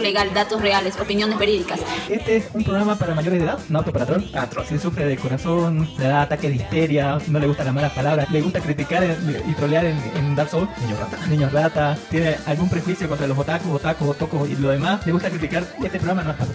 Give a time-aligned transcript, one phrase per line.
[0.00, 1.80] legal, datos reales, opiniones verídicas.
[2.08, 4.22] Este es un programa para mayores de edad, no apto para troll.
[4.34, 7.92] Ah, si sufre de corazón, le da ataque de histeria, no le gustan las malas
[7.92, 9.04] palabras, le gusta criticar
[9.46, 11.26] y trolear en, Dark Souls, niños rata.
[11.26, 15.28] Niños rata, tiene algún prejuicio contra los otakus, otakus, otocos y lo demás, le gusta
[15.28, 16.52] criticar, este programa no es para.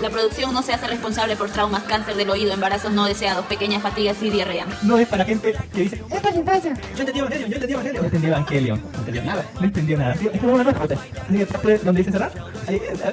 [0.00, 3.82] La producción no se hace responsable por traumas, cáncer del oído, embarazos no deseados, pequeñas
[3.82, 4.66] fatigas y diarrea.
[4.82, 6.74] No es para gente que dice, es para infancia.
[6.96, 8.02] Yo entendí Evangelion, yo entendí Evangelion.
[8.02, 8.82] No entendí Evangelion.
[8.92, 9.44] No entendió nada.
[9.54, 10.14] No entendió nada.
[10.14, 11.82] Este programa no es para usted.
[11.84, 12.32] ¿Dónde dice cerrar?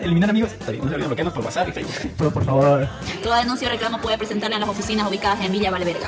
[0.02, 0.52] Eliminar amigos.
[0.52, 2.12] Está bien, no se olviden por WhatsApp y Facebook.
[2.18, 2.88] Pero por favor.
[3.24, 6.08] Toda denuncia o reclamo puede presentarla en las oficinas ubicadas en Villa Valverga.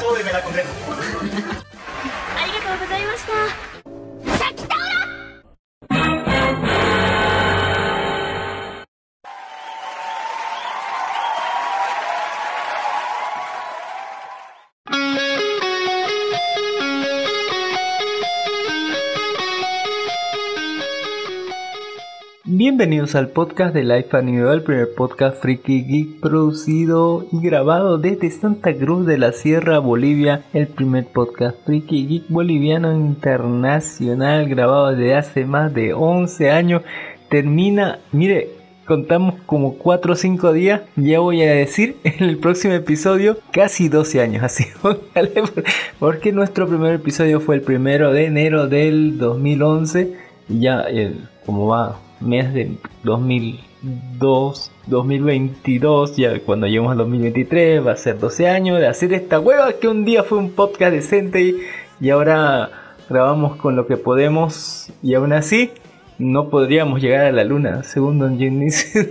[0.00, 0.68] Súbeme la condena.
[22.76, 28.30] Bienvenidos al podcast de Life Anime, el primer podcast Freaky Geek producido y grabado desde
[28.30, 30.44] Santa Cruz de la Sierra, Bolivia.
[30.52, 36.82] El primer podcast Freaky Geek boliviano internacional grabado desde hace más de 11 años.
[37.30, 38.50] Termina, mire,
[38.84, 40.82] contamos como 4 o 5 días.
[40.96, 44.42] Ya voy a decir en el próximo episodio casi 12 años.
[44.44, 44.66] Así,
[45.98, 50.12] porque nuestro primer episodio fue el primero de enero del 2011.
[50.50, 51.14] Y ya, eh,
[51.46, 58.48] como va mes de 2002, 2022, ya cuando lleguemos al 2023 va a ser 12
[58.48, 61.56] años de hacer esta hueva que un día fue un podcast decente y,
[62.00, 62.70] y ahora
[63.08, 65.70] grabamos con lo que podemos y aún así
[66.18, 68.60] no podríamos llegar a la luna, según Don Jim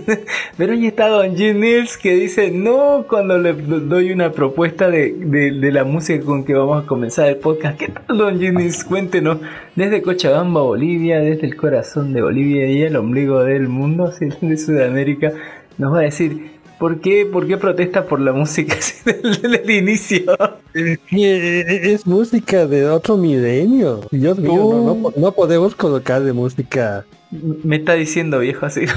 [0.56, 1.60] Pero ahí está Don Jim
[2.02, 6.84] que dice no cuando le doy una propuesta de, de, la música con que vamos
[6.84, 7.78] a comenzar el podcast.
[7.78, 8.56] ¿Qué tal, Don Jim
[8.88, 9.38] Cuéntenos,
[9.76, 15.32] desde Cochabamba, Bolivia, desde el corazón de Bolivia y el ombligo del mundo, de Sudamérica,
[15.78, 20.36] nos va a decir ¿Por qué, ¿Por qué protesta por la música desde el inicio?
[20.74, 24.02] Es, música de otro milenio.
[24.10, 27.06] Dios mío, no, podemos colocar de música.
[27.30, 28.84] Me está diciendo viejo así.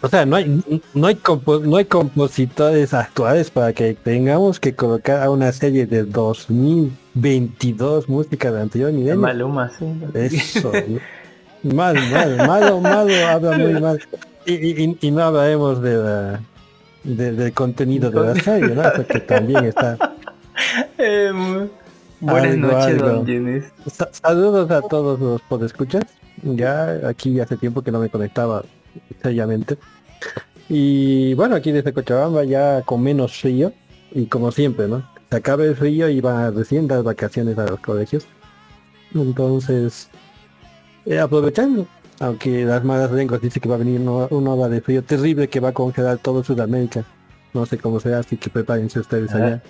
[0.00, 0.62] O sea, no hay,
[0.94, 1.18] no hay,
[1.64, 8.52] no hay compositores actuales para que tengamos que colocar a una serie de 2022 música
[8.52, 9.18] de anterior milenio.
[9.18, 9.86] Maluma, sí.
[10.14, 10.70] Eso.
[11.64, 14.00] mal, mal, malo, malo, habla muy mal.
[14.48, 16.38] Y, no hablaremos de,
[17.04, 18.82] del contenido de la serie, ¿no?
[19.06, 20.14] que también está.
[20.98, 21.30] Eh,
[22.18, 23.24] buenas noches, don
[24.10, 26.02] Saludos a todos los podescuchas.
[26.42, 28.64] Ya aquí hace tiempo que no me conectaba
[29.22, 29.78] seriamente.
[30.68, 33.72] Y bueno, aquí desde Cochabamba ya con menos frío.
[34.10, 35.08] Y como siempre, ¿no?
[35.30, 38.26] Se acaba el frío y va recién las vacaciones a los colegios.
[39.14, 40.10] Entonces,
[41.06, 41.86] eh, aprovechando
[42.20, 45.60] aunque las malas lenguas dicen que va a venir una, ola de frío terrible que
[45.60, 47.04] va a congelar todo Sudamérica.
[47.54, 49.62] No sé cómo será, así que prepárense ustedes allá.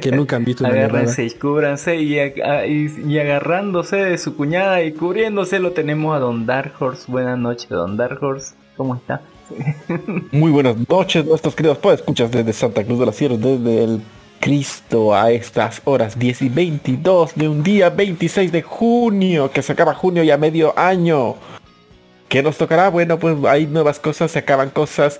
[0.00, 4.92] que nunca han visto una Agárrense y cúbranse y, y, agarrándose de su cuñada y
[4.92, 7.10] cubriéndose lo tenemos a Don Dark Horse.
[7.10, 8.54] Buenas noches, Don Dark Horse.
[8.76, 9.22] ¿Cómo está?
[10.32, 14.02] Muy buenas noches, nuestros queridos pues escuchas desde Santa Cruz de la Sierra, desde el
[14.40, 19.72] Cristo a estas horas 10 y 22 de un día 26 de junio, que se
[19.72, 21.36] acaba junio ya medio año.
[22.28, 22.88] ¿Qué nos tocará?
[22.88, 25.18] Bueno, pues hay nuevas cosas, se acaban cosas,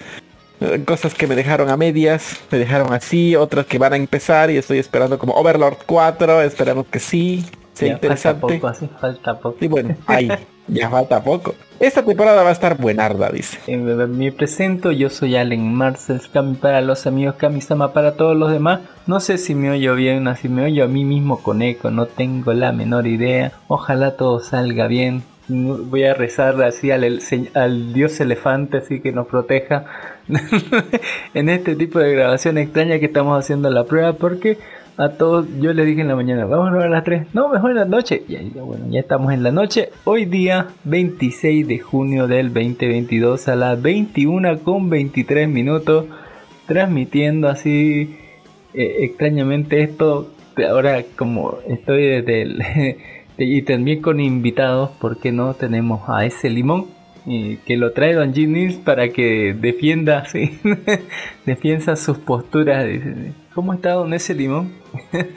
[0.61, 4.51] eh, cosas que me dejaron a medias, me dejaron así, otras que van a empezar
[4.51, 7.45] y estoy esperando como Overlord 4, esperamos que sí,
[7.75, 8.41] sea interesante.
[8.41, 9.57] Falta poco, así falta poco.
[9.61, 10.29] Y bueno, ahí,
[10.67, 11.55] ya falta poco.
[11.79, 13.59] Esta temporada va a estar buenarda, dice.
[13.67, 18.51] Eh, me presento, yo soy Allen Marcel, Kami para los amigos, Kami-sama para todos los
[18.51, 18.81] demás.
[19.07, 22.07] No sé si me oyo bien, si me oyo a mí mismo con eco, no
[22.07, 23.53] tengo la menor idea.
[23.69, 25.23] Ojalá todo salga bien.
[25.49, 27.21] Voy a rezar así al,
[27.55, 29.85] al dios elefante, así que nos proteja
[31.35, 34.59] en este tipo de grabación extraña que estamos haciendo la prueba, porque
[34.97, 37.49] a todos, yo les dije en la mañana, vamos a ver a las 3, no,
[37.49, 38.23] mejor en la noche.
[38.29, 39.91] Y ahí, bueno, ya estamos en la noche.
[40.05, 46.07] Hoy día 26 de junio del 2022 a las 21 con 23 minutos,
[46.67, 48.17] transmitiendo así
[48.75, 50.31] eh, extrañamente esto.
[50.69, 52.63] Ahora como estoy desde el...
[53.39, 56.87] y también con invitados, porque no tenemos a ese limón
[57.27, 60.59] que lo trae Don Ginnis para que defienda, sí,
[61.45, 62.87] defienda sus posturas.
[63.57, 64.71] ¿Cómo está Don ese limón?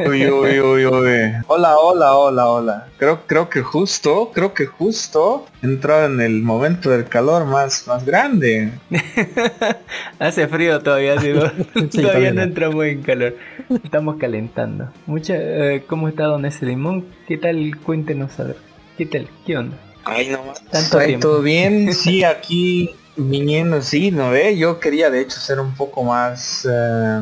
[0.06, 1.10] Uy, uy, uy, uy.
[1.48, 2.88] Hola, hola, hola, hola.
[2.98, 8.06] Creo, creo que justo, creo que justo entró en el momento del calor más, más
[8.06, 8.74] grande.
[10.20, 11.16] Hace frío todavía,
[11.96, 13.38] todavía no entramos en calor.
[13.86, 14.92] Estamos calentando.
[15.06, 17.06] Mucha, eh, ¿Cómo está Don ese limón?
[17.26, 17.72] ¿Qué tal?
[17.86, 18.58] Cuéntenos a ver.
[18.98, 19.30] ¿Qué tal?
[19.46, 19.78] ¿Qué onda?
[20.04, 21.94] Ay, no ¿Tanto ¿Todo bien?
[21.94, 24.58] Sí, aquí viniendo, sí, ¿no ve?
[24.58, 26.68] Yo quería de hecho ser un poco más...
[26.70, 27.22] Eh,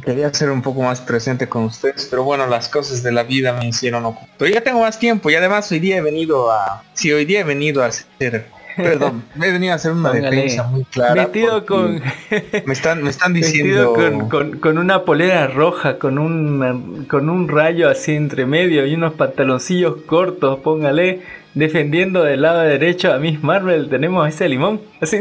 [0.00, 3.52] quería ser un poco más presente con ustedes, pero bueno, las cosas de la vida
[3.52, 4.28] me hicieron ocupar.
[4.38, 6.82] Pero ya tengo más tiempo y además hoy día he venido a...
[6.94, 8.46] Sí, hoy día he venido a hacer...
[8.76, 11.26] Perdón, he venido a hacer una defensa muy clara.
[11.26, 12.00] Metido con...
[12.66, 13.92] Me están, me están diciendo...
[13.92, 18.94] Con, con, con, una polera roja, con un, con un rayo así entre medio y
[18.94, 21.20] unos pantaloncillos cortos, póngale
[21.54, 24.80] defendiendo del lado derecho a Miss Marvel tenemos ese limón.
[25.00, 25.18] Así.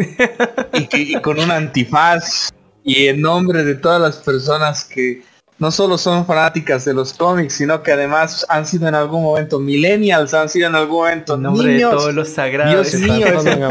[0.94, 2.52] Y, con un antifaz.
[2.84, 5.24] Y en nombre de todas las personas que
[5.60, 9.60] no solo son fanáticas de los cómics, sino que además han sido en algún momento
[9.60, 12.92] millennials, han sido en algún momento en nombre de todos los sagrados.
[12.92, 13.64] Dios mío, es el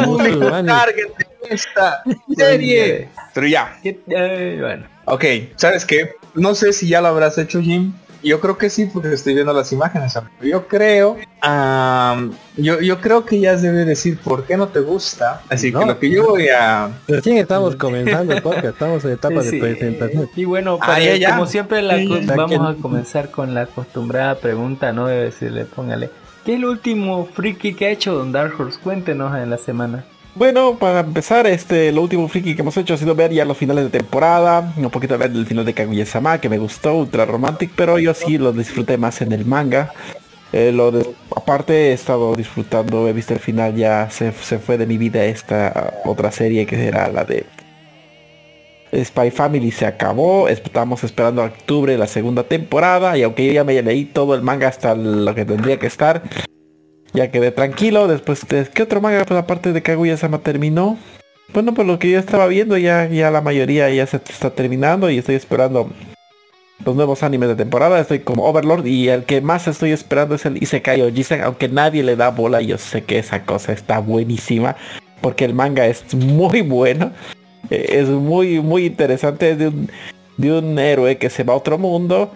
[1.50, 2.02] esta
[2.36, 3.08] serie.
[3.34, 3.76] Pero ya.
[4.06, 4.86] bueno.
[5.06, 5.24] Ok,
[5.56, 6.12] ¿sabes qué?
[6.34, 9.52] No sé si ya lo habrás hecho, Jim, yo creo que sí, porque estoy viendo
[9.52, 10.18] las imágenes.
[10.42, 11.16] Yo creo,
[12.56, 15.42] yo, yo creo que ya debe decir por qué no te gusta.
[15.48, 16.90] Así que lo que yo voy a...
[17.08, 20.28] Recién estamos comenzando porque estamos en etapa de presentación.
[20.36, 20.98] Y bueno, ah,
[21.30, 21.82] como siempre
[22.36, 25.06] vamos a comenzar con la acostumbrada pregunta, ¿no?
[25.06, 26.10] Debe decirle, póngale.
[26.44, 28.78] ¿Qué es el último friki que ha hecho Don Dark Horse?
[28.80, 30.04] Cuéntenos en la semana.
[30.34, 33.56] Bueno, para empezar, este, lo último friki que hemos hecho ha sido ver ya los
[33.56, 37.72] finales de temporada, un poquito ver el final de Kaguya-sama, que me gustó, ultra romantic,
[37.74, 39.92] pero yo sí lo disfruté más en el manga.
[40.52, 40.92] Eh, lo
[41.36, 45.94] aparte he estado disfrutando, he visto el final, ya se, fue de mi vida esta
[46.04, 47.46] otra serie que era la de
[48.92, 53.62] Spy Family se acabó, estamos esperando a octubre la segunda temporada y aunque yo ya
[53.62, 56.22] me leí todo el manga hasta lo que tendría que estar,
[57.12, 58.08] ya quedé tranquilo.
[58.08, 59.24] Después, de, ¿qué otro manga?
[59.24, 60.98] Pues aparte de Kaguya-sama terminó.
[61.52, 65.10] Bueno, por lo que yo estaba viendo, ya, ya la mayoría ya se está terminando
[65.10, 65.90] y estoy esperando
[66.84, 68.00] los nuevos animes de temporada.
[68.00, 72.02] Estoy como Overlord y el que más estoy esperando es el Isekai Ojisen, aunque nadie
[72.02, 72.60] le da bola.
[72.60, 74.76] Yo sé que esa cosa está buenísima
[75.20, 77.12] porque el manga es muy bueno.
[77.70, 79.50] Eh, es muy, muy interesante.
[79.50, 79.90] Es de un,
[80.36, 82.32] de un héroe que se va a otro mundo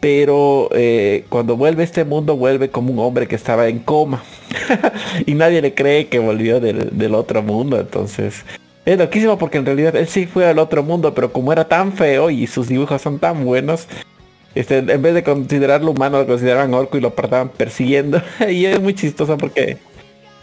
[0.00, 4.22] pero eh, cuando vuelve a este mundo vuelve como un hombre que estaba en coma.
[5.26, 8.44] Y nadie le cree que volvió del, otro mundo entonces
[8.84, 11.92] es loquísimo porque en realidad él sí fue al otro mundo pero como era tan
[11.92, 13.88] feo y sus dibujos son tan buenos
[14.56, 18.22] este, en vez de considerarlo humano lo consideraban orco y lo estaban persiguiendo.
[18.48, 19.76] Y es muy chistoso porque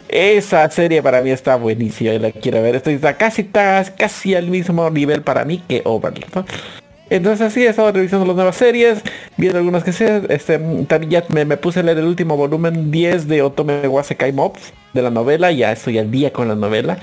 [0.08, 2.76] esa serie para mí está buenísima y la quiero ver.
[2.76, 6.46] Estoy casi casi al mismo nivel para mí que Overlord
[7.14, 9.02] entonces así he estado revisando las nuevas series,
[9.36, 13.28] viendo algunas que sé, este, también ya me, puse a leer el último volumen 10
[13.28, 16.98] de Otome Wasekai Mobs de la novela, ya estoy al día con la novela,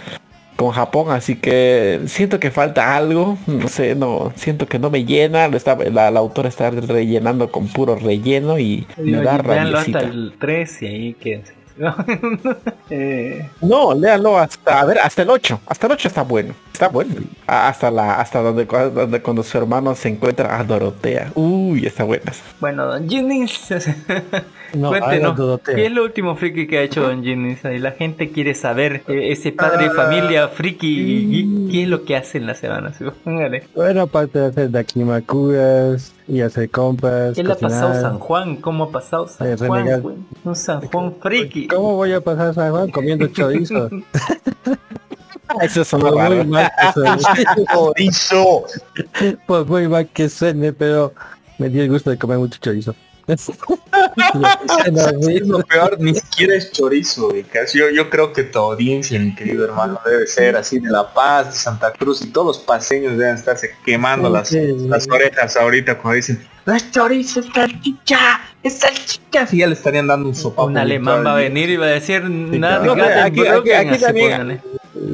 [0.55, 5.05] con Japón, así que siento que falta algo, no sé, no, siento que no me
[5.05, 10.81] llena, está, la, autora está rellenando con puro relleno y me da hasta el 3
[10.81, 11.41] y ahí que
[12.89, 15.61] eh, no, léalo hasta, a ver, hasta el 8.
[15.65, 16.53] Hasta el 8 está bueno.
[16.71, 17.15] Está bueno.
[17.47, 21.31] Hasta la, hasta donde, donde cuando su hermano se encuentra a Dorotea.
[21.35, 22.31] Uy, está buena.
[22.59, 23.07] Bueno, don
[24.71, 24.99] Jennings.
[24.99, 27.59] Cuéntenos, ¿qué es lo último friki que ha hecho Don Jennings?
[27.65, 32.03] Y la gente quiere saber, eh, ese padre de ah, familia friki, ¿qué es lo
[32.03, 32.93] que hace en la semana?
[33.75, 37.35] Bueno, aparte de hacer dakimakuras y hacer compras.
[37.35, 38.55] ¿Qué le ha pasado San Juan?
[38.57, 40.25] ¿Cómo ha pasado San eh, Juan?
[40.43, 41.67] Un San Juan friki.
[41.67, 43.89] ¿Cómo voy a pasar San Juan comiendo chorizo?
[45.61, 46.71] Eso es muy mal
[47.35, 48.63] que chorizo.
[49.45, 51.13] Pues muy mal que suene, pero
[51.57, 52.95] me di el gusto de comer mucho chorizo.
[55.45, 57.33] Lo peor, ni siquiera es chorizo,
[57.73, 61.47] yo, yo creo que tu audiencia, mi querido hermano, debe ser así de La Paz,
[61.47, 66.15] de Santa Cruz y todos los paseños deben estarse quemando las, las orejas ahorita cuando
[66.15, 69.47] dicen no es chorizo, es salchicha, es salchicha.
[69.47, 70.63] Si ya le estarían dando un sopa.
[70.63, 73.25] Un alemán va a venir y va a decir nada.
[73.25, 74.61] aquí, aquí, aquí, también,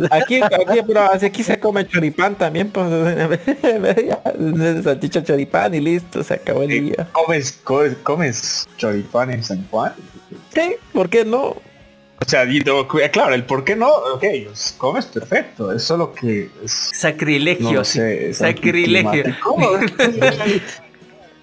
[0.10, 2.88] aquí, aquí, pero aquí se come choripán también, pues
[4.84, 7.08] salchicha choripán y listo, se acabó el día.
[7.12, 7.60] ¿Comes,
[8.04, 9.94] comes, choripán en San Juan?
[10.54, 11.56] Sí, ¿por qué no?
[12.20, 12.48] O sea,
[13.12, 14.24] claro, el por qué no, ok,
[14.78, 19.24] comes perfecto, es solo que es, sacrilegio, sacrilegio.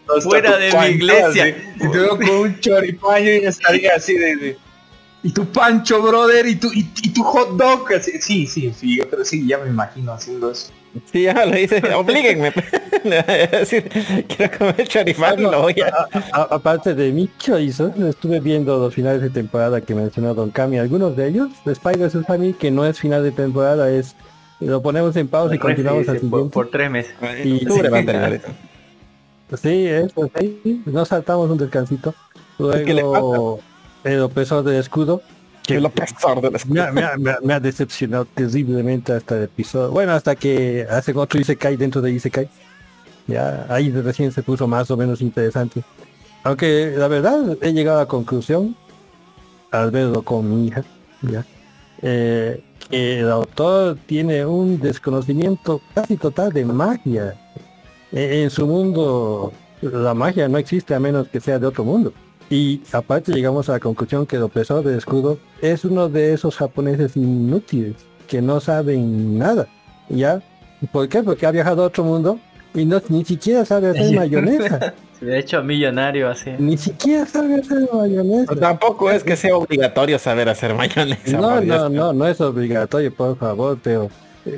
[0.22, 1.48] Fuera de mi iglesia.
[1.48, 4.56] Y te veo con un choripaño y estaría así de,
[5.24, 7.88] y tu pancho, brother, y tu, y, tu hot dog.
[8.02, 10.70] sí, sí, sí, yo creo sí, ya me imagino haciendo eso.
[11.10, 12.52] Sí, ya lo dice, oblíguenme.
[13.02, 16.54] quiero comer choripán lo voy a...
[16.54, 20.78] Aparte de mi chorizo, estuve viendo los finales de temporada que mencionó Don Cami.
[20.78, 24.14] Algunos de ellos, de Spider Family, que no es final de temporada, es
[24.60, 26.50] lo ponemos en pausa y continuamos al siguiente.
[26.50, 27.14] Por, tres meses.
[27.42, 27.66] Y, sí,
[29.62, 30.82] Sí, eso, sí.
[30.86, 32.14] Nos saltamos un descansito.
[32.58, 33.60] Luego,
[34.04, 35.22] el opresor del escudo.
[35.62, 36.84] Que el opresor del escudo.
[36.92, 39.90] Me, ha decepcionado terriblemente hasta el episodio.
[39.90, 42.48] Bueno, hasta que hacen otro Isekai dentro de Isekai.
[43.26, 45.82] Ya, ahí recién se puso más o menos interesante.
[46.42, 48.76] Aunque la verdad he llegado a la conclusión,
[49.70, 50.84] al verlo con mi hija,
[51.22, 51.46] ya,
[52.02, 57.34] eh, que el autor tiene un desconocimiento casi total de magia
[58.12, 59.52] en su mundo
[59.92, 62.12] la magia no existe a menos que sea de otro mundo.
[62.50, 66.56] Y aparte llegamos a la conclusión que el opresor de escudo es uno de esos
[66.56, 67.94] japoneses inútiles
[68.28, 69.66] que no saben nada.
[70.08, 70.42] ¿Ya?
[70.92, 71.22] ¿Por qué?
[71.22, 72.38] Porque ha viajado a otro mundo
[72.74, 74.94] y no ni siquiera sabe hacer mayonesa.
[75.20, 76.50] De hecho, millonario así.
[76.58, 78.54] Ni siquiera sabe hacer mayonesa.
[78.56, 81.38] tampoco es que sea obligatorio saber hacer mayonesa.
[81.38, 84.10] No, no, no, no es obligatorio, por favor, pero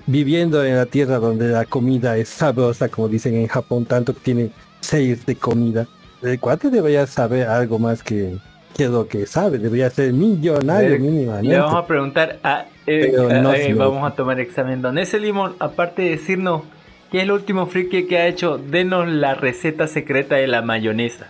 [0.07, 4.21] viviendo en la tierra donde la comida es sabrosa, como dicen en Japón, tanto que
[4.21, 4.51] tiene
[4.81, 5.87] seis de comida,
[6.23, 8.37] el cuate debería saber algo más que,
[8.77, 11.49] que lo que sabe, debería ser millonario mínimamente.
[11.49, 14.83] Le vamos a preguntar a, eh, eh, vamos a tomar examen.
[14.83, 16.63] Don ese limón, aparte de decirnos
[17.11, 21.29] qué es el último friki que ha hecho, denos la receta secreta de la mayonesa.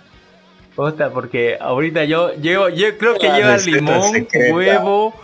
[0.77, 5.15] Osta, porque ahorita yo, yo, yo creo que lleva limón, huevo,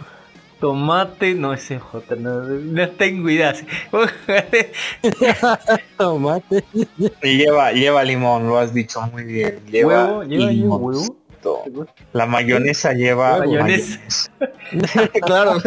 [0.63, 3.53] tomate, no ese J, no, no tengo idea.
[5.99, 6.65] tomate.
[7.21, 9.59] Y lleva, lleva limón, lo has dicho muy bien.
[9.67, 10.23] Lleva ¿Huevo?
[10.23, 10.83] ¿Lleva limón.
[10.85, 11.17] Huevo?
[12.13, 13.99] La mayonesa lleva mayonesa.
[15.27, 15.61] claro.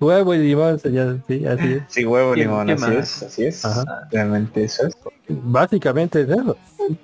[0.00, 1.20] huevo y limón, señor.
[1.28, 1.82] Sí, así es.
[1.86, 3.62] Sí, huevo y limón, así es, así es.
[4.10, 4.98] Realmente eso es.
[5.28, 6.56] Básicamente es eso.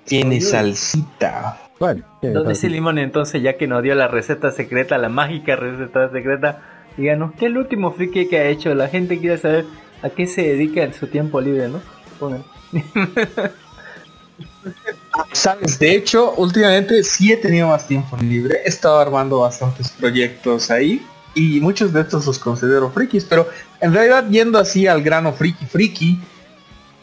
[0.03, 1.57] Tiene salsita.
[1.81, 5.55] Bueno, ¿Dónde es el limón entonces, ya que nos dio la receta secreta, la mágica
[5.55, 6.61] receta secreta?
[6.95, 8.75] Díganos, ¿qué es el último friki que ha hecho?
[8.75, 9.65] La gente quiere saber
[10.03, 11.81] a qué se dedica en su tiempo libre, ¿no?
[15.31, 18.59] Sabes, de hecho, últimamente sí he tenido más tiempo libre.
[18.63, 21.03] He estado armando bastantes proyectos ahí.
[21.33, 23.25] Y muchos de estos los considero frikis.
[23.25, 26.19] Pero en realidad, yendo así al grano friki friki,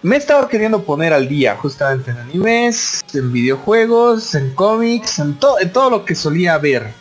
[0.03, 5.39] me he estado queriendo poner al día justamente en animes, en videojuegos, en cómics, en,
[5.61, 6.93] en todo lo que solía ver.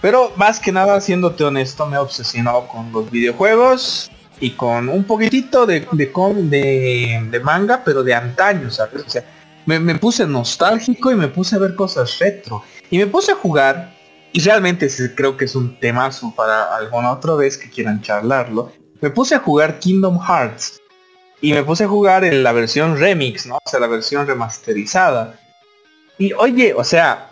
[0.00, 5.04] Pero más que nada, siéndote honesto, me he obsesionado con los videojuegos y con un
[5.04, 9.02] poquitito de, de, de, manga, pero de antaño, ¿sabes?
[9.04, 9.24] O sea,
[9.64, 12.62] me, me, puse nostálgico y me puse a ver cosas retro.
[12.90, 13.92] Y me puse a jugar,
[14.32, 18.70] y realmente creo que es un temazo para alguna otra vez que quieran charlarlo.
[19.00, 20.80] Me puse a jugar Kingdom Hearts.
[21.46, 23.58] Y me puse a jugar en la versión remix, ¿no?
[23.64, 25.38] O sea, la versión remasterizada.
[26.18, 27.30] Y oye, o sea,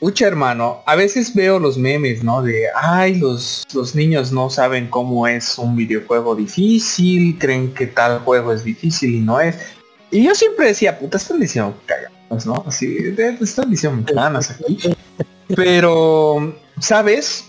[0.00, 2.42] Ucha hermano, a veces veo los memes, ¿no?
[2.42, 8.18] De, ay, los, los niños no saben cómo es un videojuego difícil, creen que tal
[8.18, 9.56] juego es difícil y no es.
[10.10, 12.64] Y yo siempre decía, puta, están diciendo cagadas, ¿no?
[12.66, 14.80] Así, están diciendo ganas aquí.
[15.54, 17.44] Pero ¿sabes?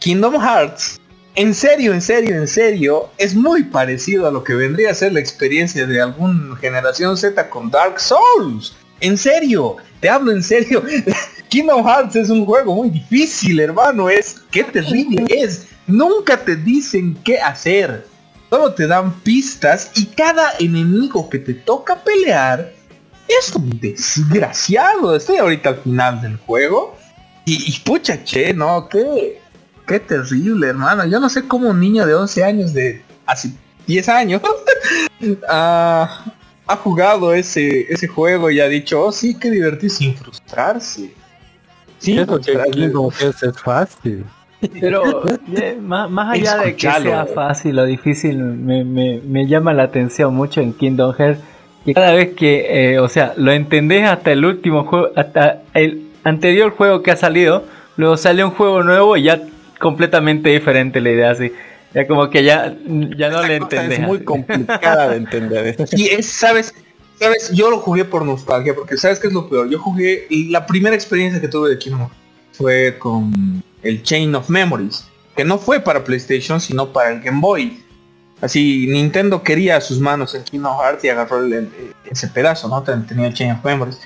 [0.00, 1.00] Kingdom Hearts,
[1.36, 5.12] en serio, en serio, en serio, es muy parecido a lo que vendría a ser
[5.12, 8.76] la experiencia de alguna generación Z con Dark Souls.
[9.00, 10.82] En serio, te hablo en serio.
[11.48, 14.08] Kingdom Hearts es un juego muy difícil, hermano.
[14.08, 15.66] Es qué terrible es.
[15.86, 18.06] Nunca te dicen qué hacer.
[18.48, 22.72] Solo te dan pistas y cada enemigo que te toca pelear
[23.26, 25.16] es un desgraciado.
[25.16, 26.96] Estoy ahorita al final del juego.
[27.46, 29.40] Y, pucha, che, no, qué,
[29.86, 31.06] qué terrible, hermano.
[31.06, 33.50] Yo no sé cómo un niño de 11 años, de hace
[33.86, 34.42] 10 años,
[35.48, 36.24] ha,
[36.82, 41.12] jugado ese, ese juego y ha dicho, oh sí, qué divertido sin frustrarse.
[41.98, 42.58] Sí, porque
[42.92, 44.24] como que es fácil.
[44.80, 45.22] Pero
[45.80, 50.60] más, allá de que sea fácil o difícil, me, me, me, llama la atención mucho
[50.60, 51.40] en Kingdom Hearts
[51.84, 56.08] que cada vez que, eh, o sea, lo entendés hasta el último juego, hasta el
[56.24, 57.64] anterior juego que ha salido,
[57.96, 59.42] luego sale un juego nuevo y ya
[59.84, 61.52] completamente diferente la idea así.
[61.92, 62.74] Ya como que ya,
[63.18, 63.98] ya no le entendés.
[63.98, 65.76] Es muy complicada de entender.
[65.92, 66.74] y es, sabes,
[67.20, 69.68] sabes, yo lo jugué por nostalgia, porque sabes que es lo peor.
[69.68, 72.08] Yo jugué, la primera experiencia que tuve de Kingdom
[72.52, 75.04] fue con el Chain of Memories,
[75.36, 77.84] que no fue para PlayStation, sino para el Game Boy.
[78.40, 81.42] Así, Nintendo quería sus manos en Kingdom Hearts y agarró
[82.10, 82.82] ese pedazo, ¿no?
[82.82, 84.00] Tenía el Chain of Memories.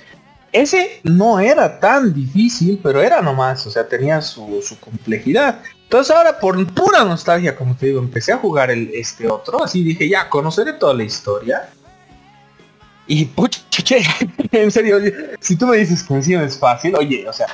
[0.52, 5.60] Ese no era tan difícil, pero era nomás, o sea, tenía su, complejidad.
[5.84, 9.82] Entonces ahora por pura nostalgia, como te digo, empecé a jugar el, este otro, así
[9.82, 11.68] dije, ya, conoceré toda la historia.
[13.06, 13.60] Y pucha,
[14.52, 14.98] en serio,
[15.40, 17.46] si tú me dices que encima es fácil, oye, o sea,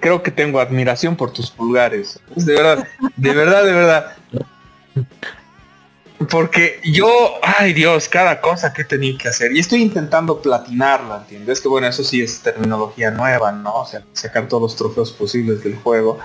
[0.00, 2.20] creo que tengo admiración por tus pulgares.
[2.34, 4.16] De verdad, de verdad, de verdad.
[6.30, 7.08] Porque yo,
[7.42, 9.52] ay Dios, cada cosa que he tenido que hacer.
[9.52, 11.60] Y estoy intentando platinarla, ¿entiendes?
[11.60, 13.74] Que bueno, eso sí es terminología nueva, ¿no?
[13.74, 16.18] O sea, sacar todos los trofeos posibles del juego.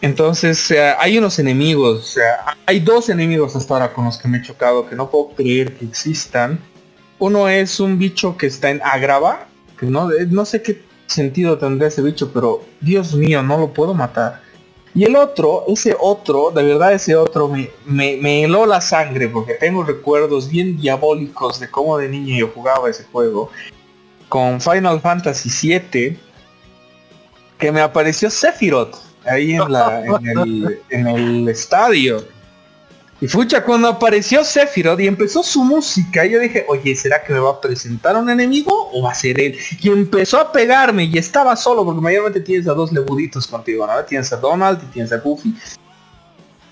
[0.00, 4.42] Entonces, hay unos enemigos, sea, hay dos enemigos hasta ahora con los que me he
[4.42, 6.60] chocado que no puedo creer que existan.
[7.18, 9.46] Uno es un bicho que está en Agrava,
[9.78, 13.94] que no, no sé qué sentido tendría ese bicho, pero Dios mío, no lo puedo
[13.94, 14.42] matar.
[14.94, 19.54] Y el otro, ese otro, de verdad ese otro me, me, heló la sangre porque
[19.54, 23.50] tengo recuerdos bien diabólicos de cómo de niño yo jugaba ese juego.
[24.28, 26.16] Con Final Fantasy VII,
[27.58, 32.24] que me apareció Sephiroth ahí en, la, en, el, en el estadio.
[33.20, 37.38] Y fucha, cuando apareció Sephiroth y empezó su música, yo dije, oye, ¿será que me
[37.38, 39.56] va a presentar un enemigo o va a ser él?
[39.80, 44.04] Y empezó a pegarme y estaba solo, porque mayormente tienes a dos lebuditos contigo, ¿no?
[44.04, 45.54] Tienes a Donald y tienes a Goofy.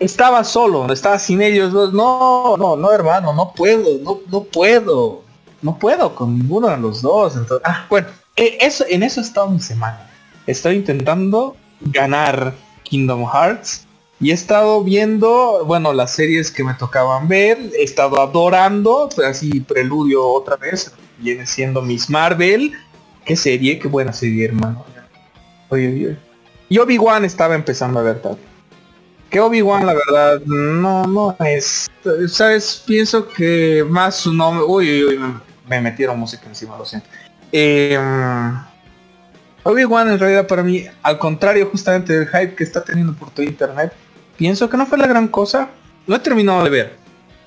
[0.01, 1.93] Estaba solo, estaba sin ellos dos.
[1.93, 5.23] No, no, no, hermano, no puedo, no, no puedo.
[5.63, 7.37] No puedo con ninguno de los dos.
[7.37, 10.11] Entonces, ah, bueno, eh, eso, en eso estado mi semana.
[10.49, 12.53] Estoy intentando ganar
[12.83, 13.87] Kingdom Hearts
[14.23, 19.27] y he estado viendo, bueno, las series que me tocaban ver, he estado adorando, pues,
[19.27, 22.73] así preludio otra vez, viene siendo Miss Marvel.
[23.25, 24.85] Qué serie, qué buena serie, hermano.
[25.71, 26.17] Oye, oye.
[26.69, 28.39] Y Obi-Wan estaba empezando a ver tal.
[29.29, 31.91] Que Obi-Wan, la verdad, no, no es.
[32.29, 32.85] ¿Sabes?
[32.87, 34.65] Pienso que más su nombre.
[34.65, 35.35] Uy, uy, uy,
[35.69, 37.09] me, metieron música encima, lo siento.
[37.51, 37.99] Eh,
[39.65, 43.45] Obi-Wan en realidad para mí, al contrario justamente del hype que está teniendo por todo
[43.45, 43.93] internet,
[44.43, 45.69] Pienso que no fue la gran cosa.
[46.05, 46.97] No he terminado de ver,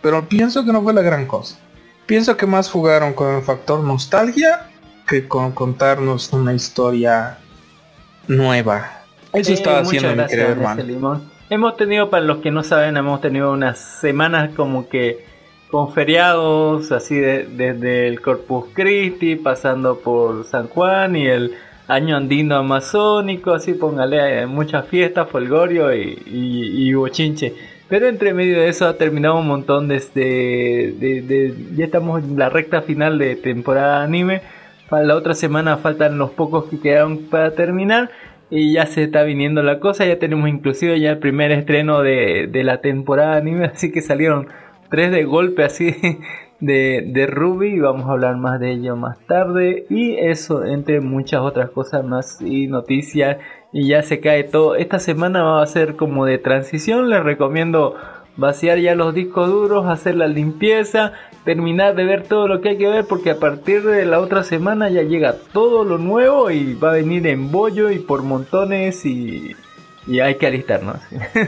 [0.01, 1.59] pero pienso que no fue la gran cosa.
[2.05, 4.69] Pienso que más jugaron con el factor nostalgia
[5.05, 7.37] que con contarnos una historia
[8.29, 9.01] nueva.
[9.33, 11.21] Eso estaba haciendo mi querido hermano.
[11.49, 15.25] Hemos tenido, para los que no saben, hemos tenido unas semanas como que
[15.69, 21.55] con feriados, así desde el Corpus Christi, pasando por San Juan y el
[21.87, 27.53] año andino amazónico, así póngale eh, muchas fiestas, folgorio y, y, bochinche.
[27.87, 32.49] Pero entre medio de eso ha terminado un montón desde de, ya estamos en la
[32.49, 34.41] recta final de temporada anime.
[34.89, 38.09] Para la otra semana faltan los pocos que quedaron para terminar
[38.49, 40.05] y ya se está viniendo la cosa.
[40.05, 44.47] Ya tenemos inclusive ya el primer estreno de, de la temporada anime, así que salieron
[44.89, 45.95] tres de golpe así
[46.59, 49.85] de, de Ruby, vamos a hablar más de ello más tarde.
[49.89, 53.37] Y eso entre muchas otras cosas más y noticias.
[53.71, 54.75] Y ya se cae todo.
[54.75, 57.95] Esta semana va a ser como de transición, les recomiendo
[58.37, 61.13] vaciar ya los discos duros, hacer la limpieza,
[61.43, 64.43] terminar de ver todo lo que hay que ver porque a partir de la otra
[64.43, 69.05] semana ya llega todo lo nuevo y va a venir en bollo y por montones
[69.05, 69.55] y
[70.07, 70.97] y hay que alistarnos.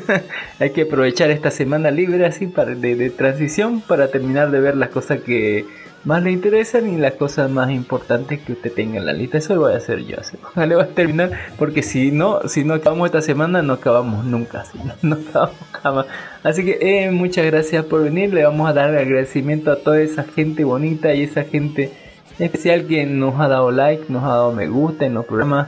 [0.60, 4.90] hay que aprovechar esta semana libre así para, de, transición para terminar de ver las
[4.90, 5.66] cosas que
[6.04, 9.38] más le interesan y las cosas más importantes que usted tenga en la lista.
[9.38, 10.20] Eso lo voy a hacer yo.
[10.20, 10.38] Así.
[10.56, 14.66] le voy a terminar porque si no, si no acabamos esta semana, no acabamos nunca.
[15.02, 16.06] no, acabamos jamás.
[16.44, 18.34] Así que eh, muchas gracias por venir.
[18.34, 21.92] Le vamos a dar agradecimiento a toda esa gente bonita y esa gente
[22.40, 25.68] especial que nos ha dado like, nos ha dado me gusta en los programas.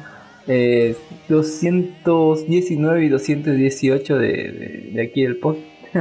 [1.28, 5.60] 219 eh, y 218 de, de, aquí del post.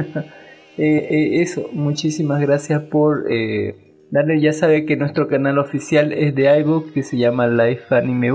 [0.81, 3.25] Eh, eso, muchísimas gracias por
[4.11, 8.31] Darle ya sabe que nuestro canal oficial es de iBook que se llama Life Anime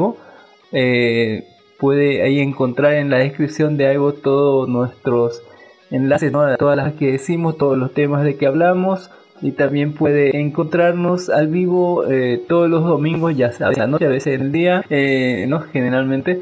[0.70, 1.48] eh,
[1.80, 5.42] puede ahí encontrar en la descripción de iBook todos nuestros
[5.90, 9.10] enlaces, todas las que decimos, todos los temas de que hablamos.
[9.44, 14.08] Y también puede encontrarnos al vivo eh, todos los domingos, ya sabes, a noche, a
[14.08, 16.40] veces el día, eh, no generalmente,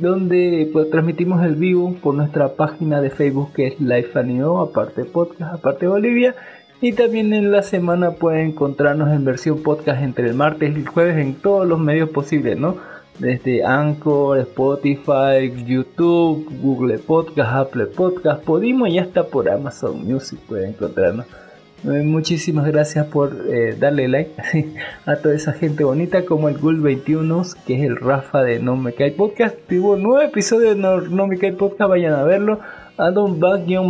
[0.00, 5.04] donde pues, transmitimos el vivo por nuestra página de Facebook que es Life Anime, aparte
[5.04, 6.34] podcast, aparte Bolivia.
[6.80, 10.88] Y también en la semana pueden encontrarnos en versión podcast entre el martes y el
[10.88, 12.78] jueves en todos los medios posibles, ¿no?
[13.18, 20.70] Desde Anchor, Spotify, YouTube, Google Podcast, Apple Podcast, Podimo y hasta por Amazon Music pueden
[20.70, 21.26] encontrarnos.
[21.84, 24.32] Eh, muchísimas gracias por eh, darle like
[25.06, 28.94] a toda esa gente bonita como el Gul21, que es el Rafa de No Me
[28.94, 29.54] Cae Podcast.
[29.68, 32.60] Tuvo nuevo episodio de No, no Me Cae Podcast, vayan a verlo
[32.96, 33.38] a Don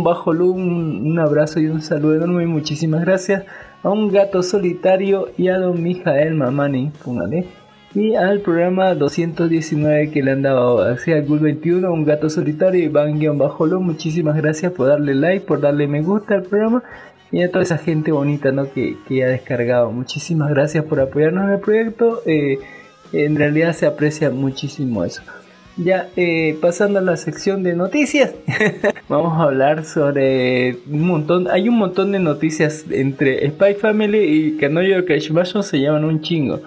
[0.03, 3.43] bajo un, un abrazo y un saludo enorme muchísimas gracias.
[3.81, 7.45] A un gato solitario y a Don Mijael Mamani, póngale.
[7.93, 12.89] Y al programa 219 que le han dado hacia Google 21, un gato solitario y
[12.89, 16.83] van bajo lu muchísimas gracias por darle like, por darle me gusta al programa
[17.35, 18.71] y a toda esa gente bonita ¿no?
[18.71, 19.91] que, que ha descargado.
[19.91, 22.21] Muchísimas gracias por apoyarnos en el proyecto.
[22.25, 22.59] Eh,
[23.11, 25.21] en realidad se aprecia muchísimo eso.
[25.75, 28.33] Ya, eh, pasando a la sección de noticias,
[29.09, 34.57] vamos a hablar sobre un montón, hay un montón de noticias entre Spy Family y
[34.57, 35.29] Kanoyo Crash
[35.61, 36.61] se llaman un chingo.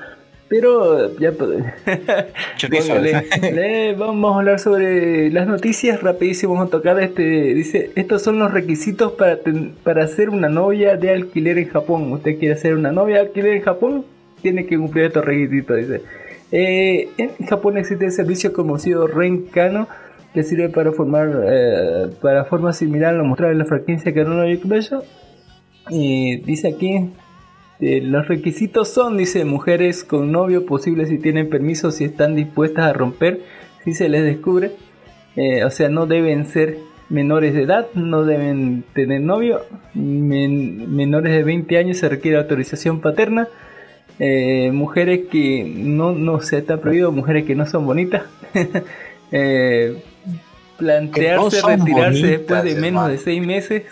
[0.48, 1.30] Pero ya
[3.98, 8.50] vamos a hablar sobre las noticias rapidísimo, vamos a tocar este, dice, estos son los
[8.50, 9.38] requisitos para,
[9.82, 12.10] para hacer una novia de alquiler en Japón.
[12.12, 14.04] Usted quiere hacer una novia de alquiler en Japón,
[14.40, 16.02] tiene que cumplir estos requisitos, dice.
[16.50, 19.86] Eh, en Japón existe el servicio conocido Renkano
[20.32, 24.42] que sirve para formar eh, para forma similar a en la frecuencia que no
[25.90, 27.10] y dice aquí
[27.80, 32.86] eh, los requisitos son dice mujeres con novio posible si tienen permiso si están dispuestas
[32.86, 33.40] a romper
[33.84, 34.72] si se les descubre.
[35.64, 39.60] O sea no deben ser menores de edad no deben tener novio.
[39.94, 43.48] Menores de 20 años se requiere autorización paterna.
[44.20, 48.24] Eh, mujeres que no, no se está prohibido, mujeres que no son bonitas,
[49.32, 50.02] eh,
[50.76, 53.84] plantearse retirarse después de menos de seis meses,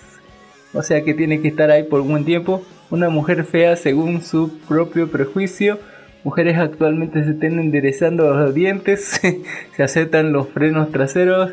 [0.75, 4.23] o sea que tiene que estar ahí por un buen tiempo, una mujer fea según
[4.23, 5.79] su propio prejuicio,
[6.25, 9.21] mujeres actualmente se estén enderezando los dientes,
[9.77, 11.53] se aceptan los frenos traseros,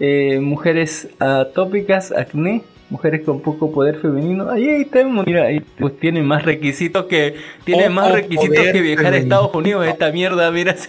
[0.00, 4.50] eh, mujeres atópicas, acné, mujeres con poco poder femenino.
[4.50, 9.16] Ahí estamos, mira, ahí pues tiene más requisitos que tiene más requisitos que viajar a
[9.16, 10.76] Estados Unidos esta mierda, mira.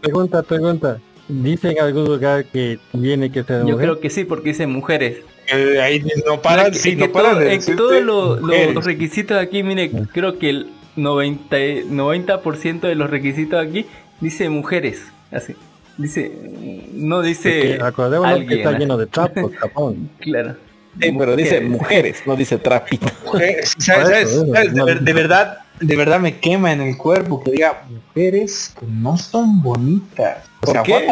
[0.00, 0.98] Pregunta, pregunta.
[1.28, 5.18] ¿Dicen en algún lugar que tiene que ser Yo creo que sí, porque dicen mujeres.
[5.48, 10.50] Eh, ahí no paran, sí, no paran en todos los requisitos aquí, mire, creo que
[10.50, 13.86] el 90, 90% de los requisitos aquí
[14.20, 15.54] dice mujeres, así.
[15.96, 16.32] Dice,
[16.92, 17.78] no dice.
[17.80, 20.10] Acordémonos que está lleno de trapos, Japón.
[20.18, 20.56] claro.
[21.00, 23.08] Sí, pero dice mujeres, no dice trapito.
[23.32, 29.60] De, verdad, de verdad me quema en el cuerpo que diga mujeres que no son
[29.60, 30.44] bonitas.
[30.64, 31.08] ¿Por qué?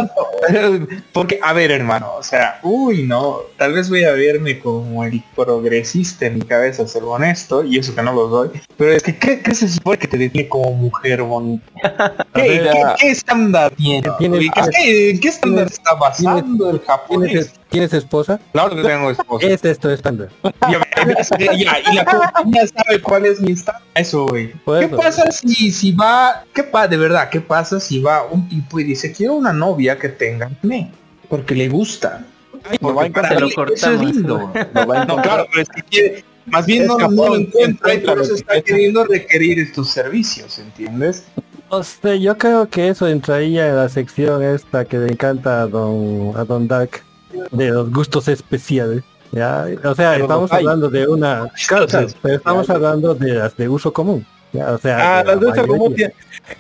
[1.12, 5.22] Porque, a ver, hermano, o sea, uy, no, tal vez voy a verme como el
[5.34, 9.16] progresista en mi cabeza, ser honesto, y eso que no lo doy, pero es que,
[9.16, 11.64] ¿qué, qué se supone que te define como mujer bonita?
[12.34, 14.08] ¿Qué, ¿qué, estándar tiene?
[14.20, 17.52] ¿En qué estándar está basando el japonés?
[17.72, 18.38] ¿Tienes esposa?
[18.52, 19.46] Claro que tengo esposa.
[19.46, 20.28] Este es tu estándar.
[21.48, 23.82] y la compañía sabe cuál es mi estándar.
[23.94, 24.52] Eso, güey.
[24.52, 28.78] ¿Qué pasa si, si va, qué pasa, de verdad, qué pasa si va un tipo
[28.78, 30.92] y dice, quiero una novia que tenga me,
[31.30, 32.26] porque le gusta.
[32.80, 34.52] lo va a lo eso es lindo.
[34.52, 38.60] no, claro, pero es que quiere, más bien no, lo encuentra y por eso está
[38.60, 41.24] queriendo requerir estos servicios, ¿entiendes?
[41.70, 45.66] O sea, yo creo que eso entraría en la sección esta que le encanta a
[45.66, 47.02] Don, a Don Dark
[47.50, 49.02] de los gustos especiales.
[49.32, 49.66] ¿ya?
[49.84, 51.50] O sea, estamos hablando de una...
[51.66, 51.86] Claro,
[52.22, 54.26] pero estamos hablando de las de uso común.
[54.52, 54.72] ¿ya?
[54.72, 55.96] O sea, ah, las de uso común.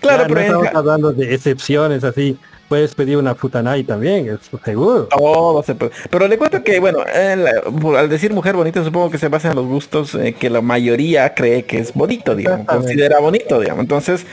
[0.00, 2.38] Claro, pero estamos hablando de excepciones así
[2.72, 5.06] puedes pedir una futanai también, es seguro.
[5.14, 5.92] Todo se puede.
[6.08, 9.66] Pero le cuento que, bueno, al decir mujer bonita, supongo que se basa en los
[9.66, 13.82] gustos eh, que la mayoría cree que es bonito, digamos, considera bonito, digamos.
[13.82, 14.24] Entonces,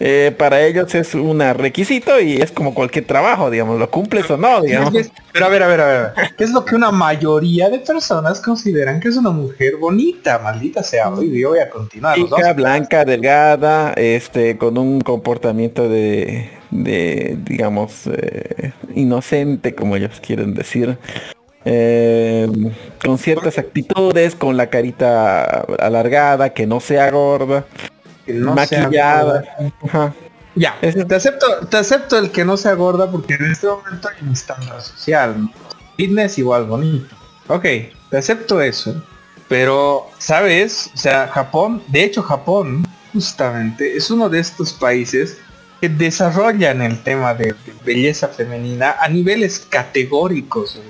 [0.00, 4.38] eh, para ellos es un requisito y es como cualquier trabajo, digamos, lo cumples o
[4.38, 4.94] no, digamos.
[5.30, 8.40] Pero a ver, a ver, a ver, ¿qué es lo que una mayoría de personas
[8.40, 10.38] consideran que es una mujer bonita?
[10.38, 12.16] Maldita sea, hoy yo voy a continuar.
[12.16, 20.54] Chica, blanca, delgada, este, con un comportamiento de de, digamos, eh, inocente, como ellos quieren
[20.54, 20.98] decir.
[21.64, 22.50] Eh,
[23.04, 25.44] con ciertas actitudes, con la carita
[25.78, 27.66] alargada, que no sea gorda,
[28.26, 29.44] maquillada.
[30.54, 34.26] Ya, te acepto, te acepto el que no sea gorda porque en este momento hay
[34.26, 35.50] un estándar social.
[35.96, 37.14] Fitness igual bonito.
[37.48, 37.62] Ok,
[38.10, 39.02] te acepto eso.
[39.48, 40.90] Pero, ¿sabes?
[40.94, 45.38] O sea, Japón, de hecho Japón, justamente, es uno de estos países
[45.82, 50.80] que desarrollan el tema de, belleza femenina a niveles categóricos.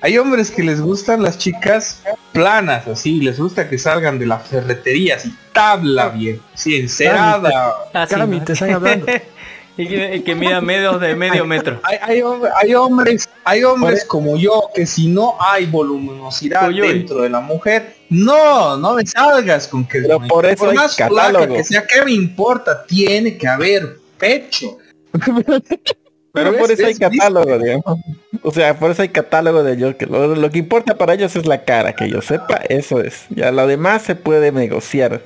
[0.00, 4.40] Hay hombres que les gustan las chicas planas, así, les gusta que salgan de la
[4.40, 7.74] ferretería, así, tabla bien, así, encerada.
[8.44, 9.06] te están hablando.
[9.76, 11.80] Y que, que mida medios de medio metro.
[11.82, 17.40] Hay, hay, hombres, hay hombres como yo que si no hay voluminosidad dentro de la
[17.40, 21.54] mujer, no, no me salgas con que Pero por eso hay más catálogo.
[21.54, 22.84] que sea, ¿qué me importa?
[22.84, 24.76] Tiene que haber pecho.
[26.34, 27.98] Pero, por eso hay catálogo, digamos.
[28.42, 29.94] O sea, por eso hay catálogo de ellos.
[29.96, 33.26] Que lo, que importa para ellos es la cara, que yo sepa, eso es.
[33.30, 35.22] Ya lo demás se puede negociar.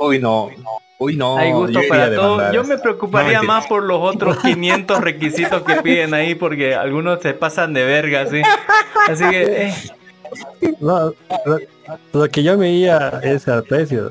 [0.00, 0.70] Uy, no, no.
[1.04, 1.36] Uy, no.
[1.36, 2.52] Hay gusto para todo.
[2.52, 7.34] Yo me preocuparía más por los otros 500 requisitos que piden ahí porque algunos se
[7.34, 8.40] pasan de verga, ¿sí?
[9.08, 9.66] Así que...
[9.66, 9.74] Eh.
[10.80, 14.10] lo, que yo me veía es al precio.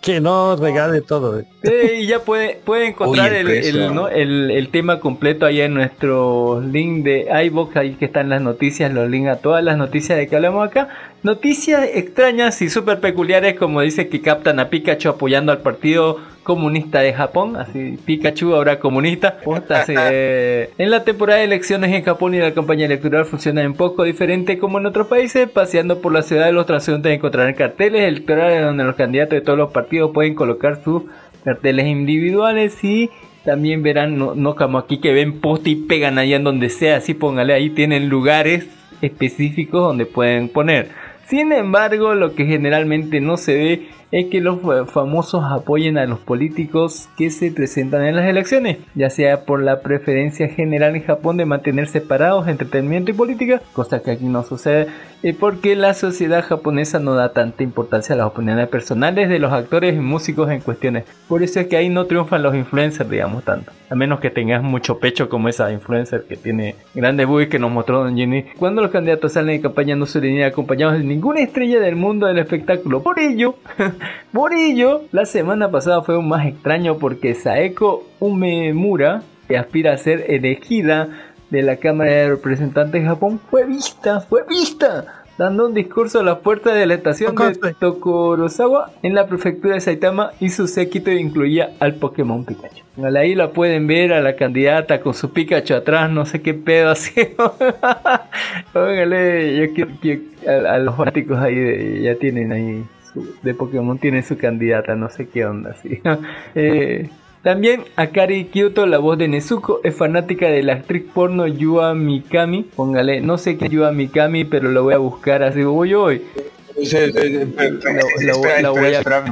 [0.00, 1.42] Que no regale todo.
[1.62, 7.76] y ya puede, puede encontrar el, el, tema completo ahí en nuestro link de iBox,
[7.76, 10.88] ahí que están las noticias, los links a todas las noticias de que hablamos acá.
[11.22, 16.98] Noticias extrañas y súper peculiares, como dice que captan a Pikachu apoyando al partido comunista
[16.98, 19.38] de Japón, así Pikachu ahora comunista.
[19.86, 24.02] Eh, en la temporada de elecciones en Japón y la campaña electoral funciona un poco
[24.02, 25.48] diferente como en otros países.
[25.48, 29.70] Paseando por la ciudad los transeúntes encontrarán carteles electorales donde los candidatos de todos los
[29.70, 31.04] partidos pueden colocar sus
[31.44, 33.10] carteles individuales y
[33.44, 36.96] también verán, no, no como aquí que ven post y pegan allá en donde sea,
[36.96, 38.66] así póngale ahí, tienen lugares
[39.02, 41.01] específicos donde pueden poner.
[41.32, 44.58] Sin embargo, lo que generalmente no se ve es que los
[44.90, 49.80] famosos apoyen a los políticos que se presentan en las elecciones, ya sea por la
[49.80, 54.88] preferencia general en Japón de mantener separados entretenimiento y política, cosa que aquí no sucede,
[55.22, 59.52] y porque la sociedad japonesa no da tanta importancia a las opiniones personales de los
[59.52, 61.04] actores y músicos en cuestiones.
[61.28, 63.72] Por eso es que ahí no triunfan los influencers, digamos tanto.
[63.88, 67.70] A menos que tengas mucho pecho como esa influencer que tiene grande boobies que nos
[67.70, 68.46] mostró Don Jenny.
[68.58, 72.26] Cuando los candidatos salen de campaña no suelen ir acompañados de ninguna estrella del mundo
[72.26, 73.02] del espectáculo.
[73.02, 73.54] Por ello,
[74.32, 79.98] por ello, la semana pasada fue un más extraño porque Saeko Umemura, que aspira a
[79.98, 81.08] ser elegida
[81.50, 86.22] de la Cámara de Representantes de Japón, fue vista, fue vista dando un discurso a
[86.22, 91.10] la puerta de la estación de Tokorozawa en la prefectura de Saitama y su séquito
[91.10, 92.82] incluía al Pokémon Pikachu.
[93.16, 96.90] Ahí la pueden ver a la candidata con su Pikachu atrás, no sé qué pedo
[96.90, 97.12] así.
[98.72, 104.36] Póngale, yo quiero que a, los fanáticos ahí ya tienen ahí de Pokémon tienen su
[104.36, 106.00] candidata, no sé qué onda así.
[106.54, 107.08] eh,
[107.42, 112.62] también Akari Kyoto, la voz de Nezuko, es fanática de la actriz porno Yua Mikami.
[112.62, 115.62] Póngale, no sé qué Yua Mikami, pero lo voy a buscar así.
[115.64, 116.22] Voy hoy.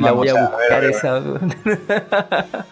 [0.00, 1.22] La voy a buscar esa.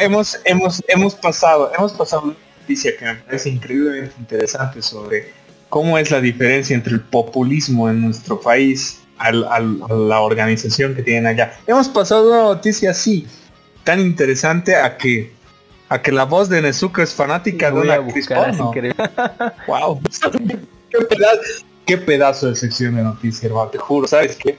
[0.00, 5.32] hemos, hemos, hemos pasado, hemos pasado una noticia que me parece increíblemente interesante sobre
[5.68, 11.26] cómo es la diferencia entre el populismo en nuestro país a la organización que tienen
[11.26, 11.58] allá.
[11.66, 13.26] Hemos pasado una noticia así
[13.84, 15.32] tan interesante a que
[15.88, 18.26] a que la voz de Nezuko es fanática de una actriz
[19.66, 20.00] wow.
[21.84, 24.58] ¿Qué pedazo, de sección de noticias, hermano, te juro, ¿sabes qué?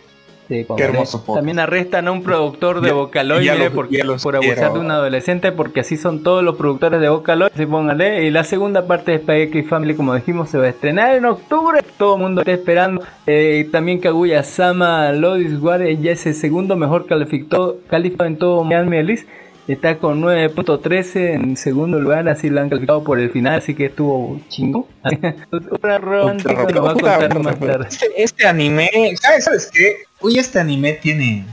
[0.77, 3.89] Qué hermoso También arrestan a un productor de Vocaloid por,
[4.21, 7.51] por abusar de un adolescente, porque así son todos los productores de Vocaloid.
[7.55, 8.25] Sí, póngale.
[8.25, 11.81] Y la segunda parte de Spaghetti Family, como dijimos, se va a estrenar en octubre.
[11.97, 13.03] Todo el mundo está esperando.
[13.25, 18.63] Eh, también Kaguya Sama Lodis Ware ya es el segundo mejor calificado, calificado en todo
[18.63, 19.25] Miami Alice.
[19.67, 23.85] Está con 9.13 en segundo lugar, así lo han calificado por el final, así que
[23.85, 24.89] estuvo chingo.
[25.81, 27.87] Una romántica lo va a contar más tarde.
[27.89, 28.89] Este, este anime,
[29.21, 30.03] ¿sabes, ¿sabes qué?
[30.19, 31.45] Uy, este anime tiene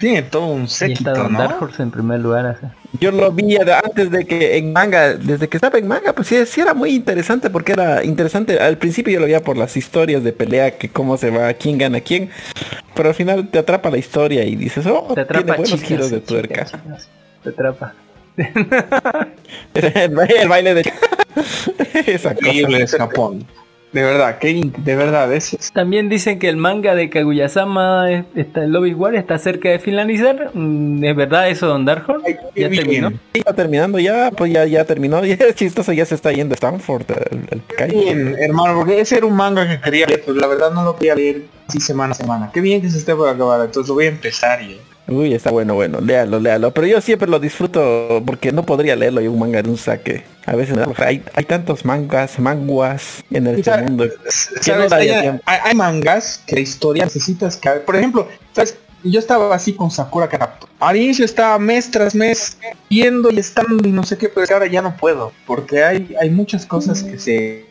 [0.00, 1.38] tiene todo un séquito, ¿no?
[1.38, 2.58] Dark Horse en primer lugar.
[2.98, 6.36] Yo lo vi antes de que en manga, desde que estaba en manga, pues sí,
[6.46, 8.58] sí, era muy interesante porque era interesante.
[8.58, 11.76] Al principio yo lo veía por las historias de pelea, que cómo se va, quién
[11.76, 12.30] gana quién.
[12.94, 16.10] Pero al final te atrapa la historia y dices, oh, te atrapa tiene buenos giros
[16.10, 16.66] de tuerca.
[17.42, 17.94] Te atrapa.
[19.74, 20.92] el baile de...
[22.06, 23.46] Esa es Japón.
[23.92, 25.72] De verdad, que de verdad es.
[25.72, 30.52] También dicen que el manga de Kaguya-sama, está, el Lobby War, está cerca de finalizar.
[30.54, 32.24] Mm, ¿Es verdad eso, Don Darkhold?
[32.54, 33.12] ¿Ya terminó?
[33.34, 35.24] Está terminando ya, pues ya, ya terminó.
[35.24, 37.04] Ya es chistoso, ya se está yendo a Stanford.
[37.40, 40.84] El, Bien, hermano, porque ese era un manga que quería leer, pero la verdad no
[40.84, 42.50] lo quería leer así semana a semana.
[42.54, 44.76] Qué bien que se esté por acabar, entonces lo voy a empezar ya.
[45.10, 46.72] Uy, está bueno, bueno, léalo, léalo.
[46.72, 50.22] Pero yo siempre lo disfruto porque no podría leerlo yo un manga de un saque.
[50.46, 54.04] A veces hay, hay tantos mangas, manguas en el mundo.
[55.46, 57.70] hay, mangas que la historia necesitas que...
[57.70, 58.76] Por ejemplo, ¿sabes?
[59.02, 60.70] yo estaba así con Sakura Captor.
[60.78, 62.56] Al inicio estaba mes tras mes
[62.88, 65.32] viendo y estando y no sé qué, pero ahora ya no puedo.
[65.44, 67.66] Porque hay, hay muchas cosas que se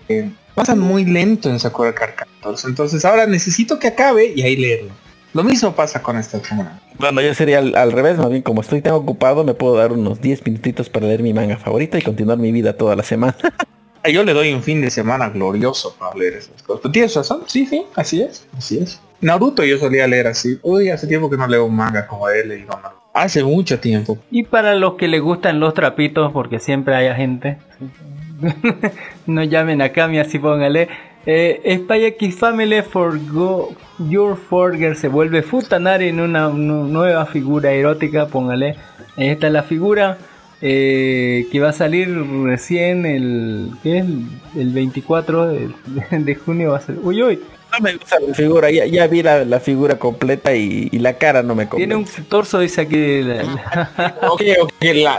[0.55, 2.55] pasan muy lento en Sakura Captor.
[2.65, 4.91] Entonces ahora necesito que acabe y ahí leerlo.
[5.33, 6.79] Lo mismo pasa con esta semana.
[6.97, 10.21] Bueno, yo sería al, revés, más bien como estoy tan ocupado, me puedo dar unos
[10.21, 13.35] 10 minutitos para leer mi manga favorita y continuar mi vida toda la semana.
[14.11, 16.91] yo le doy un fin de semana glorioso para leer esas cosas.
[16.91, 17.43] ¿Tienes razón?
[17.45, 18.99] Sí, sí, así es, así es.
[19.21, 20.57] Naruto yo solía leer así.
[20.63, 22.65] Uy, hace tiempo que no leo un manga como él y
[23.13, 24.17] Hace mucho tiempo.
[24.31, 27.57] Y para los que les gustan los trapitos, porque siempre hay gente,
[29.25, 30.87] no llamen a Kami así póngale.
[31.25, 38.27] Eh, Spy Family for Go Your Forger se vuelve Futanari en una, nueva figura erótica,
[38.27, 38.75] póngale.
[39.17, 40.17] Esta es la figura
[40.61, 42.09] eh, que va a salir
[42.43, 43.99] recién el, ¿qué
[44.55, 45.69] el 24 de,
[46.11, 46.71] de junio.
[46.71, 46.97] Va a ser.
[47.01, 47.39] Uy, uy,
[47.71, 51.67] no me gusta la figura, ya, vi la, figura completa y, la cara no me
[51.67, 51.87] convence.
[51.87, 53.21] Tiene un torso, dice aquí.
[53.21, 53.43] La,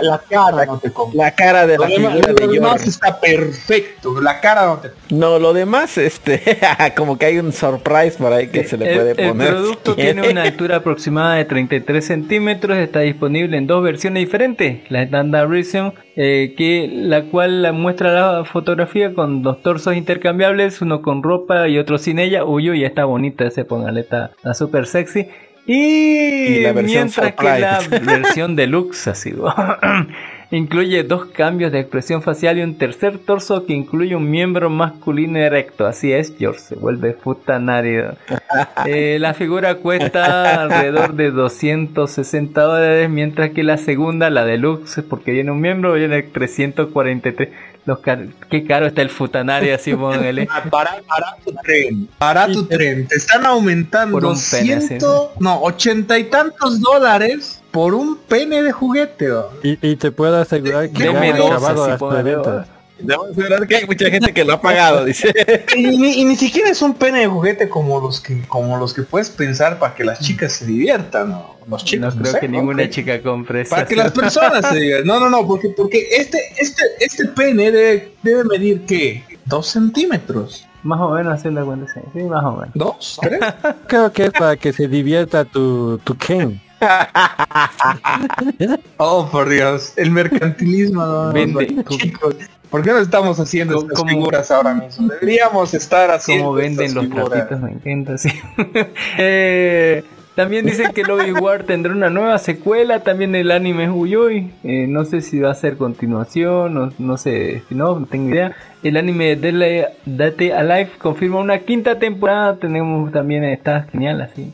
[0.03, 1.19] la, cara no te convence.
[1.19, 5.39] La cara de la figura de Lo demás está perfecto, la cara no te No,
[5.39, 6.59] lo demás, este,
[6.97, 9.49] como que hay un surprise por ahí que se le puede poner.
[9.49, 14.91] El producto tiene una altura aproximada de 33 centímetros, está disponible en dos versiones diferentes.
[14.91, 21.01] La Standard Version eh, que la cual muestra la fotografía con dos torsos intercambiables, uno
[21.01, 22.40] con ropa y otro sin ella.
[22.45, 25.29] Uy, uy, está bonita ese ponaleta, está súper sexy.
[25.67, 29.33] Y, la mientras que la versión deluxe, así.
[30.53, 35.39] Incluye dos cambios de expresión facial y un tercer torso que incluye un miembro masculino
[35.39, 35.87] erecto.
[35.87, 38.17] Así es, George, se vuelve futanario.
[38.85, 45.31] Eh, la figura cuesta alrededor de 260 dólares, mientras que la segunda, la deluxe, porque
[45.31, 47.49] viene un miembro, viene 343.
[47.87, 50.49] Los qué caro está el futanario, así póngale.
[50.69, 53.07] Para, para tu tren, para tu tren.
[53.07, 58.73] Te están aumentando por un ciento, no, ochenta y tantos dólares por un pene de
[58.73, 59.29] juguete.
[59.63, 62.69] Y, te puedo asegurar que ha acabado las preventas.
[63.03, 65.33] Debo asegurar que hay mucha gente que lo ha pagado, dice.
[65.77, 69.31] Y, ni siquiera es un pene de juguete como los que como los que puedes
[69.31, 71.57] pensar para que las chicas se diviertan, ¿no?
[71.69, 72.15] Los chicos.
[72.17, 75.07] No creo que ninguna chica compre Para que las personas se diviertan.
[75.07, 79.25] No, no, no, porque, porque este, este, este pene debe, debe medir ¿qué?
[79.47, 80.67] Dos centímetros.
[80.83, 82.71] Más o menos así la cuenta, sí, más o menos.
[82.75, 83.19] ¿Dos?
[83.21, 83.41] ¿Tres?
[83.87, 86.61] Creo que es para que se divierta tu, tu Ken.
[88.97, 91.33] oh, por Dios, el mercantilismo.
[91.33, 91.85] Vende.
[91.89, 92.37] Chicos,
[92.71, 95.09] ¿por qué no estamos haciendo estas figuras ahora mismo?
[95.09, 96.47] Deberíamos estar haciendo.
[96.47, 98.31] Como venden los trapitos, me encanta, sí.
[99.19, 100.05] eh,
[100.35, 104.51] también dicen que Lobby War tendrá una nueva secuela, también el anime es Uyoi.
[104.63, 108.55] Eh, no sé si va a ser continuación, no, no sé, no, no tengo idea.
[108.83, 114.53] El anime de Date Alive confirma una quinta temporada, tenemos también, está genial así,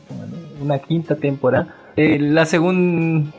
[0.61, 1.76] una quinta temporada.
[1.97, 3.31] Eh, la, segunda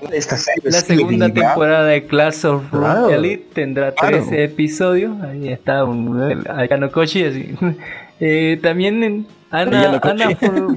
[0.65, 5.21] la segunda temporada de Class of claro, Elite tendrá 13 episodios.
[5.23, 7.25] Ahí está un Ayano Koshi.
[7.25, 7.55] Así.
[8.21, 10.31] Eh, también Ana, Ana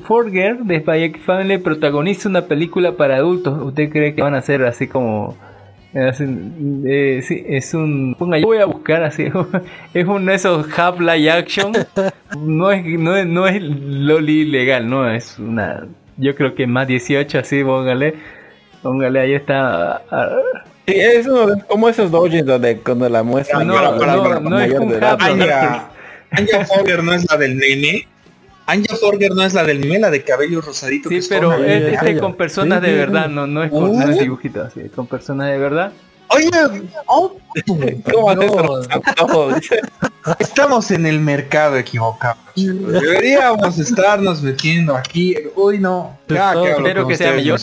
[0.04, 3.60] Forger de Spy Family protagoniza una película para adultos.
[3.64, 5.36] ¿Usted cree que van a ser así como
[5.94, 8.16] eh, sí, es un.
[8.18, 9.26] Ponga, yo voy a buscar así.
[9.94, 11.74] es uno de esos half live action.
[12.40, 15.86] No es, no es, no es loli legal, no es una
[16.22, 18.14] yo creo que más 18, así, póngale.
[18.82, 20.02] Póngale, ahí está.
[20.88, 24.74] Sí, es uno como esos dojins donde cuando la muestra no, no, no, no es
[24.74, 25.90] un Anja,
[26.32, 28.08] Anja Forger no es la del nene.
[28.66, 31.10] Anja Forger no es la del nene, la de cabello rosadito.
[31.10, 34.18] Sí, pero es, con personas de verdad, no, no es con uh.
[34.18, 35.92] dibujitos, así, con personas de verdad.
[36.34, 36.50] Oye,
[37.08, 37.36] oh,
[40.40, 42.38] Estamos en el mercado equivocado.
[42.56, 45.36] Deberíamos estarnos metiendo aquí.
[45.56, 46.18] Uy, no.
[46.28, 47.56] espero que sea yo.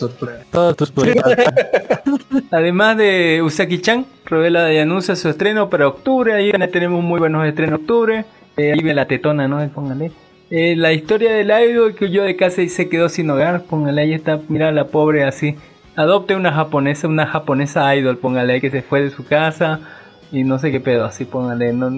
[2.50, 6.34] Además de Usaki-chan, revela y anuncia su estreno para octubre.
[6.34, 8.24] Ahí tenemos muy buenos estrenos octubre.
[8.56, 9.66] Eh, ahí ve la tetona, ¿no?
[9.70, 10.10] Póngale.
[10.50, 13.62] Eh, la historia del idol que yo de casa y se quedó sin hogar.
[13.62, 15.56] Póngale ahí está, mira la pobre así.
[15.98, 19.80] Adopte una japonesa, una japonesa idol, póngale que se fue de su casa
[20.30, 21.72] y no sé qué pedo, así póngale.
[21.72, 21.90] No,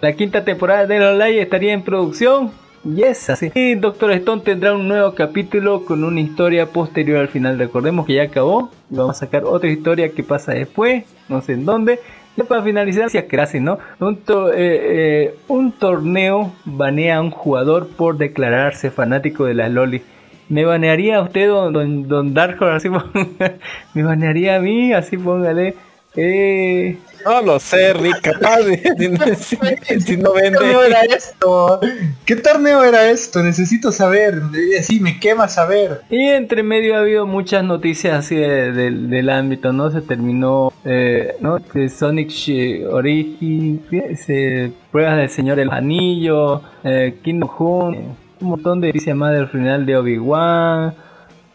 [0.00, 2.52] la quinta temporada de Online estaría en producción.
[2.84, 3.50] Yes, así.
[3.52, 7.58] Y Doctor Stone tendrá un nuevo capítulo con una historia posterior al final.
[7.58, 8.70] Recordemos que ya acabó.
[8.90, 11.98] Vamos a sacar otra historia que pasa después, no sé en dónde.
[12.36, 13.80] Y para finalizar, si casi, ¿no?
[13.98, 20.02] Un, eh, eh, un torneo banea a un jugador por declararse fanático de las lolis.
[20.48, 22.88] ¿Me banearía a usted, don, don, Así,
[23.94, 24.92] ¿Me banearía a mí?
[24.92, 25.74] Así póngale.
[26.16, 26.96] Eh...
[27.24, 29.36] No lo sé, Rick, capaz de,
[30.00, 30.58] si, no vende.
[30.58, 31.80] ¿Qué torneo era esto?
[32.26, 33.42] ¿Qué torneo era esto?
[33.42, 34.42] Necesito saber.
[34.82, 36.02] Sí, me quema saber.
[36.10, 39.90] Y entre medio ha habido muchas noticias así del ámbito, ¿no?
[39.90, 41.58] Se terminó, eh, ¿no?
[41.58, 42.30] De Sonic
[42.90, 43.82] Origin,
[44.92, 47.48] pruebas del Señor El Anillo, eh, Kingdom
[48.44, 50.94] un montón de noticias más del final de Obi-Wan.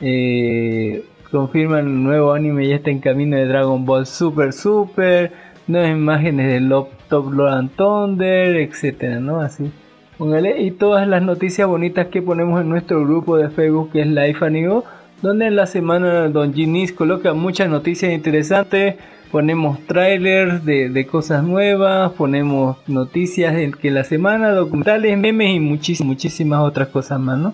[0.02, 5.32] Eh, confirman el nuevo anime ya está en camino de Dragon Ball Super Super,
[5.68, 9.40] nuevas imágenes de Love Top Lord Thunder, etcétera, ¿no?
[9.40, 9.72] Así.
[10.18, 14.08] Póngale, y todas las noticias bonitas que ponemos en nuestro grupo de Facebook que es
[14.08, 14.84] Life Anigo,
[15.22, 18.96] donde en la semana Don Ginis coloca muchas noticias interesantes,
[19.32, 26.08] ponemos trailers de, cosas nuevas, ponemos noticias de que la semana, documentales, memes y muchísimas,
[26.08, 27.54] muchísimas otras cosas más, ¿no?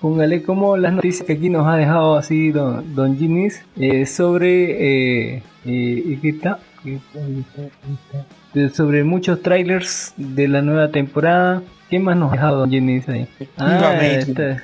[0.00, 5.36] Póngale como las noticias que aquí nos ha dejado así Don, don Ginis eh, sobre
[5.36, 6.58] eh, eh, ¿qué está?
[8.74, 11.62] sobre muchos trailers de la nueva temporada.
[11.88, 13.26] ¿Qué más nos ha dejado Don Ginis ahí?
[13.56, 14.58] Ah, este,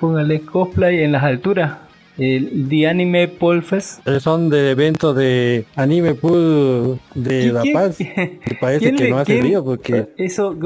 [0.00, 1.76] póngale cosplay en las alturas
[2.18, 4.06] el The Anime Pool Fest.
[4.06, 7.98] Eh, son de eventos de Anime Pool de La Paz.
[8.16, 10.56] Me parece que no hace frío porque eso,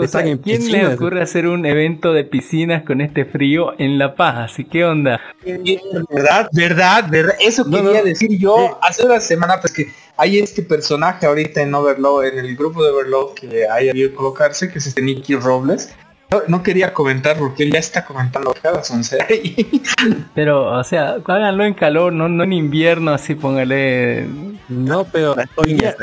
[0.43, 4.51] ¿quién le ocurre hacer un evento de piscinas con este frío en La Paz?
[4.53, 5.21] Así que onda.
[6.11, 7.35] Verdad, verdad, verdad.
[7.41, 9.87] Eso quería decir yo hace una semana pues que
[10.17, 14.71] hay este personaje ahorita en Overload, en el grupo de Overload que hay que colocarse,
[14.71, 15.95] que es este Nicky Robles
[16.49, 18.83] no, quería comentar porque él ya está comentando cada
[20.35, 24.27] pero, o sea, háganlo en calor, no, no en invierno, así póngale.
[24.69, 25.97] No, pero hoy día,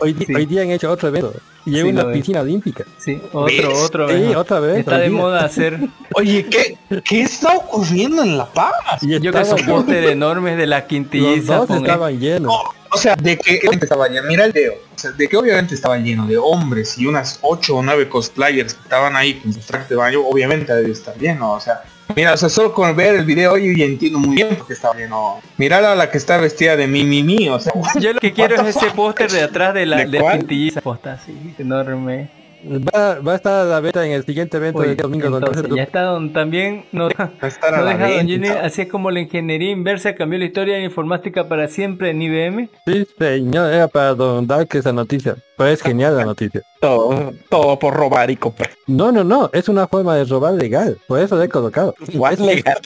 [0.00, 0.12] hoy,
[0.46, 1.34] día han hecho otro evento.
[1.66, 2.84] Y es una piscina olímpica.
[2.98, 4.08] Sí, otro, otro.
[4.08, 4.78] Sí, otra vez.
[4.78, 5.78] Está de moda hacer.
[6.14, 9.02] Oye, ¿qué, ¿qué está ocurriendo en La Paz?
[9.02, 11.58] Yo que soporte enormes de la quintilliza.
[11.58, 12.52] Los dos estaban llenos.
[12.92, 15.96] O sea, de que estaba lleno, mira el dedo, o sea, de que obviamente estaba
[15.98, 19.88] lleno de hombres y unas 8 o 9 cosplayers que estaban ahí con sus trajes
[19.88, 21.84] de baño, obviamente debe estar lleno, o sea,
[22.16, 24.94] mira, o sea, solo con ver el video yo ya entiendo muy bien porque estaba
[24.94, 25.40] lleno.
[25.56, 27.72] Mirar a la que está vestida de mi mi o sea.
[27.98, 31.54] Yo lo que quiero es ese póster de atrás de la ¿De, de posta así,
[31.58, 32.39] enorme.
[32.64, 35.26] Va, va, a estar a la beta en el siguiente evento de domingo.
[35.26, 37.32] Entonces, ya está don, también no, deja,
[37.72, 41.48] no deja don Gini, así es como la ingeniería inversa cambió la historia de informática
[41.48, 42.68] para siempre en IBM.
[42.86, 45.36] Sí, señor, era para don Dark esa noticia.
[45.56, 46.62] Pero es genial la noticia.
[46.80, 48.70] Todo, todo por robar y comprar.
[48.86, 50.96] No, no, no, es una forma de robar legal.
[51.06, 51.94] Por eso lo he colocado.
[52.00, 52.78] Es, legal?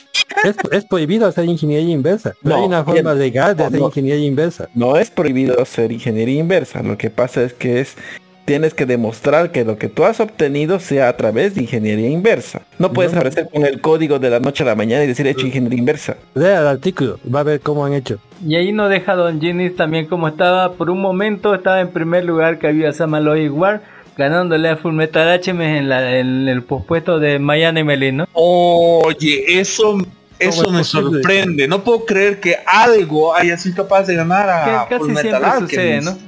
[0.72, 2.34] Es, prohibido hacer ingeniería inversa.
[2.42, 4.68] No, hay una forma legal de hacer ingeniería inversa.
[4.74, 6.82] No es prohibido hacer ingeniería inversa.
[6.82, 7.96] Lo que pasa es que es
[8.44, 12.62] tienes que demostrar que lo que tú has obtenido sea a través de ingeniería inversa.
[12.78, 15.46] No puedes aparecer con el código de la noche a la mañana y decir hecho
[15.46, 16.16] ingeniería inversa.
[16.34, 18.18] Lea el artículo, va a ver cómo han hecho.
[18.46, 20.72] Y ahí no deja Don Ginis también como estaba.
[20.72, 23.82] Por un momento estaba en primer lugar que había Samaloy War
[24.16, 28.26] ganándole a Fullmetal HM en, la, en el pospuesto de Miami Melino.
[28.32, 29.98] Oye, eso
[30.38, 31.68] eso me sorprende.
[31.68, 36.00] No puedo creer que algo haya sido capaz de ganar a que casi siempre sucede,
[36.00, 36.18] ¿no?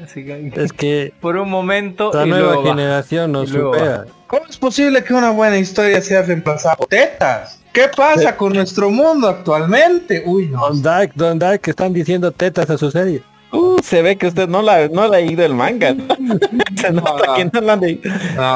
[0.63, 4.07] es que por un momento la nueva generación nos supera.
[4.27, 7.61] ¿Cómo es posible que una buena historia sea reemplazada por tetas?
[7.73, 10.23] ¿Qué pasa con nuestro mundo actualmente?
[10.25, 10.69] Uy, no.
[10.69, 13.23] Don Dark, Don Dark, están diciendo tetas a su serie.
[13.57, 15.95] Uh, se ve que usted no la no ha leído el manga.
[16.77, 18.03] se nota que no la han leído.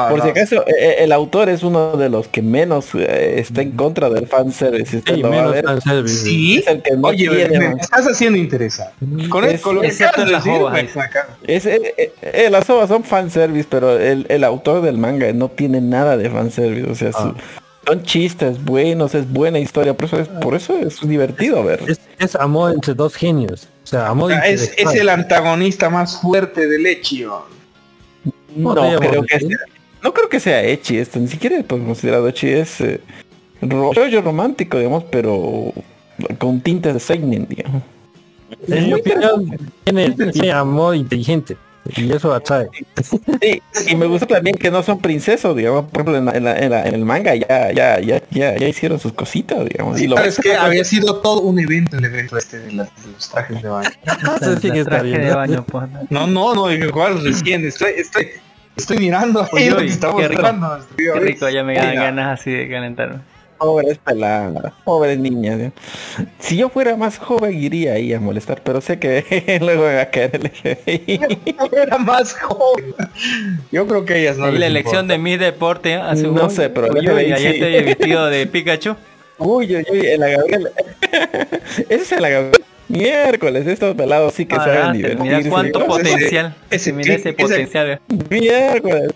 [0.09, 3.61] Por si acaso, eh, eh, el autor es uno de los que menos eh, está
[3.61, 4.97] en contra del fanservice.
[4.97, 6.23] Usted sí, menos fanservice.
[6.23, 9.27] Sí, es el que no Oye, me, estás haciendo interesante.
[9.29, 14.25] Con, es, con lo que acabas de decir, es, las ovas son fanservice, pero el,
[14.29, 16.89] el autor del manga no tiene nada de fanservice.
[16.89, 17.33] O sea, su,
[17.85, 21.81] son chistes buenos, es buena historia, por eso es, por eso es divertido ver.
[22.19, 23.67] Es, amor entre dos genios.
[23.83, 27.43] O sea, amor es, es, el antagonista más fuerte del Echio.
[28.55, 29.57] No, creo que sea,
[30.03, 33.01] no creo que sea Echi esto, ni siquiera es considerado Echi, es eh,
[33.61, 35.73] rollo romántico, digamos, pero
[36.37, 37.81] con tintes de Seinen, digamos.
[38.67, 41.57] En mi opinión, tiene, tiene amor inteligente.
[41.95, 42.69] Y eso atrae.
[43.01, 47.33] Sí, y me gusta también que no son princesos, digamos, por ejemplo, en, el manga
[47.35, 49.99] ya, ya, ya, ya, ya hicieron sus cositas, digamos.
[49.99, 52.89] y lo es que había sido todo un evento el evento este de, los
[53.31, 53.89] trajes de baño.
[54.61, 58.29] de baño pues, no, no, no, igual recién, estoy, estoy,
[58.75, 63.30] estoy mirando ahí Uy, qué rico, qué rico, ya me dan ganas así de calentarme.
[63.61, 65.71] Pobres peladas, pobres niñas.
[66.39, 70.09] Si yo fuera más joven iría ahí a molestar, pero sé que luego va a
[70.09, 71.29] caer el
[71.71, 72.95] era más joven.
[73.71, 74.49] Yo creo que ellas no.
[74.49, 78.25] Y la elección de mi deporte hace No sé, pero uy, uy, ayer estoy vestido
[78.25, 78.95] de Pikachu.
[79.37, 80.69] Uy, uy, uy, la Gabriel.
[81.89, 82.63] Ese es la Gabriel.
[82.87, 85.37] Miércoles, estos pelados sí que ah, saben divertirse.
[85.37, 86.55] Mira cuánto potencial.
[86.69, 87.99] Ese, mira ese, potencial.
[88.29, 89.13] Miércoles.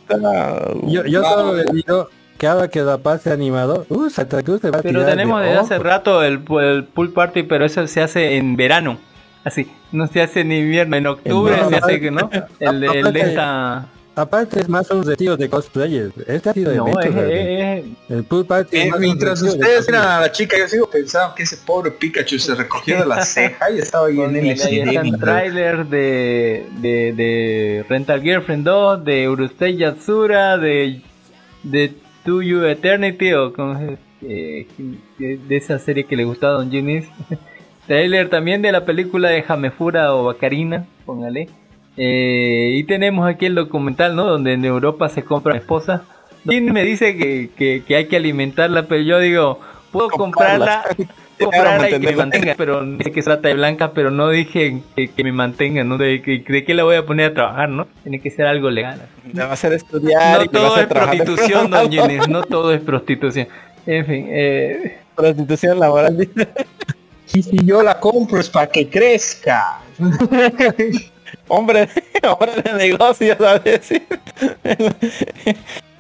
[0.84, 4.80] Yo, yo solo le digo cada que da pase animado, uh, Santa Cruz se va
[4.80, 8.56] a Pero tenemos desde hace rato el, el, pool party, pero eso se hace en
[8.56, 8.98] verano.
[9.44, 12.30] Así, no se hace en invierno, en octubre se hace que no.
[12.60, 16.14] El, el de esta Aparte es más un retiro de cosplayers.
[16.26, 18.78] Este ha sido de no, es, El pool party.
[18.78, 22.56] Eh, mientras ustedes eran a la chica, yo sigo pensando que ese pobre Pikachu se
[22.56, 28.22] recogió de la ceja y estaba ahí en el el trailer de, de, de Rental
[28.22, 31.02] Girlfriend 2, de Urustei Yatsura, de,
[31.64, 31.94] de
[32.26, 33.54] To You Eternity o
[34.22, 34.68] eh,
[35.18, 37.08] de esa serie que le gustaba a Don Ginis.
[37.88, 41.50] Trailer también de la película de Jamefura o Bacarina, póngale.
[41.98, 44.26] Eh, y tenemos aquí el documental, ¿no?
[44.26, 46.04] Donde en Europa se compra esposa.
[46.50, 49.60] Jin me dice que, que, hay que alimentarla, pero yo digo,
[49.92, 54.12] puedo comprarla comprarla y que me mantenga, pero sé que se trata de blanca, pero
[54.12, 55.98] no dije que, me mantenga, ¿no?
[55.98, 57.88] De, que, de qué la voy a poner a trabajar, ¿no?
[58.04, 59.02] Tiene que ser algo legal.
[59.32, 60.40] Me va a hacer estudiar.
[60.40, 63.48] No todo es prostitución, don Jenny, no todo es prostitución.
[63.86, 65.00] En fin, eh...
[65.16, 66.28] Prostitución laboral.
[67.34, 69.80] y si yo la compro es para que crezca.
[71.48, 71.90] hombre,
[72.24, 73.94] hombre de negocio, ¿sabes?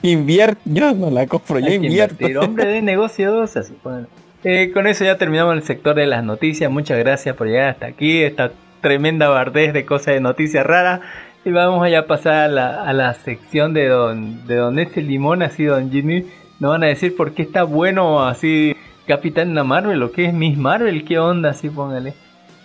[0.01, 2.25] Invierte, yo no la compro, yo invierto.
[2.39, 4.07] Hombre de negocios, se supone.
[4.47, 6.69] Eh, con eso ya terminamos el sector de las noticias.
[6.69, 8.21] Muchas gracias por llegar hasta aquí.
[8.21, 11.01] Esta tremenda bardez de cosas de noticias raras.
[11.43, 15.01] Y vamos allá a pasar a la, a la sección de don, de don ese
[15.01, 16.27] limón, así don Jimmy.
[16.59, 18.75] Nos van a decir por qué está bueno así
[19.07, 21.05] Capitán Marvel o qué es Miss Marvel.
[21.05, 21.49] ¿Qué onda?
[21.49, 22.13] Así póngale.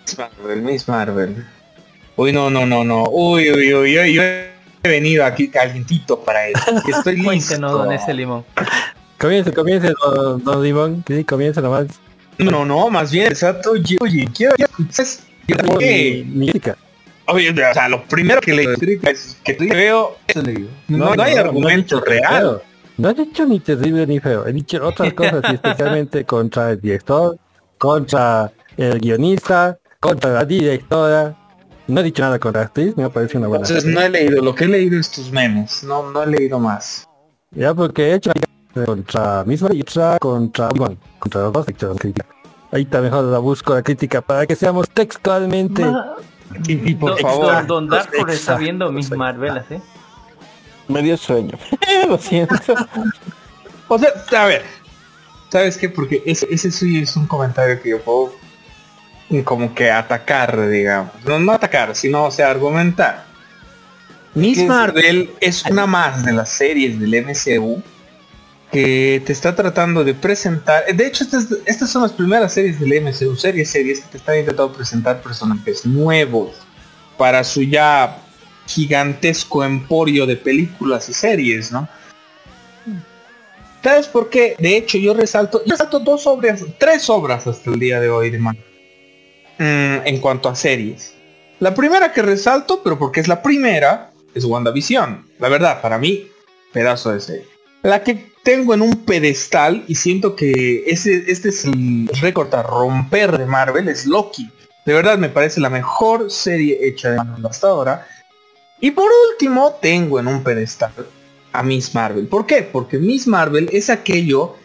[0.05, 1.45] Miss Marvel, Miss Marvel.
[2.15, 3.05] Uy, no, no, no, no.
[3.09, 4.13] Uy, uy, uy, uy.
[4.13, 4.51] Yo he
[4.83, 6.77] venido aquí calientito para eso.
[6.95, 7.27] Estoy listo.
[7.27, 8.45] Cuéntenos, don ese limón.
[9.21, 11.85] Comienza, comienza, don, don Dimon, sí, comienza nomás.
[12.39, 14.55] No, no, más bien, exacto, oye, quiero
[15.77, 16.25] que.
[17.27, 18.63] Oye, o sea, lo primero que le
[19.03, 20.17] es que tú veo
[20.87, 22.63] no, no, hay argumento real.
[22.97, 26.81] No he dicho ni terrible ni feo, he dicho otras cosas y especialmente contra el
[26.81, 27.37] director,
[27.77, 31.37] contra el guionista, contra la directora.
[31.87, 33.67] No he dicho nada contra la actriz, me parece una buena.
[33.67, 36.57] Entonces no he leído, lo que he leído es tus memes, no, no he leído
[36.57, 37.07] más.
[37.51, 38.31] Ya porque he hecho
[38.73, 42.25] contra misma y otra contra bueno, contra los dos crítica.
[42.71, 45.83] Ahí está mejor la busco la crítica para que seamos textualmente.
[46.67, 47.65] y, por favor.
[47.67, 49.81] Don, Dark está viendo mis Marvelas, ¿eh?
[50.87, 51.57] Medio sueño.
[52.07, 52.55] Lo siento.
[53.87, 54.63] o sea, a ver.
[55.49, 55.89] ¿Sabes qué?
[55.89, 58.33] Porque ese, ese sí es un comentario que yo puedo
[59.43, 61.11] como que atacar, digamos.
[61.25, 63.25] No, no atacar, sino o sea, argumentar.
[64.33, 67.81] Miss Marvel es una más de las series del MCU
[68.71, 70.85] que te está tratando de presentar.
[70.95, 71.25] De hecho,
[71.65, 75.85] estas, son las primeras series del MCU, series, series que te están intentando presentar personajes
[75.85, 76.55] nuevos
[77.17, 78.17] para su ya
[78.67, 81.87] gigantesco emporio de películas y series, ¿no?
[83.83, 84.55] ¿Sabes por qué?
[84.59, 88.29] De hecho, yo resalto, yo resalto dos obras, tres obras hasta el día de hoy
[88.29, 88.53] de mm,
[89.57, 91.15] en cuanto a series.
[91.59, 95.27] La primera que resalto, pero porque es la primera, es WandaVision.
[95.39, 96.27] La verdad, para mí,
[96.71, 97.47] pedazo de serie.
[97.81, 102.63] La que tengo en un pedestal y siento que ese, este es el récord a
[102.63, 104.49] romper de Marvel, es Loki.
[104.85, 108.07] De verdad me parece la mejor serie hecha de Marvel hasta ahora.
[108.79, 110.91] Y por último tengo en un pedestal
[111.53, 112.27] a Miss Marvel.
[112.27, 112.63] ¿Por qué?
[112.63, 114.55] Porque Miss Marvel es aquello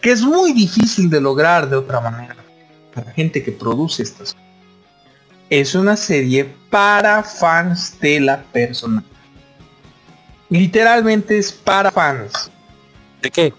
[0.00, 2.36] que es muy difícil de lograr de otra manera
[2.94, 4.36] para gente que produce estas
[5.50, 9.04] es una serie para fans de la persona.
[10.48, 12.50] Literalmente es para fans.
[13.24, 13.54] ¿De qué?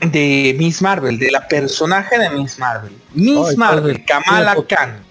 [0.00, 2.92] de Miss Marvel, de la personaje de Miss Marvel.
[3.14, 5.02] Miss Marvel, Kamala Khan.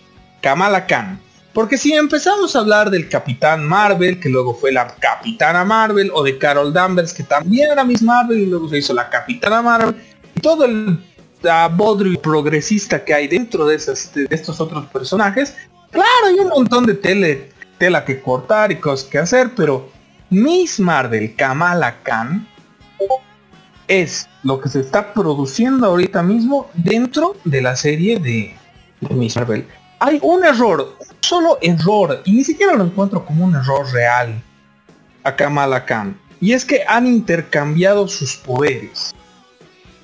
[0.42, 1.20] Kamala Khan.
[1.54, 6.24] Porque si empezamos a hablar del Capitán Marvel, que luego fue la Capitana Marvel, o
[6.24, 9.96] de Carol Danvers, que también era Miss Marvel, y luego se hizo la Capitana Marvel,
[10.36, 11.04] y todo el
[11.76, 15.54] bodrio progresista que hay dentro de, de estos otros personajes,
[15.92, 19.90] claro, hay un montón de tele, tela que cortar y cosas que hacer, pero
[20.30, 22.48] Miss Marvel, Kamala Khan,
[23.88, 28.56] es lo que se está produciendo ahorita mismo dentro de la serie de,
[29.10, 29.68] Miss Marvel.
[30.00, 34.42] Hay un error, un solo error, y ni siquiera lo encuentro como un error real
[35.24, 36.18] a Kamala Khan.
[36.42, 39.14] Y es que han intercambiado sus poderes.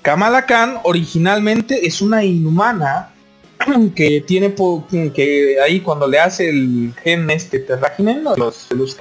[0.02, 3.10] Kamala Khan originalmente es una inhumana
[3.96, 4.54] que tiene
[5.14, 8.98] que ahí cuando le hace el gen este terraginen, los, los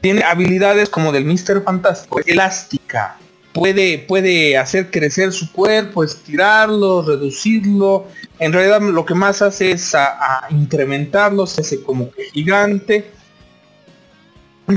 [0.00, 1.62] tiene habilidades como del Mr.
[1.64, 3.16] Fantástico, elástica,
[3.54, 8.08] puede, puede hacer crecer su cuerpo, estirarlo, reducirlo.
[8.38, 13.10] En realidad lo que más hace es a, incrementarlo, se hace como gigante.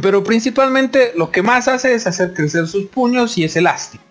[0.01, 4.03] Pero principalmente lo que más hace es hacer crecer sus puños y es elástico.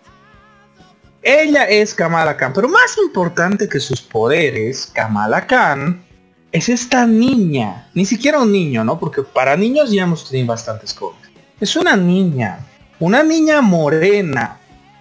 [1.22, 6.04] Ella es Kamala Khan, pero más importante que sus poderes, Kamala Khan,
[6.52, 7.88] es esta niña.
[7.94, 8.98] Ni siquiera un niño, ¿no?
[8.98, 11.22] Porque para niños ya hemos tenido bastantes cosas.
[11.60, 12.60] Es una niña
[12.98, 14.58] una niña morena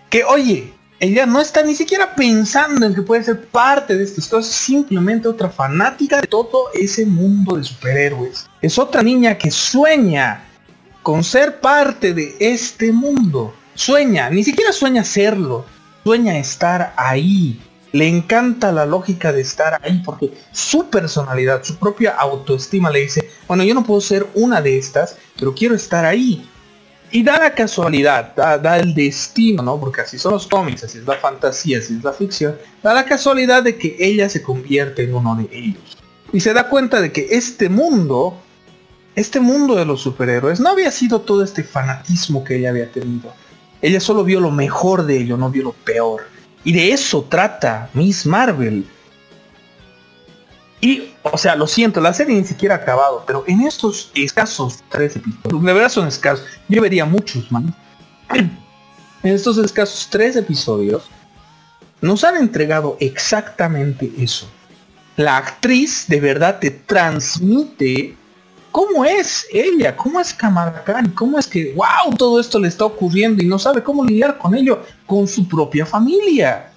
[0.10, 4.28] que, oye, ella no está ni siquiera pensando en que puede ser parte de estas
[4.28, 8.48] cosas, simplemente otra fanática de todo ese mundo de superhéroes.
[8.62, 10.44] Es otra niña que sueña
[11.04, 13.54] con ser parte de este mundo.
[13.76, 15.66] Sueña, ni siquiera sueña serlo,
[16.04, 17.62] sueña estar ahí.
[17.92, 23.30] Le encanta la lógica de estar ahí porque su personalidad, su propia autoestima le dice,
[23.48, 26.50] bueno, yo no puedo ser una de estas, pero quiero estar ahí.
[27.16, 29.80] Y da la casualidad, da, el destino, ¿no?
[29.80, 32.58] Porque así son los cómics, así es la fantasía, así es la ficción.
[32.84, 35.98] Da la casualidad de que ella se convierte en uno de ellos.
[36.34, 38.38] Y se da cuenta de que este mundo,
[39.16, 43.32] este mundo de los superhéroes, no había sido todo este fanatismo que ella había tenido.
[43.82, 46.24] Ella solo vio lo mejor de ello, no vio lo peor.
[46.66, 48.86] Y de eso trata Miss Marvel.
[50.82, 54.84] Y, o sea, lo siento, la serie ni siquiera ha acabado, pero en estos escasos
[54.90, 57.74] tres episodios, de verdad son escasos, yo vería muchos, man.
[59.24, 61.10] En estos escasos tres episodios,
[62.00, 64.48] nos han entregado exactamente eso.
[65.16, 68.16] La actriz de verdad te transmite
[68.72, 70.84] cómo es ella, cómo es Kamala
[71.16, 74.54] cómo es que, wow, todo esto le está ocurriendo y no sabe cómo lidiar con
[74.54, 76.72] ello, con su propia familia.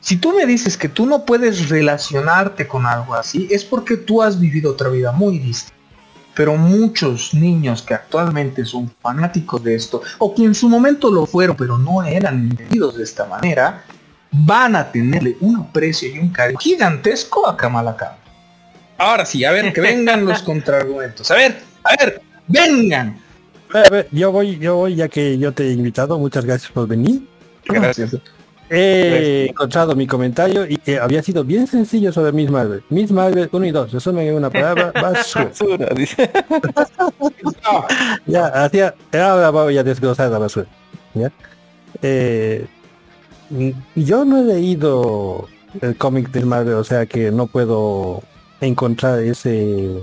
[0.00, 4.22] Si tú me dices que tú no puedes relacionarte con algo así, es porque tú
[4.22, 5.76] has vivido otra vida muy distinta.
[6.34, 11.26] Pero muchos niños que actualmente son fanáticos de esto, o que en su momento lo
[11.26, 13.84] fueron, pero no eran entendidos de esta manera,
[14.30, 18.12] van a tenerle un aprecio y un cariño gigantesco a Kamala Khan.
[18.96, 21.30] Ahora sí, a ver, que vengan los contraargumentos.
[21.30, 23.20] A ver, a ver, vengan.
[23.74, 26.88] A ver, yo voy, yo voy, ya que yo te he invitado, muchas gracias por
[26.88, 27.26] venir.
[27.66, 28.16] Gracias.
[28.72, 32.82] He encontrado mi comentario y que había sido bien sencillo sobre Miss Marvel.
[32.88, 35.88] Miss Marvel 1 y 2, resumen en una palabra, basura.
[35.96, 36.30] dice.
[38.26, 40.66] ya, hacía, ahora voy a desglosar la basura.
[41.14, 41.32] ¿ya?
[42.00, 42.64] Eh,
[43.96, 45.48] yo no he leído
[45.80, 48.22] el cómic de Marvel, o sea que no puedo
[48.60, 50.00] encontrar ese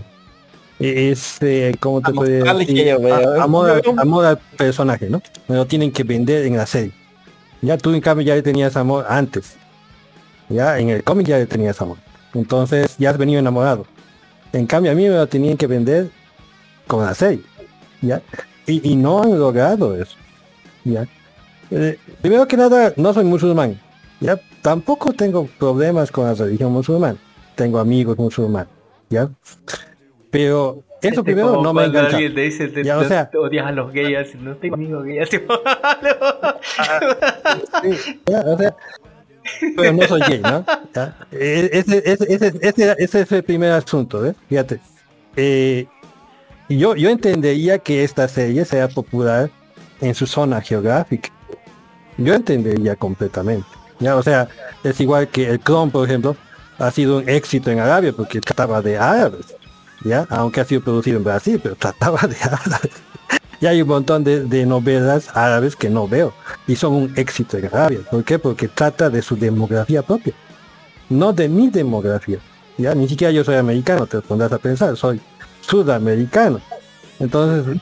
[0.80, 2.92] ese cómo te puede decir
[3.40, 5.22] amor, amor al personaje, ¿no?
[5.48, 6.92] Me lo tienen que vender en la serie.
[7.62, 9.56] Ya tú en cambio ya tenías amor antes.
[10.50, 11.98] Ya en el cómic ya tenías amor.
[12.34, 13.86] Entonces ya has venido enamorado.
[14.54, 16.10] En cambio a mí me lo tenían que vender
[16.86, 17.44] con la serie.
[18.02, 18.22] ¿Ya?
[18.66, 20.16] Y, no han logrado eso.
[20.84, 21.08] ¿Ya?
[21.72, 23.80] Eh, primero que nada, no soy musulmán.
[24.20, 24.40] ¿Ya?
[24.62, 27.18] Tampoco tengo problemas con la religión musulmana.
[27.56, 28.70] Tengo amigos musulmanes.
[29.10, 29.30] ¿Ya?
[30.30, 32.18] Pero eso primero no me engancha.
[32.18, 35.30] dice, ya, o sea, odias a los gays, no tengo amigos gays.
[38.28, 38.76] o sea,
[39.76, 40.66] pero no soy gay, ¿no?
[41.32, 44.36] E, ese, ese, ese, ese, es el primer asunto, ¿ves?
[44.50, 44.80] Fíjate.
[45.36, 45.88] Eh,
[46.70, 49.50] yo, yo entendería que esta serie sea popular
[50.02, 51.30] en su zona geográfica.
[52.18, 53.68] Yo entendería completamente.
[54.00, 54.48] Ya, o sea,
[54.84, 56.36] es igual que el clon, por ejemplo,
[56.78, 59.56] ha sido un éxito en Arabia porque trataba de árabes.
[60.04, 60.26] ¿Ya?
[60.30, 62.92] Aunque ha sido producido en Brasil, pero trataba de árabes.
[63.60, 66.34] y hay un montón de, novelas árabes que no veo
[66.68, 68.00] y son un éxito en Arabia.
[68.10, 68.40] ¿Por qué?
[68.40, 70.34] Porque trata de su demografía propia,
[71.10, 72.40] no de mi demografía.
[72.78, 75.20] Ya ni siquiera yo soy americano, te pondrás a pensar, soy
[75.62, 76.62] sudamericano.
[77.20, 77.82] Entonces,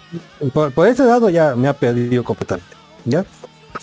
[0.53, 2.75] por, ese lado ya me ha perdido completamente.
[3.03, 3.25] ¿ya?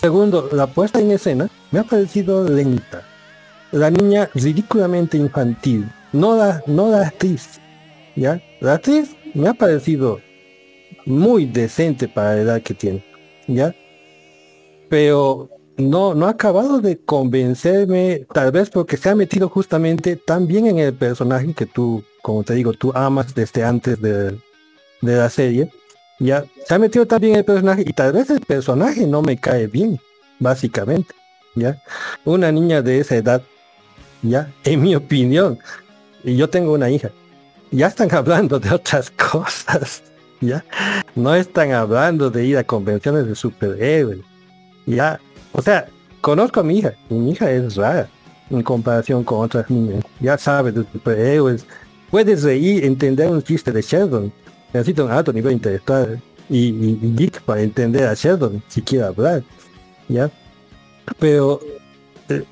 [0.01, 3.03] Segundo, la puesta en escena me ha parecido lenta.
[3.71, 5.89] La niña ridículamente infantil.
[6.11, 7.59] No la, no la actriz.
[8.15, 8.41] ¿Ya?
[8.59, 10.19] La actriz me ha parecido
[11.05, 13.03] muy decente para la edad que tiene.
[13.47, 13.75] ¿Ya?
[14.89, 20.47] Pero no, no ha acabado de convencerme, tal vez porque se ha metido justamente tan
[20.47, 24.37] bien en el personaje que tú, como te digo, tú amas desde antes de,
[25.01, 25.71] de la serie.
[26.19, 29.21] Ya se ha metido tan bien en el personaje y tal vez el personaje no
[29.21, 29.99] me cae bien,
[30.39, 31.13] básicamente.
[31.55, 31.81] Ya,
[32.25, 33.41] una niña de esa edad,
[34.23, 35.59] ya, en mi opinión,
[36.23, 37.11] y yo tengo una hija,
[37.73, 40.03] ya están hablando de otras cosas,
[40.39, 40.63] ya,
[41.15, 44.19] no están hablando de ir a convenciones de superhéroes,
[44.85, 45.19] ya,
[45.51, 45.87] o sea,
[46.21, 48.07] conozco a mi hija, mi hija es rara
[48.49, 51.65] en comparación con otras niñas, ya sabe de superhéroes,
[52.11, 54.31] puedes reír, entender un chiste de Sheldon,
[54.71, 59.43] necesita un alto nivel intelectual y, y, geek para entender a Sheldon, si quiere hablar,
[60.07, 60.29] ya,
[61.17, 61.59] pero
[62.29, 62.43] eh,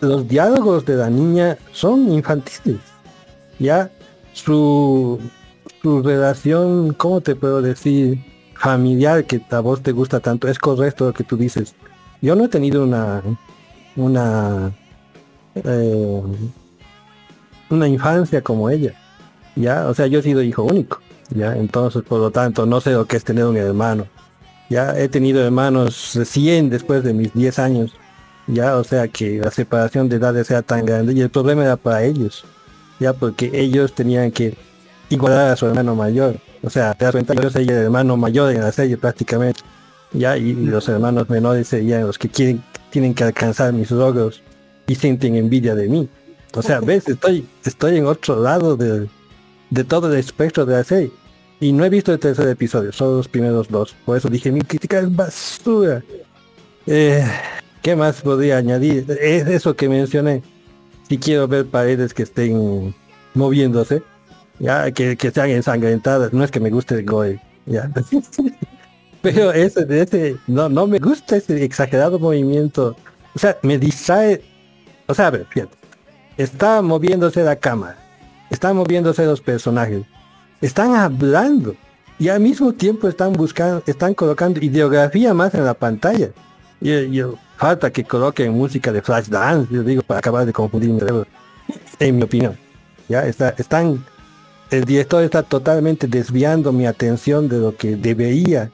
[0.00, 2.80] los diálogos de la niña son infantiles,
[3.58, 3.90] ya,
[4.44, 5.20] su,
[5.82, 8.18] su relación, ¿cómo te puedo decir?
[8.58, 11.74] familiar que a vos te gusta tanto, es correcto lo que tú dices.
[12.20, 13.22] Yo no he tenido una
[13.96, 14.72] una
[15.54, 16.22] eh,
[17.70, 18.94] una infancia como ella.
[19.56, 21.00] Ya, o sea, yo he sido hijo único.
[21.30, 24.06] Ya, entonces por lo tanto no sé lo que es tener un hermano.
[24.70, 27.92] Ya he tenido hermanos recién después de mis 10 años.
[28.46, 31.76] Ya, o sea que la separación de edades sea tan grande y el problema era
[31.76, 32.44] para ellos.
[33.00, 34.54] Ya, porque ellos tenían que
[35.08, 36.36] igualar a su hermano mayor.
[36.62, 39.60] O sea, te das cuenta, yo soy el hermano mayor en la serie prácticamente.
[40.12, 44.42] Ya, y los hermanos menores serían los que quieren, tienen que alcanzar mis logros
[44.86, 46.08] y sienten envidia de mí.
[46.54, 49.06] O sea, ves, estoy, estoy en otro lado de,
[49.70, 51.12] de todo el espectro de la serie.
[51.60, 53.94] Y no he visto el tercer episodio, solo los primeros dos.
[54.04, 56.02] Por eso dije, mi crítica es basura.
[56.86, 57.24] Eh,
[57.82, 59.04] ¿Qué más podría añadir?
[59.20, 60.42] Es eso que mencioné.
[61.08, 62.94] Si quiero ver paredes que estén
[63.34, 64.02] moviéndose,
[64.58, 66.32] ya que, que sean ensangrentadas.
[66.32, 67.90] No es que me guste el Goe, ya.
[69.22, 72.96] Pero ese, ese, no, no me gusta ese exagerado movimiento.
[73.34, 74.42] O sea, me distrae.
[75.06, 75.76] O sea, a ver, fíjate.
[76.36, 77.96] Está moviéndose la cámara.
[78.50, 80.02] Están moviéndose los personajes.
[80.60, 81.74] Están hablando.
[82.18, 86.30] Y al mismo tiempo están buscando, están colocando ideografía más en la pantalla.
[86.80, 91.00] Y, yo, falta que coloquen música de flash dance, yo digo, para acabar de confundirme.
[91.98, 92.56] En mi opinión.
[93.08, 94.04] Ya está, están
[94.70, 98.70] el director está totalmente desviando mi atención de lo que debería,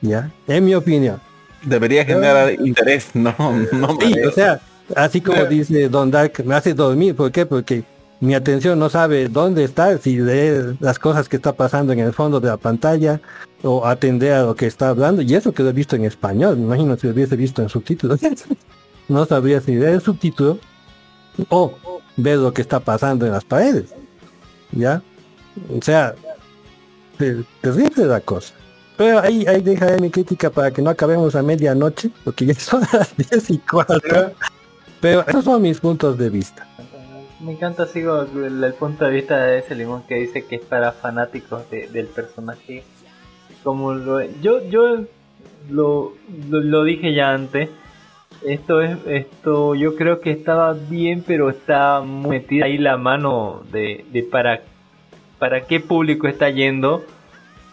[0.00, 0.30] ¿ya?
[0.46, 1.20] En mi opinión.
[1.62, 3.34] Debería generar interés, no,
[3.72, 4.60] no Sí, o sea,
[4.94, 7.44] así como dice Don Dark, me hace dormir, ¿por qué?
[7.44, 7.84] Porque
[8.20, 12.12] mi atención no sabe dónde está, si lee las cosas que está pasando en el
[12.12, 13.20] fondo de la pantalla
[13.62, 16.56] o atender a lo que está hablando, y eso que lo he visto en español,
[16.56, 18.20] me imagino si lo hubiese visto en subtítulos,
[19.08, 20.58] no sabría si leer el subtítulo
[21.50, 21.74] o
[22.16, 23.94] ver lo que está pasando en las paredes.
[24.72, 25.02] ¿ya?
[25.76, 26.14] O sea,
[27.60, 28.54] terrible la cosa.
[28.96, 32.82] Pero ahí, ahí dejaré mi crítica para que no acabemos a medianoche, porque ya son
[32.92, 34.32] las 10 y 4.
[35.00, 36.66] Pero esos son mis puntos de vista.
[37.38, 40.92] Me encanta, sigo el, punto de vista de ese limón que dice que es para
[40.92, 42.82] fanáticos del personaje.
[43.62, 45.04] Como lo, yo, yo
[45.68, 46.14] lo,
[46.48, 47.68] lo, dije ya antes.
[48.42, 54.06] Esto es, esto yo creo que estaba bien, pero está metida ahí la mano de,
[54.12, 54.62] de para,
[55.38, 57.04] para qué público está yendo,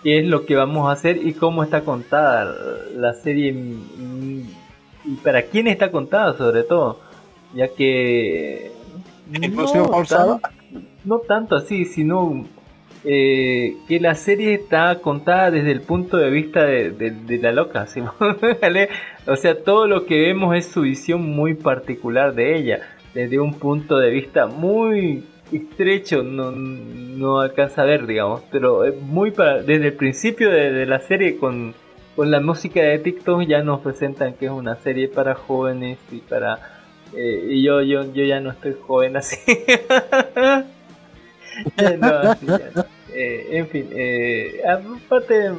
[0.03, 2.53] qué es lo que vamos a hacer y cómo está contada
[2.95, 6.99] la serie y para quién está contada sobre todo,
[7.53, 8.72] ya que
[9.39, 10.41] no,
[11.05, 12.45] no tanto así, sino
[13.05, 17.85] eh, que la serie está contada desde el punto de vista de, la loca,
[19.27, 22.79] o sea, todo lo que vemos es su visión muy particular de ella,
[23.13, 29.31] desde un punto de vista muy estrecho, no, no alcanza a ver, digamos, pero muy
[29.31, 31.73] para, desde el principio de, la serie con,
[32.15, 36.19] con la música de TikTok ya nos presentan que es una serie para jóvenes y
[36.19, 36.72] para
[37.15, 39.37] eh, y yo, yo, yo ya no estoy joven así.
[43.15, 45.51] Eh, en fin, eh, aparte...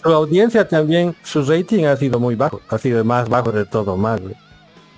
[0.00, 3.96] Su audiencia también, su rating ha sido muy bajo, ha sido más bajo de todo
[3.96, 4.20] más.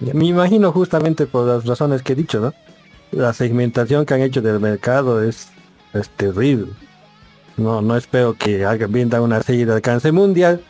[0.00, 2.52] Me imagino justamente por las razones que he dicho, ¿no?
[3.10, 5.48] La segmentación que han hecho del mercado es,
[6.16, 6.72] terrible.
[7.56, 10.60] No, no espero que venda una serie de alcance mundial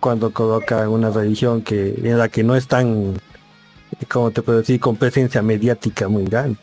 [0.00, 3.14] cuando coloca una religión que en la que no están,
[4.08, 6.58] como te puedo decir, con presencia mediática muy grande.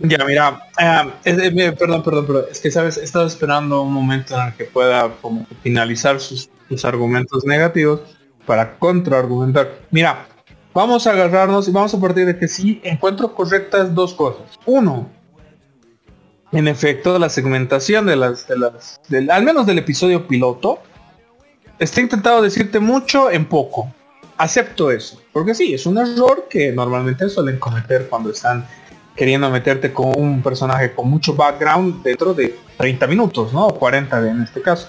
[0.00, 2.98] Ya, mira, eh, eh, perdón, perdón, pero es que, ¿sabes?
[2.98, 6.48] He estado esperando un momento en el que pueda como finalizar sus,
[6.84, 8.02] argumentos negativos
[8.46, 9.80] para contraargumentar.
[9.90, 10.26] Mira,
[10.72, 14.58] vamos a agarrarnos y vamos a partir de que sí encuentro correctas dos cosas.
[14.66, 15.08] Uno,
[16.52, 20.78] en efecto, la segmentación de las, de las, del, al menos del episodio piloto,
[21.78, 23.92] está intentado decirte mucho en poco.
[24.38, 28.66] Acepto eso, porque sí, es un error que normalmente suelen cometer cuando están
[29.16, 33.66] queriendo meterte con un personaje con mucho background dentro de 30 minutos, ¿no?
[33.66, 34.88] O 40 en este caso.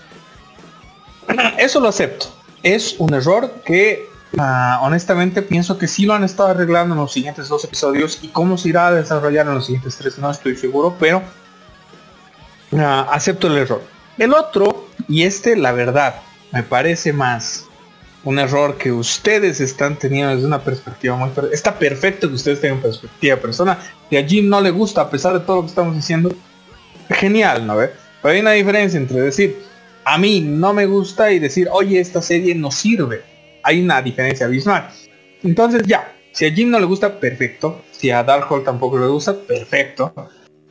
[1.58, 2.28] Eso lo acepto.
[2.62, 7.12] Es un error que ah, honestamente pienso que sí lo han estado arreglando en los
[7.12, 10.56] siguientes dos episodios y cómo se irá a desarrollar en los siguientes tres no estoy
[10.56, 11.24] seguro, pero
[12.78, 13.82] ah, acepto el error.
[14.20, 16.22] El otro, y este la verdad,
[16.52, 17.66] me parece más
[18.24, 21.30] un error que ustedes están teniendo desde una perspectiva muy...
[21.52, 23.80] Está perfecto que ustedes tengan perspectiva persona.
[24.10, 26.34] Y a Jim no le gusta a pesar de todo lo que estamos diciendo.
[27.10, 27.92] Genial, ¿no ve?
[28.22, 29.64] Pero hay una diferencia entre decir,
[30.04, 33.24] a mí no me gusta y decir, oye, esta serie no sirve.
[33.64, 34.90] Hay una diferencia abismal.
[35.44, 37.84] Entonces ya, si a Jim no le gusta, perfecto.
[37.92, 40.14] Si a Darkhold tampoco le gusta, perfecto.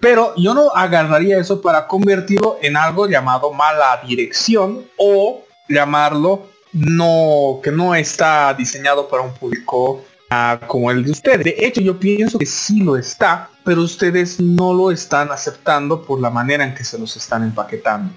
[0.01, 7.61] Pero yo no agarraría eso para convertirlo en algo llamado mala dirección o llamarlo no
[7.63, 11.45] que no está diseñado para un público ah, como el de ustedes.
[11.45, 16.21] De hecho, yo pienso que sí lo está, pero ustedes no lo están aceptando por
[16.21, 18.13] la manera en que se los están empaquetando.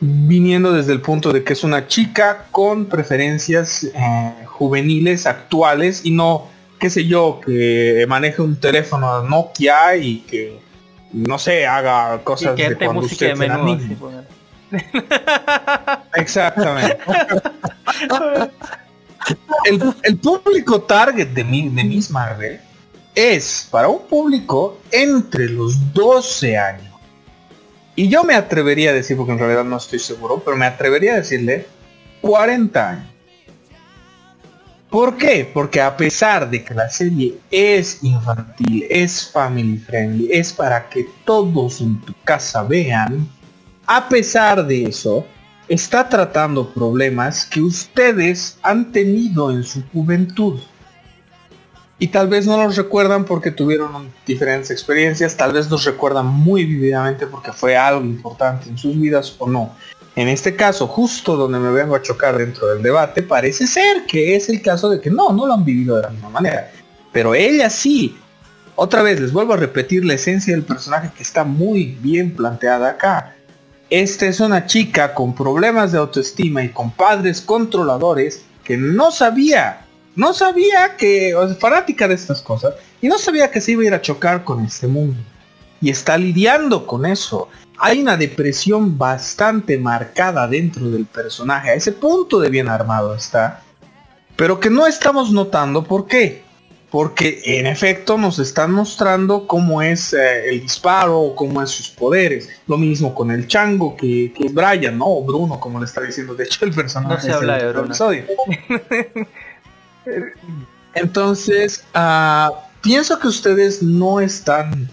[0.00, 6.10] Viniendo desde el punto de que es una chica con preferencias eh, juveniles actuales y
[6.10, 6.48] no,
[6.78, 10.58] qué sé yo, que maneje un teléfono Nokia y que,
[11.12, 13.98] no sé, haga cosas de cuando usted era niño.
[16.14, 16.98] Exactamente.
[19.64, 22.60] el, público target de, mi, de Miss Marvel
[23.14, 26.94] es para un público entre los 12 años.
[27.96, 31.14] Y yo me atrevería a decir, porque en realidad no estoy seguro, pero me atrevería
[31.14, 31.66] a decirle
[32.22, 33.06] 40 años.
[34.88, 35.48] ¿Por qué?
[35.52, 41.06] Porque a pesar de que la serie es infantil, es family friendly, es para que
[41.24, 43.28] todos en tu casa vean,
[43.92, 45.26] a pesar de eso,
[45.66, 50.60] está tratando problemas que ustedes han tenido en su juventud.
[51.98, 56.64] Y tal vez no los recuerdan porque tuvieron diferentes experiencias, tal vez los recuerdan muy
[56.66, 59.74] vividamente porque fue algo importante en sus vidas o no.
[60.14, 64.36] En este caso, justo donde me vengo a chocar dentro del debate, parece ser que
[64.36, 66.70] es el caso de que no, no lo han vivido de la misma manera.
[67.10, 68.16] Pero ella sí.
[68.76, 72.90] Otra vez les vuelvo a repetir la esencia del personaje que está muy bien planteada
[72.90, 73.34] acá.
[73.90, 79.84] Esta es una chica con problemas de autoestima y con padres controladores que no sabía,
[80.14, 83.86] no sabía que, o fanática de estas cosas, y no sabía que se iba a
[83.86, 85.18] ir a chocar con este mundo.
[85.80, 87.48] Y está lidiando con eso.
[87.78, 91.70] Hay una depresión bastante marcada dentro del personaje.
[91.70, 93.62] A ese punto de bien armado está.
[94.36, 96.44] Pero que no estamos notando por qué
[96.90, 102.48] porque en efecto nos están mostrando cómo es eh, el disparo, cómo es sus poderes.
[102.66, 105.06] Lo mismo con el chango que, es Brian, ¿no?
[105.06, 106.34] O Bruno, como le está diciendo.
[106.34, 107.94] De hecho, el personaje no se habla de Bruno.
[110.94, 114.90] Entonces, uh, pienso que ustedes no están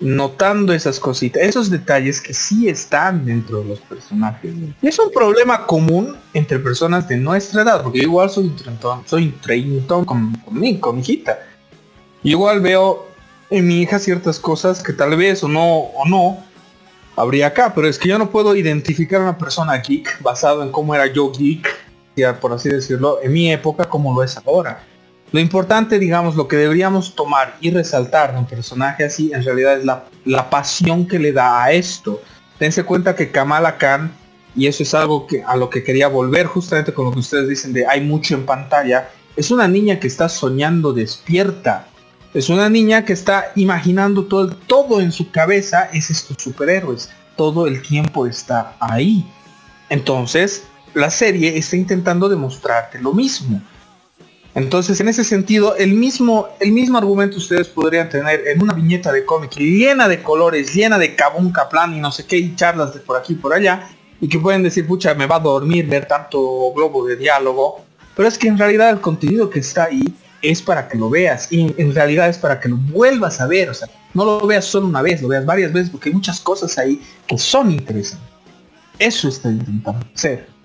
[0.00, 4.52] notando esas cositas, esos detalles que sí están dentro de los personajes.
[4.80, 9.02] Y es un problema común entre personas de nuestra edad, porque igual soy un treintón,
[9.06, 11.38] soy un treintón con, mi, con mi hijita.
[12.22, 13.08] igual veo
[13.50, 16.38] en mi hija ciertas cosas que tal vez o no o no
[17.16, 20.70] habría acá, pero es que yo no puedo identificar a una persona geek basado en
[20.70, 21.68] cómo era yo geek,
[22.40, 24.84] por así decirlo, en mi época como lo es ahora.
[25.30, 29.78] Lo importante, digamos, lo que deberíamos tomar y resaltar de un personaje así, en realidad
[29.78, 32.22] es la, pasión que le da a esto.
[32.58, 34.10] Dense cuenta que Kamala Khan,
[34.56, 37.48] y eso es algo que, a lo que quería volver justamente con lo que ustedes
[37.48, 41.86] dicen de hay mucho en pantalla, es una niña que está soñando despierta.
[42.32, 47.10] Es una niña que está imaginando todo, todo en su cabeza es estos superhéroes.
[47.36, 49.24] Todo el tiempo está ahí.
[49.90, 50.64] Entonces,
[50.94, 53.62] la serie está intentando demostrarte lo mismo
[54.54, 59.12] entonces, en ese sentido, el mismo, el mismo argumento ustedes podrían tener en una viñeta
[59.12, 62.94] de cómic llena de colores, llena de cabún, caplan y no sé qué, y charlas
[62.94, 63.88] de por aquí y por allá,
[64.20, 67.84] y que pueden decir, pucha, me va a dormir ver tanto globo de diálogo,
[68.16, 70.02] pero es que en realidad el contenido que está ahí
[70.42, 73.70] es para que lo veas, y en realidad es para que lo vuelvas a ver,
[73.70, 76.40] o sea, no lo veas solo una vez, lo veas varias veces, porque hay muchas
[76.40, 78.28] cosas ahí que son interesantes.
[78.98, 80.57] Eso está intentando hacer.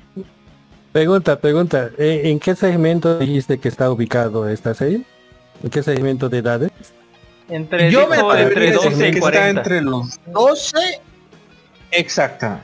[0.94, 1.90] Pregunta, pregunta.
[1.98, 5.02] Eh, ¿En qué segmento dijiste que está ubicado esta serie?
[5.64, 6.72] ¿En qué segmento de edades?
[7.50, 9.28] Entre, Yo me entre 12 y 40.
[9.28, 10.78] Está entre los 12.
[11.92, 12.62] Exacta.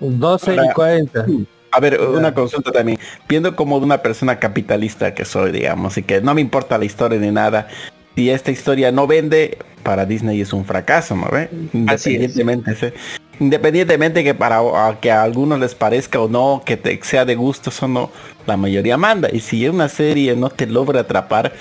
[0.00, 1.26] 12 y 40.
[1.70, 2.98] A ver, una consulta también.
[3.28, 7.18] Viendo como una persona capitalista que soy, digamos, y que no me importa la historia
[7.20, 7.68] ni nada,
[8.16, 11.48] si esta historia no vende, para Disney es un fracaso, ¿no ve?
[11.72, 12.92] Independientemente,
[13.40, 14.60] independientemente que para
[15.00, 18.10] que a algunos les parezca o no, que te, sea de gusto o no,
[18.46, 19.28] la mayoría manda.
[19.32, 21.52] Y si una serie no te logra atrapar,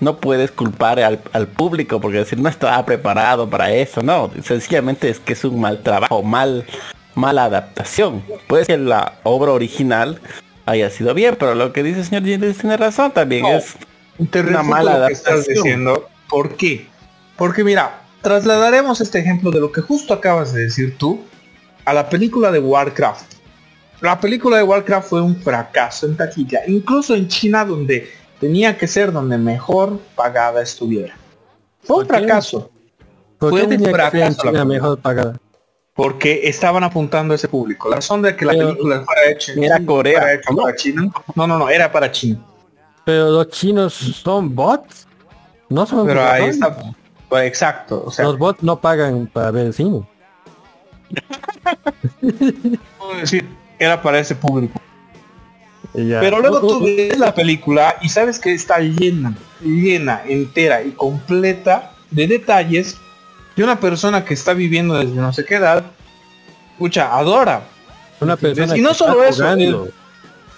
[0.00, 5.18] no puedes culpar al, público porque decir no estaba preparado para eso, no, sencillamente es
[5.18, 6.64] que es un mal trabajo, mal,
[7.14, 8.22] mala adaptación.
[8.46, 10.20] Puede que la obra original
[10.66, 13.76] haya sido bien, pero lo que dice el señor Jennings tiene razón también, es
[14.18, 15.38] una mala adaptación.
[15.38, 16.08] estás diciendo.
[16.28, 16.86] ¿Por qué?
[17.36, 21.20] Porque mira, trasladaremos este ejemplo de lo que justo acabas de decir tú
[21.84, 23.34] a la película de Warcraft.
[24.00, 28.08] La película de Warcraft fue un fracaso en taquilla, incluso en China donde
[28.38, 31.16] tenía que ser donde mejor pagada estuviera.
[31.82, 32.70] Fue un fracaso.
[33.38, 35.40] fue un fracaso la mejor pagada.
[35.94, 37.88] Porque estaban apuntando a ese público.
[37.88, 41.10] La razón de que la película fuera hecha era Corea, para China.
[41.34, 42.38] No, no, no, era para China.
[43.04, 45.08] Pero los chinos son bots.
[45.68, 46.76] No son Pero ahí está.
[47.28, 48.10] Pues, exacto.
[48.18, 50.02] los bots no pagan para ver el cine.
[53.20, 53.48] decir,
[53.78, 54.80] era para ese público.
[55.92, 61.92] Pero luego tú ves la película y sabes que está llena, llena, entera y completa
[62.10, 62.96] de detalles
[63.56, 65.84] de una persona que está viviendo desde no sé qué edad,
[66.72, 67.62] escucha, adora.
[68.20, 69.44] Una persona y no solo eso,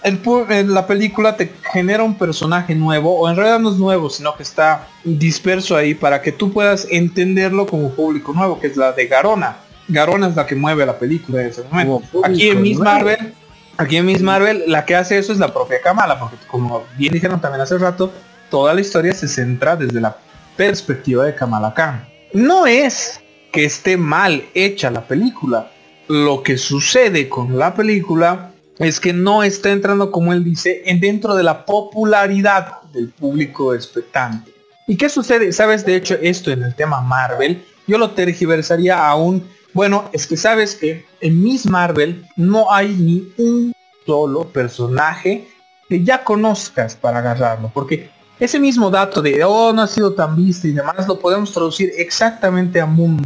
[0.03, 4.43] la película te genera un personaje nuevo, o en realidad no es nuevo, sino que
[4.43, 9.07] está disperso ahí para que tú puedas entenderlo como público nuevo, que es la de
[9.07, 9.57] Garona.
[9.89, 12.03] Garona es la que mueve la película en ese momento.
[12.25, 13.35] Aquí en Miss Marvel
[13.81, 17.15] Aquí en Miss Marvel la que hace eso es la propia Kamala, porque como bien
[17.15, 18.13] dijeron también hace rato,
[18.51, 20.19] toda la historia se centra desde la
[20.55, 22.07] perspectiva de Kamala Khan.
[22.35, 25.71] No es que esté mal hecha la película.
[26.09, 28.50] Lo que sucede con la película
[28.87, 33.75] es que no está entrando, como él dice, en dentro de la popularidad del público
[33.75, 34.53] expectante.
[34.87, 35.53] ¿Y qué sucede?
[35.53, 40.37] Sabes, de hecho, esto en el tema Marvel, yo lo tergiversaría aún bueno, es que
[40.37, 43.73] sabes que en Miss Marvel no hay ni un
[44.05, 45.49] solo personaje
[45.89, 48.11] que ya conozcas para agarrarlo, porque
[48.41, 51.93] ese mismo dato de, oh, no ha sido tan visto y demás, lo podemos traducir
[51.97, 53.17] exactamente a Moon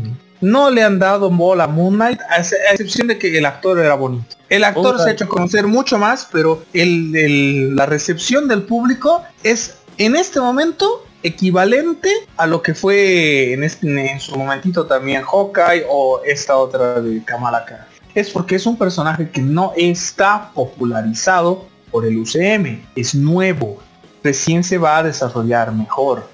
[0.40, 3.94] No le han dado bola a Moon Knight, a, excepción de que el actor era
[3.94, 4.36] bonito.
[4.48, 10.16] El actor se ha hecho conocer mucho más, pero la recepción del público es en
[10.16, 16.20] este momento equivalente a lo que fue en, este, en su momentito también Hawkeye o
[16.24, 17.86] esta otra de Kamala Khan.
[18.14, 23.78] Es porque es un personaje que no está popularizado por el UCM, es nuevo,
[24.22, 26.28] recién se va a desarrollar mejor.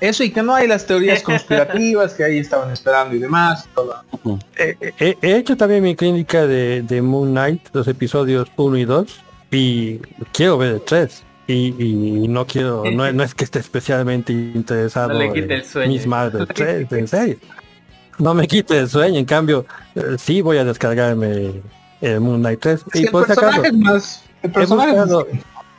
[0.00, 3.68] Eso y que no hay las teorías conspirativas que ahí estaban esperando y demás.
[4.56, 8.84] Eh, eh, he, hecho también mi clínica de, de Moon Knight, los episodios 1 y
[8.84, 9.20] 2,
[9.50, 9.98] y
[10.32, 15.54] quiero ver el 3 y, no quiero, no, es que esté especialmente interesado no quite
[15.54, 16.00] el sueño.
[16.90, 17.36] en serio.
[18.18, 21.62] No me quite el sueño, en cambio, eh, sí voy a descargarme
[22.00, 22.84] el Moon Knight 3.
[22.94, 23.62] y por si acaso,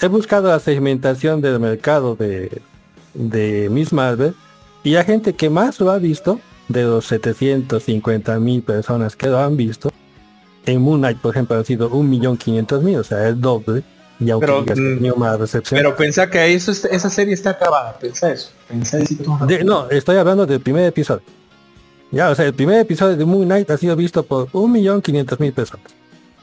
[0.02, 2.62] he, buscado, la segmentación del mercado de,
[3.14, 4.34] de Miss Marvel
[4.84, 9.40] y la gente que más lo ha visto, de los 750 mil personas que lo
[9.40, 9.92] han visto,
[10.66, 13.84] en Moon Knight, por ejemplo, ha sido 1.500.000, o sea, el doble
[14.40, 15.80] pero, mm, recepción.
[15.80, 18.52] Pero pensá que eso, esa serie está acabada, pensá eso.
[19.66, 21.24] no, estoy hablando del primer episodio.
[22.12, 25.02] Ya, o sea, el primer episodio de Moon Knight ha sido visto por un millón
[25.02, 25.88] quinientos mil personas.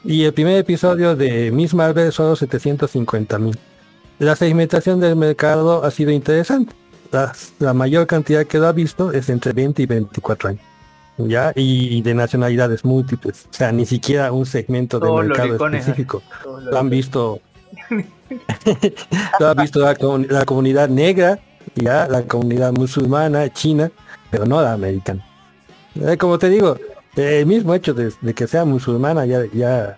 [0.03, 3.57] Y el primer episodio de Miss Marvel solo 750 mil.
[4.19, 6.73] La segmentación del mercado ha sido interesante.
[7.59, 10.63] La, mayor cantidad que lo ha visto es entre 20 y 24 años.
[11.17, 11.51] ¿ya?
[11.55, 13.47] Y, de nacionalidades múltiples.
[13.49, 16.21] O sea, ni siquiera un segmento de mercado específico.
[16.69, 17.41] Lo han visto
[19.39, 21.39] Tú has visto la, comunidad negra,
[21.75, 23.91] ya, la comunidad musulmana, china,
[24.29, 25.25] pero no la americana.
[25.95, 26.77] Eh, como te digo,
[27.15, 29.97] el mismo hecho de, que sea musulmana ya, ya,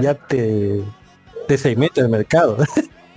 [0.00, 0.82] ya te,
[1.48, 2.58] te segmenta el mercado.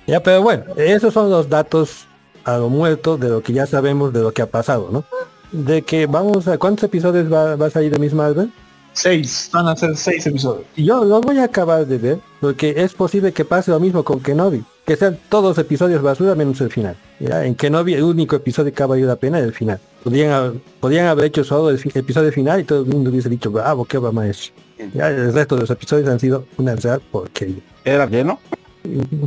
[0.10, 2.07] ya, pero bueno, esos son los datos
[2.43, 5.05] a lo muerto de lo que ya sabemos de lo que ha pasado, ¿no?
[5.51, 8.51] De que vamos a cuántos episodios va, va a salir de Miss Marvel.
[8.93, 10.66] Seis, van a ser seis episodios.
[10.76, 14.20] Yo lo voy a acabar de ver, porque es posible que pase lo mismo con
[14.20, 16.97] Kenobi, que sean todos episodios basura menos el final.
[17.20, 17.45] ¿ya?
[17.45, 19.80] En Kenobi el único episodio que ha valido la pena es el final.
[20.03, 23.86] Podrían, podrían haber hecho solo el episodio final y todo el mundo hubiese dicho, bravo,
[23.86, 24.51] qué va más.
[24.93, 27.53] Ya el resto de los episodios han sido una real porque
[27.84, 28.39] ¿Era lleno?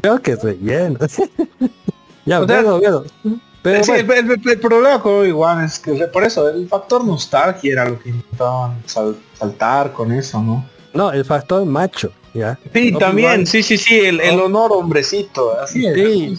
[0.00, 0.98] Creo que es lleno.
[2.26, 3.04] ya, o veo,
[3.64, 8.82] el, problema con igual es que por eso el factor nostalgia era lo que intentaban
[9.36, 10.66] saltar con eso, ¿no?
[10.94, 12.58] No, el factor macho, ¿ya?
[12.72, 15.94] Sí, también, sí, sí, sí, el, honor hombrecito, así es.
[15.94, 16.38] Sí,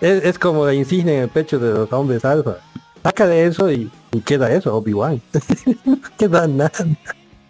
[0.00, 2.56] es, como la insignia en el pecho de los hombres alfa.
[3.02, 3.90] Saca de eso y,
[4.24, 5.22] queda eso, Obi-Wan.
[6.18, 6.84] queda nada.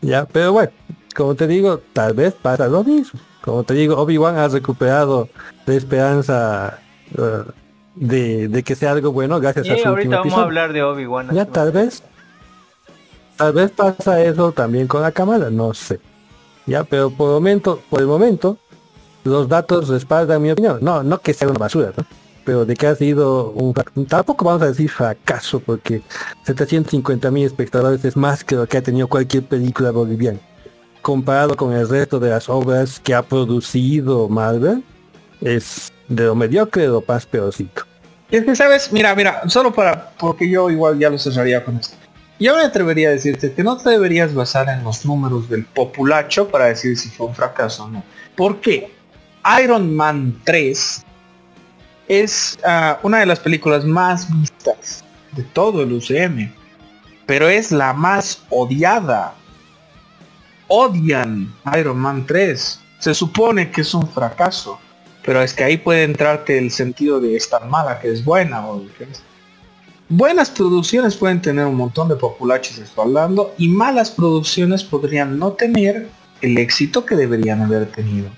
[0.02, 0.70] Ya, pero bueno,
[1.16, 3.18] como te digo, tal vez para lo mismo.
[3.40, 5.28] Como te digo, Obi-Wan ha recuperado
[5.64, 6.78] la esperanza
[7.16, 7.50] uh,
[7.94, 11.30] de, que sea algo bueno gracias a su ahorita vamos a hablar de Obi-Wan.
[11.32, 12.02] Ya, tal vez
[13.36, 16.00] Tal vez pasa eso también con la cámara, no sé.
[16.64, 18.56] Ya, pero por el momento, por el momento,
[19.24, 20.78] los datos respaldan mi opinión.
[20.80, 22.04] No, no que sea una basura, ¿no?
[22.44, 23.74] pero de que ha sido un
[24.06, 26.02] tampoco vamos a decir fracaso porque
[26.44, 30.38] 750 mil espectadores es más que lo que ha tenido cualquier película boliviana
[31.06, 34.82] comparado con el resto de las obras que ha producido Marvel
[35.40, 37.84] es de lo mediocre de lo más peorcito
[38.28, 41.96] es que sabes mira mira solo para porque yo igual ya lo cerraría con esto
[42.40, 46.48] yo me atrevería a decirte que no te deberías basar en los números del populacho
[46.48, 48.02] para decir si fue un fracaso o no.
[48.36, 48.92] ¿Por qué?
[49.62, 51.04] Iron Man 3
[52.08, 55.02] es ah, una de las películas más vistas
[55.32, 56.52] de todo el UCM.
[57.24, 59.32] Pero es la más odiada.
[60.68, 62.80] Odian Iron Man 3.
[62.98, 64.78] Se supone que es un fracaso.
[65.24, 68.64] Pero es que ahí puede entrarte el sentido de es tan mala que es buena
[68.66, 69.22] o que es
[70.08, 76.08] Buenas producciones pueden tener un montón de populaches respaldando y malas producciones podrían no tener
[76.42, 78.28] el éxito que deberían haber tenido.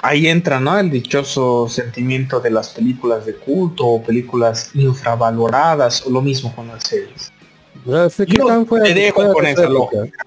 [0.00, 0.78] Ahí entra, ¿no?
[0.78, 6.68] El dichoso sentimiento de las películas de culto o películas infravaloradas o lo mismo con
[6.68, 7.32] las series.
[8.84, 10.24] te dejo con esa lógica.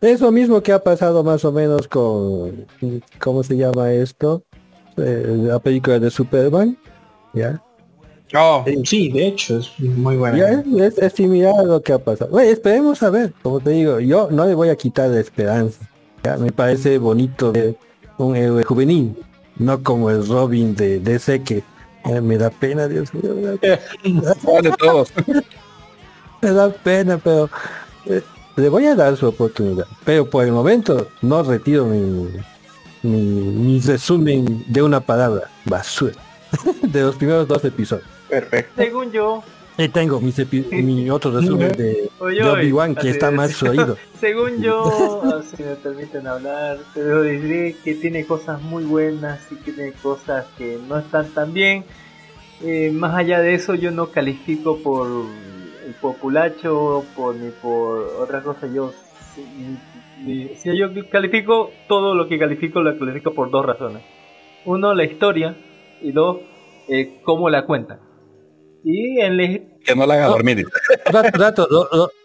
[0.00, 2.66] Eso mismo que ha pasado más o menos con,
[3.18, 4.44] ¿cómo se llama esto?
[4.96, 6.78] Eh, la película de Superman,
[7.32, 7.60] ¿ya?
[8.34, 10.62] Oh, sí, de hecho, es muy buena.
[10.76, 12.38] Es, similar a lo que ha pasado.
[12.38, 15.88] esperemos a ver, como te digo, yo no le voy a quitar la esperanza.
[16.38, 17.74] Me parece bonito de
[18.18, 19.16] un héroe juvenil,
[19.56, 21.62] no como el Robin de DC que
[22.22, 23.34] me da pena, Dios mío.
[23.34, 23.40] Me
[26.52, 27.48] da, pena, pero
[28.06, 28.22] eh,
[28.58, 29.86] le voy a dar su oportunidad.
[30.04, 32.28] Pero por el momento no retiro mi,
[33.02, 36.14] mi, mi resumen de una palabra, basura,
[36.82, 38.06] de los primeros dos episodios.
[38.28, 38.72] Perfecto.
[38.76, 39.42] Según yo.
[39.80, 40.34] Y tengo mi,
[40.82, 43.96] mi otro resumen de, Obi-Wan que está más oído.
[44.20, 49.92] Según yo, si me permiten hablar, pero diré que tiene cosas muy buenas y tiene
[49.92, 51.84] cosas que no están tan bien.
[52.60, 55.06] Eh, más allá de eso, yo no califico por
[55.92, 58.66] populacho por, ni por otra cosa.
[58.66, 58.92] Yo,
[59.34, 64.02] si, yo califico todo lo que califico, lo califico por dos razones.
[64.64, 65.56] Uno, la historia
[66.00, 66.38] y dos,
[66.88, 68.00] eh, cómo la cuentan.
[68.84, 70.66] Y en Que no la haga dormir.
[71.04, 71.68] Rato,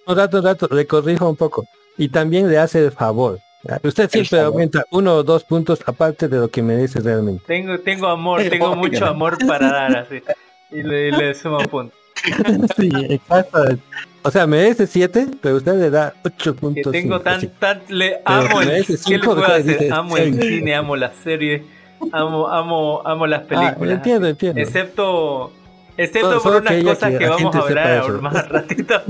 [0.07, 1.65] rato, rato, le corrijo un poco.
[1.98, 3.40] Y también le hace el favor.
[3.81, 7.44] Usted siempre aumenta uno o dos puntos aparte de lo que merece realmente.
[7.48, 10.22] Tengo, tengo amor, tengo mucho amor para dar así.
[10.72, 12.03] Y le, le sumo puntos.
[12.78, 13.78] sí, exacto.
[14.22, 16.91] O sea, merece siete, pero usted le da ocho puntos.
[16.91, 19.91] Que tengo tan, tan, le amo el, ¿qué le puedo hacer?
[19.91, 21.62] Amo el cine, amo las series,
[22.12, 23.95] amo, amo, amo las ah, películas.
[23.95, 24.62] entiendo, entiendo.
[24.62, 25.52] Excepto
[25.98, 29.02] Excepto por unas cosas que, vamos a hablar más ratito.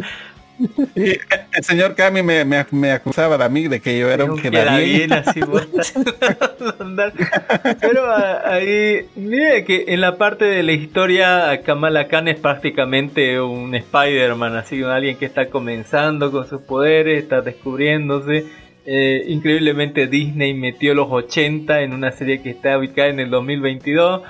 [0.95, 5.13] El señor Cami me, me, acusaba a mí de que yo era un queda bien.
[5.13, 5.41] así
[7.81, 13.39] Pero ah, ahí, mire que en la parte de la historia, Kamala Khan es prácticamente
[13.41, 18.45] un Spider-Man, así alguien que está comenzando con sus poderes, está descubriéndose.
[18.85, 24.21] Eh, increíblemente Disney metió los 80 en una serie que está ubicada en el 2022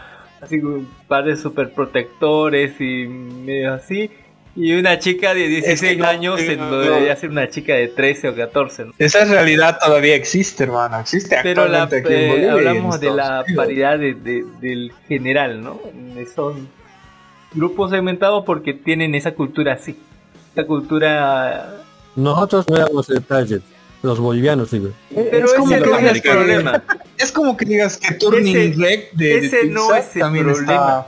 [0.43, 4.11] así un par de super protectores y medio así.
[4.55, 8.85] Y una chica de 16 años no, debería ser una chica de 13 o 14.
[8.99, 10.99] Esa realidad todavía existe, hermano.
[10.99, 15.79] Existe Pero la, eh, hablamos de la paridad de, del general, ¿no?
[16.35, 16.69] Son
[17.53, 19.97] grupos segmentados porque tienen esa cultura así.
[20.51, 21.79] Esa cultura...
[22.15, 23.23] Nosotros no éramos el
[24.03, 24.89] los bolivianos, digo.
[25.15, 26.83] Pero es como que digas problema.
[27.17, 31.07] Es como que digas que Turning Red de Ese no es el problema.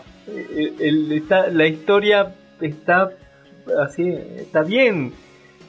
[1.52, 3.12] la historia está
[3.80, 5.14] así, está bien.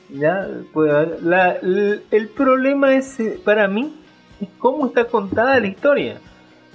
[0.09, 0.47] Ya,
[2.11, 3.93] el, problema es eh, para mí
[4.41, 6.21] es cómo está contada la historia.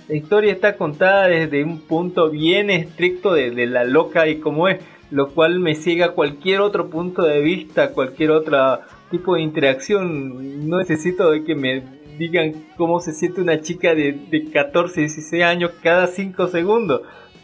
[0.09, 4.81] La historia está contada desde un punto bien estricto de, la loca y como es,
[5.09, 10.67] lo cual me ciega cualquier otro punto de vista, cualquier otra tipo de interacción.
[10.67, 11.83] No necesito de que me
[12.17, 17.01] digan cómo se siente una chica de, de 14, 16 años cada 5 segundos.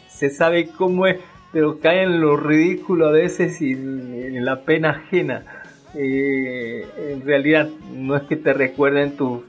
[0.08, 1.16] Se sabe cómo es,
[1.52, 5.44] pero cae en lo ridículo a veces y en la pena ajena.
[5.94, 9.42] eh, en realidad no es que te recuerden tus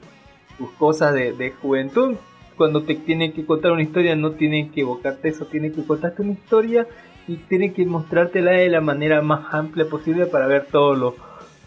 [0.78, 2.16] cosas de, juventud.
[2.56, 6.22] Cuando te tienen que contar una historia no tienen que evocarte eso, tienen que contarte
[6.22, 6.86] una historia
[7.26, 11.14] y tienen que mostrártela de la manera más amplia posible para ver todos los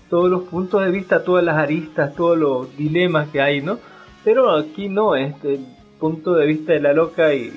[0.09, 3.79] todos los puntos de vista, todas las aristas, todos los dilemas que hay, ¿no?
[4.23, 5.59] Pero aquí no, este
[5.99, 7.51] punto de vista de la loca y,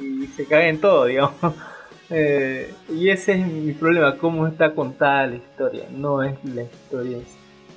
[0.00, 1.34] y se cae en todo, digamos.
[2.10, 7.18] Eh, y ese es mi problema, cómo está contada la historia, no es la historia.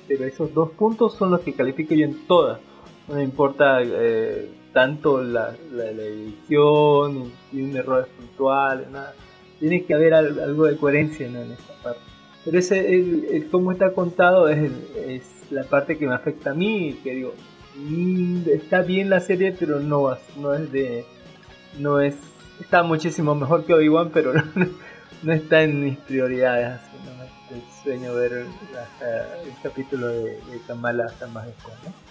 [0.06, 2.60] Pero esos dos puntos son los que califico yo en todas.
[3.08, 9.14] No importa eh, tanto la, edición, ni, un error puntual, nada.
[9.58, 12.00] Tiene que haber algo de coherencia en esta parte.
[12.44, 14.70] Pero ese, cómo está contado es,
[15.50, 17.34] la parte que me afecta a mí, que digo,
[17.76, 21.04] mm, está bien la serie, pero no, no es de,
[21.78, 22.14] no es
[22.60, 24.32] está muchísimo mejor que Obi-Wan, pero
[25.22, 26.80] no, está en mis prioridades.
[26.80, 27.56] Así, ¿no?
[27.56, 28.46] El sueño ver el
[29.62, 31.74] capítulo de, de Kamala hasta más después.
[31.84, 32.10] ¿no?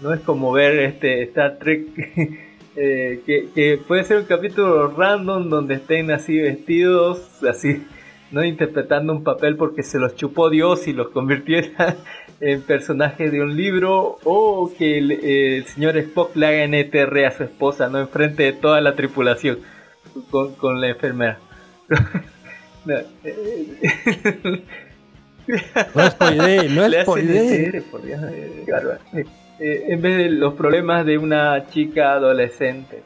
[0.00, 1.86] no es como ver este Star Trek
[2.76, 7.86] eh, que, que, puede ser un capítulo random donde estén así vestidos, así,
[8.30, 11.96] no interpretando un papel porque se los chupó Dios y los convirtiera en
[12.66, 17.88] personaje de un libro o que el, señor Spock le haga NTR a su esposa,
[17.88, 19.58] no enfrente de toda la tripulación
[20.30, 21.38] con, con la enfermera.
[22.84, 22.96] no,
[26.02, 27.82] es por idea, no es por idea.
[29.58, 33.02] en vez de los problemas de una chica adolescente.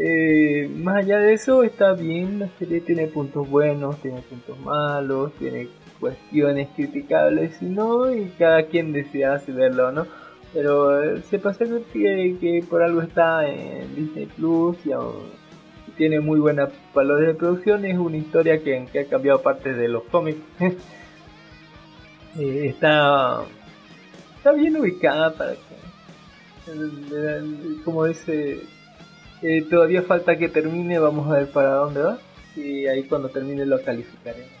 [0.00, 5.32] Eh, más allá de eso, está bien, la serie tiene puntos buenos, tiene puntos malos,
[5.40, 5.68] tiene
[6.00, 10.06] cuestiones criticables no, y cada quien decida si verlo o no.
[10.52, 14.92] Pero eh, se pasa que, que por algo está en Disney Plus y
[15.96, 17.84] tiene muy buena valores de producción.
[17.84, 20.40] Es una historia que, que ha cambiado parte de los cómics.
[22.38, 23.40] Eh, está,
[24.36, 26.68] está bien ubicada para que,
[27.84, 28.60] como dice,
[29.42, 31.00] eh, todavía falta que termine.
[31.00, 32.18] Vamos a ver para dónde va.
[32.54, 34.57] Y ahí cuando termine lo calificaremos.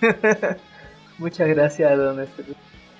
[1.18, 2.26] Muchas gracias, don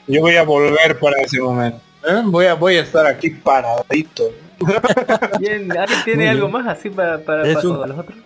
[0.07, 1.81] Yo voy a volver para ese momento.
[2.09, 2.23] ¿eh?
[2.25, 4.25] Voy, a, voy a estar aquí paradito.
[5.41, 8.19] Bien, ¿alguien tiene algo más así para, para, para los otros?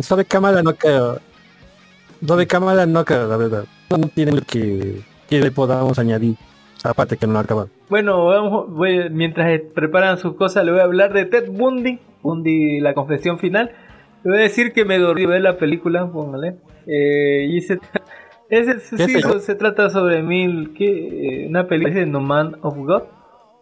[0.00, 1.20] Sobre cámara no creo.
[2.26, 3.64] Sobre cámara no creo, la verdad.
[3.90, 6.36] No tiene lo que, que le podamos añadir.
[6.84, 7.66] Aparte que no acaba.
[7.88, 8.68] Bueno, vamos,
[9.10, 11.98] mientras preparan sus cosas, le voy a hablar de Ted Bundy.
[12.22, 13.72] Bundy, la confesión final.
[14.24, 16.56] Le voy a decir que me dormí ver la película, póngale.
[16.88, 17.78] Eh, y se,
[19.40, 23.02] se trata sobre mil, que, eh, una película de No Man of God.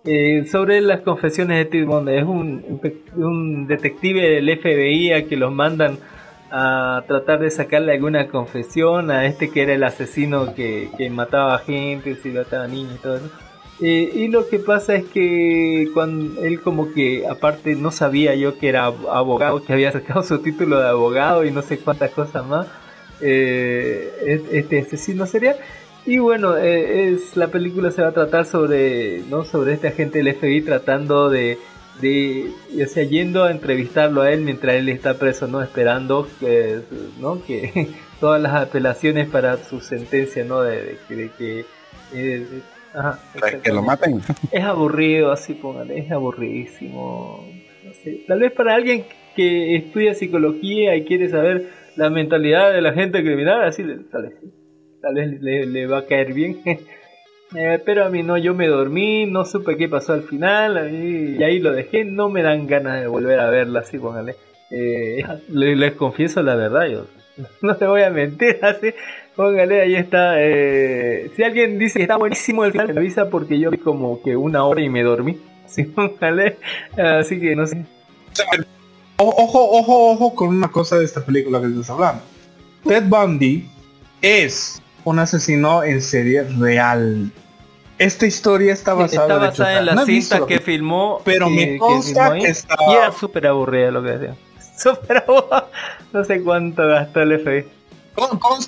[0.05, 2.17] Eh, sobre las confesiones de Ted Bundy.
[2.17, 2.81] Es un,
[3.17, 5.99] un detective del FBI a que los mandan
[6.51, 11.59] a tratar de sacarle alguna confesión a este que era el asesino que, que mataba
[11.59, 13.31] gente, si mataba niños y todo eso.
[13.81, 18.59] Eh, y lo que pasa es que cuando él como que aparte no sabía yo
[18.59, 22.47] que era abogado, que había sacado su título de abogado y no sé cuántas cosas
[22.47, 22.69] más,
[23.21, 25.57] eh, este asesino serial.
[26.07, 29.45] Y bueno, eh, es la película se va a tratar sobre, ¿no?
[29.45, 31.59] sobre este agente del FBI tratando de,
[32.01, 35.61] de, o sea, yendo a entrevistarlo a él mientras él está preso, ¿no?
[35.63, 36.81] Esperando que,
[37.21, 37.45] ¿no?
[37.45, 37.89] que
[38.21, 40.63] todas las apelaciones para su sentencia, ¿no?
[40.63, 41.65] De, que
[43.63, 44.21] que lo maten.
[44.51, 47.45] Es aburrido, así póngale, es aburridísimo.
[48.27, 53.23] Tal vez para alguien que estudia psicología y quiere saber la mentalidad de la gente
[53.23, 54.35] criminal, así tal vez,
[55.01, 56.61] tal vez le, va a caer bien.
[57.55, 61.41] Eh, pero a mí no, yo me dormí, no supe qué pasó al final y,
[61.45, 64.35] ahí lo dejé, no me dan ganas de volver a verla, así póngale.
[64.73, 67.07] Eh, les, confieso la verdad, yo
[67.63, 68.93] no te voy a mentir, así
[69.37, 70.43] Póngale, ahí está.
[70.43, 74.23] Eh, si alguien dice que está buenísimo el final, me avisa porque yo vi como
[74.23, 75.39] que una hora y me dormí.
[75.67, 76.57] Sí, póngale.
[76.97, 77.85] Así que no sé.
[79.19, 82.23] Ojo, ojo, ojo con una cosa de esta película que estás hablando.
[82.85, 83.69] Ted Bundy
[84.23, 87.31] es un asesino en serie real.
[87.99, 91.23] Esta historia está basada, en, la cinta que, filmó.
[91.25, 92.77] Pero me consta que, está...
[92.89, 94.37] Y era súper aburrida lo que decía.
[94.77, 95.69] Súper aburrida.
[96.13, 97.77] No sé cuánto gastó el FBI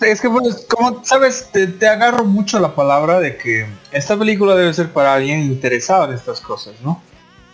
[0.03, 4.73] es que, pues, como sabes, te, agarro mucho la palabra de que esta película debe
[4.75, 7.03] ser para alguien interesado en estas cosas, ¿no?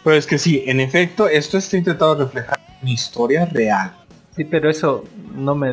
[0.03, 3.93] Pero es que sí, en efecto, esto está intentado reflejar una historia real.
[4.37, 5.05] Sí, pero eso
[5.35, 5.71] no me...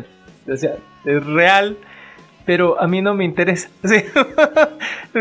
[0.50, 1.76] O sea, es real,
[2.46, 3.68] pero a mí no me interesa.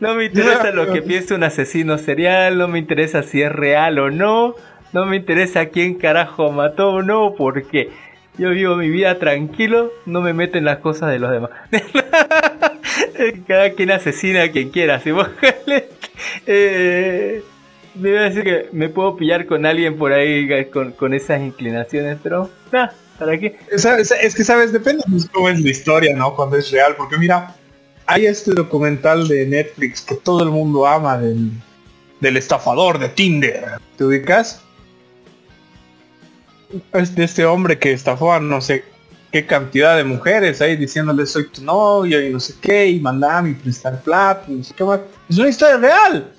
[0.00, 3.98] no me interesa lo que piensa un asesino serial, no me interesa si es real
[3.98, 4.54] o no,
[4.92, 7.90] no me interesa quién carajo mató o no, porque
[8.38, 11.50] Yo vivo mi vida tranquilo, no me meten las cosas de los demás.
[13.46, 15.00] Cada quien asesina a quien quiera.
[15.00, 15.28] Si vos
[18.04, 22.50] a decir que me puedo pillar con alguien por ahí con, con esas inclinaciones, pero
[22.70, 23.58] ¿para qué?
[23.70, 24.72] Es, que, ¿sabes?
[24.72, 26.34] Depende de cómo es la historia, ¿no?
[26.34, 27.54] Cuando es real, porque mira,
[28.06, 31.50] hay este documental de Netflix que todo el mundo ama del,
[32.20, 33.64] del estafador de Tinder.
[33.96, 34.62] ¿Te ubicas?
[36.92, 38.84] Es de este hombre que estafó a no sé
[39.32, 43.50] qué cantidad de mujeres ahí diciéndole soy tu novio y no sé qué y mandame
[43.50, 45.00] y prestar plata y no sé qué más.
[45.28, 46.32] Es una historia real.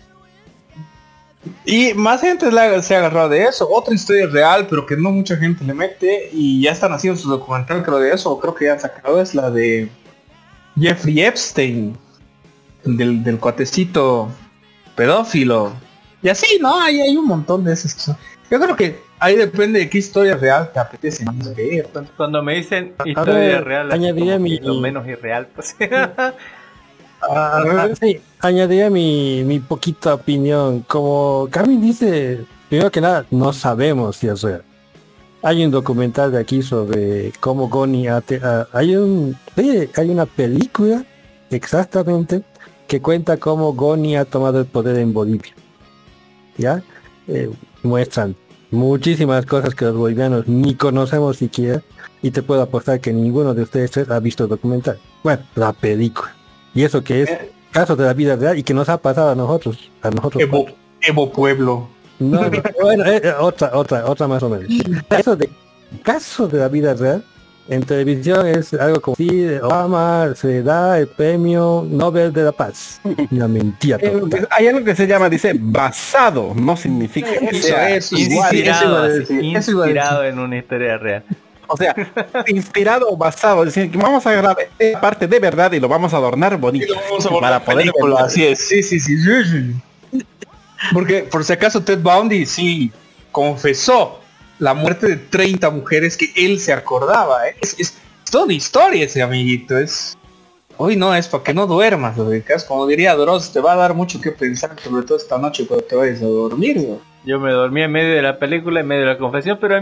[1.65, 2.49] Y más gente
[2.81, 3.67] se ha agarrado de eso.
[3.69, 6.29] Otra historia real, pero que no mucha gente le mete.
[6.31, 8.39] Y ya están haciendo su documental, creo de eso.
[8.39, 9.21] Creo que ya han sacado.
[9.21, 9.89] Es la de
[10.79, 11.97] Jeffrey Epstein.
[12.83, 14.29] Del, del cuatecito
[14.95, 15.73] pedófilo.
[16.21, 16.79] Y así, ¿no?
[16.79, 18.15] Hay, hay un montón de esas
[18.49, 21.89] Yo creo que ahí depende de qué historia real te apetece más ver.
[22.15, 24.57] Cuando me dicen historia real, añadiría mi...
[24.59, 25.75] lo menos irreal, pues.
[27.21, 30.81] Ah, sí, añadiría mi, mi poquita opinión.
[30.87, 34.63] Como Carmen dice, primero que nada, no sabemos si es real.
[35.43, 41.05] Hay un documental de aquí sobre cómo Goni hay un hay una película
[41.51, 42.43] exactamente
[42.87, 45.53] que cuenta cómo Goni ha tomado el poder en Bolivia.
[46.57, 46.81] ¿Ya?
[47.27, 47.49] Eh,
[47.83, 48.35] muestran
[48.71, 51.81] muchísimas cosas que los bolivianos ni conocemos siquiera
[52.21, 54.97] y te puedo apostar que ninguno de ustedes ha visto el documental.
[55.23, 56.36] Bueno, la película.
[56.77, 57.51] Y eso que es eh.
[57.71, 60.43] caso de la vida real y que nos ha pasado a nosotros, a nosotros.
[61.01, 61.87] Evo, Pueblo.
[62.19, 62.39] No,
[62.79, 64.67] bueno, eh, eh, otra, otra, otra más o menos.
[65.09, 65.49] Eso de
[66.03, 67.23] caso de la vida real
[67.67, 73.01] en televisión es algo como si Obama se da el premio Nobel de la Paz.
[73.31, 73.97] La mentira.
[74.51, 78.55] hay algo que se llama, dice, basado, no significa eso, es igual,
[79.41, 81.23] inspirado en una historia real.
[81.67, 81.95] O sea,
[82.47, 85.87] inspirado o basado, es decir, que vamos a agarrar esta parte de verdad y lo
[85.87, 86.93] vamos a adornar bonito.
[87.39, 88.59] para poder así es.
[88.67, 89.15] Sí, sí, sí,
[90.93, 92.91] Porque por si acaso Ted Bundy sí
[93.31, 94.19] confesó
[94.59, 97.47] la muerte de 30 mujeres que él se acordaba.
[97.47, 97.55] ¿eh?
[97.61, 97.97] Es, es,
[98.31, 99.77] toda historia ese amiguito.
[99.77, 100.17] Es
[100.77, 102.15] hoy no es para que no duermas,
[102.67, 105.85] como diría Dross, te va a dar mucho que pensar, sobre todo esta noche cuando
[105.85, 106.99] te vayas a dormir.
[107.27, 109.75] Yo me dormí en medio de la película, en medio de la confesión, pero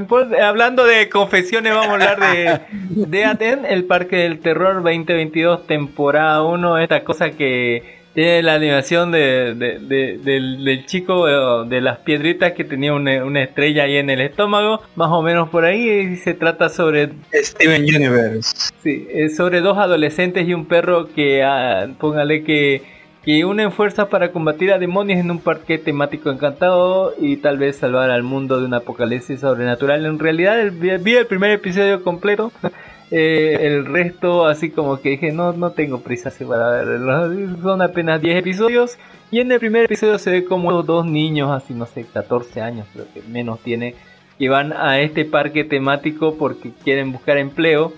[0.43, 2.59] hablando de confesiones, vamos a hablar de,
[3.07, 9.11] de Aten, el Parque del Terror 2022, temporada 1, esta cosa que tiene la animación
[9.11, 14.81] de, del, chico eh, de las piedritas que tenía una, estrella ahí en el estómago,
[14.95, 17.11] más o menos por ahí, y se trata sobre...
[17.31, 18.72] Steven Universe.
[18.81, 22.94] Sí, es sobre dos adolescentes y un perro que, ah, póngale que
[23.26, 27.77] que unen fuerzas para combatir a demonios en un parque temático encantado y tal vez
[27.77, 30.06] salvar al mundo de un apocalipsis sobrenatural.
[30.06, 32.52] En realidad vi el primer episodio completo.
[33.11, 38.19] Eh, el resto así como que dije no no tengo prisa para verlo son apenas
[38.19, 38.97] 10 episodios
[39.30, 42.88] y en el primer episodio se ve como dos niños así no sé 14 años
[42.91, 43.93] creo que menos tiene
[44.39, 47.93] que van a este parque temático porque quieren buscar empleo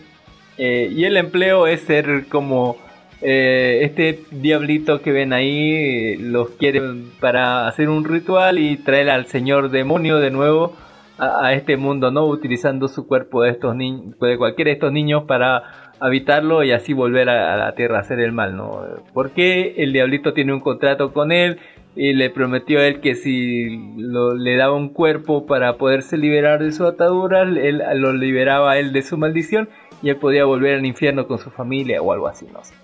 [0.58, 2.76] eh, y el empleo es ser como
[3.22, 6.82] eh, este diablito que ven ahí los quiere
[7.20, 10.76] para hacer un ritual y traer al señor demonio de nuevo
[11.18, 12.28] a, este mundo, ¿no?
[12.28, 16.94] Utilizando su cuerpo de estos niños, de cualquiera de estos niños para habitarlo y así
[16.94, 18.82] volver a, la tierra a hacer el mal, ¿no?
[19.14, 21.58] Porque el diablito tiene un contrato con él
[21.96, 26.72] y le prometió a él que si le daba un cuerpo para poderse liberar de
[26.72, 29.70] su atadura, él lo liberaba a él de su maldición
[30.04, 32.76] y él podía volver al infierno con su familia o algo así, no sé.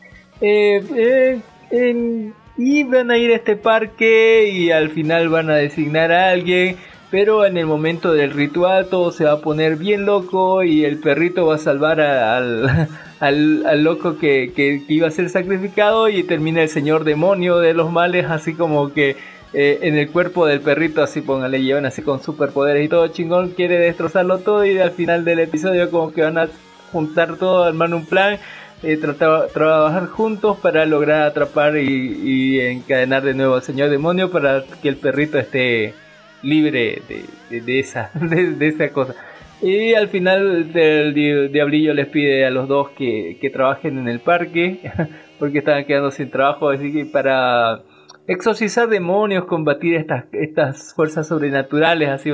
[0.45, 1.39] Eh,
[1.71, 6.31] eh, y van a ir a este parque y al final van a designar a
[6.31, 6.75] alguien.
[7.09, 10.97] Pero en el momento del ritual todo se va a poner bien loco y el
[10.97, 12.89] perrito va a salvar al,
[13.19, 17.91] al, loco que, que, iba a ser sacrificado y termina el señor demonio de los
[17.91, 19.15] males así como que
[19.53, 23.51] eh, en el cuerpo del perrito así póngale llevan así con superpoderes y todo chingón
[23.51, 26.49] quiere destrozarlo todo y al final del episodio como que van a
[26.91, 28.39] juntar todo armar un plan
[28.83, 34.89] eh, trabajar juntos para lograr atrapar y, encadenar de nuevo al señor demonio para que
[34.89, 35.93] el perrito esté
[36.41, 37.01] libre
[37.49, 39.15] de, esa, de, esa cosa.
[39.61, 41.13] Y al final el
[41.53, 44.91] diablillo les pide a los dos que, trabajen en el parque
[45.39, 47.83] porque estaban quedando sin trabajo, así que para
[48.27, 52.31] exorcizar demonios, combatir estas, estas fuerzas sobrenaturales así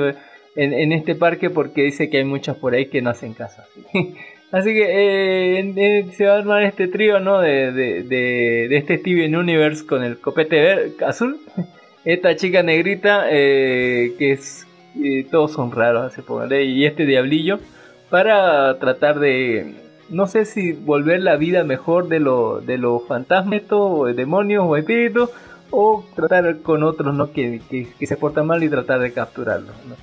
[0.56, 3.62] en este parque porque dice que hay muchos por ahí que no hacen caso.
[4.52, 7.40] Así que eh, se va a armar este trío, ¿no?
[7.40, 11.38] De, de, de, este Steven Universe con el copete azul.
[12.04, 14.66] Esta chica negrita, eh, que es...
[15.00, 17.60] Eh, todos son raros, se Y este diablillo.
[18.08, 19.74] para tratar de,
[20.08, 24.76] no sé si volver la vida mejor de, lo, de los fantasmas, o demonios o
[24.76, 25.30] espíritus,
[25.70, 27.60] o tratar con otros no que,
[28.00, 29.76] se portan mal y tratar de capturarlos.
[29.86, 29.94] ¿no?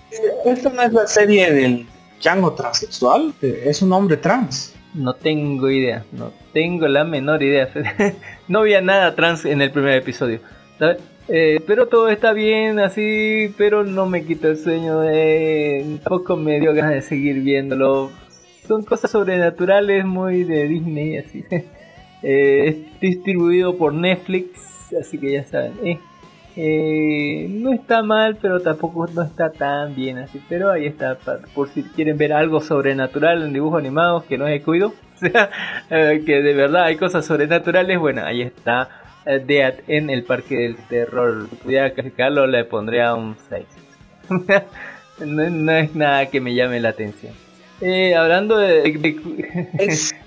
[0.49, 1.85] ¿Esto no es la serie del
[2.19, 3.33] chango transexual?
[3.41, 4.73] Es un hombre trans.
[4.93, 7.69] No tengo idea, no tengo la menor idea.
[8.47, 10.39] no había nada trans en el primer episodio.
[11.29, 15.01] Eh, pero todo está bien así, pero no me quita el sueño.
[15.01, 18.11] de tampoco me dio ganas de seguir viéndolo.
[18.67, 21.43] Son cosas sobrenaturales muy de Disney, así.
[22.23, 25.73] Eh, es distribuido por Netflix, así que ya saben.
[25.83, 25.99] Eh,
[26.57, 30.41] eh, no está mal, pero tampoco no está tan bien así.
[30.49, 31.17] Pero ahí está,
[31.53, 34.93] por si quieren ver algo sobrenatural en dibujos animados que no es cuido.
[35.17, 35.49] O sea,
[35.89, 37.97] que de verdad hay cosas sobrenaturales.
[37.97, 38.87] Bueno, ahí está
[39.25, 41.47] Dead en el Parque del Terror.
[41.63, 43.65] Pudiera calificarlo, le pondría un 6.
[45.25, 47.33] no, es nada que me llame la atención.
[47.79, 48.79] Eh, hablando de,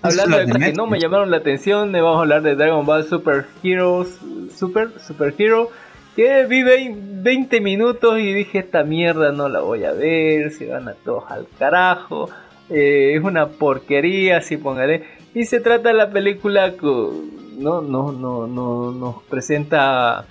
[0.02, 3.04] hablando de cosas que no me llamaron la atención, vamos a hablar de Dragon Ball
[3.04, 4.18] Super Heroes,
[4.56, 5.68] Super Super Hero,
[6.16, 10.88] que vi 20 minutos y dije esta mierda no la voy a ver, se van
[10.88, 12.28] a todos al carajo,
[12.68, 15.04] eh, es una porquería, así póngale.
[15.34, 20.24] Y se trata de la película no, no, no, no nos presenta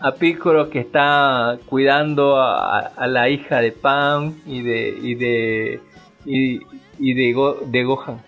[0.00, 5.80] a Piccolo que está cuidando a, la hija de Pan y de y de
[6.24, 8.20] y, de, de Gohan.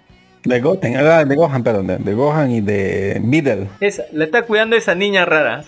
[0.45, 3.69] De Goten, ah, de Gohan, perdón, de, Gohan y de Middle.
[3.81, 5.63] Esa, la está cuidando esa niña rara,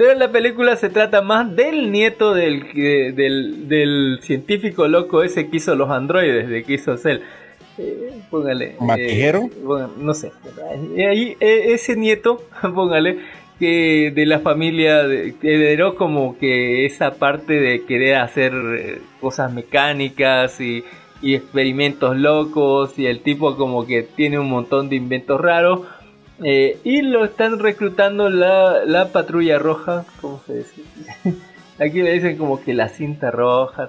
[0.00, 5.50] Pero en la película se trata más del nieto del, del, del científico loco ese
[5.50, 7.18] que hizo los androides, de que hizo Cell.
[7.76, 8.76] Eh, póngale.
[8.96, 9.32] Eh,
[9.98, 10.32] no sé.
[11.06, 12.42] Ahí, eh, ese nieto,
[12.74, 13.18] póngale,
[13.58, 18.54] que de la familia heredó como que esa parte de querer hacer
[19.20, 20.82] cosas mecánicas y,
[21.22, 25.80] experimentos locos y el tipo como que tiene un montón de inventos raros
[26.42, 30.82] y lo están reclutando la, la patrulla roja, ¿cómo se dice?
[31.80, 33.88] Aquí le dicen como que la cinta roja.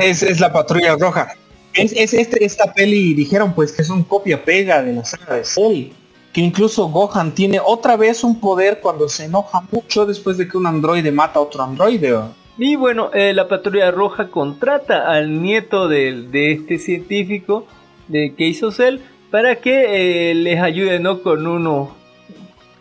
[0.00, 1.34] Es, es la patrulla roja.
[1.74, 5.44] Es, este, esta peli dijeron pues que es un copia pega de la saga de
[5.44, 5.92] Cell.
[6.32, 10.56] Que incluso Gohan tiene otra vez un poder cuando se enoja mucho después de que
[10.56, 12.18] un androide mata a otro androide.
[12.56, 17.66] Y bueno, eh, la patrulla roja contrata al nieto de, este científico
[18.08, 19.00] de que hizo Cell
[19.32, 21.22] para que eh, les ayude ¿no?
[21.22, 21.88] con unos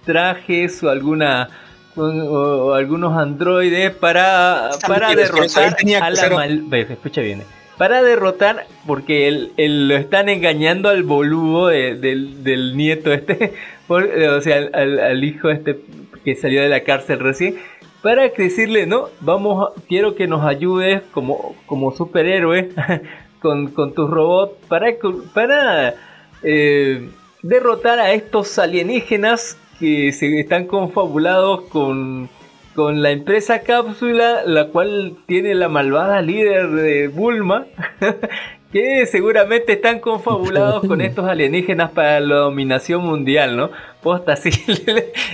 [0.06, 1.50] trajes o alguna
[1.96, 6.66] o, algunos androides para, para derrotar a la mal...
[6.72, 7.42] Escucha bien
[7.78, 13.54] para derrotar, porque él, lo están engañando al boludo del, nieto este,
[13.88, 15.80] o sea, al, hijo este
[16.24, 17.56] que salió de la cárcel recién,
[18.04, 22.70] para decirle, no, vamos, quiero que nos ayudes como, como superhéroe
[23.42, 24.94] con, con tus robots para,
[25.34, 25.96] para
[26.44, 27.10] eh,
[27.42, 32.30] derrotar a estos alienígenas que se están confabulados con
[32.76, 37.66] con la empresa Cápsula, la cual tiene la malvada líder de Bulma,
[38.72, 43.72] que seguramente están confabulados con estos alienígenas para la dominación mundial, ¿no?
[44.02, 44.52] Posta, así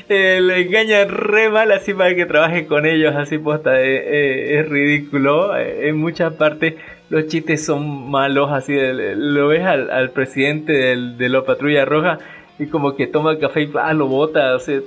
[0.10, 4.60] le, le, engañan re mal así para que trabaje con ellos, así posta, eh, eh,
[4.60, 5.56] es ridículo.
[5.56, 6.74] Eh, en muchas partes
[7.10, 12.20] los chistes son malos, así lo ves al, presidente de la patrulla roja
[12.60, 14.82] y como que toma café y ah, lo bota, o sea,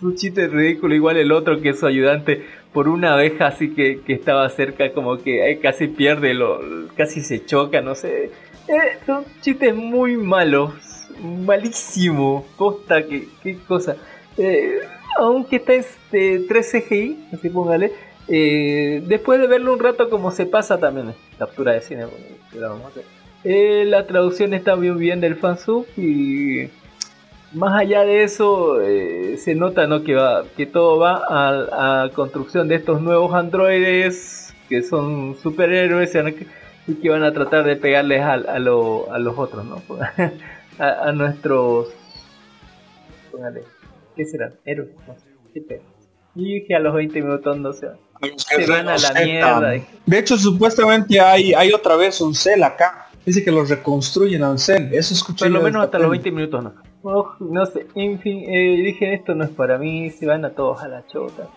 [0.00, 4.00] un chiste ridículo, igual el otro que es su ayudante por una abeja así que,
[4.08, 6.60] estaba cerca, como que casi pierde, lo,
[6.96, 8.30] casi se choca, no sé.
[8.68, 10.72] Eh, son chistes muy malos,
[11.22, 13.96] malísimo, costa, que qué cosa.
[14.36, 14.78] Eh,
[15.18, 17.92] aunque está este 3 CGI, así póngale,
[18.28, 22.06] eh, después de verlo un rato como se pasa también, captura de cine,
[23.44, 26.68] la traducción está muy bien del fansub y
[27.52, 30.02] más allá de eso, eh, se nota ¿no?
[30.02, 36.14] que, todo va a, a, construcción de estos nuevos androides que son superhéroes
[36.86, 39.82] y que van a tratar de pegarles a, a, lo, a los otros, ¿no?
[40.78, 41.88] a, nuestros...
[44.16, 44.54] ¿Qué serán?
[44.64, 44.90] Héroes.
[46.34, 47.96] Y que a los 20 minutos no se van.
[48.36, 49.72] Se van a la mierda.
[50.06, 53.08] De hecho, supuestamente hay, hay otra vez un cel acá.
[53.24, 54.92] Dice que los reconstruyen al cel.
[54.92, 55.44] Eso escuché.
[55.44, 56.72] Por lo menos hasta los 20 minutos no
[57.02, 60.82] no sé, en fin, eh, dije esto no es para mí, se van a todos
[60.82, 61.48] a la chota.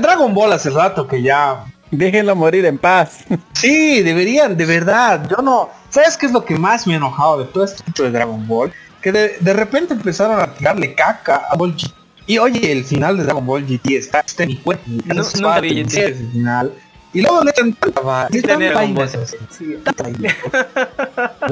[0.00, 1.64] Dragon Ball hace rato que ya...
[1.90, 3.24] Déjenlo morir en paz.
[3.54, 5.26] Sí, deberían, de verdad.
[5.28, 5.70] Yo no...
[5.88, 8.72] ¿Sabes qué es lo que más me ha enojado de todo esto de Dragon Ball?
[9.02, 11.97] Que de, repente empezaron a tirarle caca a Ball GT.
[12.28, 14.84] Y oye, el final de Dragon Ball GT está, en mi cuenta.
[15.06, 16.72] No, no, el final
[17.14, 19.14] Y luego le echan tanta va- Sí, tanta tener vaina, bombos.
[19.14, 19.64] así, Sí.
[19.84, 20.36] tanta vaina.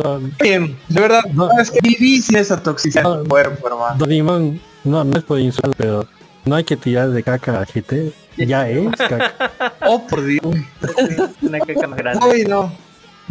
[0.04, 1.50] No, Bien, de verdad, No.
[1.58, 3.14] es que viví sin esa toxicidad No.
[3.14, 3.96] en el cuerpo, hermano.
[3.96, 6.06] Don Limón, no, no es por insultar, pero
[6.44, 8.12] no hay que tirar de caca a GT.
[8.36, 9.32] Ya es caca.
[9.88, 10.42] Oh, por Dios.
[11.42, 12.26] Una caca más grande.
[12.26, 12.70] Uy, no.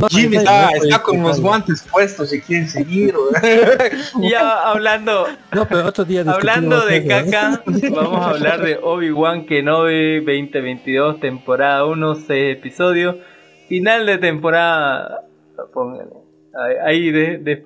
[0.09, 3.13] Jimmy está, está con los guantes puestos si quieren seguir.
[4.22, 7.07] Ya hablando, No, pero otro día hablando de ¿eh?
[7.07, 13.15] caca, vamos a hablar de Obi-Wan Kenobi 2022, temporada 1, 6 episodios.
[13.67, 15.22] Final de temporada.
[15.73, 16.11] Póngale.
[16.85, 17.65] Ahí, de, de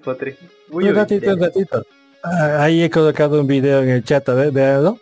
[0.72, 1.86] Un ratito, un ratito.
[2.24, 4.98] Ah, Ahí he colocado un video en el chat, a ver, véanlo.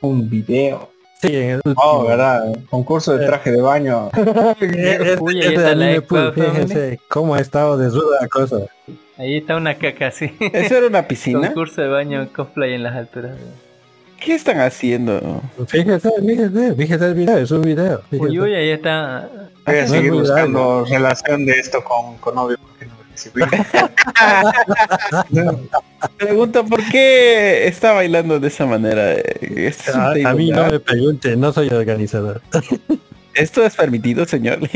[0.00, 0.91] Un video.
[1.22, 2.52] Sí, en el Oh, verdad.
[2.68, 4.10] Concurso de traje de baño.
[4.60, 6.50] Es- Uy, es ahí de está la anime ex pool, family.
[6.50, 8.56] fíjense cómo ha estado de ruda la cosa.
[9.18, 10.34] Ahí está una caca, sí.
[10.52, 11.48] ¿Eso era una piscina?
[11.48, 13.36] Concurso de baño cosplay en las alturas.
[14.24, 15.40] ¿Qué están haciendo?
[15.66, 18.02] Fíjese, fíjese, fíjese el video, es un video.
[18.12, 18.40] Uy, fíjese.
[18.40, 19.28] uy, ahí está.
[19.66, 22.56] Voy a No seguir buscando relación de esto con, con novio.
[22.60, 22.92] porque no.
[26.18, 29.12] Pregunta por qué está bailando de esa manera.
[29.14, 32.40] Eh, Esto es, A, a mí no me pregunte, no soy organizador.
[33.34, 34.58] ¿Esto es permitido, señor.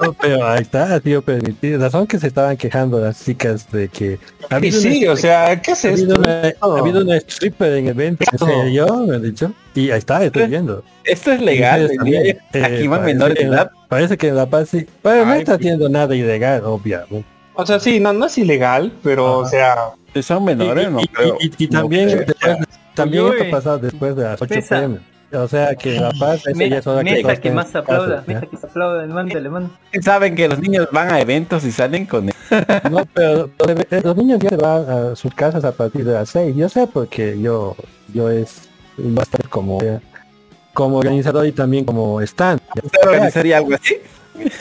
[0.00, 1.78] No, pero ahí está, ha sido permitido.
[1.78, 5.16] Razón que se estaban quejando las chicas de que ha Y habido sí, una- o
[5.16, 6.14] sea, ¿qué es ha esto?
[6.18, 9.52] una, ha habido una stripper en el evento, en serio, me han dicho.
[9.74, 10.82] Y ahí está, estoy viendo.
[11.04, 11.90] ¿Esto es legal?
[12.02, 12.06] Yo.
[12.06, 13.70] Eh, Aquí van parece menores de que en la- edad.
[13.88, 14.86] Parece que en La Paz sí.
[15.02, 15.58] Pero no está pues.
[15.60, 17.24] haciendo nada ilegal, obviamente.
[17.60, 19.74] O sea, sí, no, no es ilegal, pero, o sea,
[20.14, 21.36] Si son menores, y, no y- creo.
[21.40, 22.24] y- y No también, creo.
[22.26, 22.56] después-
[22.94, 23.50] también Uy, esto uy.
[23.50, 24.76] pasado después de las 8 Pesa.
[24.80, 24.98] pm.
[25.32, 28.46] O sea que La Paz esa ya Mesa, mesa que estén más aplauda, casa, mesa
[28.46, 29.74] que se aplauda, mándale, mándale.
[30.00, 32.34] Saben que los niños van a eventos y salen con él.
[32.90, 36.30] No, pero los, los niños ya se van a sus casas a partir de las
[36.30, 36.54] 6.
[36.56, 37.76] Yo sé porque yo
[38.14, 38.68] yo es
[38.98, 39.78] va a estar como
[40.72, 42.60] como organizador y también como stand.
[42.82, 43.96] ¿Usted organizaría algo así?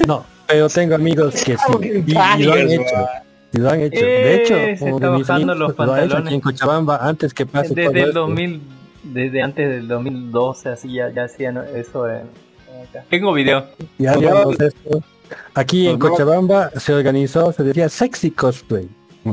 [0.08, 2.14] No, pero tengo amigos que sí y, y
[2.44, 3.08] lo han hecho.
[3.54, 4.00] Y lo han hecho.
[4.06, 7.46] De Eh, hecho, uno de mis los lo ha hecho aquí en Cochabamba antes que
[7.46, 8.20] pase todo Desde el esto.
[8.22, 8.62] 2000,
[9.04, 12.24] desde antes del 2012, así ya, ya hacían eso en,
[12.90, 13.06] acá.
[13.10, 13.66] Tengo video.
[13.98, 15.02] Ya digamos esto.
[15.54, 18.88] Aquí en Cochabamba se organizó, se decía sexy cosplay.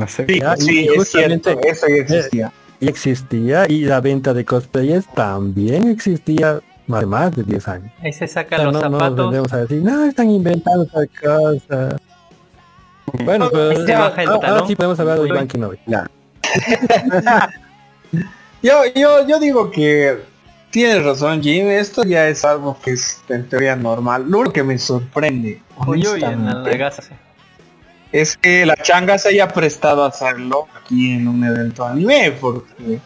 [0.08, 2.52] Sí, y sí, es cierto, eso ya existía.
[2.80, 6.60] Y existía, y la venta de cosplayers también existía
[6.92, 7.92] hace más de 10 años.
[8.02, 9.16] Ahí se O sacan sea, los no, no nos zapatos.
[9.16, 11.96] vendemos a decir, no, están inventando tal cosa.
[13.24, 14.68] Bueno, pero se baja el ahora talón.
[14.68, 15.28] sí podemos hablar de.
[15.28, 15.78] Iván Kenobi.
[18.62, 20.18] Yo, yo, yo digo que
[20.70, 21.68] tienes razón, Jim.
[21.68, 24.24] Esto ya es algo que es en teoría normal.
[24.28, 27.12] Lo único que me sorprende, Uy, uy, en la sí.
[28.12, 33.00] es que la changa se haya prestado a hacerlo aquí en un evento anime, porque,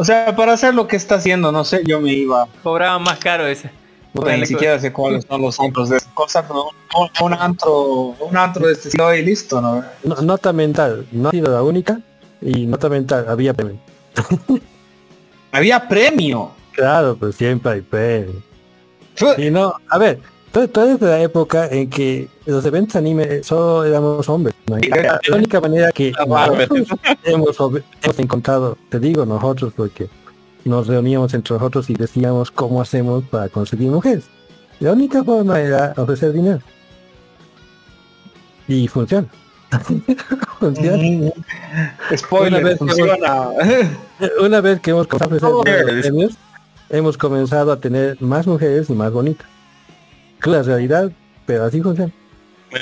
[0.00, 3.18] o sea, para hacer lo que está haciendo, no sé, yo me iba, Cobraba más
[3.18, 3.70] caro ese.
[4.14, 8.16] puta, ni siquiera sé cuáles son los antros de esa cosa, pero un, un antro,
[8.18, 9.84] un antro de este estilo y listo, ¿no?
[10.02, 12.00] No- nota mental, no ha sido la única.
[12.42, 13.78] Y nota mental, había premio.
[15.52, 16.52] Había premio.
[16.72, 18.42] Claro, pues siempre hay premio.
[19.36, 20.18] Y no, a ver,
[20.52, 24.54] todo, todo desde la época en que los eventos anime solo éramos hombres.
[24.66, 27.56] la única manera que hemos,
[28.02, 30.08] hemos encontrado, te digo nosotros, porque
[30.64, 34.24] nos reuníamos entre nosotros y decíamos cómo hacemos para conseguir mujeres.
[34.80, 36.60] La única forma era ofrecer dinero.
[38.66, 39.28] Y funciona.
[40.58, 41.32] funciona.
[42.16, 43.48] Spoiler, Una vez que funciona.
[44.42, 46.06] Una vez que hemos comenzado a ofrecer yes.
[46.06, 46.32] premios,
[46.88, 49.46] hemos comenzado a tener más mujeres y más bonitas.
[50.44, 51.10] La realidad,
[51.46, 52.12] pero así funciona.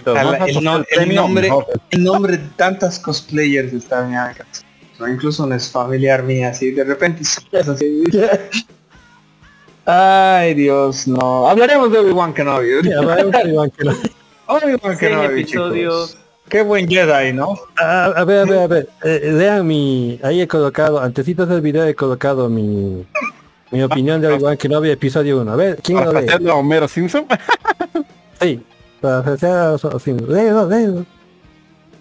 [0.07, 1.49] Ala, el, no- el nombre,
[1.91, 4.63] el nombre de tantas cosplayers está en mi alcance.
[5.01, 8.05] O incluso no es familiar mía, así de repente así.
[9.87, 11.49] Ay Dios, no.
[11.49, 12.69] Hablaremos de Obi-Wan Kenobi.
[12.83, 13.99] Sí, hablaremos de Iván Kenobi.
[14.47, 16.11] Obi-Wan Kenobi, episodios.
[16.11, 16.25] chicos.
[16.49, 17.59] Qué buen Jedi, ¿no?
[17.79, 18.89] a, a ver, a ver, a ver.
[19.05, 20.19] eh, lean mi.
[20.23, 23.07] Ahí he colocado, antesitos del video he colocado mi.
[23.71, 25.53] Mi opinión de Obi-Wan Kenobi episodio 1.
[25.53, 27.27] A ver, ¿quién lo Para hacerlo a Homero Simpson.
[28.41, 28.65] Sí,
[29.01, 31.05] para ofrecer a los léelo.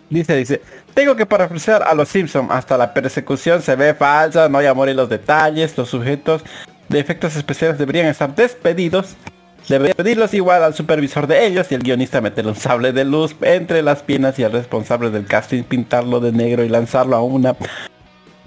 [0.08, 0.62] Dice, dice,
[0.94, 2.48] tengo que parafrasear a los Simpson.
[2.52, 6.44] Hasta la persecución se ve falsa, no hay amor en los detalles, los sujetos
[6.90, 9.16] de efectos especiales deberían estar despedidos.
[9.68, 13.36] Debería pedirlos igual al supervisor de ellos y el guionista meterle un sable de luz
[13.42, 17.56] entre las piernas y al responsable del casting pintarlo de negro y lanzarlo a una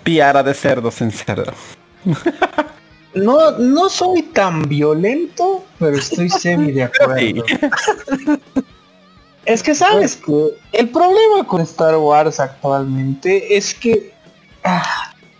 [0.04, 1.52] piara de cerdos en cerdo.
[3.14, 7.44] No, no soy tan violento, pero estoy semi de acuerdo.
[9.44, 14.12] Es que sabes que el problema con Star Wars actualmente es que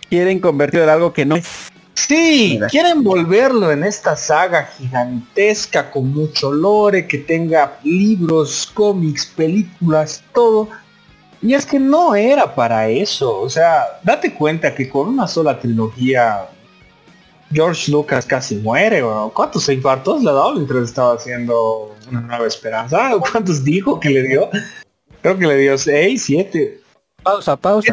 [0.09, 1.71] Quieren convertirlo en algo que no es.
[1.93, 10.23] Sí, quieren volverlo en esta saga gigantesca con mucho lore, que tenga libros, cómics, películas,
[10.33, 10.67] todo.
[11.41, 13.39] Y es que no era para eso.
[13.39, 16.49] O sea, date cuenta que con una sola trilogía
[17.51, 19.03] George Lucas casi muere.
[19.33, 23.11] ¿Cuántos infartos le ha dado mientras estaba haciendo una nueva esperanza?
[23.31, 24.49] ¿Cuántos dijo que le dio?
[25.21, 26.81] Creo que le dio 6, 7.
[27.23, 27.91] Pausa, pausa.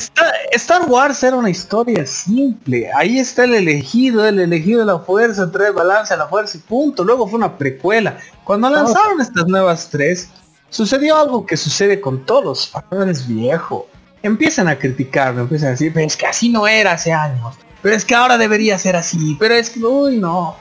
[0.52, 2.90] Star Wars era una historia simple.
[2.94, 6.60] Ahí está el elegido, el elegido de la fuerza, trae balance a la fuerza y
[6.60, 7.04] punto.
[7.04, 8.16] Luego fue una precuela.
[8.44, 10.30] Cuando lanzaron estas nuevas tres,
[10.70, 13.86] sucedió algo que sucede con todos los fans viejo.
[14.22, 17.54] Empiezan a criticarlo, empiezan a decir, pero es que así no era hace años.
[17.82, 19.36] Pero es que ahora debería ser así.
[19.38, 20.56] Pero es que, uy, no.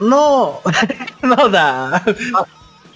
[0.00, 0.60] No,
[1.22, 2.04] no da.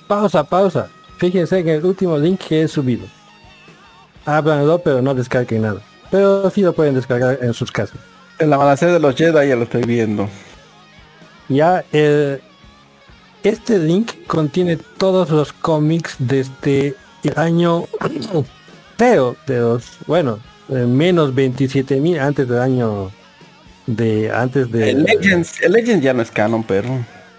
[0.06, 0.88] Pausa, pausa.
[1.18, 3.06] Fíjense en el último link que he subido
[4.24, 5.80] Háblanlo, pero no descarguen nada.
[6.10, 7.98] Pero sí lo pueden descargar en sus casas.
[8.38, 10.28] En la amanecer de los Jedi ya lo estoy viendo.
[11.48, 12.40] Ya, el,
[13.42, 16.94] este link contiene todos los cómics desde
[17.24, 17.84] el año
[18.96, 20.38] pero de los, bueno,
[20.72, 23.10] menos 27 mil antes del año
[23.86, 26.88] de antes de el Legends, el Legends ya no es canon, pero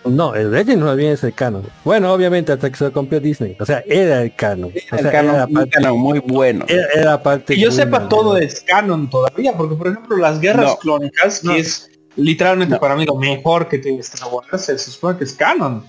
[0.05, 1.63] no, el Legend no bien es el canon.
[1.83, 3.55] Bueno, obviamente hasta que se lo compró Disney.
[3.59, 4.71] O sea, era el canon.
[4.91, 6.65] o sea, era canon muy bueno.
[6.67, 11.39] Era, parte que yo sepa todo es canon todavía, porque por ejemplo las guerras clónicas,
[11.39, 15.33] que es literalmente para mí lo mejor que tiene Star Wars, se supone que es
[15.33, 15.85] canon.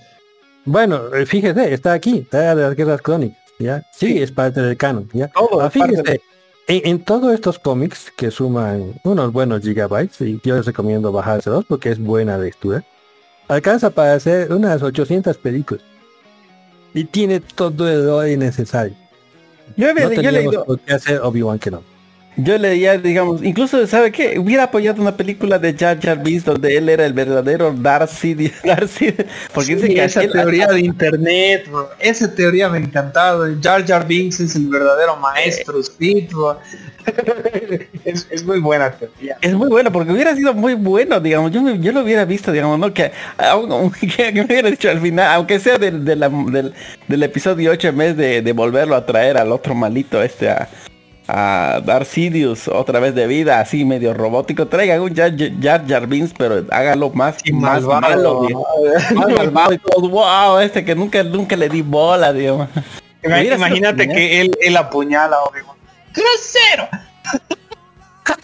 [0.63, 3.83] Bueno, eh, fíjese, está aquí, está de las guerras clónicas, ¿ya?
[3.93, 5.27] Sí, es parte del canon, ¿ya?
[5.27, 6.21] Todo, ah, fíjese,
[6.67, 11.65] en, en, todos estos cómics que suman unos buenos gigabytes, y yo les recomiendo bajárselos
[11.65, 12.83] porque es buena lectura,
[13.47, 15.83] alcanza para hacer unas 800 películas.
[16.93, 18.95] Y tiene todo el orden necesario.
[19.75, 20.65] Yo, no yo leído...
[20.65, 21.94] por qué hacer Obi-Wan que no.
[22.37, 24.37] Yo leía, digamos, incluso, ¿sabe qué?
[24.37, 29.13] Hubiera apoyado una película de Jar Jar Binks donde él era el verdadero Darcy, Darcy
[29.53, 33.45] porque dice que esa teoría de internet, esa teoría me ha encantado.
[33.61, 36.29] Jar Jar Binks es el verdadero maestro Speed,
[38.05, 39.37] es, muy buena teoría.
[39.41, 42.79] Es muy buena porque hubiera sido muy bueno, digamos, yo, yo lo hubiera visto, digamos,
[42.79, 42.93] ¿no?
[42.93, 43.11] Que,
[44.17, 48.41] que, me hubiera dicho al final, aunque sea del, del, episodio 8 en vez de,
[48.41, 50.67] de volverlo a traer al otro malito este a
[51.27, 54.67] a dar Sidious otra vez de vida, así medio robótico.
[54.67, 55.33] Traigan un Jar
[55.87, 56.07] Jar,
[56.37, 58.47] pero hágalo más, y más malo,
[59.51, 59.69] más
[59.99, 62.69] wow, este que nunca, nunca le di bola, digamos.
[63.23, 65.49] Imagínate que él, él apuñala a
[66.13, 66.87] ¡Grosero!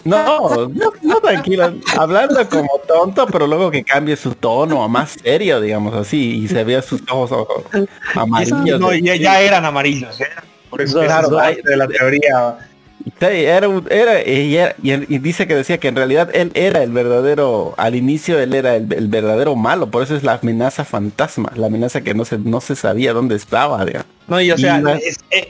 [0.04, 5.60] No, no, tranquilo, hablando como tonto, pero luego que cambie su tono a más serio,
[5.60, 7.46] digamos así, y se vea sus ojos,
[8.14, 8.80] amarillos.
[8.80, 10.18] No, ya, eran amarillos,
[10.70, 12.58] por eso claro, de la teoría
[13.20, 18.38] era, era, y, dice que decía que en realidad él era el verdadero, al inicio
[18.38, 22.24] él era el, verdadero malo, por eso es la amenaza fantasma, la amenaza que no
[22.24, 23.84] se, no se sabía dónde estaba.
[24.28, 24.82] No, y o sea,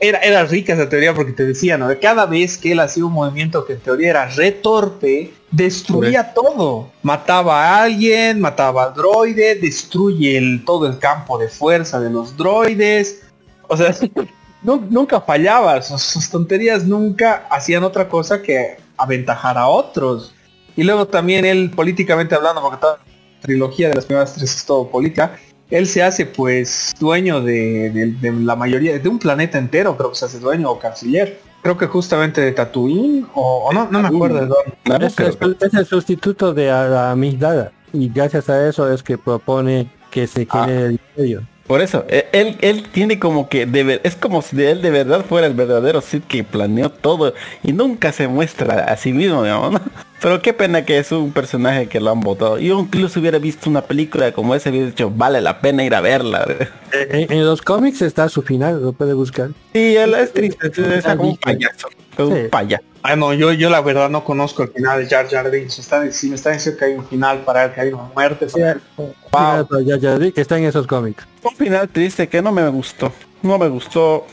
[0.00, 1.88] era, era rica esa teoría porque te decía, ¿no?
[2.00, 6.90] Cada vez que él hacía un movimiento que en teoría era retorpe, destruía todo.
[7.02, 12.36] Mataba a alguien, mataba al droide, destruye el, todo el campo de fuerza de los
[12.36, 13.22] droides.
[13.68, 13.94] O sea,
[14.62, 20.34] nunca fallaba, sus, tonterías nunca hacían otra cosa que aventajar a otros.
[20.76, 24.64] Y luego también él, políticamente hablando, porque toda la trilogía de las primeras tres es
[24.64, 25.36] todo política,
[25.70, 30.26] él se hace pues dueño de, la mayoría, de un planeta entero, creo que se
[30.26, 31.40] hace dueño o canciller.
[31.62, 35.06] Creo que justamente de Tatooine, o, no, no me acuerdo de dónde.
[35.06, 40.47] es, el sustituto de la amistad y gracias a eso es que propone que se
[40.47, 40.86] quede ah.
[40.86, 41.43] el imperio.
[41.72, 45.24] Por eso, e, él, él tiene como que, de, es como si él de verdad
[45.24, 47.32] fuera el verdadero Sid que planeó todo
[47.62, 49.80] y nunca se muestra a sí mismo, digamos,
[50.20, 52.58] Pero qué pena que es un personaje que lo han votado.
[52.58, 56.02] Yo incluso hubiera visto una película como esa, hubiera dicho, vale la pena ir a
[56.02, 56.46] verla.
[56.92, 59.48] En, los cómics está su final, lo puede buscar.
[59.72, 61.88] Sí, él es triste, es, como un payaso.
[62.18, 62.84] Un payaso.
[63.05, 65.78] Ah, no, yo, yo la verdad no conozco el final de Jar Jar Binks.
[65.80, 68.48] Está, si me está diciendo que hay un final para él, que hay una muerte.
[68.48, 68.60] Sí,
[68.97, 69.66] wow.
[69.84, 71.26] Jar Jar Binks está en esos cómics.
[71.43, 73.12] Un final triste que no me gustó.
[73.43, 74.24] No me gustó.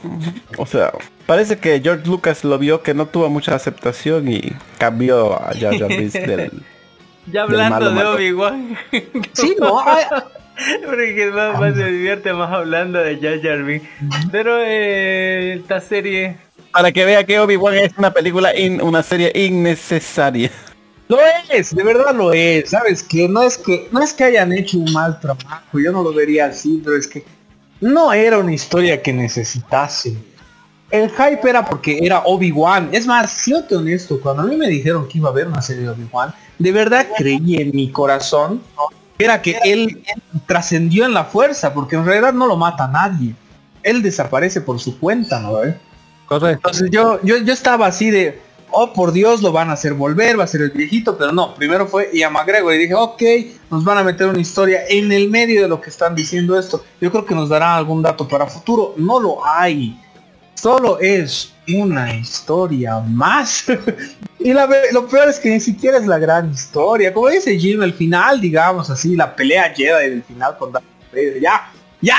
[0.57, 0.93] O sea,
[1.25, 5.77] parece que George Lucas lo vio que no tuvo mucha aceptación y cambió a Jar
[5.79, 6.51] Jar Binks del...
[7.25, 8.77] Ya hablando de Obi-Wan.
[9.33, 9.83] sí, no.
[10.85, 13.87] Porque más, más, se divierte más hablando de Jar Jar Binks.
[14.31, 16.37] Pero eh, esta serie
[16.71, 18.51] para que vea que Obi-Wan es una película,
[18.81, 20.51] una serie innecesaria.
[21.07, 21.17] Lo
[21.51, 24.77] es, de verdad lo es, sabes que no es que no es que hayan hecho
[24.77, 27.25] un mal trabajo, yo no lo vería así, pero es que
[27.81, 30.15] no era una historia que necesitase.
[30.91, 32.89] el hype era porque era Obi-Wan.
[32.91, 35.83] Es más, siento honesto, cuando a mí me dijeron que iba a haber una serie
[35.83, 38.61] de Obi-Wan, de verdad creí en mi corazón
[39.17, 40.01] era que él
[40.45, 43.35] trascendió en la fuerza, porque en realidad no lo mata nadie.
[43.83, 45.59] Él desaparece por su cuenta, ¿no?
[46.31, 48.39] Entonces yo, yo, yo estaba así de,
[48.71, 51.55] oh por Dios, lo van a hacer volver, va a ser el viejito, pero no,
[51.55, 53.21] primero fue Ian McGregor y dije, ok,
[53.71, 56.83] nos van a meter una historia en el medio de lo que están diciendo esto.
[57.01, 58.93] Yo creo que nos dará algún dato para futuro.
[58.97, 59.99] No lo hay.
[60.55, 63.65] Solo es una historia más.
[64.39, 67.13] y lo peor es que ni siquiera es la gran historia.
[67.13, 71.39] Como dice Jim, el final, digamos así, la pelea Jedi del final con Darth Vader,
[71.39, 72.17] ya, ya,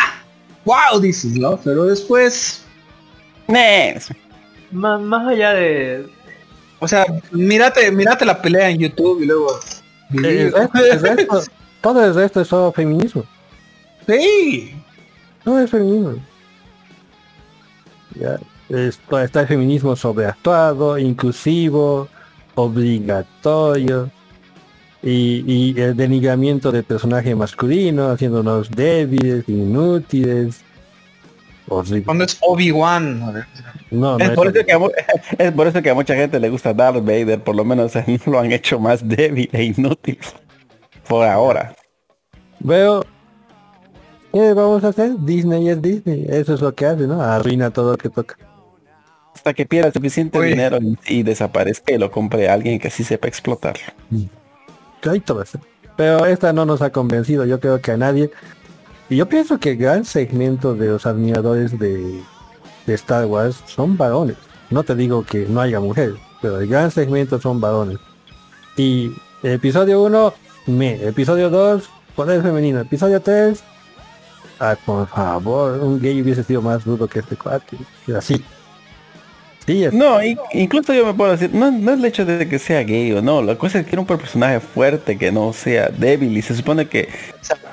[0.65, 1.59] wow, dices, ¿no?
[1.63, 2.60] Pero después...
[4.71, 6.07] Más, más allá de...
[6.79, 9.59] O sea, mírate, mírate la pelea en YouTube y luego...
[10.25, 10.53] Eh,
[11.81, 13.25] todo esto es solo feminismo.
[14.07, 14.75] Sí.
[15.45, 16.15] Todo es feminismo.
[18.15, 18.39] Ya.
[19.23, 22.09] está el feminismo sobreactuado, inclusivo,
[22.55, 24.11] obligatorio
[25.03, 30.63] y, el denigramiento del personaje masculino, haciéndonos débiles, inútiles.
[32.05, 33.45] Cuando es Obi-Wan.
[33.91, 34.79] No, es, por eso que a,
[35.39, 37.93] es por eso que a mucha gente le gusta Darth Vader, por lo menos
[38.27, 40.19] lo han hecho más débil e inútil.
[41.09, 41.75] Por ahora.
[42.61, 43.05] Veo
[44.33, 45.13] ¿Qué vamos a hacer?
[45.19, 46.27] Disney es Disney.
[46.29, 47.21] Eso es lo que hace, ¿no?
[47.21, 48.37] Arruina todo lo que toca.
[49.35, 53.77] Hasta que pierda suficiente dinero y, desaparezca y lo compre alguien que sí sepa explotar.
[54.11, 54.25] Mm.
[55.97, 58.31] Pero esta no nos ha convencido, yo creo que a nadie.
[59.11, 62.23] Y yo pienso que gran segmento de los admiradores de,
[62.87, 64.37] de Star Wars son varones.
[64.71, 67.99] No te digo que no haya mujeres, pero el gran segmento son varones.
[68.77, 69.13] Y
[69.43, 70.35] episodio 1,
[70.69, 71.05] me.
[71.05, 72.81] Episodio 2, poder femenino.
[72.81, 73.63] Episodio 3,
[74.63, 77.79] Ah, por favor, un gay hubiese sido más duro que este cuate.
[78.15, 78.45] Así.
[79.67, 80.19] Sí, No,
[80.53, 83.23] incluso yo me puedo decir, no, no es el hecho de que sea gay o
[83.23, 86.57] no, la cosa es que era un personaje fuerte, que no sea débil, y se
[86.57, 87.09] supone que,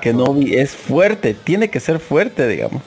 [0.00, 2.82] que Novi es fuerte, tiene que ser fuerte, digamos.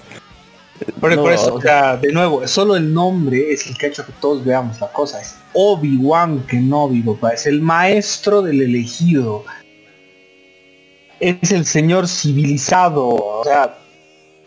[0.99, 4.13] Por, eso, o sea, de nuevo, solo el nombre es el que ha hecho que
[4.19, 5.21] todos veamos la cosa.
[5.21, 7.31] Es Obi-Wan Kenobi, papá.
[7.31, 9.43] Es el maestro del elegido.
[11.19, 13.05] Es el señor civilizado.
[13.05, 13.77] O sea,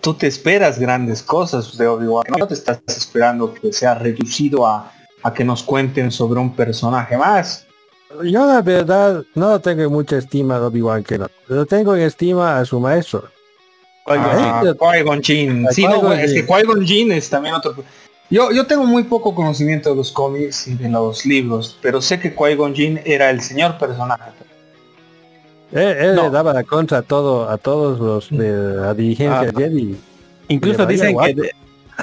[0.05, 2.25] tú te esperas grandes cosas de Obi-Wan.
[2.39, 4.93] No te estás esperando que sea reducido a,
[5.35, 7.67] que nos cuenten sobre un personaje más.
[8.23, 11.27] Yo la verdad no tengo mucha estima de Obi-Wan que no.
[11.49, 13.25] Pero tengo en estima a su maestro.
[14.07, 15.67] Ah, Qui-Gon Jinn.
[15.71, 17.75] Sí, no, es que Qui-Gon Jinn es también otro...
[18.29, 22.21] Yo, yo tengo muy poco conocimiento de los cómics y de los libros, pero sé
[22.21, 24.33] que Qui-Gon Jinn era el señor personaje.
[25.73, 29.97] Él, le daba la contra a todo, a todos los de la dirigencia ah, Jedi.
[30.49, 31.51] Incluso dicen que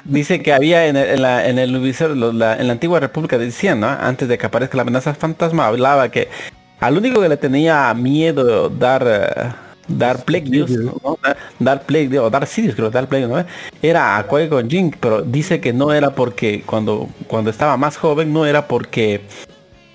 [0.06, 3.88] dice que había en el, en la, en el en la antigua república decían, ¿no?
[3.88, 6.30] Antes de que aparezca la amenaza fantasma, hablaba que
[6.80, 11.18] al único que le tenía miedo dar uh, dar Plague ¿no?
[11.60, 13.46] dar Plague o dar Sirius creo dar Plague ¿no?
[13.82, 14.68] era a Qui Gon
[15.00, 19.22] pero dice que no era porque cuando cuando estaba más joven no era porque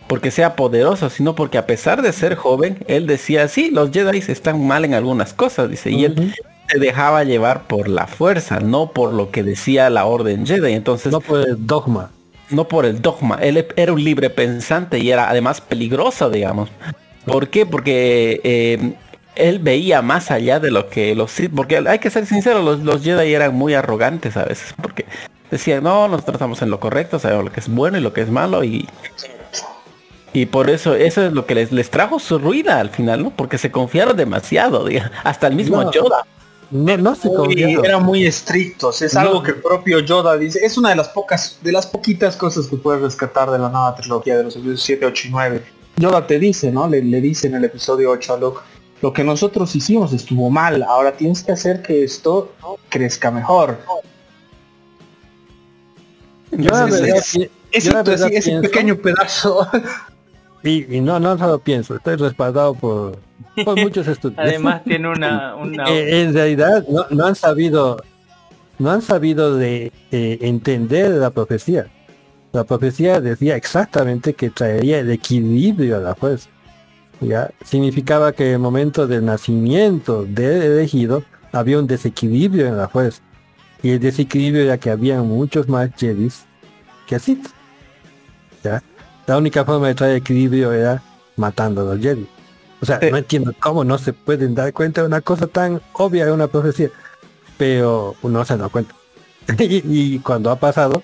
[0.07, 4.19] porque sea poderoso, sino porque a pesar de ser joven, él decía, sí, los Jedi
[4.29, 6.35] están mal en algunas cosas, dice, y él
[6.69, 10.73] se dejaba llevar por la fuerza, no por lo que decía la orden Jedi.
[10.73, 12.11] Entonces, no por el dogma.
[12.51, 13.39] No por el dogma.
[13.41, 16.71] Él era un libre pensante y era además peligroso, digamos.
[17.25, 17.67] ¿Por qué?
[17.67, 18.95] Porque eh,
[19.35, 23.03] él veía más allá de lo que los porque hay que ser sincero, los, los
[23.03, 25.07] Jedi eran muy arrogantes a veces, porque
[25.51, 28.23] decían, no, nosotros estamos en lo correcto, sabemos lo que es bueno y lo que
[28.23, 28.89] es malo y
[30.37, 33.31] y por eso, eso es lo que les, les trajo su ruina al final, ¿no?
[33.31, 34.87] Porque se confiaron demasiado,
[35.25, 36.27] hasta el mismo Yoda.
[36.71, 37.31] No, no se
[37.83, 40.59] Eran muy estrictos, es algo que el propio Yoda dice.
[40.63, 43.95] Es una de las pocas, de las poquitas cosas que puedes rescatar de la nueva
[43.95, 45.63] trilogía de los episodios 7, 8 y 9.
[45.97, 46.87] Yoda te dice, ¿no?
[46.87, 48.61] Le, le dice en el episodio 8 a Luke,
[49.01, 52.53] lo que nosotros hicimos estuvo mal, ahora tienes que hacer que esto
[52.91, 53.79] crezca mejor.
[57.73, 59.67] ese pequeño pedazo
[60.67, 63.19] y, no, no solo pienso, estoy respaldado por,
[63.77, 64.39] muchos estudios.
[64.39, 65.55] Además tiene una...
[65.89, 68.03] Eh, en realidad no, han sabido,
[68.79, 71.87] no han sabido de eh, entender la profecía.
[72.53, 76.49] La profecía decía exactamente que traería el equilibrio a la fuerza.
[77.21, 77.51] ¿ya?
[77.65, 81.23] Significaba que en el momento del nacimiento del elegido
[81.53, 83.23] había un desequilibrio en la fuerza.
[83.83, 86.47] Y el desequilibrio era que había muchos más Jedis
[87.07, 87.41] que así.
[88.65, 88.83] ¿ya?
[89.27, 91.03] La única forma de traer equilibrio era
[91.37, 92.27] matando a los Jedi.
[92.81, 96.27] O sea, no entiendo cómo no se pueden dar cuenta de una cosa tan obvia
[96.27, 96.91] de una profecía.
[97.57, 98.95] Pero uno se da cuenta.
[99.59, 101.03] y, cuando ha pasado,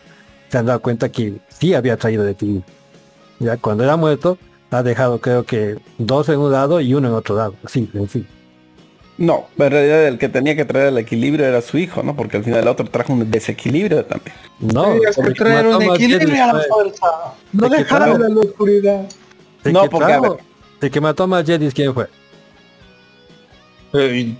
[0.49, 2.63] se han dado cuenta que sí había traído de ti.
[3.39, 4.39] Ya cuando era muerto,
[4.71, 7.55] ha dejado creo que dos en un lado y uno en otro lado.
[7.65, 8.27] Así, en fin.
[9.23, 12.17] No, en realidad el que tenía que traer el equilibrio era su hijo, ¿no?
[12.17, 14.35] Porque al final el otro trajo un desequilibrio también.
[14.59, 17.07] No, que traer un equilibrio a la fuerza.
[17.53, 19.09] No dejar la oscuridad.
[19.63, 20.19] No, porque
[20.81, 22.09] el que mató a más ¿quién fue?
[23.93, 24.35] Eh,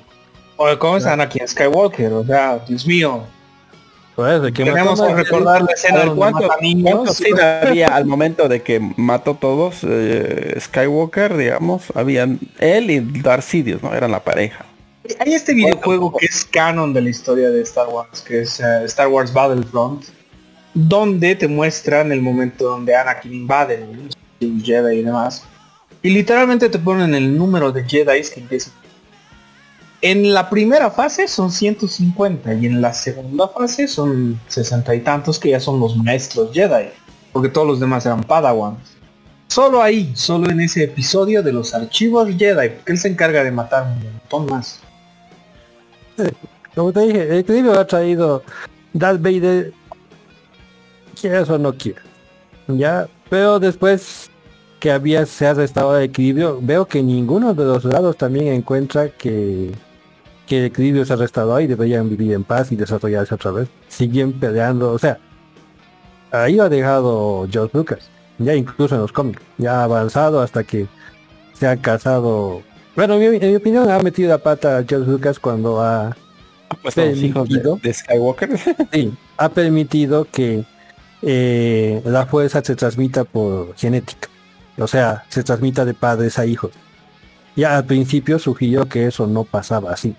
[0.81, 2.13] ¿Cómo es Anakin Skywalker?
[2.15, 3.23] O sea, Dios mío.
[4.17, 7.23] Pues, que Tenemos que recordar la escena cuánto, mata niños.
[7.63, 13.81] había al momento de que mató todos eh, Skywalker, digamos, habían él y Darth Sidious,
[13.81, 13.95] ¿no?
[13.95, 14.67] Eran la pareja.
[15.19, 18.85] Hay este videojuego que es canon de la historia de Star Wars, que es uh,
[18.85, 20.05] Star Wars Battlefront,
[20.75, 23.87] donde te muestran el momento donde Anakin invade
[24.41, 25.45] el Jedi y demás.
[26.03, 28.73] Y literalmente te ponen el número de Jedi que empiezan
[30.03, 35.39] en la primera fase son 150 y en la segunda fase son 60 y tantos
[35.39, 36.89] que ya son los maestros Jedi.
[37.33, 38.81] Porque todos los demás eran Padawans.
[39.47, 43.53] Solo ahí, solo en ese episodio de los archivos Jedi, porque él se encarga de
[43.53, 44.81] matar un montón más.
[46.75, 48.43] Como te dije, el equilibrio ha traído
[48.93, 49.73] Darth Vader,
[51.21, 52.01] quieras o no quiera.
[52.69, 54.31] Ya, pero después
[54.81, 59.11] que había se ha restaurado el equilibrio, veo que ninguno de los lados también encuentra
[59.11, 59.73] que
[60.47, 63.69] que el equilibrio se ha restaurado y deberían vivir en paz y desarrollarse otra vez.
[63.89, 65.19] Siguen peleando, o sea,
[66.31, 70.87] ahí ha dejado George Lucas, ya incluso en los cómics, ya ha avanzado hasta que
[71.55, 72.63] se ha casado.
[72.95, 76.17] Bueno, en mi, opinión ha metido la pata a George Lucas cuando ha
[76.83, 78.51] pues permitido, de, Skywalker.
[78.93, 80.65] sí, ha permitido que
[81.23, 84.29] eh, la fuerza se transmita por genética,
[84.79, 86.73] o sea, se transmita de padres a hijos.
[87.55, 90.15] Ya al principio sugirió que eso no pasaba así.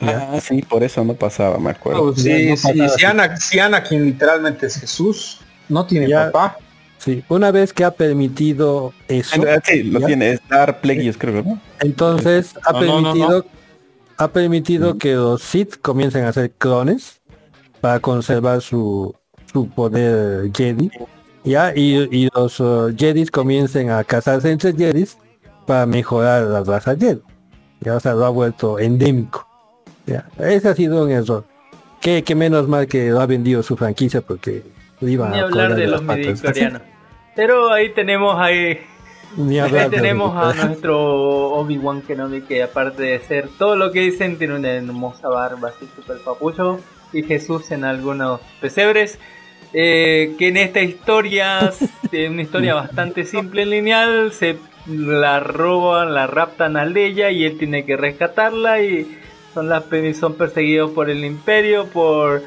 [0.00, 2.14] Ah, sí, por eso no pasaba, me acuerdo.
[2.16, 3.58] sí, sí, si, Ana, si
[3.88, 6.56] quien literalmente es Jesús, no tiene papá.
[7.02, 9.42] Sí, una vez que ha permitido eso.
[9.64, 11.60] Sí, lo tiene, es dar creo, ¿no?
[11.80, 13.44] Entonces ha permitido,
[14.18, 17.20] ha permitido que los Sith comiencen a hacer clones
[17.80, 19.16] para conservar su,
[19.52, 20.92] su poder Jedi.
[21.42, 25.18] Ya, y, los uh, Jedis comiencen a casarse entre Jedis
[25.66, 27.20] para mejorar la raza Jedi.
[27.80, 29.44] Ya o sea, lo ha vuelto endémico.
[30.38, 31.44] Ese ha sido un error.
[32.00, 34.62] Que, que menos mal que lo ha vendido su franquicia porque
[35.00, 36.82] iba Ni a hablar de, los midichlorianos.
[37.34, 38.80] Pero ahí tenemos ahí,
[39.90, 44.70] tenemos a nuestro Obi-Wan Kenobi que aparte de ser todo lo que dicen tiene una
[44.70, 46.80] hermosa barba así super papucho
[47.12, 49.18] y Jesús en algunos pesebres.
[49.74, 51.72] Eh, que en esta historia,
[52.30, 57.56] una historia bastante simple en lineal, se la roban, la raptan a Leia y él
[57.56, 59.18] tiene que rescatarla y
[59.54, 59.84] son las
[60.18, 62.42] son perseguidos por el imperio por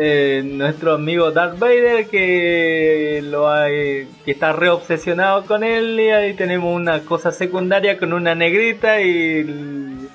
[0.00, 6.10] eh, nuestro amigo Darth Vader que lo hay, que está re obsesionado con él y
[6.10, 10.06] ahí tenemos una cosa secundaria con una negrita y,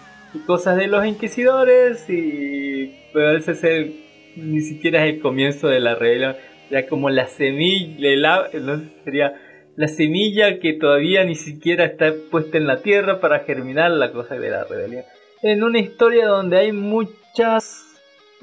[0.47, 3.93] cosas de los inquisidores y pero ese es
[4.35, 6.37] ni siquiera es el comienzo de la regla.
[6.71, 9.33] Ya como la semilla no sería
[9.75, 14.35] la semilla que todavía ni siquiera está puesta en la tierra para germinar la cosa
[14.35, 15.03] de la rebelión.
[15.41, 17.82] En una historia donde hay muchas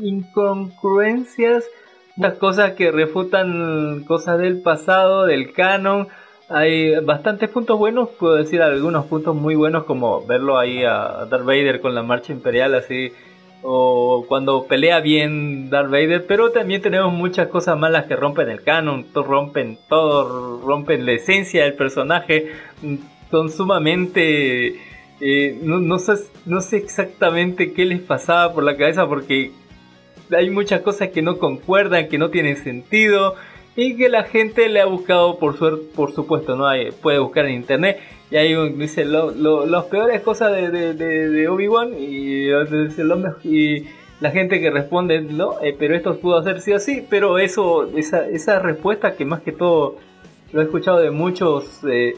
[0.02, 1.64] incongruencias,
[2.16, 6.08] muchas cosas que refutan cosas del pasado, del canon.
[6.48, 11.44] Hay bastantes puntos buenos, puedo decir algunos puntos muy buenos como verlo ahí a Darth
[11.44, 13.12] Vader con la marcha imperial así
[13.62, 18.62] o cuando pelea bien Darth Vader, pero también tenemos muchas cosas malas que rompen el
[18.62, 22.52] canon, rompen todo, rompen la esencia del personaje,
[23.30, 24.80] son sumamente
[25.20, 26.14] eh, no, sé,
[26.46, 29.52] no sé exactamente qué les pasaba por la cabeza porque
[30.36, 33.34] hay muchas cosas que no concuerdan, que no tienen sentido
[33.76, 36.68] y que la gente le ha buscado por suerte, por supuesto, no
[37.00, 37.98] puede buscar en internet
[38.30, 42.48] y ahí dice lo, las peores cosas de, de, Obi-Wan y,
[43.44, 43.86] y
[44.20, 48.28] la gente que responde no, eh, pero esto pudo hacer sí así, pero eso, esa,
[48.28, 49.96] esa respuesta que más que todo
[50.52, 52.14] lo he escuchado de muchos eh,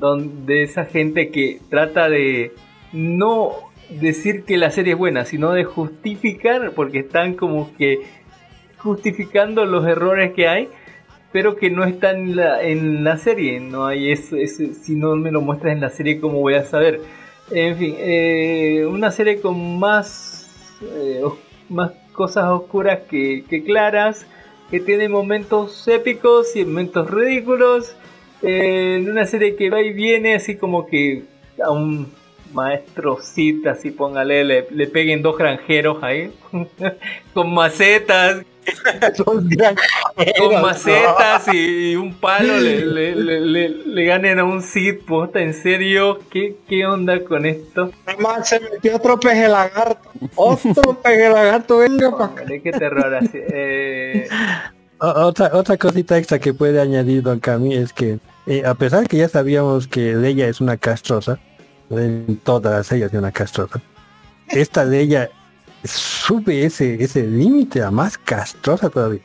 [0.00, 2.52] de esa gente que trata de
[2.92, 3.52] no
[3.90, 8.00] decir que la serie es buena, sino de justificar, porque están como que
[8.78, 10.68] justificando los errores que hay,
[11.32, 13.60] pero que no están en la, serie.
[13.60, 17.00] No hay eso, si no me lo muestras en la serie, ¿cómo voy a saber?
[17.50, 21.22] En fin, eh, una serie con más, eh,
[21.68, 24.26] más cosas oscuras que, claras,
[24.70, 27.94] que tiene momentos épicos y momentos ridículos
[28.42, 31.24] en una serie que va y viene así como que
[31.62, 32.12] aún
[32.54, 36.32] maestro Cita, así póngale, le, le peguen dos granjeros ahí,
[37.34, 38.44] con macetas,
[39.24, 46.56] con macetas y, un palo le, le, ganen a un Cid, puta, en serio, ¿qué,
[46.68, 47.90] qué onda con esto?
[48.06, 52.46] Además se metió otro peje lagarto, otro peje lagarto, venga para.
[52.46, 53.38] Qué terror así.
[53.52, 54.28] Eh...
[54.98, 59.16] Otra, otra cosita extra que puede añadir Don Cami es que eh, a pesar que
[59.16, 61.38] ya sabíamos que ella es una castrosa,
[61.90, 63.80] en todas ellas de una castrosa.
[64.48, 65.30] Esta de ella
[65.84, 69.20] sube ese ese límite a más castrosa todavía.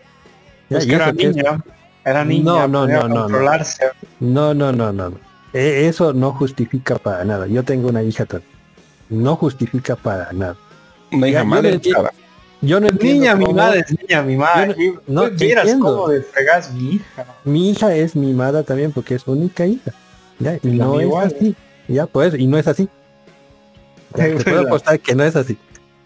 [0.70, 1.64] Es que era niña.
[2.06, 2.44] Era niña.
[2.44, 3.40] No, no, no, no, no.
[4.20, 5.12] No, no, no, no.
[5.54, 7.48] Eso no justifica para nada.
[7.48, 8.52] Yo tengo una hija también.
[9.10, 10.56] No justifica para nada.
[11.12, 11.80] Una hija madre
[12.62, 13.48] yo no entiendo niña, cómo...
[13.48, 14.76] mi madre es niña, mi madre.
[15.08, 17.26] No, no quieras cómo desfregás mi hija.
[17.46, 19.92] Mi hija es mimada también porque es única hija.
[20.40, 20.60] ¿ya?
[20.62, 21.48] Y la no es igual, así.
[21.48, 21.56] Eh.
[21.90, 22.88] Ya, pues, y no es así.
[24.16, 25.58] te puedo apostar que no es así.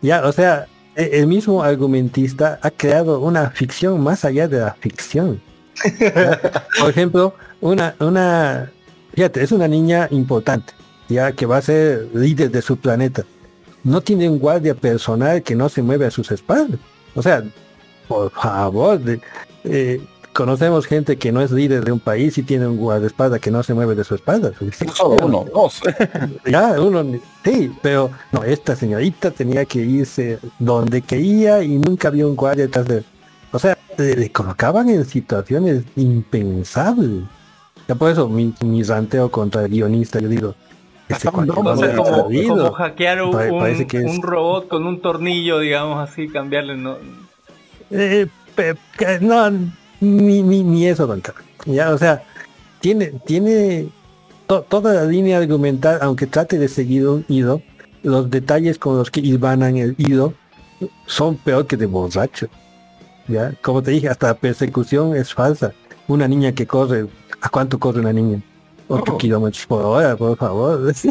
[0.01, 0.65] Ya, o sea,
[0.95, 5.41] e, el mismo argumentista ha creado una ficción más allá de la ficción.
[6.79, 8.71] Por ejemplo, una, una,
[9.13, 10.73] fíjate, es una niña importante,
[11.07, 13.23] ya que va a ser líder de su planeta
[13.83, 16.79] no tiene un guardia personal que no se mueve a sus espaldas.
[17.15, 17.43] O sea,
[18.07, 18.99] por favor,
[19.63, 20.01] eh,
[20.33, 23.63] conocemos gente que no es líder de un país y tiene un guardaespaldas que no
[23.63, 24.51] se mueve de su espalda.
[24.93, 25.81] Solo uno, dos.
[26.45, 32.27] ya, uno, sí, pero no, esta señorita tenía que irse donde quería y nunca había
[32.27, 33.03] un guardia detrás de
[33.51, 37.23] O sea, le, colocaban en situaciones impensables.
[37.87, 40.55] Ya por eso mi, mi ranteo contra el guionista, yo digo,
[41.31, 46.97] como, hackear un, robot con un tornillo, digamos así, cambiarle, ¿no?
[47.91, 48.27] Eh,
[49.21, 49.51] no,
[50.03, 51.21] ni, ni, eso, don
[51.65, 52.23] Ya, o sea,
[52.79, 53.87] tiene, tiene
[54.45, 57.61] toda la línea argumental, aunque trate de seguir un ido,
[58.03, 60.33] los detalles con los que en el ido
[61.05, 62.47] son peor que de borracho.
[63.27, 65.73] Ya, como te dije, hasta la persecución es falsa.
[66.07, 67.07] Una niña que corre,
[67.41, 68.41] ¿a cuánto corre una niña?
[68.89, 70.93] 8 kilómetros por hora, por favor.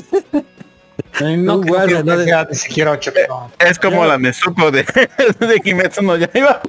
[1.20, 2.54] No, guardia, no de...
[2.54, 3.12] siquiera 8
[3.58, 4.84] Es como la Nezuko de,
[5.40, 6.60] de Kimetsu no Yaiba.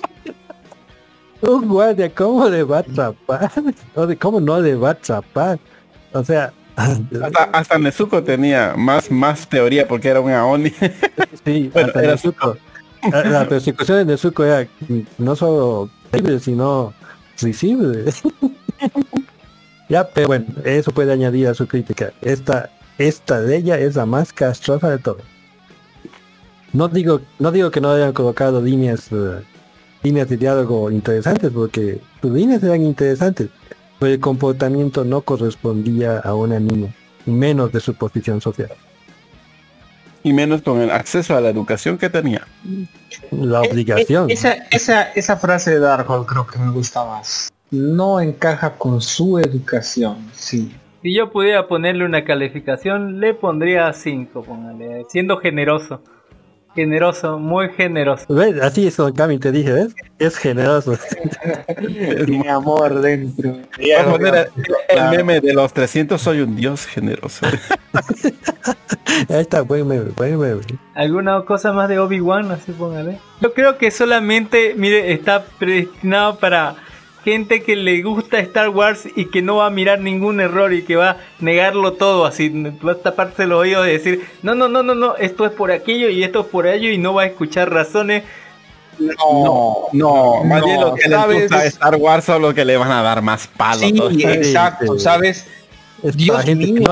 [1.44, 3.52] Un guardia, ¿cómo le va a atrapar?
[4.20, 5.60] ¿Cómo no le va a atrapar?
[6.14, 6.54] O sea...
[6.76, 10.72] Hasta, hasta Nezuko tenía más, más teoría porque era una Oni.
[11.46, 12.58] Sí, hasta Nezuko.
[13.12, 14.66] La, la persecución de Nezuko era
[15.18, 16.94] no solo terrible, sino
[17.42, 18.06] risible.
[19.90, 22.14] Ya, pero bueno, eso puede añadir a su crítica.
[22.22, 25.18] Esta, esta de ella es la más castrosa de todo.
[26.72, 29.42] No digo, no digo que no hayan colocado líneas, uh,
[30.04, 33.50] líneas de diálogo interesantes, porque sus líneas eran interesantes,
[34.00, 36.94] pero el comportamiento no correspondía a una niña,
[37.26, 38.72] menos de su posición social.
[40.26, 42.48] Y menos con el acceso a la educación que tenía.
[43.32, 44.30] La obligación.
[44.30, 49.40] esa, esa, esa frase de Darkhold creo que me gusta más no encaja con su
[49.40, 50.72] educación, sí.
[51.02, 56.02] Si yo pudiera ponerle una calificación, le pondría 5, póngale, siendo generoso.
[56.76, 58.26] Generoso, muy generoso.
[58.30, 58.60] ¿Ves?
[58.62, 59.96] Así es, Cami, te dije, ¿ves?
[60.18, 60.98] Es generoso.
[62.26, 63.60] Tiene amor dentro.
[64.00, 64.50] a poner
[64.90, 67.46] el, meme de los 300, soy un dios generoso.
[69.30, 70.62] Ahí está, buen meme, buen meme.
[70.96, 72.52] ¿Alguna cosa más de Obi-Wan?
[72.52, 73.20] Así póngale.
[73.40, 76.76] Yo creo que solamente, mire, está predestinado para
[77.24, 80.84] gente que le gusta Star Wars y que no va a mirar ningún error y
[80.84, 82.50] que va a negarlo todo, así
[82.86, 85.72] va a taparse los oídos y decir, no, no, no, no, no, esto es por
[85.72, 88.24] aquello y esto es por ello y no va a escuchar razones.
[89.00, 92.78] No, no, más bien lo que le gusta a Star Wars son los que le
[92.78, 93.82] van a dar más palos.
[93.82, 95.48] Sí, exacto, ¿sabes?
[96.04, 96.84] Dios mío,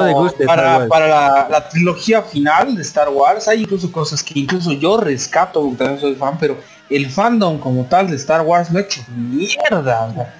[0.45, 4.97] para, para la, la, trilogía final de Star Wars hay incluso cosas que incluso yo
[4.97, 6.55] rescato, porque también soy fan, pero
[6.91, 10.33] el fandom como tal de Star Wars no ha hecho mierda.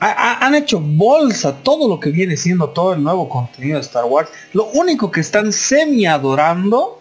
[0.00, 4.30] han hecho bolsa todo lo que viene siendo todo el nuevo contenido de Star Wars.
[4.52, 7.00] Lo único que están semi adorando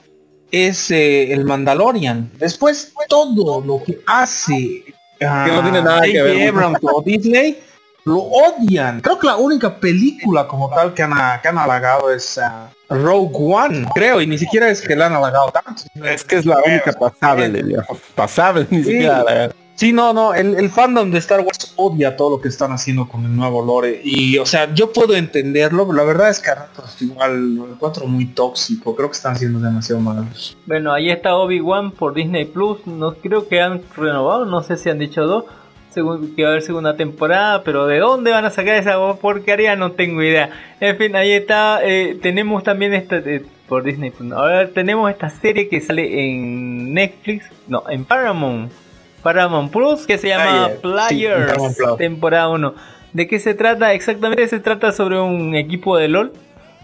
[0.51, 2.31] es eh, el Mandalorian.
[2.39, 4.83] Después todo lo que hace
[5.19, 7.59] que no tiene nada que ver o Disney
[8.05, 9.01] lo odian.
[9.01, 13.35] Creo que la única película como tal que han, que han halagado es uh, Rogue
[13.35, 15.83] One, creo, y ni siquiera es que la han halagado tanto.
[16.03, 17.63] Es que es la única pasable,
[18.15, 19.49] pasable, ni siquiera
[19.79, 23.23] Sí, no, no, el, fandom de Star Wars odia todo lo que están haciendo con
[23.23, 24.01] el nuevo lore.
[24.03, 27.65] Y, o sea, yo puedo entenderlo, pero la verdad es que a ratos igual lo
[27.65, 28.93] encuentro muy tóxico.
[28.93, 30.57] Creo que están siendo demasiado malos.
[30.65, 32.85] Bueno, ahí está Obi-Wan por Disney Plus.
[32.87, 35.45] No creo que han renovado, no sé si han dicho dos
[35.93, 39.91] que va a haber segunda temporada, pero de dónde van a sacar esa porquería no
[39.93, 40.49] tengo idea.
[40.79, 41.79] En fin, ahí está.
[41.83, 44.11] Eh, tenemos también esta eh, por Disney.
[44.33, 48.71] Ahora tenemos esta serie que sale en Netflix, no, en Paramount.
[49.23, 52.73] Paramount Plus que se llama Players, temporada 1.
[53.13, 53.93] ¿De qué se trata?
[53.93, 56.31] Exactamente se trata sobre un equipo de LOL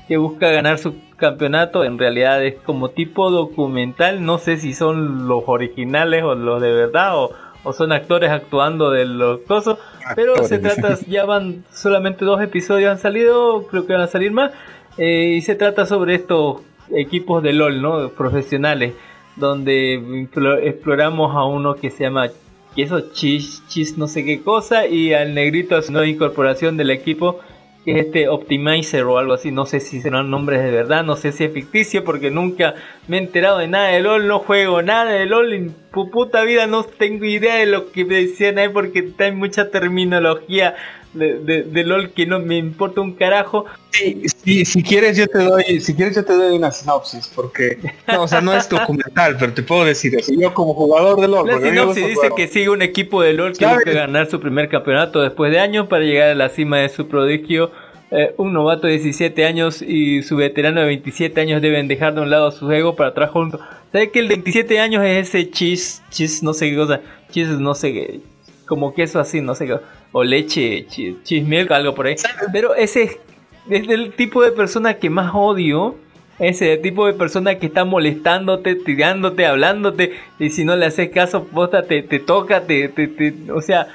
[0.07, 1.83] que busca ganar su campeonato.
[1.83, 4.25] En realidad es como tipo documental.
[4.25, 7.31] No sé si son los originales o los de verdad o,
[7.73, 9.77] son actores actuando de los cosas.
[10.15, 14.31] Pero se trata, ya van solamente dos episodios han salido, creo que van a salir
[14.31, 14.51] más.
[14.97, 16.61] Eh, y se trata sobre estos
[16.91, 18.09] equipos de LOL, ¿no?
[18.09, 18.93] Profesionales,
[19.35, 20.27] donde
[20.63, 22.29] exploramos a uno que se llama
[22.75, 27.39] eso chis, chis no sé qué cosa y al negrito es una incorporación del equipo
[27.39, 27.45] que
[27.85, 31.43] este Optimizer o algo así, no sé si serán nombres de verdad, no sé si
[31.43, 32.73] es ficticio porque nunca
[33.07, 36.67] me he enterado de nada de LOL, no juego nada de LOL, en puta vida
[36.67, 40.75] no tengo idea de lo que me decían ahí porque en mucha terminología
[41.15, 43.65] de, de, LOL que no me importa un carajo.
[43.91, 48.23] Sí, si quieres yo te doy, si quieres yo te doy una sinopsis, porque no,
[48.23, 50.33] o sea, no es documental, pero te puedo decir eso.
[50.37, 51.47] Yo como jugador de LOL.
[51.47, 55.21] La sinopsis dice que sigue un equipo de LOL que busca ganar su primer campeonato
[55.21, 57.71] después de años para llegar a la cima de su prodigio.
[58.11, 62.21] Eh, un novato de 17 años y su veterano de 27 años deben dejar de
[62.21, 63.61] un lado su ego para trabajar juntos.
[63.91, 67.01] ¿Sabes que el de 27 años es ese chis, chis, no sé qué cosa,
[67.31, 68.19] chis, no sé qué,
[68.67, 69.79] como queso así, no sé qué
[70.17, 70.87] o leche,
[71.23, 72.15] chismel, algo por ahí.
[72.53, 75.97] Pero ese es el tipo de persona que más odio.
[76.39, 81.43] Ese tipo de persona que está molestándote, tirándote, hablándote, y si no le haces caso,
[81.43, 83.87] posta, te, te toca, te, te, o sea,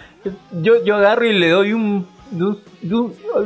[0.53, 2.07] yo, yo agarro y le doy un,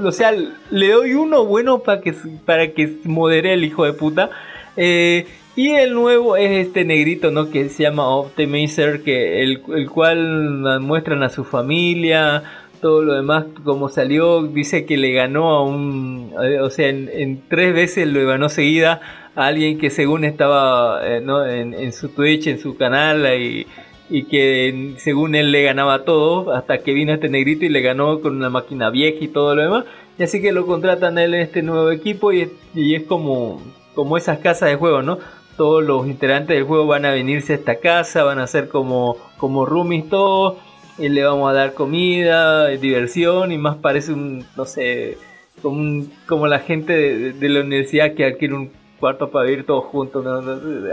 [0.02, 0.32] o sea,
[0.70, 2.12] le doy uno bueno para que,
[2.44, 4.30] para que modere el hijo de puta.
[4.76, 5.26] Eh,
[5.56, 7.50] y el nuevo es este negrito, ¿no?
[7.50, 12.42] Que se llama Optimizer, que el, el cual muestran a su familia,
[12.84, 17.42] todo lo demás, como salió, dice que le ganó a un, eh, o sea, en,
[17.48, 19.00] tres veces lo ganó seguida
[19.34, 21.46] a alguien que según estaba eh, ¿no?
[21.46, 23.66] en, su Twitch, en su canal, y,
[24.10, 28.20] y que según él le ganaba todo, hasta que vino este negrito y le ganó
[28.20, 29.86] con una máquina vieja y todo lo demás.
[30.18, 33.04] Y así que lo contratan a él en este nuevo equipo y es, y es
[33.04, 33.62] como,
[33.94, 35.20] como esas casas de juego, ¿no?
[35.56, 39.16] Todos los integrantes del juego van a venirse a esta casa, van a ser como,
[39.38, 40.58] como roomies todos
[40.98, 45.18] y le vamos a dar comida, diversión y más parece un, no sé,
[45.62, 50.24] como, como la gente de, la universidad que adquiere un cuarto para vivir todos juntos,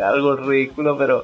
[0.04, 1.24] algo ridículo, pero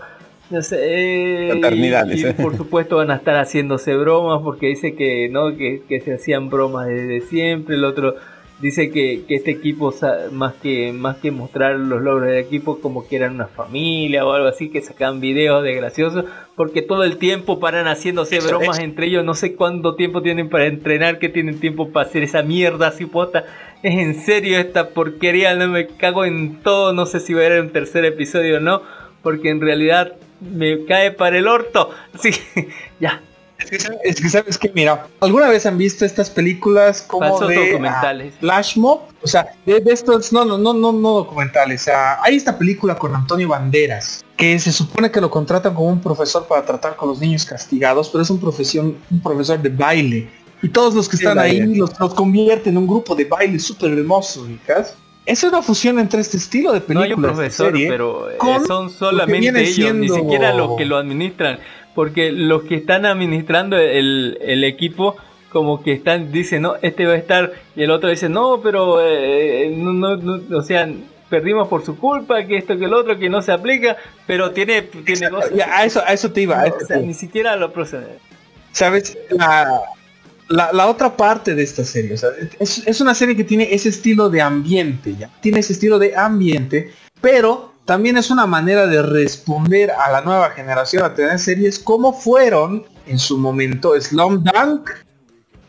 [0.49, 1.51] no sé.
[1.55, 6.13] Y, por supuesto van a estar haciéndose bromas porque dice que no, que, que se
[6.13, 8.15] hacían bromas desde siempre, el otro
[8.59, 9.93] dice que, que, este equipo
[10.31, 14.31] más que más que mostrar los logros del equipo como que eran una familia o
[14.31, 16.25] algo así que sacan videos de graciosos
[16.55, 19.23] porque todo el tiempo paran haciéndose bromas entre ellos.
[19.23, 23.05] No sé cuánto tiempo tienen para entrenar que tienen tiempo para hacer esa mierda así
[23.05, 23.45] pota
[23.83, 26.93] es en serio esta porquería no me cago en todo.
[26.93, 28.81] No sé si va a haber un tercer episodio o no
[29.21, 31.91] porque en realidad me cae para el orto.
[32.13, 32.31] Así
[32.99, 33.21] ya
[33.59, 38.33] es que, sabes que, mira, ¿alguna vez han visto estas películas como de documentales?
[38.35, 41.81] Ah, Flash Mob, o sea, de, estos, no, no, no, no, no documentales.
[41.81, 45.89] O sea, hay esta película con Antonio Banderas, que se supone que lo contratan como
[45.89, 49.69] un profesor para tratar con los niños castigados, pero es un profesión, un profesor de
[49.69, 50.29] baile.
[50.61, 53.91] Y todos los que están ahí los, los convierten en un grupo de baile súper
[53.91, 54.95] hermoso, hijas.
[55.25, 57.09] Es una fusión entre este estilo de películas.
[57.09, 61.59] No hay un profesor, pero eh, son solamente ellos, ni siquiera los que lo administran
[61.97, 65.15] porque los que están administrando el, el equipo
[65.51, 68.99] como que están dicen no este va a estar y el otro dice no pero
[69.01, 70.87] eh, no, no, o sea
[71.27, 73.97] perdimos por su culpa que esto que el otro que no se aplica
[74.27, 75.29] pero tiene tiene
[75.65, 76.65] a eso a eso te iba
[77.01, 78.19] ni siquiera lo procede.
[78.73, 79.17] Sabes
[80.49, 82.13] la, la, otra parte de esta serie
[82.59, 85.31] es, es una serie que tiene ese estilo de ambiente ya.
[85.41, 86.91] Tiene ese estilo de ambiente
[87.21, 92.11] pero también es una manera de responder a la nueva generación a tener series como
[92.11, 94.89] fueron en su momento Slum Dunk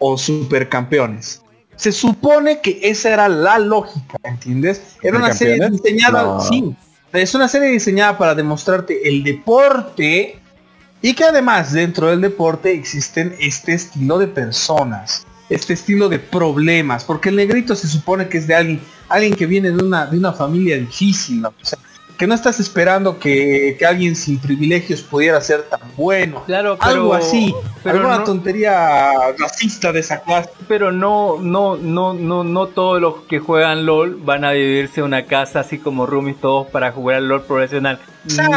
[0.01, 1.41] o Supercampeones.
[1.77, 4.97] Se supone que esa era la lógica, ¿entiendes?
[5.01, 6.75] Era una serie diseñada, sí,
[7.13, 10.41] es una serie diseñada para demostrarte el deporte
[11.01, 17.05] y que además dentro del deporte existen este estilo de personas, este estilo de problemas,
[17.05, 20.19] porque el negrito se supone que es de alguien, alguien que viene de una, de
[20.19, 21.45] una familia difícil,
[22.19, 26.43] que no estás esperando que, que, alguien sin privilegios pudiera ser tan bueno.
[26.47, 27.55] Claro, algo así,
[27.85, 30.51] pero alguna tontería racista de esa clase.
[30.67, 35.27] Pero no, no, no, no, no todos los que juegan LOL van a vivirse una
[35.27, 38.01] casa así como roomies todos para jugar al LOL profesional.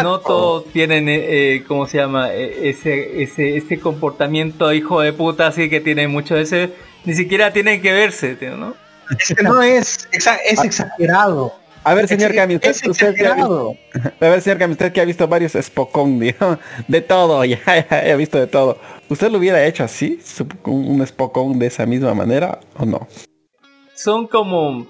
[0.04, 2.34] No todos tienen, eh, eh, ¿cómo se llama?
[2.34, 6.74] E, ese, ese, ese comportamiento hijo de puta así que tiene mucho ese,
[7.06, 8.74] ni siquiera tienen que verse, ¿no?
[9.20, 11.61] Es que no es, es exagerado.
[11.84, 12.76] A ver, señor Cami, usted,
[13.16, 16.20] que ha visto, a ver, señor Cami, usted que ha visto varios Spokon,
[16.88, 18.78] de todo, ya, ya, ha visto de todo.
[19.10, 20.20] ¿Usted lo hubiera hecho así,
[20.66, 23.08] un Spokon de esa misma manera o no?
[23.96, 24.86] Son como,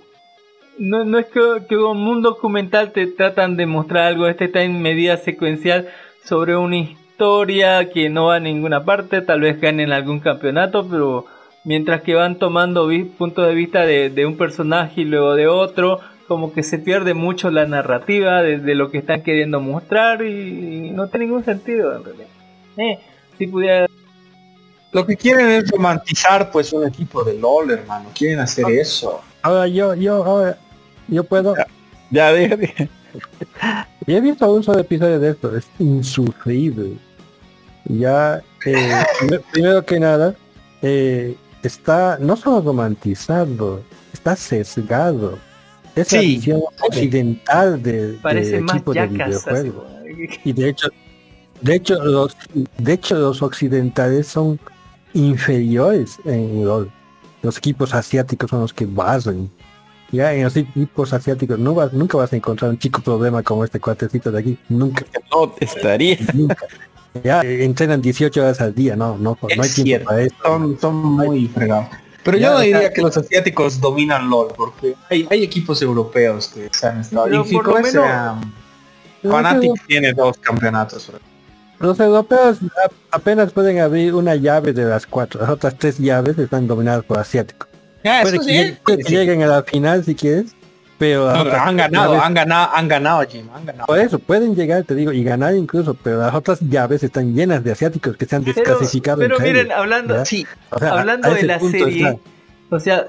[0.78, 1.40] no, no es que,
[1.70, 5.88] que un documental te tratan de mostrar algo, este está en medida secuencial
[6.26, 11.26] sobre una historia que no va a ninguna parte, tal vez ganen algún campeonato, pero
[11.64, 16.02] mientras que van tomando puntos de vista de, de un personaje y luego de otro,
[16.32, 21.10] como que se pierde mucho la narrativa de, lo que están queriendo mostrar y, no
[21.10, 22.28] tiene ningún sentido en realidad.
[22.78, 23.00] Eh,
[23.38, 23.86] si pudiera...
[24.94, 28.12] Lo que quieren es romantizar pues un equipo de LOL, hermano.
[28.18, 28.72] Quieren hacer ah.
[28.72, 29.22] eso.
[29.42, 30.58] Ahora yo, yo, ahora,
[31.10, 31.54] yo puedo...
[32.12, 32.90] Ya, dije,
[34.08, 36.94] he visto un solo episodio de esto, es insufrible.
[37.84, 39.04] Ya, eh,
[39.52, 40.34] primero que nada,
[40.82, 43.84] eh, está no solo romantizando,
[44.14, 45.38] está sesgado
[45.96, 49.84] esa visión occidental de, Parece equipo de videojuegos.
[50.44, 50.88] Y de hecho,
[51.62, 52.36] de hecho los
[52.78, 54.60] de hecho los occidentales son
[55.14, 56.92] inferiores en LOL.
[57.42, 59.50] Los equipos asiáticos son los que basan.
[60.12, 63.64] Ya en los equipos asiáticos no vas, nunca vas a encontrar un chico problema como
[63.64, 64.58] este cuatecito de aquí.
[64.68, 65.06] Nunca.
[65.32, 66.18] No estaría.
[66.34, 66.66] Nunca.
[67.24, 70.36] Ya entrenan 18 horas al día, no, no, no hay tiempo para eso.
[70.44, 71.88] Son, son muy fregados.
[72.24, 76.68] Pero yo no diría que los asiáticos dominan LOL, porque hay, hay equipos europeos que
[76.68, 78.06] están en Y por lo menos,
[79.24, 81.12] Fnatic tiene dos campeonatos.
[81.80, 82.60] Los europeos
[83.10, 85.42] apenas pueden abrir una llave de las cuatro.
[85.42, 87.68] Las otras tres llaves están dominadas por asiáticos.
[88.04, 88.40] Ya, Puede
[88.86, 90.56] que, lleguen a la final si quieres.
[91.02, 93.88] Pero, han ganado, han ganado, han ganado, Jim, han ganado.
[93.88, 97.64] Por eso, pueden llegar, te digo, y ganar incluso, pero las otras llaves están llenas
[97.64, 99.18] de asiáticos que se han desclasificado.
[99.18, 102.20] Pero, miren, hablando, sí, hablando de la serie,
[102.70, 103.08] o sea,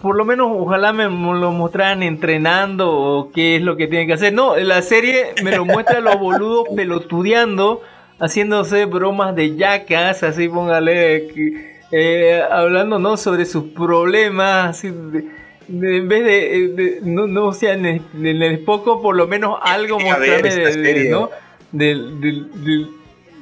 [0.00, 4.14] por lo menos ojalá me lo mostraran entrenando o qué es lo que tienen que
[4.14, 4.32] hacer.
[4.32, 7.82] No, la serie me lo muestra los boludos pelotudeando,
[8.18, 11.28] haciéndose bromas de yacas, así póngale,
[11.92, 15.37] eh, hablando no sobre sus problemas, así de,
[15.68, 17.86] en vez de, no, no, o sea, en
[18.24, 21.30] el, poco por lo menos algo mostrarme de, ¿no?
[21.72, 22.90] del, del,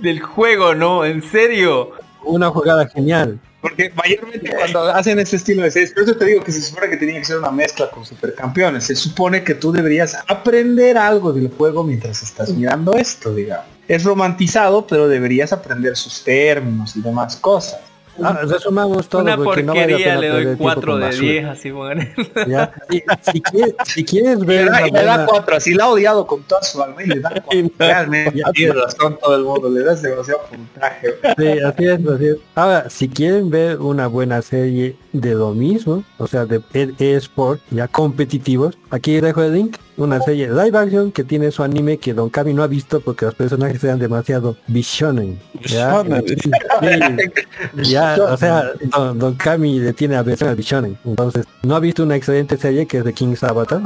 [0.01, 1.05] del, juego, ¿no?
[1.05, 1.93] En serio.
[2.25, 3.39] Una jugada genial.
[3.61, 6.91] Porque mayormente cuando hacen este estilo de series, por eso te digo que se supone
[6.91, 8.85] que tenía que ser una mezcla con supercampeones.
[8.85, 13.67] Se supone que tú deberías aprender algo del juego mientras estás mirando esto, digamos.
[13.89, 17.81] Es romantizado, pero deberías aprender sus términos y demás cosas.
[18.23, 19.23] Ah, resumamos todo.
[19.23, 22.05] Una porquería no le doy 4 de 10, así bueno.
[22.47, 22.73] ¿Ya?
[22.91, 23.03] Si,
[23.33, 24.67] si, quieres, si, quieres, ver.
[24.67, 27.31] Le da, da 4, así la ha odiado con toda su alma y le da
[27.45, 27.71] 4.
[27.79, 31.15] Realmente tiene razón todo el mundo, le das demasiado puntaje.
[31.37, 32.37] Sí, así es, así es.
[32.55, 36.63] Ahora, si quieren ver una buena serie de lo mismo, o sea, de
[36.99, 41.99] eSport, ya competitivos, aquí dejo el link una serie live action que tiene su anime
[41.99, 45.39] que Don Kami no ha visto porque los personajes sean demasiado visionen.
[45.63, 46.05] ¿ya?
[47.83, 48.73] ya, o sea,
[49.15, 50.99] Don, Kami le tiene aversión al visionen.
[51.05, 53.81] Entonces, no ha visto una excelente serie que es de King's Avatar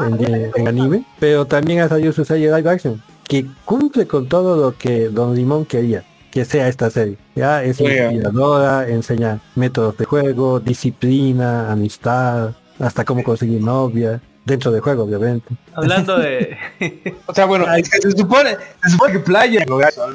[0.56, 4.76] en, anime, pero también ha salido su serie live action que cumple con todo lo
[4.76, 7.16] que Don Limón quería que sea esta serie.
[7.34, 14.20] Ya es inspiradora, enseña métodos de juego, disciplina, amistad, hasta cómo conseguir novia
[14.50, 15.54] dentro de juego, obviamente.
[15.74, 16.56] Hablando de...
[17.26, 19.64] o sea, bueno, se supone, se supone que Playa,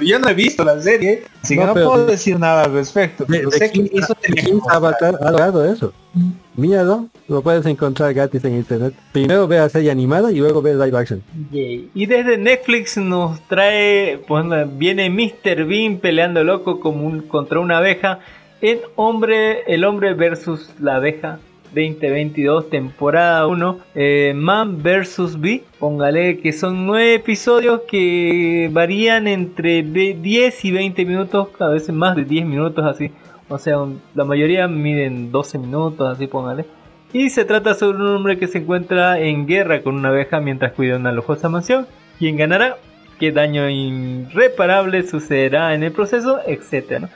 [0.01, 3.25] yo no he visto la serie, así que no, puedo decir nada al respecto.
[3.27, 4.15] pero sé que eso
[4.69, 5.93] Avatar ha logrado eso.
[6.55, 8.93] Míralo, lo puedes encontrar gratis en internet.
[9.11, 11.23] Primero ve la serie animada y luego ve live action.
[11.51, 14.45] Y desde Netflix nos trae, pues
[14.77, 15.65] viene Mr.
[15.65, 18.19] Bean peleando loco como un, contra una abeja
[18.61, 21.39] en hombre, el hombre versus la abeja
[21.75, 25.39] 2022, temporada 1, eh, Man vs.
[25.39, 25.63] Bee.
[25.77, 32.15] Póngale que son 9 episodios que varían entre 10 y 20 minutos, a veces más
[32.15, 33.11] de 10 minutos así.
[33.49, 33.77] O sea,
[34.15, 36.65] la mayoría miden 12 minutos, así póngale.
[37.13, 40.73] Y se trata sobre un hombre que se encuentra en guerra con una abeja mientras
[40.73, 41.87] cuida una lujosa mansión.
[42.17, 42.77] ¿Quién ganará?
[43.19, 46.39] ¿Qué daño irreparable sucederá en el proceso?
[46.45, 47.09] Etcétera.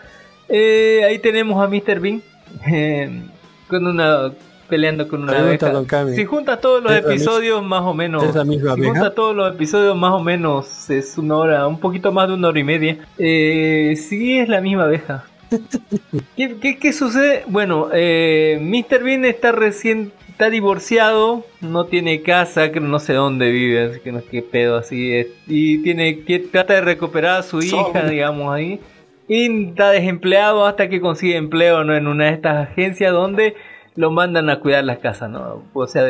[0.48, 2.00] Eh, ahí tenemos a Mr.
[2.00, 2.22] Bean
[3.68, 4.32] con una
[4.70, 5.84] peleando con una abeja.
[6.16, 8.24] Si juntas todos los episodios, más o menos.
[8.24, 12.36] si juntas todos los episodios, más o menos es una hora, un poquito más de
[12.36, 12.98] una hora y media.
[13.18, 15.26] Eh, sí, es la misma abeja.
[16.38, 17.44] ¿Qué, qué, sucede?
[17.48, 19.04] Bueno, eh, Mr.
[19.04, 24.14] Bean está recién está divorciado, no tiene casa, que no sé dónde vive, así que
[24.14, 25.28] no es que pedo así es.
[25.48, 28.80] Y tiene que trata de recuperar a su hija, digamos ahí.
[29.28, 31.94] Y está desempleado hasta que consigue empleo ¿no?
[31.94, 33.56] en una de estas agencias donde
[33.96, 35.64] lo mandan a cuidar las casas, ¿no?
[35.74, 36.04] O sea,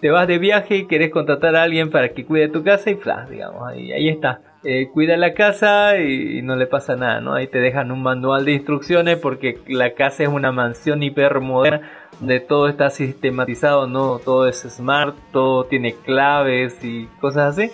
[0.00, 2.96] te vas de viaje y querés contratar a alguien para que cuide tu casa y
[2.96, 4.40] flash, digamos, ahí, ahí está.
[4.66, 7.34] Eh, cuida la casa y, no le pasa nada, ¿no?
[7.34, 11.90] Ahí te dejan un manual de instrucciones porque la casa es una mansión hiper moderna
[12.18, 14.18] donde todo está sistematizado, ¿no?
[14.24, 17.70] Todo es smart, todo tiene claves y cosas así.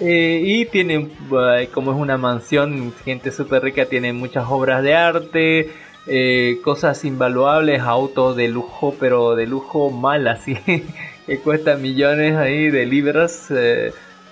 [0.00, 1.08] Eh, y tiene,
[1.74, 5.70] como es una mansión, gente súper rica, tiene muchas obras de arte,
[6.08, 10.56] eh, cosas invaluables, autos de lujo, pero de lujo mal así,
[11.26, 13.50] que cuesta millones ahí de libras.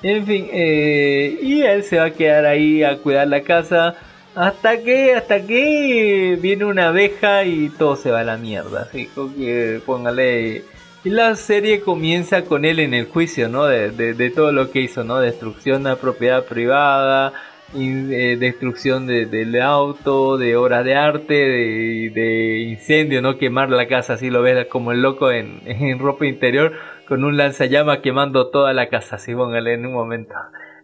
[0.03, 3.97] En fin, eh, y él se va a quedar ahí a cuidar la casa
[4.35, 8.83] hasta que hasta que viene una abeja y todo se va a la mierda.
[8.83, 10.65] Así que póngale.
[11.05, 13.65] Y la serie comienza con él en el juicio, ¿no?
[13.65, 15.21] De, de, todo lo que hizo, ¿no?
[15.21, 17.33] Destrucción a propiedad privada,
[17.75, 23.39] eh, destrucción de, del auto, de obras de arte, de, de, incendio, ¿no?
[23.39, 26.73] Quemar la casa, así lo ves como el loco en, en ropa interior
[27.09, 30.35] con un lanzallamas quemando toda la casa, si póngale en un momento.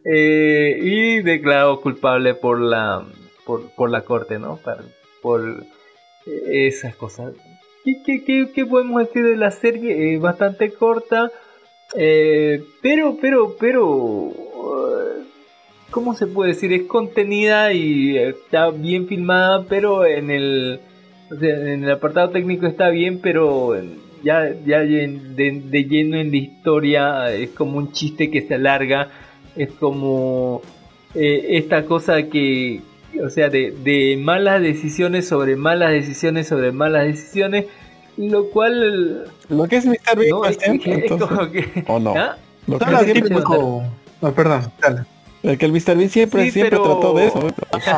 [0.04, 3.04] Eh, y declarado culpable por la
[3.44, 4.58] por, la corte, ¿no?
[5.20, 5.64] Por,
[6.24, 7.32] esas cosas.
[7.84, 10.16] ¿Qué, qué, podemos decir de la serie?
[10.18, 11.30] bastante corta,
[11.96, 14.32] eh, pero, pero, pero,
[15.92, 16.72] ¿cómo se puede decir?
[16.72, 20.80] Es contenida y está bien filmada, pero en el,
[21.30, 23.76] en el apartado técnico está bien, pero
[24.24, 29.10] ya, ya de, lleno en la historia, es como un chiste que se alarga,
[29.54, 30.62] es como
[31.14, 32.80] eh, esta cosa que,
[33.22, 37.66] o sea, de, de, malas decisiones sobre malas decisiones sobre malas decisiones,
[38.16, 39.26] lo cual...
[39.48, 40.18] Lo que es Mr.
[40.18, 40.58] Big no, es,
[41.86, 42.14] ¿O no?
[42.16, 42.36] ¿Ah?
[42.66, 45.02] Lo que es No, perdón, dale.
[45.42, 45.96] El que el Mr.
[45.96, 47.48] Bean siempre, siempre trató de eso.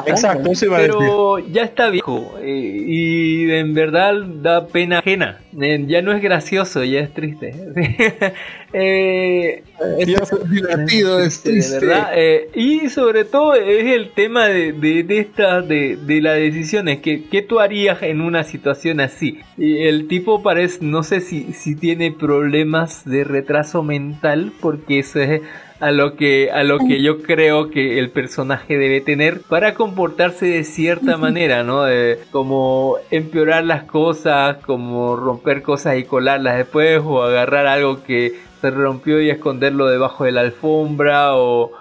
[0.06, 5.40] exacto, pero ya está viejo eh, y en verdad da pena ajena.
[5.52, 7.52] Ya no es gracioso, ya es triste.
[8.72, 9.62] eh,
[9.98, 10.06] es,
[10.50, 11.80] divertido, es triste.
[11.80, 16.36] verdad, eh, y sobre todo es el tema de, de, de estas, de, de las
[16.36, 17.00] decisiones.
[17.00, 19.40] Que, ¿Qué tú harías en una situación así?
[19.58, 25.20] Y el tipo parece, no sé si, si tiene problemas de retraso mental, porque eso
[25.20, 25.42] es
[25.80, 30.46] a lo que a lo que yo creo que el personaje debe tener para comportarse
[30.46, 31.84] de cierta manera, ¿no?
[32.30, 38.70] como empeorar las cosas, como romper cosas y colarlas después o agarrar algo que se
[38.70, 41.72] rompió y esconderlo debajo de la alfombra o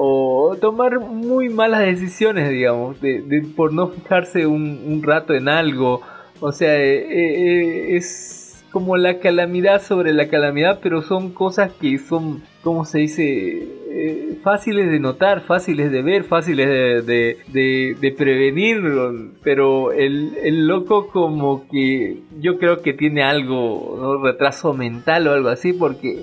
[0.00, 6.02] o tomar muy malas decisiones, digamos, de, por no fijarse un, rato en algo.
[6.38, 8.37] O sea, eh, eh, es
[8.70, 13.66] como la calamidad sobre la calamidad, pero son cosas que son, como se dice?
[13.90, 18.80] Eh, fáciles de notar, fáciles de ver, fáciles de, de, prevenir,
[19.42, 24.22] pero el, el, loco como que yo creo que tiene algo, ¿no?
[24.22, 26.22] retraso mental o algo así, porque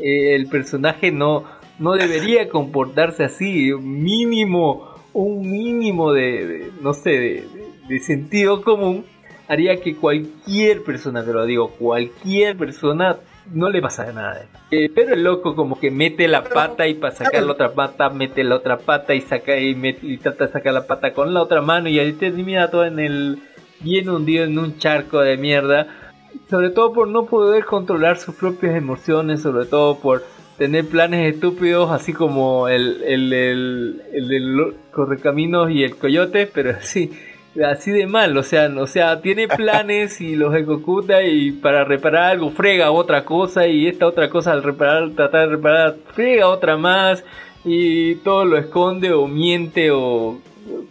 [0.00, 1.44] eh, el personaje no,
[1.78, 7.44] no debería comportarse así, mínimo, un mínimo de, no sé,
[7.88, 9.04] de sentido común
[9.48, 13.16] haría que cualquier persona, te lo digo, cualquier persona
[13.52, 14.46] no le pasa nada.
[14.70, 18.10] Eh, pero el loco como que mete la pata y para sacar la otra pata
[18.10, 21.42] mete la otra pata y saca y, y trata de sacar la pata con la
[21.42, 23.38] otra mano y ahí termina todo en el
[23.80, 25.86] bien hundido en un charco de mierda.
[26.50, 30.24] Sobre todo por no poder controlar sus propias emociones, sobre todo por
[30.58, 36.74] tener planes estúpidos así como el, el, el, el del correcaminos y el coyote, pero
[36.80, 37.12] sí
[37.64, 42.32] así de mal, o sea, o sea, tiene planes y los ejecuta y para reparar
[42.32, 46.76] algo frega otra cosa y esta otra cosa al reparar, tratar de reparar, frega otra
[46.76, 47.24] más
[47.64, 50.38] y todo lo esconde o miente o,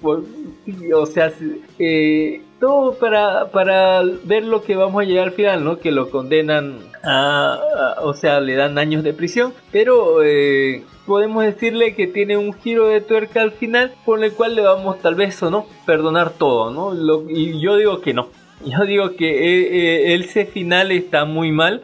[0.01, 1.31] o, sea,
[1.79, 5.79] eh, todo para, para ver lo que vamos a llegar al final, ¿no?
[5.79, 11.95] Que lo condenan a, o sea, le dan años de prisión, pero eh, podemos decirle
[11.95, 15.41] que tiene un giro de tuerca al final por el cual le vamos tal vez
[15.43, 17.29] o no perdonar todo, ¿no?
[17.29, 18.29] y yo digo que no.
[18.65, 21.83] Yo digo que eh, eh, ese final está muy mal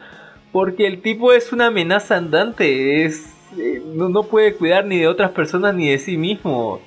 [0.51, 5.31] porque el tipo es una amenaza andante, es eh, no, puede cuidar ni de otras
[5.31, 6.81] personas ni de sí mismo.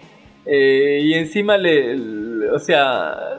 [0.46, 3.38] y encima le, o sea,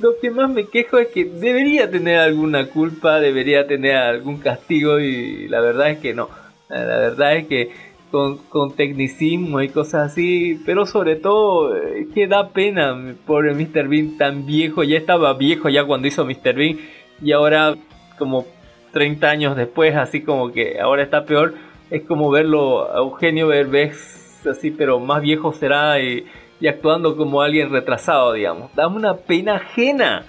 [0.00, 4.98] lo que más me quejo es que debería tener alguna culpa, debería tener algún castigo
[4.98, 6.28] y la verdad es que no.
[6.68, 7.70] La verdad es que
[8.10, 13.56] con, con tecnicismo y cosas así, pero sobre todo es que da pena, por el
[13.56, 13.88] Mr.
[13.88, 16.54] Bean tan viejo, ya estaba viejo ya cuando hizo Mr.
[16.54, 16.78] Bean
[17.22, 17.74] y ahora
[18.18, 18.46] como
[18.92, 21.54] 30 años después, así como que ahora está peor,
[21.90, 26.24] es como verlo a Eugenio Berbés así, pero más viejo será y
[26.60, 28.70] y actuando como alguien retrasado, digamos.
[28.74, 30.24] Dame una pena ajena.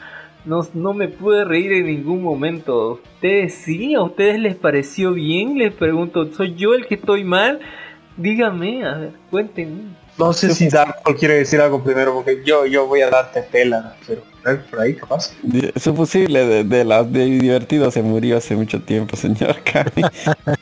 [0.46, 3.02] No, no me pude reír en ningún momento.
[3.16, 3.96] ¿Ustedes sí?
[3.96, 5.58] ¿A ustedes les pareció bien?
[5.58, 7.60] Les pregunto, ¿soy yo el que estoy mal?
[8.18, 9.96] Dígame, a ver, cuéntenme.
[10.18, 13.96] No sé si Darko quiere decir algo primero, porque yo, yo voy a darte pela,
[14.08, 14.22] pero
[14.70, 15.34] por ahí capaz.
[15.74, 20.04] Es posible, de, de, la, de divertido se murió hace mucho tiempo, señor Cami.
[20.04, 20.56] o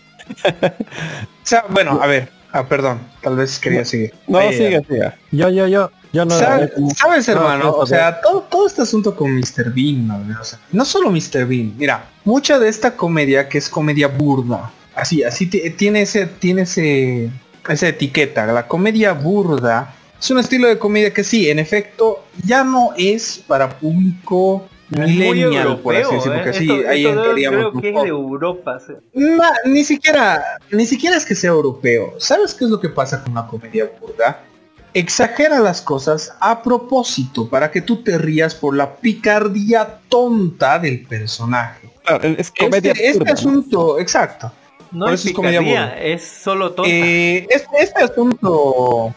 [1.43, 4.13] sea, bueno, a ver, Ah, perdón, tal vez quería seguir.
[4.27, 5.11] No, sigue, sigue.
[5.31, 5.89] Yo, yo, yo.
[6.13, 7.71] Yo no ¿Sabes, hermano?
[7.71, 9.73] o sea, todo, todo este asunto con Mr.
[9.73, 10.23] Bean, ¿no?
[10.71, 11.47] no solo Mr.
[11.47, 16.61] Bean, mira, mucha de esta comedia que es comedia burda, así, así tiene ese, tiene
[16.61, 17.31] ese,
[17.67, 22.63] esa etiqueta, la comedia burda, es un estilo de comedia que sí, en efecto, ya
[22.63, 28.03] no es para público millennial, por así decirlo, porque sí, ahí entraríamos creo que es
[28.03, 28.77] de Europa.
[29.65, 32.15] ni siquiera, ni siquiera es que sea europeo.
[32.17, 34.43] ¿Sabes qué es lo que pasa con la comedia burda?
[34.93, 41.05] Exagera las cosas a propósito para que tú te rías por la picardía tonta del
[41.05, 41.89] personaje.
[42.37, 44.51] es comedia este, este asunto, exacto.
[44.91, 46.91] No es, picardía, es solo tonta.
[46.91, 49.15] Eh, este asunto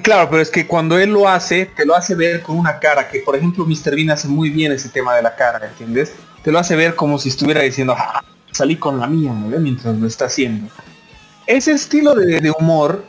[0.00, 3.08] Claro, pero es que cuando él lo hace, te lo hace ver con una cara,
[3.08, 3.94] que por ejemplo Mr.
[3.94, 6.12] Bean hace muy bien ese tema de la cara, ¿entiendes?
[6.42, 9.48] Te lo hace ver como si estuviera diciendo, ah, salí con la mía, ¿no?
[9.58, 10.68] Mientras lo está haciendo.
[11.46, 13.04] Ese estilo de, humor,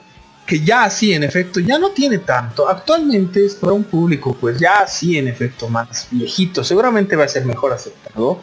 [0.45, 2.67] que ya sí, en efecto, ya no tiene tanto.
[2.67, 6.63] Actualmente es para un público, pues ya sí, en efecto, más viejito.
[6.63, 8.39] Seguramente va a ser mejor aceptado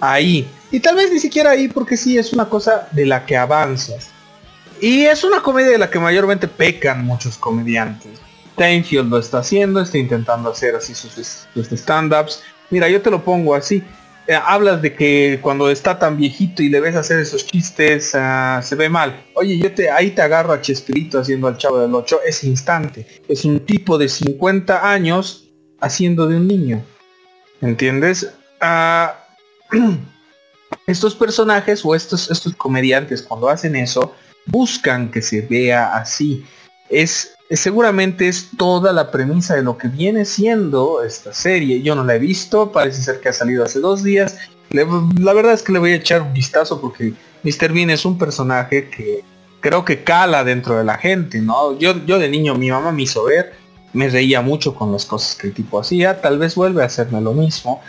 [0.00, 0.48] ahí.
[0.70, 4.10] Y tal vez ni siquiera ahí, porque sí, es una cosa de la que avanzas.
[4.80, 8.20] Y es una comedia de la que mayormente pecan muchos comediantes.
[8.56, 12.42] Tainfield lo está haciendo, está intentando hacer así sus, sus stand-ups.
[12.70, 13.82] Mira, yo te lo pongo así.
[14.28, 18.60] Eh, hablas de que cuando está tan viejito y le ves hacer esos chistes, ah,
[18.62, 19.24] se ve mal.
[19.34, 23.06] Oye, yo te ahí te agarro a Chespirito haciendo al chavo del 8 ese instante.
[23.28, 25.48] Es un tipo de 50 años
[25.80, 26.82] haciendo de un niño.
[27.60, 28.32] ¿Entiendes?
[28.60, 29.14] Ah,
[30.88, 34.14] estos personajes o estos, estos comediantes cuando hacen eso,
[34.46, 36.44] buscan que se vea así.
[36.88, 41.82] Es, seguramente es toda la premisa de lo que viene siendo esta serie.
[41.82, 44.38] Yo no la he visto, parece ser que ha salido hace dos días.
[44.70, 47.12] la verdad es que le voy a echar un vistazo porque
[47.42, 47.72] Mr.
[47.72, 49.22] Bean es un personaje que
[49.60, 51.78] creo que cala dentro de la gente, ¿no?
[51.78, 53.54] Yo, yo de niño mi mamá me hizo ver,
[53.92, 57.20] me reía mucho con las cosas que el tipo hacía, tal vez vuelve a hacerme
[57.20, 57.80] lo mismo.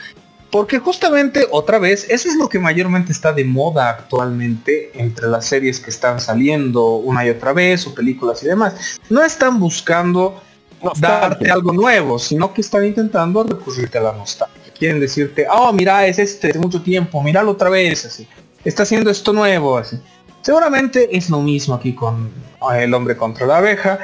[0.51, 5.45] Porque justamente, otra vez, eso es lo que mayormente está de moda actualmente entre las
[5.45, 8.99] series que están saliendo una y otra vez, o películas y demás.
[9.09, 10.41] No están buscando
[10.99, 14.55] darte algo nuevo, sino que están intentando recurrirte a la nostalgia.
[14.77, 18.27] Quieren decirte, oh, mira, es este de mucho tiempo, míralo otra vez, así.
[18.63, 19.99] Está haciendo esto nuevo, así.
[20.41, 22.31] Seguramente es lo mismo aquí con
[22.73, 23.99] El hombre contra la abeja.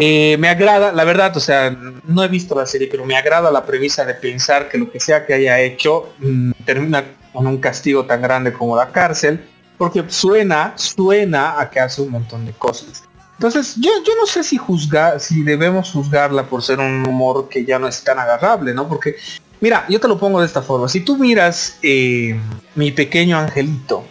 [0.00, 1.70] Eh, me agrada, la verdad, o sea,
[2.04, 5.00] no he visto la serie, pero me agrada la premisa de pensar que lo que
[5.00, 9.44] sea que haya hecho mm, termina con un castigo tan grande como la cárcel,
[9.76, 13.02] porque suena, suena a que hace un montón de cosas.
[13.38, 17.64] Entonces, yo, yo no sé si juzgar, si debemos juzgarla por ser un humor que
[17.64, 18.88] ya no es tan agarrable, ¿no?
[18.88, 19.16] Porque,
[19.60, 20.88] mira, yo te lo pongo de esta forma.
[20.88, 22.38] Si tú miras eh,
[22.76, 24.04] Mi Pequeño Angelito,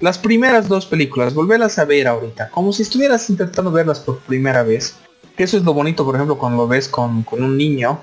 [0.00, 4.62] las primeras dos películas, volverlas a ver ahorita, como si estuvieras intentando verlas por primera
[4.62, 4.96] vez,
[5.44, 8.00] eso es lo bonito, por ejemplo, cuando lo ves con, un niño.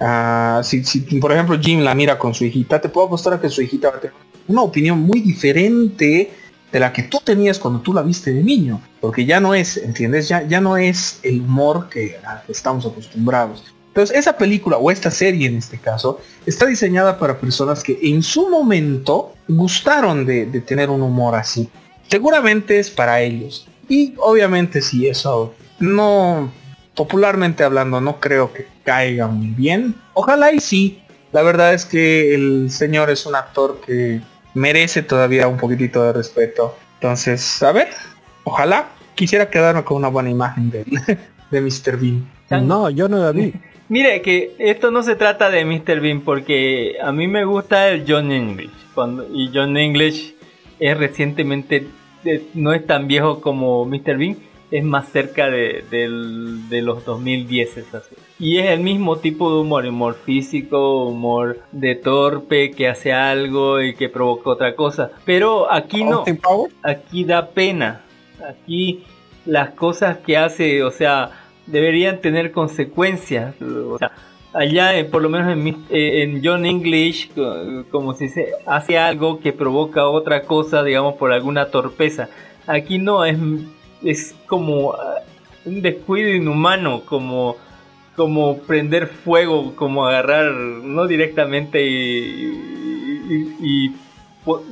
[0.00, 0.80] Ah, si,
[1.20, 3.90] por ejemplo Jim la mira con su hijita, te puedo apostar a que su hijita
[3.90, 4.16] va a tener
[4.48, 6.32] una opinión muy diferente
[6.72, 8.80] de la que tú tenías cuando tú la viste de niño.
[9.00, 10.28] Porque ya no es, ¿entiendes?
[10.28, 12.18] Ya, ya no es el humor que,
[12.48, 13.64] estamos acostumbrados.
[13.88, 18.24] Entonces esa película o esta serie en este caso está diseñada para personas que en
[18.24, 21.68] su momento gustaron de, de tener un humor así.
[22.08, 23.68] Seguramente es para ellos.
[23.88, 26.50] Y obviamente si eso no
[26.94, 29.94] popularmente hablando, no creo que caiga muy bien.
[30.14, 31.00] Ojalá y sí.
[31.32, 34.20] La verdad es que el señor es un actor que
[34.54, 36.76] merece todavía un poquitito de respeto.
[36.94, 37.88] Entonces, a ver,
[38.44, 40.84] ojalá quisiera quedarme con una buena imagen de,
[41.50, 41.98] de Mr.
[41.98, 42.66] Bean.
[42.66, 43.52] No, yo no la vi.
[43.88, 46.00] Mire que esto no se trata de Mr.
[46.00, 48.70] Bean porque a mí me gusta el John English.
[48.94, 50.34] Cuando, y John English
[50.78, 51.86] es recientemente,
[52.54, 54.16] no es tan viejo como Mr.
[54.16, 54.36] Bean
[54.74, 58.16] es más cerca de, de los 2010 es así.
[58.40, 63.80] Y es el mismo tipo de humor, humor físico, humor de torpe que hace algo
[63.80, 65.12] y que provoca otra cosa.
[65.24, 66.24] Pero aquí no,
[66.82, 68.00] aquí da pena.
[68.44, 69.04] Aquí
[69.46, 71.30] las cosas que hace, o sea,
[71.66, 73.54] deberían tener consecuencias.
[73.62, 74.10] O sea,
[74.52, 77.30] allá, eh, por lo menos en, eh, en John English,
[77.92, 82.28] como se dice, hace algo que provoca otra cosa, digamos, por alguna torpeza.
[82.66, 83.38] Aquí no, es,
[84.04, 85.20] es como ah,
[85.64, 87.56] un descuido inhumano, como,
[88.16, 92.50] como prender fuego, como agarrar, no directamente y,
[93.60, 93.94] y,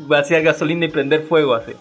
[0.07, 1.73] vaciar gasolina y prender fuego así.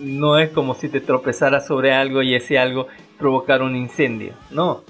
[0.00, 2.88] No es como si te tropezaras sobre algo y ese algo
[3.18, 4.82] provocar un incendio, no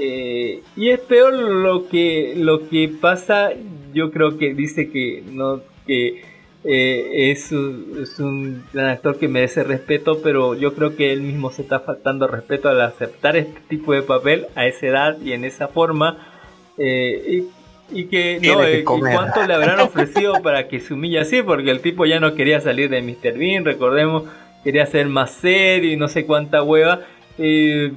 [0.00, 3.50] eh, y es peor lo que lo que pasa,
[3.92, 6.22] yo creo que dice que no que
[6.70, 11.50] eh, es, es, un gran actor que merece respeto, pero yo creo que él mismo
[11.50, 15.44] se está faltando respeto al aceptar este tipo de papel a esa edad y en
[15.44, 16.18] esa forma.
[16.76, 17.44] Eh,
[17.90, 21.80] y, que no, y cuánto le habrán ofrecido para que se humille así, porque el
[21.80, 23.38] tipo ya no quería salir de Mr.
[23.38, 24.24] Bean, recordemos,
[24.62, 27.00] quería ser más serio y no sé cuánta hueva
[27.38, 27.88] y,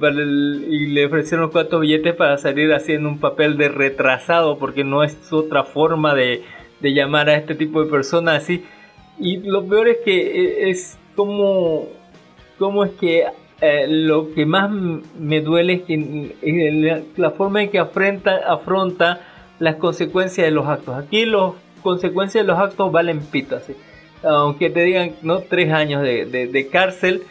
[0.86, 5.64] le ofrecieron cuatro billetes para salir haciendo un papel de retrasado porque no es otra
[5.64, 6.42] forma de,
[6.90, 8.64] llamar a este tipo de personas así
[9.18, 11.88] y lo peor es que e, es como
[12.58, 13.24] como es que
[13.60, 19.20] eh, lo que más me duele es que la, forma en que afronta, afronta
[19.58, 21.52] las consecuencias de los actos aquí las
[21.82, 23.58] consecuencias de los actos valen pito
[24.24, 27.22] aunque te digan no tres años de, de cárcel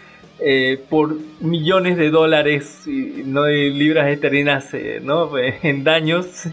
[0.43, 5.37] eh, por millones de dólares y no de libras esterlinas eh, ¿no?
[5.37, 6.47] en daños.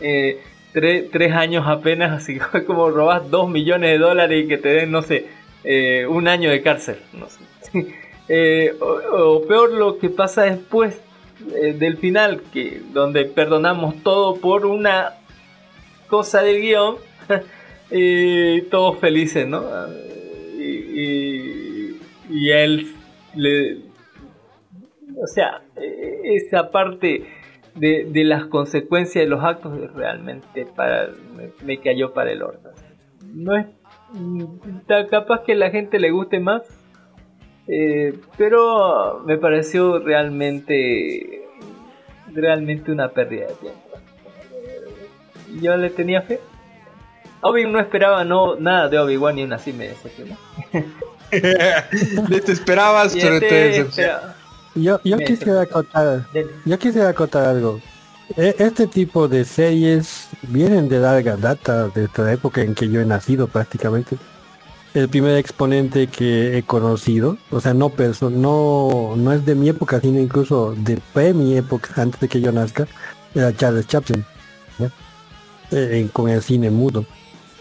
[0.00, 0.40] Eh,
[0.72, 5.02] tres años apenas, así como robas dos millones de dólares y que te den, no
[5.02, 5.26] sé,
[6.08, 6.98] un año de cárcel.
[7.12, 7.94] No sé.
[8.80, 11.00] o, peor lo que pasa después
[11.40, 15.14] del final, que donde perdonamos todo por una
[16.08, 16.96] cosa de guion,
[17.90, 19.64] y todos felices, ¿no?
[20.58, 22.00] Y, y,
[22.30, 22.92] y él
[23.34, 23.78] le,
[25.20, 25.62] o sea,
[26.24, 27.26] esa parte
[27.74, 31.08] de, las consecuencias de los actos realmente para,
[31.64, 32.72] me, cayó para el orden.
[33.34, 33.66] No es
[35.10, 36.62] capaz que la gente le guste más,
[37.66, 41.46] eh, pero me pareció realmente
[42.32, 43.80] realmente una pérdida de tiempo.
[45.60, 46.40] Yo le tenía fe.
[47.40, 50.36] Obi no esperaba no nada de Obi-Wan y aún así me decepcionó.
[51.30, 53.86] te esperabas, pero te
[54.80, 56.26] Yo, yo quisiera acotar,
[56.64, 57.80] yo quisiera acotar algo.
[58.36, 63.00] E, este tipo de series vienen de larga data, de la época en que yo
[63.00, 64.16] he nacido prácticamente.
[64.94, 67.92] El primer exponente que he conocido, o sea, no
[68.30, 72.40] no, no es de mi época, sino incluso de pre mi época, antes de que
[72.40, 72.86] yo nazca,
[73.34, 74.24] era Charles Chaplin,
[75.70, 77.04] eh, con el cine mudo.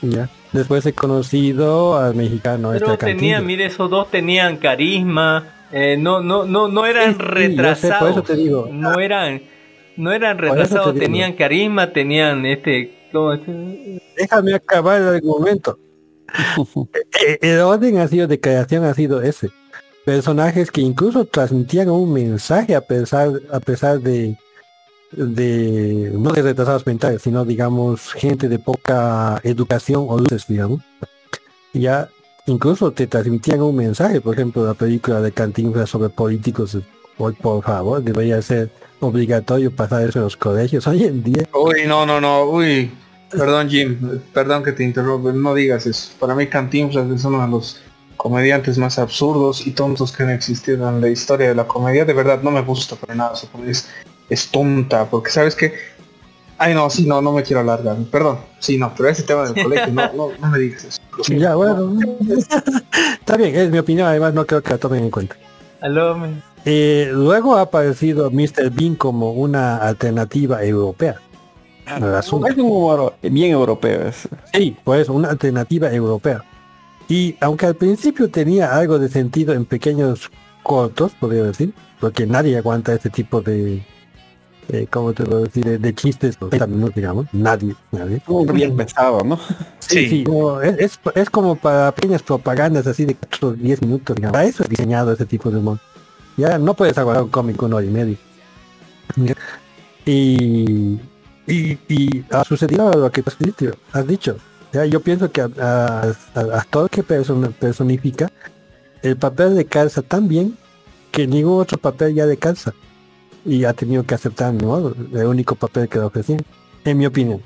[0.01, 0.29] ¿ya?
[0.53, 2.71] Después he conocido al mexicano.
[2.71, 8.23] Pero este tenía, mire, esos dos tenían carisma, eh, no, no, no, no eran retrasados.
[8.23, 8.69] te digo.
[8.71, 9.41] No eran,
[9.95, 12.97] no eran retrasados, tenían carisma, tenían este,
[14.15, 15.79] Déjame acabar el argumento.
[17.25, 19.49] Eh, el orden ha sido de creación ha sido ese.
[20.05, 24.35] Personajes que incluso transmitían un mensaje a pesar, a pesar de,
[25.13, 30.81] de no de retrasados mentales, sino digamos gente de poca educación o luces, digamos.
[31.73, 32.09] Ya
[32.47, 36.77] incluso te transmitían un mensaje, por ejemplo, la película de Cantinflas sobre políticos,
[37.17, 41.43] hoy por favor, debería ser obligatorio pasar eso en los colegios hoy en día.
[41.53, 42.91] Uy, no, no, no, uy.
[43.29, 46.11] Perdón Jim, perdón que te interrumpa, no digas eso.
[46.17, 47.81] Para mí Cantinflas es uno de los
[48.15, 52.05] comediantes más absurdos y tontos que han existido en la historia de la comedia.
[52.05, 53.47] De verdad no me gusta para nada su
[54.29, 55.73] es tonta, porque sabes que...
[56.57, 57.97] Ay, no, sí, no, no me quiero alargar.
[58.11, 61.01] Perdón, sí, no, pero ese tema del colegio, no, no, no me digas eso.
[61.27, 61.97] Ya, bueno.
[63.19, 65.35] Está bien, es mi opinión, además no creo que la tomen en cuenta.
[65.81, 66.17] Aló,
[66.65, 68.71] eh, luego ha aparecido Mr.
[68.71, 71.15] Bean como una alternativa europea.
[71.85, 74.11] Ah, es un humor bien europeo.
[74.53, 76.43] Sí, pues una alternativa europea.
[77.07, 80.29] Y aunque al principio tenía algo de sentido en pequeños
[80.63, 83.81] cortos, podría decir, porque nadie aguanta este tipo de,
[84.69, 85.79] eh, ¿cómo te puedo decir?
[85.79, 86.37] De, chistes,
[86.95, 87.25] digamos.
[87.33, 88.21] Nadie, nadie.
[88.53, 89.39] bien pensado, ¿no?
[89.79, 90.23] Sí, sí.
[90.79, 93.15] es, es, como para pequeñas propagandas así de
[93.57, 94.33] 10 minutos, digamos.
[94.33, 95.79] Para eso es diseñado ese tipo de humor.
[96.35, 98.17] Ya no puedes aguardar un cómic una hora y medio.
[100.05, 100.99] Y,
[101.47, 103.23] y, y ha sucedido lo que
[103.93, 104.37] has dicho.
[104.73, 108.29] Ya, yo pienso que a, a, a, todo que personifica,
[109.01, 110.57] el papel de calza tan bien
[111.17, 112.73] porque ningún otro papel ya de calza
[113.47, 114.93] y ha tenido que aceptar ¿no?
[115.13, 116.41] el único papel que le ofrecían,
[116.85, 117.41] en mi opinión.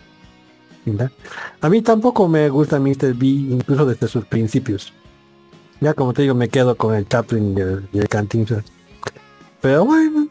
[1.61, 3.13] A mí tampoco me gusta Mr.
[3.13, 4.93] B, incluso desde sus principios.
[5.79, 7.55] Ya como te digo, me quedo con el Chaplin
[7.91, 8.63] y el, Cantinflas.
[9.61, 10.27] Pero bueno,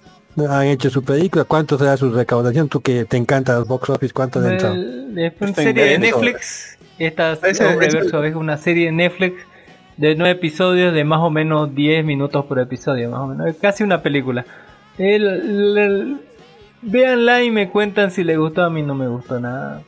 [0.48, 1.44] han hecho su película.
[1.44, 2.68] ¿Cuánto será su recaudación?
[2.68, 4.74] Tú que te encanta el box office, ¿cuánto de entrado?
[4.74, 6.78] Es una serie de Netflix.
[6.98, 7.60] Esta es
[8.34, 9.34] una serie de Netflix
[9.96, 13.46] de nueve episodios de más o menos 10 minutos por episodio, más o menos.
[13.48, 14.44] Es casi una película.
[15.00, 16.18] El,
[16.82, 18.64] véanla y me cuentan si les gustó.
[18.64, 19.82] A mí no me gustó nada.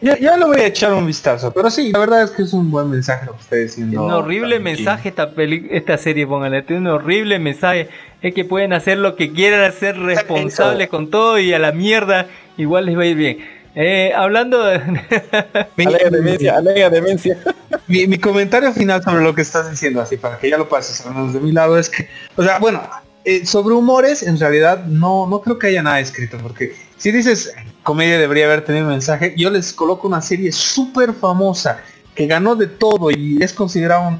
[0.00, 2.52] Ya, ya lo voy a echar un vistazo, pero sí, la verdad es que es
[2.52, 4.04] un buen mensaje lo que estoy diciendo.
[4.04, 7.88] Un horrible mensaje esta esta serie, póngale, tiene un horrible mensaje.
[8.22, 12.26] Es que pueden hacer lo que quieran, ser responsables con todo y a la mierda
[12.56, 13.38] igual les va a ir bien.
[13.74, 14.76] Eh, hablando de...
[15.86, 17.38] alega demencia, alega demencia.
[17.86, 21.04] mi, mi comentario final sobre lo que estás diciendo, así para que ya lo pases
[21.32, 22.82] de mi lado, es que, o sea, bueno,
[23.28, 27.52] eh, sobre humores, en realidad no, no creo que haya nada escrito, porque si dices
[27.82, 31.78] comedia debería haber tenido un mensaje, yo les coloco una serie súper famosa
[32.14, 34.18] que ganó de todo y es considerado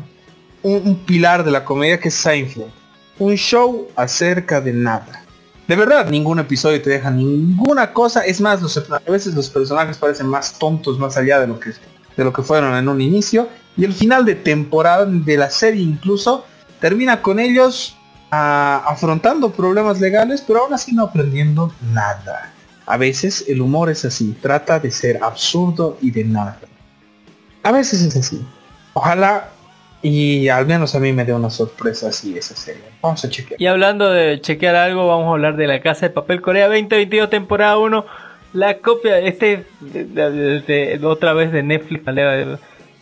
[0.62, 2.70] un, pilar de la comedia que es Seinfeld.
[3.18, 5.24] Un show acerca de nada.
[5.66, 8.26] De verdad, ningún episodio te deja ninguna cosa.
[8.26, 8.60] Es más,
[8.90, 11.70] a veces los personajes parecen más tontos más allá de lo que
[12.14, 13.48] de lo que fueron en un inicio.
[13.74, 16.44] Y el final de temporada de la serie incluso
[16.78, 17.97] termina con ellos
[18.30, 22.52] afrontando problemas legales, pero aún así no aprendiendo nada.
[22.86, 26.58] A veces el humor es así, trata de ser absurdo y de nada.
[27.62, 28.44] A veces es así.
[28.94, 29.50] Ojalá
[30.00, 32.82] y al menos a mí me dé una sorpresa así esa serie.
[33.02, 33.60] Vamos a chequear.
[33.60, 37.28] Y hablando de chequear algo, vamos a hablar de la Casa de Papel Corea 2022
[37.30, 38.06] temporada 1.
[38.52, 42.04] La copia, este, de, otra vez de Netflix.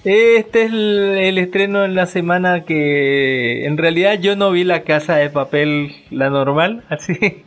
[0.06, 5.16] Este es el, estreno en la semana que en realidad yo no vi la casa
[5.16, 7.42] de papel, la normal, así.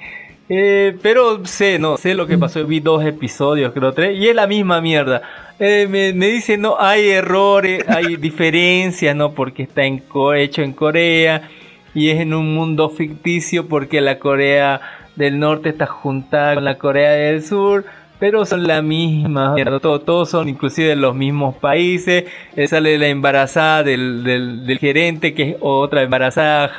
[0.49, 2.65] Eh, pero sé, no, sé lo que pasó.
[2.67, 5.21] Vi dos episodios, creo tres, y es la misma mierda.
[5.57, 9.31] Eh, me, me dicen, no, hay errores, hay diferencias, ¿no?
[9.31, 10.03] Porque está en,
[10.35, 11.49] hecho en Corea
[11.93, 14.81] y es en un mundo ficticio porque la Corea
[15.15, 17.85] del Norte está juntada con la Corea del Sur
[18.19, 22.25] pero son la misma, todos, todos son inclusive los mismos países,
[22.55, 26.71] eh, sale la embarazada del, del, gerente que es otra embarazada,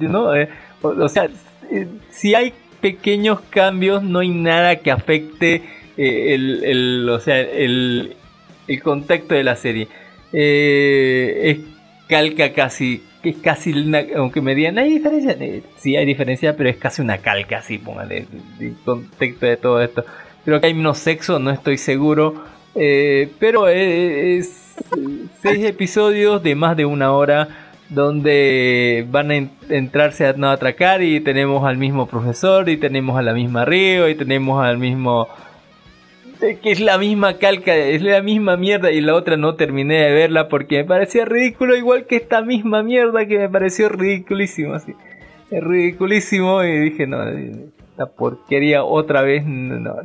[0.00, 0.34] ¿no?
[0.34, 0.48] Eh,
[0.80, 1.28] o, sea,
[1.70, 5.62] eh, si hay pequeños cambios, no hay nada que afecte
[5.98, 8.16] el, el, o sea, el,
[8.66, 9.88] el contexto de la serie.
[10.32, 11.58] es
[12.08, 13.74] calca casi, es casi
[14.14, 15.36] aunque me digan, hay diferencia,
[15.78, 18.26] sí hay diferencia, pero es casi una calca así, póngale,
[18.60, 20.04] el contexto de todo esto.
[20.46, 22.34] Creo que hay menos sexo, no estoy seguro.
[22.76, 24.76] Eh, pero es,
[25.42, 27.48] seis episodios de más de una hora
[27.88, 33.22] donde van a entrarse a no atracar y tenemos al mismo profesor y tenemos a
[33.22, 35.28] la misma Río y tenemos al mismo
[36.38, 40.12] que es la misma calca, es la misma mierda y la otra no terminé de
[40.12, 44.94] verla porque me parecía ridículo igual que esta misma mierda que me pareció ridiculísimo así.
[45.50, 49.96] Es ridiculísimo y dije no, esta porquería otra vez no,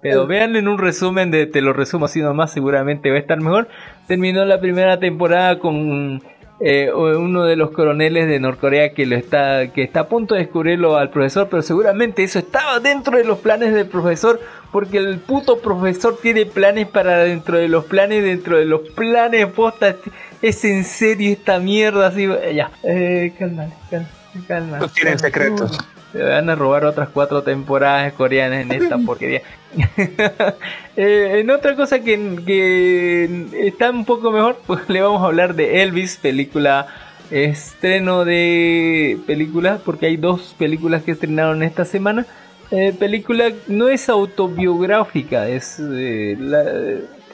[0.00, 3.40] pero vean en un resumen de te lo resumo así nomás, seguramente va a estar
[3.40, 3.68] mejor.
[4.06, 6.22] Terminó la primera temporada con
[6.60, 10.40] eh, uno de los coroneles de Norcorea que lo está que está a punto de
[10.40, 14.40] descubrirlo al profesor, pero seguramente eso estaba dentro de los planes del profesor,
[14.72, 19.46] porque el puto profesor tiene planes para dentro de los planes, dentro de los planes
[19.46, 19.94] posta.
[20.42, 22.70] Es en serio esta mierda así, ya.
[22.82, 24.08] Eh, calma, calma,
[24.46, 24.78] calma.
[24.78, 25.78] No tienen secretos.
[26.12, 29.42] Se van a robar otras cuatro temporadas coreanas en esta porquería.
[30.96, 35.82] Eh, en otra cosa que, está un poco mejor, pues le vamos a hablar de
[35.82, 36.88] Elvis, película
[37.30, 42.26] estreno de películas, porque hay dos películas que estrenaron esta semana.
[42.72, 46.64] Eh, película no es autobiográfica, es eh, la,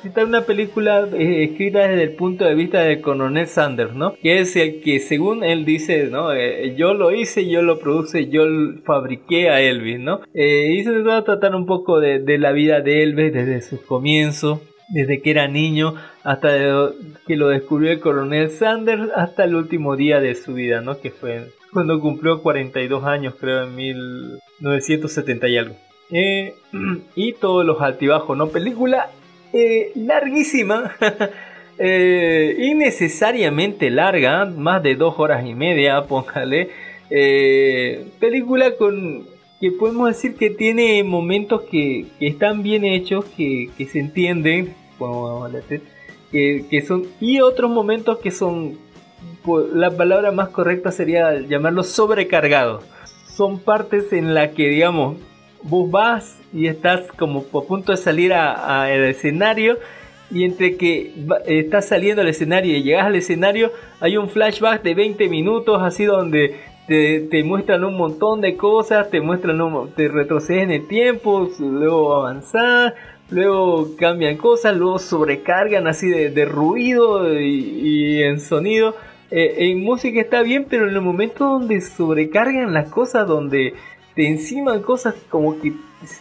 [0.04, 4.14] citar una película eh, escrita desde el punto de vista del coronel Sanders, ¿no?
[4.16, 6.30] Que es el que, según él dice, ¿no?
[6.34, 8.44] Eh, yo lo hice, yo lo produce, yo
[8.84, 10.20] fabriqué a Elvis, ¿no?
[10.34, 13.82] Eh, y se va a tratar un poco de, la vida de Elvis desde su
[13.82, 14.60] comienzo,
[14.90, 16.90] desde que era niño hasta
[17.26, 21.00] que lo descubrió el coronel Sanders hasta el último día de su vida, ¿no?
[21.00, 25.76] Que fue cuando cumplió 42 años, creo, en 1970 y algo.
[27.16, 28.48] y todos los altibajos, ¿no?
[28.48, 29.08] Película
[29.54, 30.94] eh, larguísima.
[31.78, 36.70] eh, innecesariamente larga, más de dos horas y media, póngale.
[37.08, 39.26] Eh, película con
[39.60, 44.74] que podemos decir que tiene momentos que, están bien hechos, que, se entienden,
[46.30, 48.76] que, que, son y otros momentos que son,
[49.72, 52.84] la palabra más correcta sería llamarlos sobrecargados
[53.34, 55.16] son partes en las que, digamos,
[55.64, 59.78] vos vas y estás como a punto de salir al escenario
[60.30, 61.12] y entre que
[61.46, 66.04] estás saliendo al escenario y llegas al escenario hay un flashback de 20 minutos así
[66.04, 66.54] donde
[66.86, 72.16] te, muestran un montón de cosas, te muestran, un, te retrocedes en el tiempo, luego
[72.16, 72.94] avanzar,
[73.30, 78.94] luego cambian cosas, luego sobrecargan así de, ruido y, en sonido.
[79.30, 83.74] Eh, en música está bien, pero en el momento donde sobrecargan las cosas, donde
[84.14, 85.72] te enciman cosas como que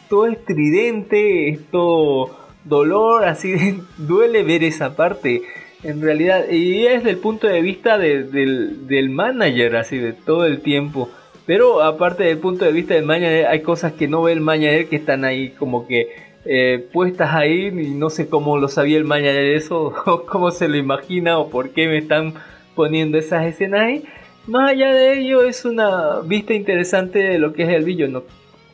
[0.10, 3.54] todo estridente, es todo dolor, así
[3.98, 5.44] duele ver esa parte
[5.84, 10.62] en realidad, y es del punto de vista del, del manager, así de todo el
[10.62, 11.10] tiempo.
[11.46, 14.88] Pero aparte del punto de vista del manager, hay cosas que no ve el manager
[14.88, 16.08] que están ahí como que
[16.46, 20.70] eh, puestas ahí y no sé cómo lo sabía el manager eso, o cómo se
[20.70, 22.34] lo imagina o por qué me están
[22.76, 24.04] poniendo esas escenas ahí.
[24.48, 28.10] Más allá de ello, es una vista interesante de lo que es el billo.
[28.10, 28.24] No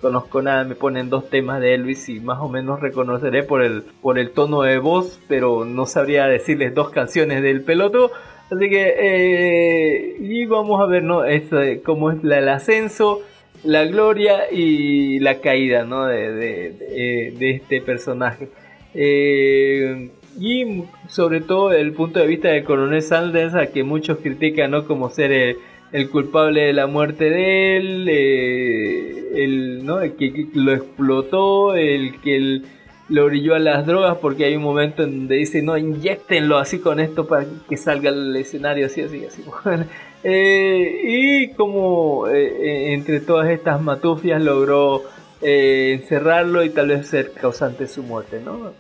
[0.02, 3.84] conozco nada, me ponen dos temas de Elvis y más o menos reconoceré por el,
[4.02, 8.12] por el tono de voz, pero no sabría decirles dos canciones del peloto.
[8.50, 11.24] Así que, eh, y vamos a ver, ¿no?
[11.24, 13.22] Este, cómo es el ascenso,
[13.64, 16.08] la gloria y la caída, ¿no?
[16.08, 18.50] De, de, de, este personaje.
[18.96, 24.72] Eh, y sobre todo el punto de vista del coronel Sanders, a que muchos critican,
[24.72, 24.86] ¿no?
[24.86, 25.58] Como ser el
[25.92, 30.02] el culpable de la muerte de él, eh, el, ¿no?
[30.02, 32.62] el que lo explotó, el que
[33.10, 36.80] lo brilló a las drogas, porque hay un momento en donde dice, no, inyectenlo así
[36.80, 39.44] con esto para que salga al escenario así, así, así.
[40.22, 45.04] Eh, y como eh, entre todas estas matufias logró
[45.42, 48.74] encerrarlo y tal vez ser causante de su muerte, ¿no?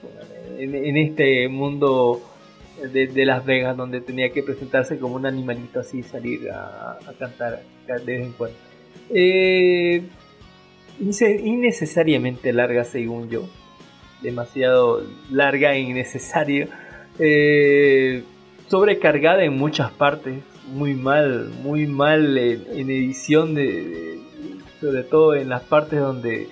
[0.63, 2.21] En este mundo
[2.87, 8.05] de, Las Vegas, donde tenía que presentarse como un animalito así, salir a, cantar de
[8.05, 8.57] vez en cuando.
[9.09, 10.03] Eh,
[10.99, 13.47] innecesariamente larga, según yo.
[14.21, 16.67] Demasiado larga e innecesario.
[17.17, 18.23] Eh,
[18.67, 20.41] sobrecargada en muchas partes.
[20.67, 24.19] Muy mal, muy mal en, edición, de,
[24.79, 26.47] sobre todo en las partes donde,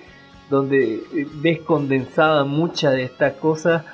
[0.50, 1.00] donde
[1.34, 3.84] ves condensada mucha de estas cosas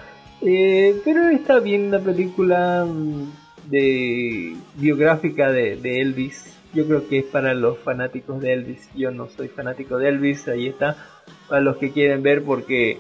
[0.44, 6.55] eh, pero está bien la película mm, de biográfica de, Elvis.
[6.74, 8.90] Yo creo que es para los fanáticos de Elvis.
[8.94, 10.97] Yo no soy fanático de Elvis, ahí está.
[11.48, 12.98] Para los que quieren ver porque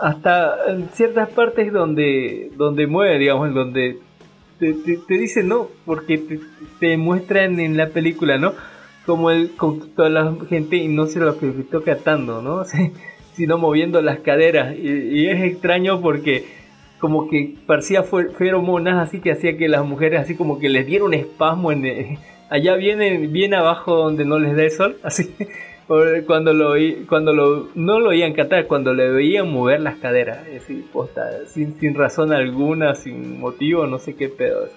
[0.00, 3.98] hasta en ciertas partes donde donde mueve, digamos, donde
[4.58, 6.40] te, te, dicen no, porque
[6.80, 8.54] te, muestran en la película, ¿no?
[9.04, 12.62] Como él con toda la gente y no se lo que está cantando, ¿no?
[13.36, 14.74] sino moviendo las caderas.
[14.76, 16.44] Y, es extraño porque
[16.98, 21.04] como que parecía feromonas así que hacía que las mujeres así como que les diera
[21.04, 25.34] un espasmo en eh, allá viene bien abajo donde no les da el sol así.
[26.26, 26.74] Cuando lo
[27.08, 30.40] cuando lo no lo oían cantar cuando le veían mover las caderas
[31.46, 34.68] sin, sin razón alguna sin motivo no sé qué pedo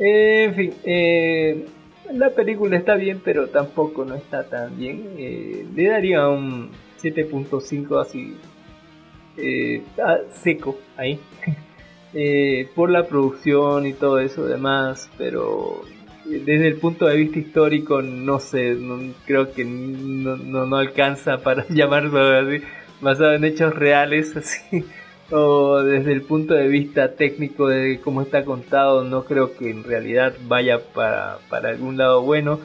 [0.00, 1.64] en fin eh,
[2.12, 5.10] la película está bien pero tampoco no está tan bien.
[5.16, 6.70] Eh, le daría un
[7.02, 8.36] 7.5 así
[9.36, 11.18] eh, ah, seco ahí.
[12.14, 15.80] Eh, por la producción y todo eso demás pero
[16.26, 18.76] desde el punto de vista histórico no sé
[19.24, 22.62] creo que no, no, alcanza para llamarlo así
[23.00, 24.84] basado en hechos reales así.
[25.30, 29.82] O desde el punto de vista técnico de cómo está contado no creo que en
[29.82, 32.60] realidad vaya para, para algún lado bueno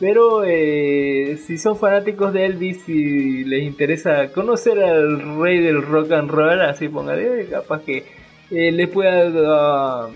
[0.00, 6.12] pero eh, si son fanáticos de Elvis y les interesa conocer al rey del rock
[6.12, 8.04] and roll, así póngale, capaz que
[8.50, 10.08] eh, les pueda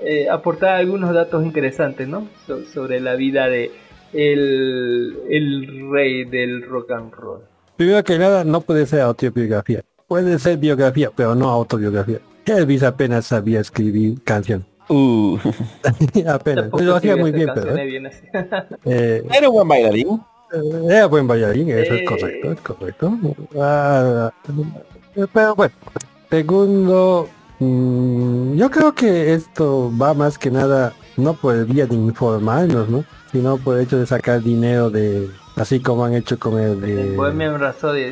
[0.00, 2.28] eh, aportar algunos datos interesantes, ¿no?
[2.72, 3.70] sobre la vida de
[4.12, 7.40] el, el rey del rock and roll.
[7.76, 9.82] Primero que nada, no puede ser autobiografía.
[10.06, 12.18] Puede ser biografía, pero no autobiografía.
[12.46, 14.66] Elvis apenas sabía escribir canción.
[14.88, 15.38] Uh.
[16.28, 16.68] Apenas.
[16.72, 17.76] Lo hacía muy bien, pero.
[17.76, 18.10] ¿eh?
[18.84, 20.20] Eh, era un buen bailarín.
[20.52, 23.18] Eh, era buen bailarín, eso es correcto, es correcto.
[23.58, 24.30] Ah,
[25.32, 25.74] pero bueno,
[26.30, 31.94] segundo, mm, yo creo que esto va más que nada, no por el día de
[31.94, 33.04] informarnos, ¿no?
[33.32, 37.16] Sino por el hecho de sacar dinero de, así como han hecho con el de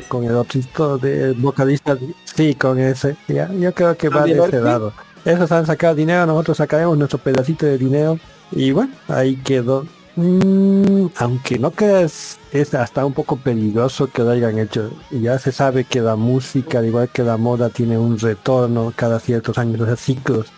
[0.07, 4.61] con el otro de vocalista sí con ese ya yo creo que va de ese
[4.61, 4.93] lado
[5.25, 8.19] esos han sacado dinero, nosotros sacaremos nuestro pedacito de dinero.
[8.51, 9.85] Y bueno, ahí quedó.
[10.15, 14.91] Mm, aunque no creas, es hasta un poco peligroso que lo hayan hecho.
[15.11, 19.19] Ya se sabe que la música, al igual que la moda, tiene un retorno cada
[19.19, 20.51] ciertos años, o ciclos.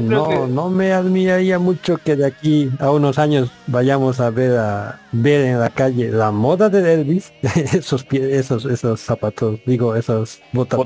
[0.00, 5.00] No, no me admiraría mucho que de aquí a unos años vayamos a ver a
[5.12, 7.32] ver en la calle la moda de Elvis,
[7.72, 10.80] esos pies, esos, esos zapatos, digo, esos botas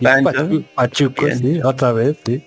[0.74, 1.60] pachucos, ¿sí?
[1.62, 2.44] otra vez, sí.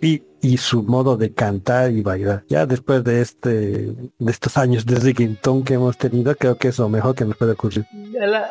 [0.00, 2.44] Y y su modo de cantar y bailar.
[2.48, 6.78] Ya después de este de estos años de reggaeton que hemos tenido, creo que es
[6.78, 7.86] lo mejor que nos puede ocurrir.
[8.22, 8.48] A la,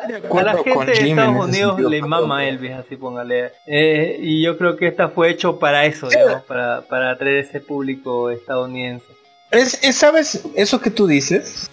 [0.64, 3.52] gente de Estados Unidos le mama Elvis, así póngale.
[3.66, 7.60] Eh, y yo creo que esta fue hecho para eso, digamos, para, para atraer ese
[7.60, 9.06] público estadounidense.
[9.50, 10.42] Es, ¿Sabes?
[10.54, 11.70] Eso que tú dices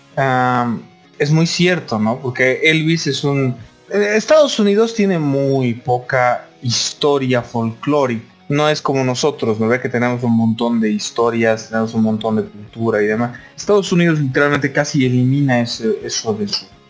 [1.20, 2.20] es muy cierto, ¿no?
[2.20, 3.56] Porque Elvis es un...
[3.90, 9.90] Eh, Estados Unidos tiene muy poca historia folclórica no es como nosotros, ¿no ve que
[9.90, 13.38] tenemos un montón de historias, tenemos un montón de cultura y demás.
[13.56, 16.38] Estados Unidos literalmente casi elimina eso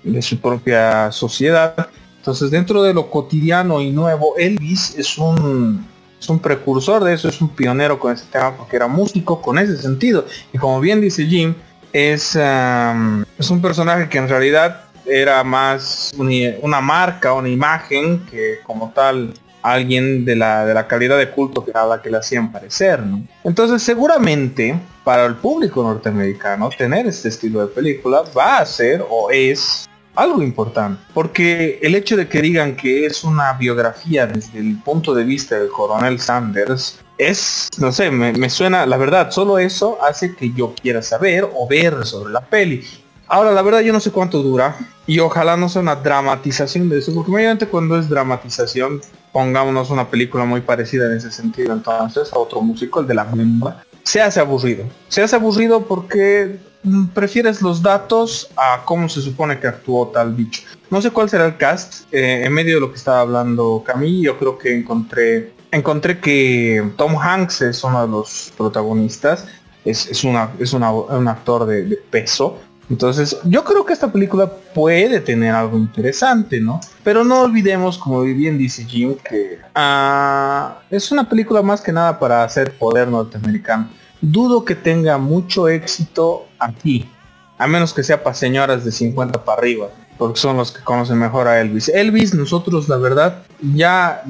[0.03, 1.90] de su, propia sociedad.
[2.17, 5.85] Entonces dentro de lo cotidiano y nuevo, Elvis es un,
[6.19, 9.58] es un precursor de eso, es un pionero con ese tema porque era músico con
[9.58, 10.25] ese sentido.
[10.51, 11.53] Y como bien dice Jim,
[11.93, 18.92] es, es un personaje que en realidad era más una marca, una imagen que como
[18.93, 19.34] tal
[19.74, 23.24] alguien de la, de la calidad de culto que la que le hacían parecer, ¿no?
[23.44, 29.30] Entonces seguramente para el público norteamericano tener este estilo de película va a ser o
[29.32, 31.02] es algo importante.
[31.14, 35.58] Porque el hecho de que digan que es una biografía desde el punto de vista
[35.58, 40.52] del coronel Sanders es, no sé, me, me, suena, la verdad, solo eso hace que
[40.53, 42.84] yo quiera saber o ver sobre la peli.
[43.27, 44.76] Ahora, la verdad yo no sé cuánto dura
[45.08, 49.02] y ojalá no sea una dramatización de eso, porque mayormente cuando es dramatización,
[49.36, 53.26] pongámonos una película muy parecida en ese sentido, entonces a otro músico, el de la
[53.26, 54.86] bomba, se hace aburrido.
[55.10, 60.32] Se hace aburrido porque mm, prefieres los datos a cómo se supone que actuó tal
[60.32, 60.62] bicho.
[60.90, 64.24] No sé cuál será el cast, eh, en medio de lo que estaba hablando Camille,
[64.24, 69.50] yo creo que encontré encontré que Tom Hanks es uno de los protagonistas,
[69.84, 70.82] es, una, es un
[71.28, 72.58] actor de peso.
[72.90, 76.80] Entonces, yo creo que esta película puede tener algo interesante, ¿no?
[77.04, 82.20] Pero no olvidemos, como bien dice Jim, que ah, es una película más que nada
[82.20, 83.90] para hacer poder norteamericano.
[84.22, 87.10] Dudo que tenga mucho éxito aquí,
[87.58, 89.88] a menos que sea para señoras de 50 para arriba,
[90.20, 91.90] porque son los que conocen mejor a Elvis.
[91.90, 94.24] Elvis, nosotros la verdad, ya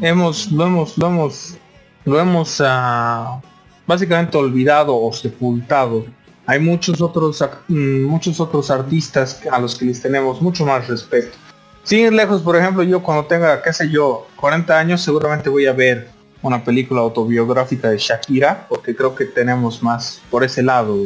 [0.00, 1.56] hemos, lo hemos, lo hemos,
[2.04, 3.40] lo hemos uh,
[3.86, 6.04] básicamente olvidado o sepultado
[6.46, 11.36] hay muchos otros mm, muchos otros artistas a los que les tenemos mucho más respeto.
[11.84, 15.66] Sin ir lejos, por ejemplo, yo cuando tenga, qué sé yo, 40 años, seguramente voy
[15.66, 16.08] a ver
[16.40, 20.96] una película autobiográfica de Shakira, porque creo que tenemos más por ese lado,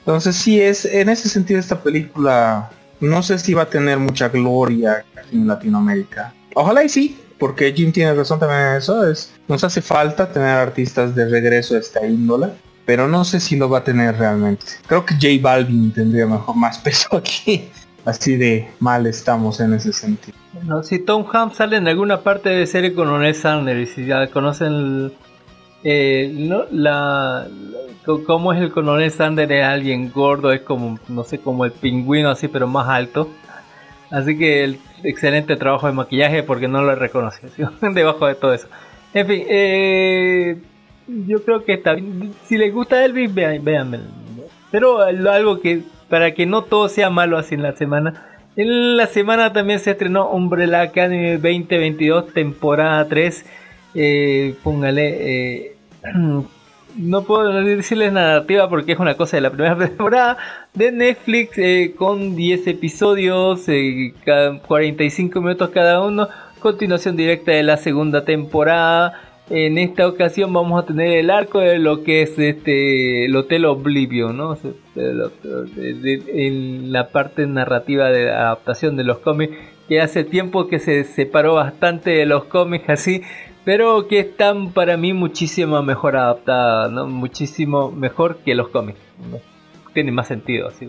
[0.00, 2.70] Entonces sí es, en ese sentido esta película,
[3.00, 6.32] no sé si va a tener mucha gloria aquí en Latinoamérica.
[6.54, 10.48] Ojalá y sí, porque Jim tiene razón también en eso, es, nos hace falta tener
[10.48, 12.48] artistas de regreso a esta índole
[12.88, 14.64] pero no sé si lo va a tener realmente.
[14.86, 17.68] Creo que J Balvin tendría mejor más peso aquí.
[18.06, 20.38] Así de mal estamos en ese sentido.
[20.62, 24.28] No, si Tom Hanks sale en alguna parte de serie con Coronel Sanders, si ya
[24.28, 25.12] conocen
[25.84, 26.32] eh,
[26.70, 27.46] la,
[28.26, 32.30] cómo es el coronel Sanders es alguien gordo, es como, no sé, como el pingüino
[32.30, 33.28] así, pero más alto.
[34.10, 38.68] Así que el excelente trabajo de maquillaje porque no lo reconoció debajo de todo eso.
[39.12, 40.62] En fin, eh,
[41.08, 41.96] yo creo que está
[42.46, 44.00] Si les gusta Elvis, vean, vean.
[44.70, 48.26] Pero algo que, para que no todo sea malo así en la semana.
[48.56, 53.46] En la semana también se estrenó Umbrella Academy 2022, temporada 3.
[53.94, 55.16] Eh, póngale.
[55.20, 55.76] Eh,
[56.96, 60.36] no puedo decirles narrativa porque es una cosa de la primera temporada
[60.74, 63.66] de Netflix eh, con 10 episodios,
[64.66, 66.28] 45 minutos cada uno.
[66.58, 69.27] Continuación directa de la segunda temporada.
[69.50, 73.64] En esta ocasión vamos a tener el arco de lo que es este el Hotel
[73.64, 74.58] Oblivion, ¿no?
[74.94, 79.56] En la parte narrativa de adaptación de los cómics,
[79.88, 83.22] que hace tiempo que se separó bastante de los cómics así,
[83.64, 87.06] pero que están para mí muchísimo mejor adaptada, ¿no?
[87.06, 88.98] Muchísimo mejor que los cómics.
[89.94, 90.86] Tiene más sentido, así.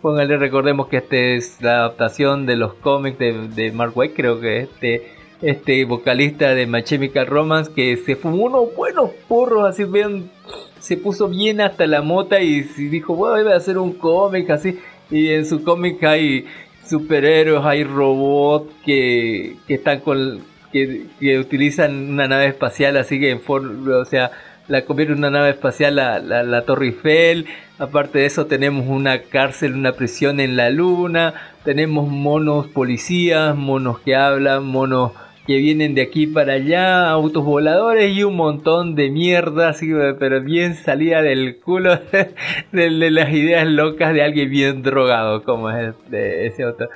[0.00, 4.40] Póngale, recordemos que este es la adaptación de los cómics de, de Mark Waid, creo
[4.40, 9.84] que este este vocalista de My Chemical Romance que se fumó unos buenos porros así
[9.84, 10.30] bien
[10.78, 14.78] se puso bien hasta la mota y, dijo bueno voy a hacer un cómic así.
[15.10, 16.46] Y en su cómic hay
[16.86, 20.40] superhéroes hay robots que, que están con
[20.72, 21.06] que,
[21.38, 24.30] utilizan una nave espacial así que en forma o sea
[24.66, 27.46] la convierte en una nave espacial la, la, la Torre Eiffel.
[27.78, 31.32] Aparte de eso tenemos una cárcel una prisión en la luna.
[31.64, 35.12] Tenemos monos policías monos que hablan monos
[35.48, 40.42] que vienen de aquí para allá, autos voladores y un montón de mierda, así, pero
[40.42, 41.98] bien salida del culo
[42.72, 46.90] de, las ideas locas de alguien bien drogado, como es ese auto.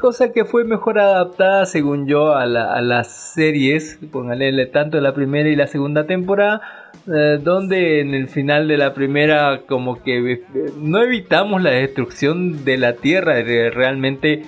[0.00, 5.54] Cosa que fue mejor adaptada, según yo, a, las series, póngale tanto la primera y
[5.54, 6.60] la segunda temporada,
[7.06, 10.42] eh, donde en el final de la primera como que eh,
[10.76, 14.42] no evitamos la destrucción de la Tierra, realmente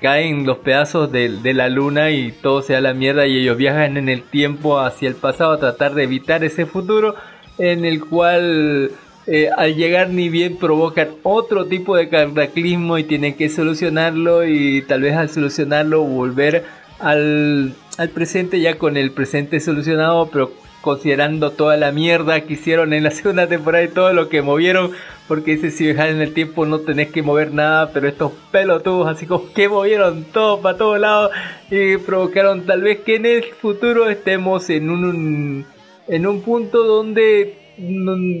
[0.00, 3.96] caen los pedazos de, la luna y todo se da la mierda y ellos viajan
[3.96, 7.14] en el tiempo hacia el pasado a tratar de evitar ese futuro
[7.58, 8.90] en el cual
[9.26, 14.82] eh, al llegar ni bien provocan otro tipo de cataclismo y tienen que solucionarlo y
[14.82, 16.64] tal vez al solucionarlo volver
[16.98, 20.52] al, al presente ya con el presente solucionado pero
[20.86, 24.92] considerando toda la mierda que hicieron en la segunda temporada y todo lo que movieron,
[25.26, 29.08] porque dice si viajar en el tiempo no tenés que mover nada, pero estos pelotudos
[29.08, 31.32] así como que movieron todo para todos lados
[31.72, 35.66] y provocaron tal vez que en el futuro estemos en un,
[36.06, 37.58] en un punto donde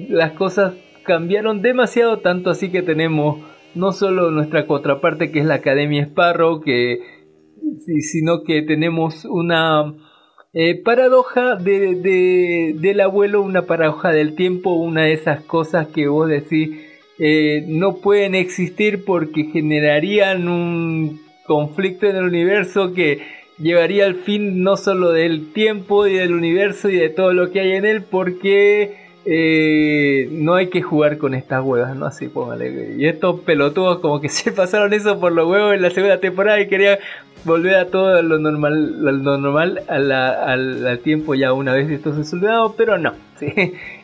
[0.08, 3.44] las cosas cambiaron demasiado tanto así que tenemos
[3.74, 7.00] no solo nuestra contraparte que es la Academia Sparrow que
[8.00, 9.92] sino que tenemos una
[10.58, 16.30] eh, paradoja de, del abuelo, una paradoja del tiempo, una de esas cosas que vos
[16.30, 16.70] decís
[17.18, 23.20] eh, no pueden existir porque generarían un conflicto en el universo que
[23.58, 27.60] llevaría al fin no solo del tiempo y del universo y de todo lo que
[27.60, 32.06] hay en él porque eh, no hay que jugar con estas huevas, ¿no?
[32.06, 32.94] Así, póngale.
[32.96, 36.60] Y estos pelotudos como que se pasaron eso por los huevos en la segunda temporada
[36.60, 36.98] y querían
[37.44, 42.74] volver a todo lo normal, lo normal al, tiempo ya una vez esto se solucionado,
[42.76, 43.14] pero no.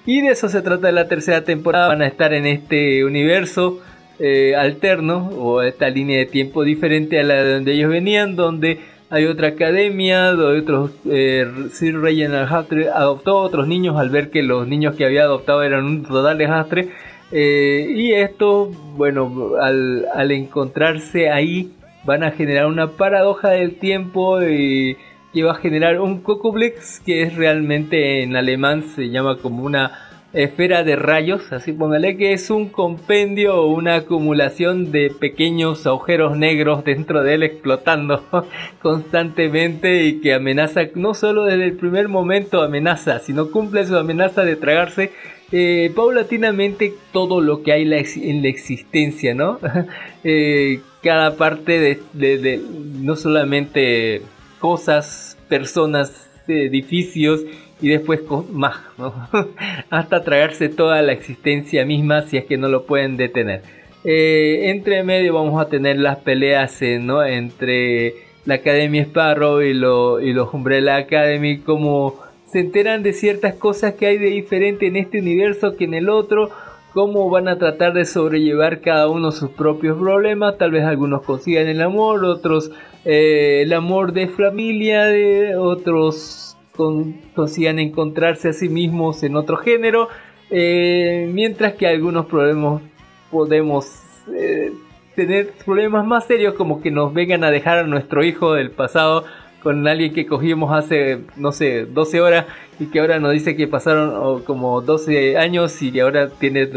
[0.05, 1.87] Y de eso se trata de la tercera temporada.
[1.87, 3.81] Van a estar en este universo
[4.19, 8.81] eh, alterno o esta línea de tiempo diferente a la de donde ellos venían, donde
[9.13, 14.31] hay otra academia, donde otros eh, Sir Reginald Hatre adoptó a otros niños al ver
[14.31, 16.89] que los niños que había adoptado eran un total desastre.
[17.31, 21.73] Eh, y esto, bueno, al, al encontrarse ahí
[22.05, 24.97] van a generar una paradoja del tiempo y
[25.35, 30.12] que va a generar un Kokoblex que es realmente en alemán se llama como una
[30.33, 36.37] esfera de rayos, así póngale que es un compendio o una acumulación de pequeños agujeros
[36.37, 38.25] negros dentro de él explotando
[38.83, 44.45] constantemente y que amenaza no solo desde el primer momento amenaza, sino cumple su amenaza
[44.45, 45.13] de tragarse
[45.55, 49.59] eh, paulatinamente todo lo que hay en la existencia, ¿no?
[50.25, 52.61] eh, cada parte de,
[53.01, 54.23] no solamente
[54.61, 57.43] cosas, personas, edificios
[57.83, 58.21] y después
[58.51, 58.77] más,
[59.91, 63.63] hasta tragarse toda la existencia misma si es que no lo pueden detener.
[64.05, 67.25] Eh, entre medio vamos a tener las peleas ¿no?
[67.25, 68.15] entre
[68.47, 73.95] la Academia Sparrow y, lo, y los Umbrella Academy, como se enteran de ciertas cosas
[73.95, 76.51] que hay de diferente en este universo que en el otro
[76.93, 80.59] cómo van a tratar de sobrellevar cada uno sus propios problemas.
[80.59, 82.71] Tal vez algunos consigan el amor, otros
[83.05, 90.09] eh, el amor de familia, de otros consigan encontrarse a sí mismos en otro género,
[90.51, 92.83] eh, mientras que algunos problemas
[93.31, 93.87] podemos
[94.35, 94.73] eh,
[95.15, 99.25] tener problemas más serios como que nos vengan a dejar a nuestro hijo del pasado
[99.63, 102.47] con alguien que cogimos hace, no sé, 12 horas
[102.81, 106.69] y que ahora nos dice que pasaron como 12 años y ahora tiene,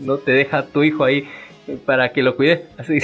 [0.00, 1.26] no te deja tu hijo ahí
[1.84, 2.60] para que lo cuides.
[2.78, 2.98] Así.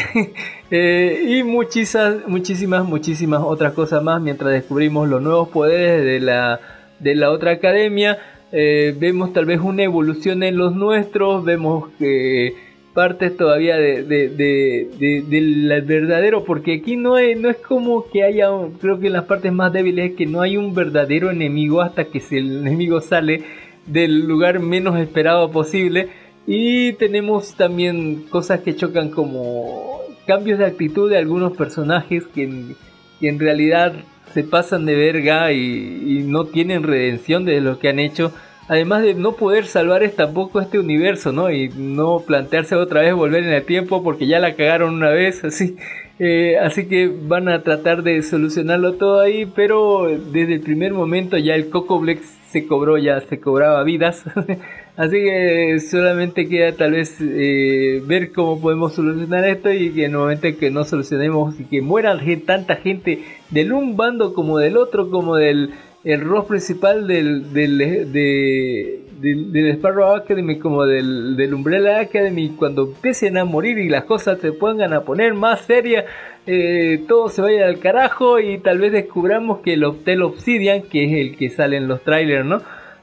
[0.70, 6.60] Eh, y muchísimas, muchísimas, muchísimas otras cosas más mientras descubrimos los nuevos poderes de la,
[6.98, 8.18] de la otra academia.
[8.52, 12.54] Eh, vemos tal vez una evolución en los nuestros, vemos que
[12.94, 18.48] partes todavía de, del verdadero, porque aquí no es, no es como que haya,
[18.80, 22.04] creo que en las partes más débiles es que no hay un verdadero enemigo hasta
[22.04, 23.42] que el enemigo sale
[23.86, 26.08] del lugar menos esperado posible.
[26.46, 32.76] Y tenemos también cosas que chocan como cambios de actitud de algunos personajes que
[33.20, 33.94] en, realidad
[34.32, 38.32] se pasan de verga y, y no tienen redención de lo que han hecho
[38.68, 41.50] además de no poder salvar tampoco este universo, ¿no?
[41.50, 45.44] Y no plantearse otra vez volver en el tiempo porque ya la cagaron una vez,
[45.44, 45.76] así.
[46.18, 51.36] Eh, así que van a tratar de solucionarlo todo ahí, pero desde el primer momento
[51.38, 52.00] ya el Coco
[52.48, 54.22] se cobró, ya se cobraba vidas.
[54.96, 60.12] así que solamente queda tal vez eh, ver cómo podemos solucionar esto y que en
[60.12, 64.76] el momento que no solucionemos y que muera tanta gente del un bando como del
[64.76, 67.78] otro, como del el rol principal del, del,
[68.12, 74.04] de, del, Sparrow Academy como del, del, Umbrella Academy, cuando empiecen a morir y las
[74.04, 76.04] cosas se pongan a poner más serias,
[76.46, 81.04] eh, todo se vaya al carajo y tal vez descubramos que el Hotel Obsidian, que
[81.04, 82.60] es el que sale en los trailers, ¿no?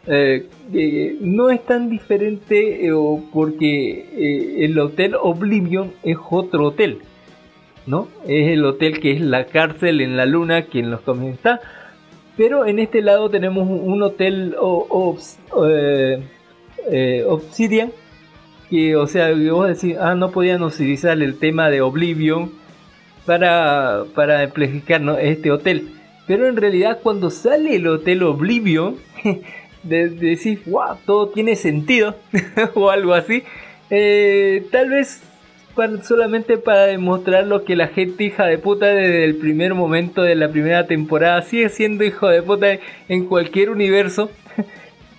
[0.07, 2.89] Eh, eh, no es tan diferente
[3.31, 6.99] porque el Hotel Oblivion es otro hotel,
[7.85, 8.07] ¿no?
[8.27, 11.01] Es el hotel que es la cárcel en la luna que en los
[12.37, 14.55] pero en este lado tenemos un hotel
[15.67, 16.23] eh,
[16.89, 17.91] eh, Obsidian.
[18.69, 22.51] Que, o sea, vos decís, ah, no podían utilizar el tema de Oblivion
[23.25, 25.89] para, para amplificar este hotel.
[26.25, 28.95] Pero en realidad, cuando sale el hotel Oblivion,
[29.83, 32.15] de, decís, wow, todo tiene sentido,
[32.75, 33.43] o algo así.
[33.89, 35.21] Eh, tal vez
[36.03, 40.35] solamente para demostrar lo que la gente hija de puta desde el primer momento de
[40.35, 44.29] la primera temporada sigue siendo hijo de puta en cualquier universo.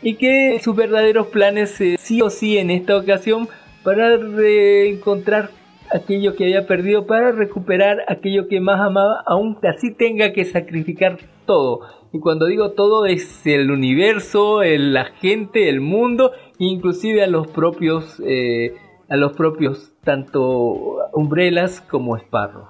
[0.04, 3.48] Y que sus verdaderos planes sí o sí en esta ocasión
[3.84, 5.50] para reencontrar
[5.92, 11.18] aquello que había perdido para recuperar aquello que más amaba aun así tenga que sacrificar
[11.46, 11.80] todo.
[12.12, 18.20] Y cuando digo todo es el universo, la gente, el mundo, inclusive a los propios
[18.26, 18.74] eh,
[19.12, 22.66] a los propios tanto Umbrellas como Sparrow.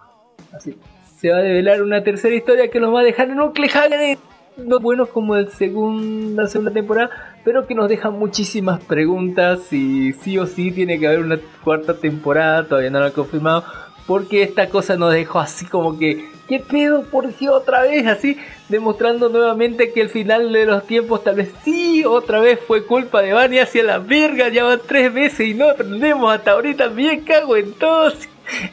[0.52, 0.76] Así
[1.22, 4.18] se va a develar una tercera historia que nos va a dejar en un cliffhanger
[4.56, 7.10] no bueno como el segundo, la segunda temporada,
[7.44, 11.94] pero que nos deja muchísimas preguntas y sí o sí tiene que haber una cuarta
[11.94, 13.64] temporada, todavía no lo ha confirmado,
[14.06, 17.02] porque esta cosa nos dejó así como que, ¿qué pedo?
[17.04, 18.06] ¿Por qué otra vez?
[18.06, 18.36] Así,
[18.68, 23.22] demostrando nuevamente que el final de los tiempos tal vez sí, otra vez fue culpa
[23.22, 27.20] de Bani hacia la verga, ya van tres veces y no aprendemos hasta ahorita, bien
[27.20, 28.28] cago en todos.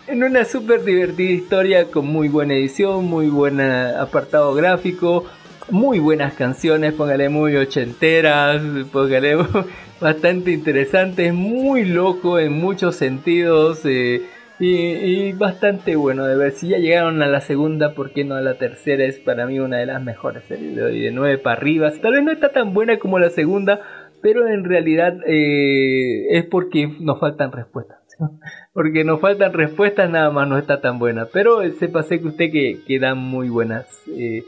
[0.07, 5.25] En una súper divertida historia con muy buena edición, muy buen apartado gráfico,
[5.69, 9.37] muy buenas canciones, póngale muy ochenteras, póngale
[10.01, 13.81] bastante interesantes, muy loco en muchos sentidos.
[13.85, 14.27] Eh,
[14.59, 16.51] y, bastante bueno de ver.
[16.51, 19.05] Si ya llegaron a la segunda, ¿por qué no a la tercera?
[19.05, 21.91] Es para mí una de las mejores series de hoy, de 9 para arriba.
[22.01, 23.81] Tal vez no está tan buena como la segunda,
[24.21, 27.97] pero en realidad eh, es porque nos faltan respuestas.
[28.73, 31.27] porque nos faltan respuestas, nada más no está tan buena.
[31.31, 33.85] Pero sépase que usted que, que dan muy buenas.
[34.07, 34.43] Eh,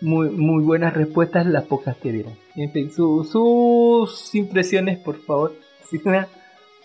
[0.00, 2.34] muy, muy buenas respuestas las pocas que dieron.
[2.54, 5.54] En fin, sus impresiones, por favor.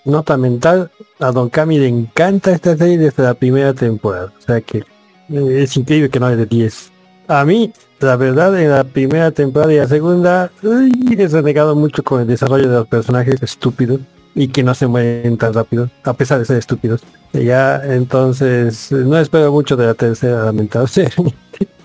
[0.04, 0.90] Nota mental,
[1.20, 4.34] a Don Cami le encanta esta serie desde la primera temporada.
[4.38, 6.92] O sea que eh, es increíble que no es de 10.
[7.28, 12.04] A mí, la verdad, en la primera temporada y la segunda, uy, he renegado mucho
[12.04, 14.02] con el desarrollo de los personajes estúpidos
[14.34, 17.02] y que no se mueven tan rápido, a pesar de ser estúpidos.
[17.34, 21.38] Ya, entonces, no espero mucho de la tercera, lamentablemente.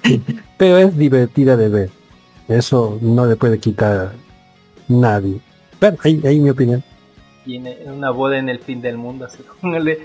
[0.57, 1.91] Pero es divertida de ver.
[2.49, 4.13] Eso no le puede quitar
[4.89, 5.39] nadie.
[5.79, 6.83] Pero ahí, ahí mi opinión
[7.47, 10.01] tiene una boda en el fin del mundo, así como le,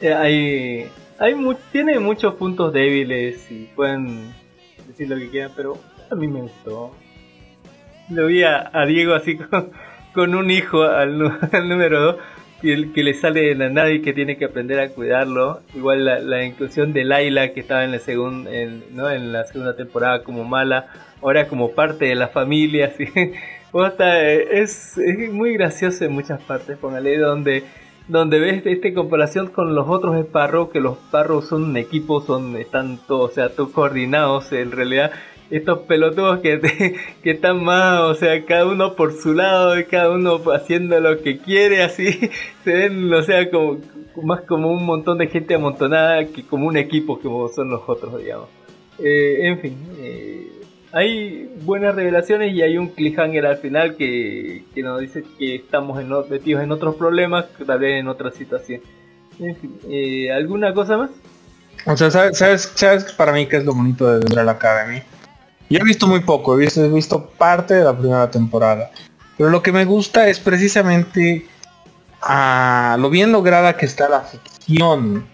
[0.00, 0.86] eh, hay,
[1.18, 1.34] hay
[1.72, 4.32] tiene muchos puntos débiles y pueden
[4.86, 5.76] decir lo que quieran, pero
[6.10, 6.92] a mí me gustó.
[8.10, 9.36] Lo vi a, Diego así
[10.14, 11.18] con, un hijo al,
[11.68, 12.16] número 2
[12.62, 15.60] y el que le sale de la nada y que tiene que aprender a cuidarlo.
[15.74, 18.50] Igual la, inclusión de Laila que estaba en la, segunda
[18.92, 19.10] ¿no?
[19.10, 20.86] en la segunda temporada como mala,
[21.20, 23.06] ahora como parte de la familia, así
[23.82, 27.64] es, es, muy gracioso en muchas partes, póngale, donde,
[28.06, 32.56] donde ves esta comparación con los otros Sparrow, que los Sparrow son un equipo, son,
[32.56, 35.10] están todos, o sea, todos coordinados en realidad.
[35.50, 36.60] Estos pelotudos que,
[37.22, 41.38] que están más, o sea, cada uno por su lado, cada uno haciendo lo que
[41.38, 42.30] quiere, así,
[42.64, 43.78] se ven, o sea, como,
[44.22, 48.18] más como un montón de gente amontonada que como un equipo como son los otros,
[48.18, 48.48] digamos.
[49.00, 50.43] Eh, en fin, eh,
[50.94, 56.08] hay buenas revelaciones y hay un cliffhanger al final que, nos dice que estamos en,
[56.30, 58.80] metidos en otros problemas, tal vez en otra situación.
[59.40, 61.10] En fin, eh, ¿alguna cosa más?
[61.86, 65.02] O sea, ¿sabes, sabes, para mí qué es lo bonito de Umbrella Academy?
[65.68, 68.92] Yo he visto muy poco, he visto, he visto parte de la primera temporada.
[69.36, 71.44] Pero lo que me gusta es precisamente
[72.22, 75.26] a lo bien lograda que está la ficción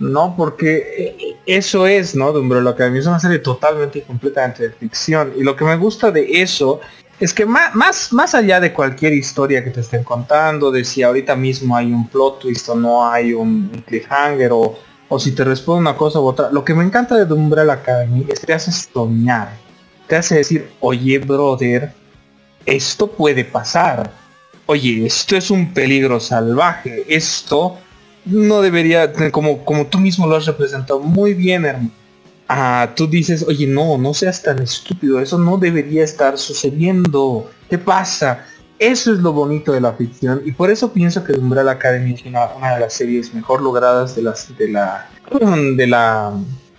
[0.00, 0.34] ¿no?
[0.36, 2.32] Porque eso es, ¿no?
[2.32, 5.32] De Umbrella Academy, es una serie totalmente y completamente de ficción.
[5.36, 6.80] Y lo que me gusta de eso
[7.20, 11.02] es que más, más, más allá de cualquier historia que te estén contando, de si
[11.02, 15.44] ahorita mismo hay un plot twist o no hay un cliffhanger o, o si te
[15.44, 18.54] responde una cosa u otra, lo que me encanta de Umbrella Academy es que te
[18.54, 19.52] hace soñar,
[20.08, 21.92] te hace decir, oye brother,
[22.64, 24.10] esto puede pasar.
[24.66, 27.04] Oye, esto es un peligro salvaje.
[27.08, 27.78] Esto
[28.24, 31.90] no debería, como, como tú mismo lo has representado muy bien, hermano.
[32.52, 37.48] Ah, tú dices, oye, no, no seas tan estúpido, eso no debería estar sucediendo.
[37.68, 38.44] ¿Qué pasa?
[38.76, 42.24] Eso es lo bonito de la ficción y por eso pienso que Umbrella Academy es
[42.24, 45.08] una, de las series mejor logradas de, las, de, la,
[45.76, 46.32] de la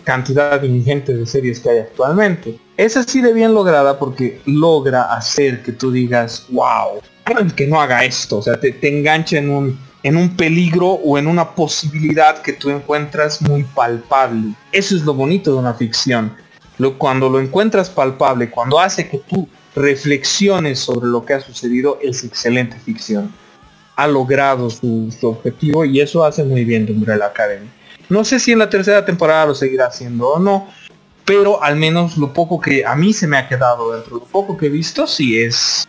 [0.03, 2.59] cantidad ingente de series que hay actualmente.
[2.75, 7.01] Es así de bien lograda porque logra hacer que tú digas, wow,
[7.55, 11.17] que no haga esto, o sea, te, te engancha en un, en un peligro o
[11.17, 14.53] en una posibilidad que tú encuentras muy palpable.
[14.71, 16.35] Eso es lo bonito de una ficción.
[16.77, 21.99] Lo, cuando lo encuentras palpable, cuando hace que tú reflexiones sobre lo que ha sucedido,
[22.01, 23.31] es excelente ficción.
[23.95, 27.69] Ha logrado su, objetivo y eso hace muy bien de Umbrella Academy.
[28.09, 30.67] No sé si en la tercera temporada lo seguirá haciendo o no,
[31.23, 34.25] pero al menos lo poco que a mí se me ha quedado dentro de lo
[34.25, 35.87] poco que he visto, sí es...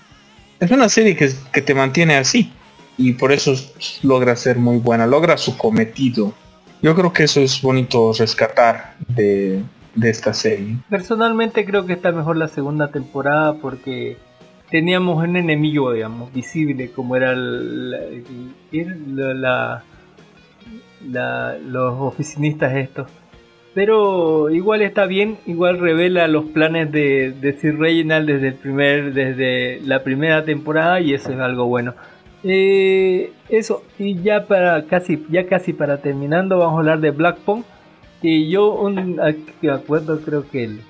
[0.60, 2.52] Es una serie que, que te mantiene así
[2.96, 3.54] y por eso
[4.02, 6.34] logra ser muy buena, logra su cometido.
[6.82, 9.62] Yo creo que eso es bonito rescatar de,
[9.94, 10.78] de esta serie.
[10.88, 14.16] Personalmente creo que está mejor la segunda temporada porque
[14.70, 17.98] teníamos un enemigo, digamos, visible como era la,
[21.66, 23.08] los oficinistas estos.
[23.74, 29.14] Pero igual está bien, igual revela los planes de, de Sir Reginald desde el primer,
[29.14, 31.94] desde la primera temporada y eso es algo bueno.
[32.44, 37.38] Eh, eso, y ya para casi, ya casi para terminando, vamos a hablar de Black
[38.22, 40.80] y yo, un, acuerdo, creo que el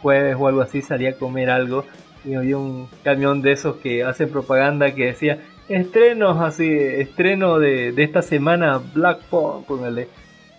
[0.00, 1.84] jueves o algo así salí a comer algo
[2.24, 7.90] y había un camión de esos que hacen propaganda que decía estrenos así, estreno de,
[7.92, 10.08] de esta semana Black póngale,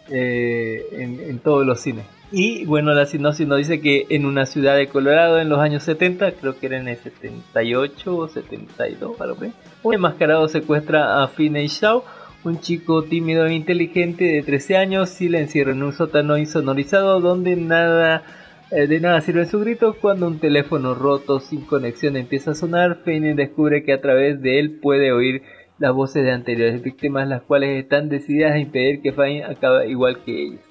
[0.10, 2.06] eh, en, en, todos los cines.
[2.32, 5.84] Y bueno, la sinopsis nos dice que en una ciudad de Colorado en los años
[5.84, 9.54] 70, creo que era en el 78 o 72, algo así,
[9.88, 12.04] un enmascarado secuestra a Finney Shaw,
[12.44, 17.22] un chico tímido e inteligente de 13 años y le encierra en un sótano insonorizado
[17.22, 18.24] donde nada
[18.70, 22.98] eh, de nada sirve su grito cuando un teléfono roto sin conexión empieza a sonar.
[23.06, 25.44] Fane descubre que a través de él puede oír
[25.80, 30.22] las voces de anteriores víctimas, las cuales están decididas a impedir que Fane acabe igual
[30.26, 30.62] que ellos.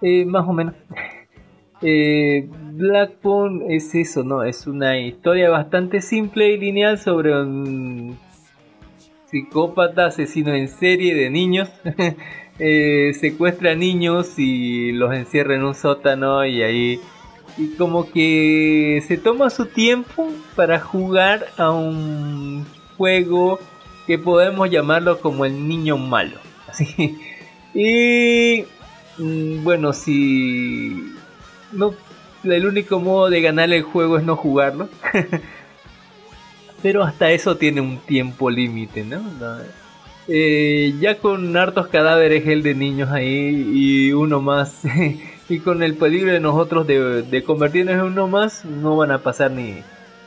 [0.00, 0.74] Eh, más o menos.
[1.82, 2.48] eh,
[3.68, 4.42] es eso, ¿no?
[4.42, 8.16] Es una historia bastante simple y lineal sobre un
[9.34, 11.68] psicópata, asesino en serie de niños.
[12.60, 17.00] eh, secuestra niños y los encierra en un sótano y ahí
[17.58, 22.64] y como que se toma su tiempo para jugar a un
[22.96, 23.58] juego
[24.06, 26.38] que podemos llamarlo como el niño malo.
[26.68, 27.18] Así.
[27.74, 28.64] Y
[29.18, 31.12] mm, bueno, si
[31.72, 31.92] no
[32.44, 34.88] el único modo de ganar el juego es no jugarlo.
[36.84, 39.22] pero hasta eso tiene un tiempo límite, ¿no?
[40.28, 44.82] Eh, ya con hartos cadáveres el de niños ahí y uno más.
[45.46, 49.50] Y con el peligro de nosotros de, convertirnos en uno más no van a pasar
[49.50, 49.76] ni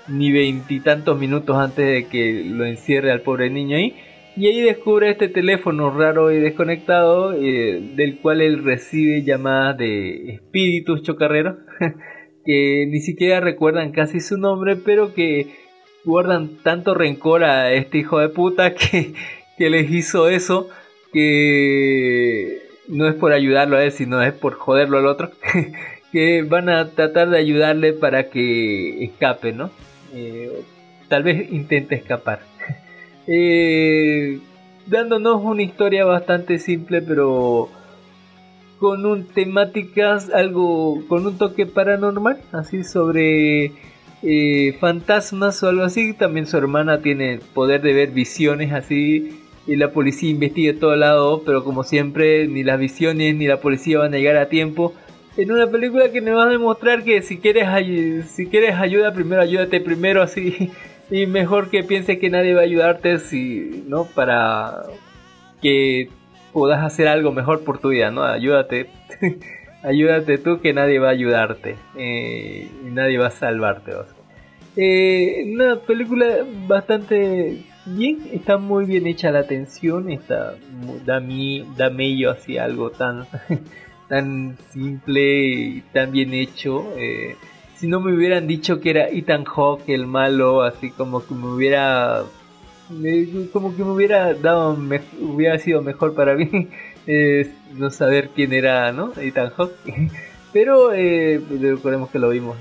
[0.08, 3.96] ni veintitantos minutos antes de que lo encierre al pobre niño ahí.
[4.36, 10.34] Y ahí descubre este teléfono raro y desconectado eh, del cual él recibe llamadas de
[10.34, 11.56] espíritus chocarreros
[12.46, 15.67] que ni siquiera recuerdan casi su nombre pero que
[16.08, 19.14] guardan tanto rencor a este hijo de puta que,
[19.58, 20.70] que les hizo eso
[21.12, 25.32] que no es por ayudarlo a él, sino es por joderlo al otro,
[26.12, 29.70] que van a tratar de ayudarle para que escape, ¿no?
[30.14, 30.64] Eh,
[31.10, 32.40] tal vez intente escapar.
[33.30, 34.40] Eh,
[34.86, 37.68] dándonos una historia bastante simple, pero
[38.80, 43.74] con un temáticas algo, con un toque paranormal, así sobre
[44.24, 46.14] eh, fantasmas o algo así.
[46.14, 49.42] También su hermana tiene poder de ver visiones así.
[49.66, 54.00] Y la policía investiga todo lado, pero como siempre, ni las visiones ni la policía
[54.00, 54.94] van a llegar a tiempo.
[55.36, 57.68] En una película que nos va a demostrar que si quieres,
[58.32, 60.72] si quieres ayuda, primero ayúdate primero así.
[61.10, 64.04] Y mejor que pienses que nadie va a ayudarte si, ¿no?
[64.04, 64.84] Para
[65.62, 66.10] que
[66.52, 68.24] puedas hacer algo mejor por tu vida, ¿no?
[68.24, 68.90] Ayúdate.
[69.88, 73.94] ayúdate tú que nadie va a ayudarte eh, y nadie va a salvarte.
[74.76, 80.56] Eh, una película bastante bien, está muy bien hecha la atención, está
[81.06, 83.26] da mí da medio hacia algo tan
[84.10, 86.94] tan simple y tan bien hecho.
[86.98, 87.36] Eh,
[87.76, 91.48] si no me hubieran dicho que era Ethan Hawke el malo, así como que me
[91.48, 92.24] hubiera
[93.52, 94.78] como que me hubiera dado
[95.22, 96.68] hubiera sido mejor para mí
[97.74, 99.14] no saber quién era, ¿no?
[99.20, 100.12] Ethan Hawke.
[100.54, 102.58] Pero eh, recordemos que lo vimos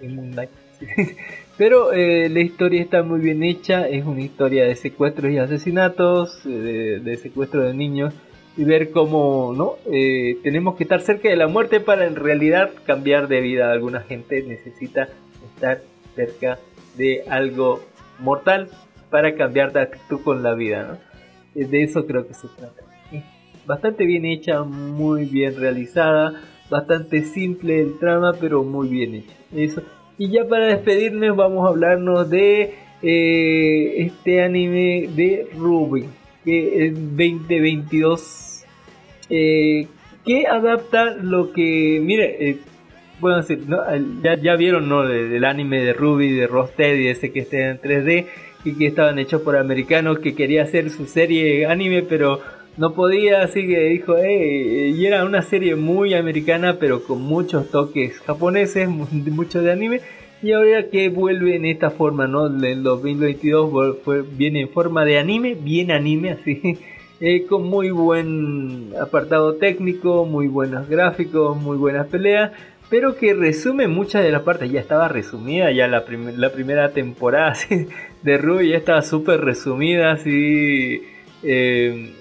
[0.00, 0.50] en, Knight.
[1.58, 6.42] Pero eh, la historia está muy bien hecha, es una historia de secuestros y asesinatos,
[6.44, 8.14] de, de secuestro de niños
[8.56, 12.70] y ver cómo no eh, tenemos que estar cerca de la muerte para en realidad
[12.86, 13.72] cambiar de vida.
[13.72, 15.08] Alguna gente necesita
[15.54, 15.82] estar
[16.14, 16.58] cerca
[16.96, 17.82] de algo
[18.18, 18.68] mortal
[19.10, 21.11] para cambiar de actitud con la vida, ¿no?
[21.54, 22.82] De eso creo que se trata.
[23.66, 29.34] Bastante bien hecha, muy bien realizada, bastante simple el trama, pero muy bien hecha.
[29.54, 29.82] Eso.
[30.18, 36.06] Y ya para despedirnos vamos a hablarnos de eh, este anime de Ruby,
[36.44, 38.64] que es 2022,
[39.30, 39.86] eh,
[40.24, 42.58] que adapta lo que, mire, eh,
[43.20, 43.44] bueno,
[44.22, 45.06] ya, ya vieron ¿no?
[45.06, 46.48] del anime de Ruby, de
[46.98, 48.26] y ese que está en 3D
[48.64, 52.40] y que estaban hechos por americanos, que quería hacer su serie anime, pero
[52.76, 57.70] no podía, así que dijo, eh, y era una serie muy americana, pero con muchos
[57.70, 60.00] toques japoneses, mucho de anime,
[60.42, 62.46] y ahora que vuelve en esta forma, ¿no?
[62.46, 63.96] En 2022
[64.36, 66.78] viene en forma de anime, bien anime, así,
[67.20, 72.52] eh, con muy buen apartado técnico, muy buenos gráficos, muy buenas peleas,
[72.92, 77.54] pero que resume muchas de las partes, ya estaba resumida, ya la, primera temporada
[78.22, 81.02] de Ruby ya estaba súper resumida, así
[81.42, 82.12] eh,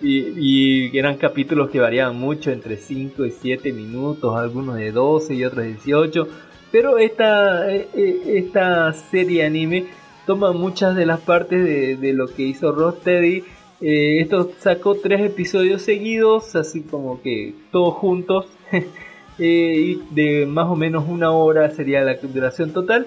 [0.00, 5.44] y, eran capítulos que variaban mucho, entre 5 y 7 minutos, algunos de 12 y
[5.44, 6.28] otros de 18.
[6.70, 9.86] Pero esta, eh, eh, esta serie anime
[10.24, 13.42] toma muchas de las partes de, lo que hizo Rocksteady.
[13.80, 18.46] esto sacó tres episodios seguidos, así como que todos juntos.
[19.38, 23.06] de más o menos una hora sería la duración total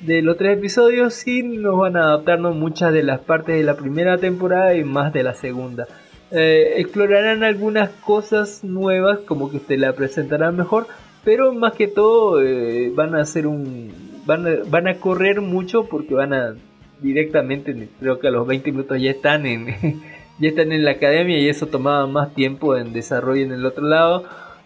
[0.00, 3.76] de los tres episodios sí nos van a adaptarnos muchas de las partes de la
[3.76, 5.86] primera temporada y más de la segunda.
[6.30, 10.86] Eh, explorarán algunas cosas nuevas como que te la presentarán mejor,
[11.24, 13.92] pero más que todo eh, van a hacer un
[14.26, 16.54] van a, van a correr mucho porque van a
[17.00, 19.66] directamente creo que a los 20 minutos ya están en
[20.38, 23.86] ya están en la academia y eso tomaba más tiempo en desarrollo en el otro
[23.86, 24.24] lado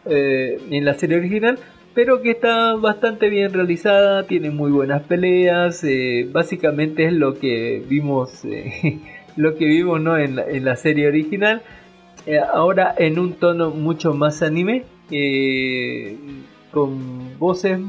[0.09, 1.59] eh, en la serie original
[1.95, 7.83] pero que está bastante bien realizada, tiene muy buenas peleas, eh, básicamente es lo que
[7.89, 9.01] vimos, eh,
[9.37, 10.17] lo que vimos ¿no?
[10.17, 11.61] en, la, serie original,
[12.53, 14.85] ahora en un tono mucho más anime,
[16.71, 17.81] con voces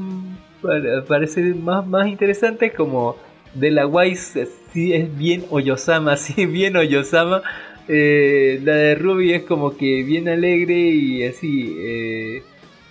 [1.06, 3.16] parece más, más interesantes como
[3.54, 7.42] de la Wise, sí es bien Oyosama, sí bien Oyosama,
[7.90, 12.42] la de Ruby es como que bien alegre y así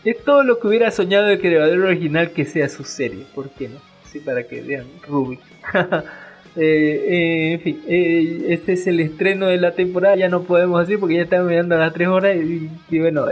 [0.03, 3.69] es todo lo que hubiera soñado el creador original que sea su serie, ¿por qué
[3.69, 3.79] no?
[4.11, 5.39] Sí, para que vean Ruby.
[6.55, 10.81] Eh, eh, en fin, eh, este es el estreno de la temporada, ya no podemos
[10.81, 13.25] decir porque ya estamos mirando a las 3 horas y, bueno,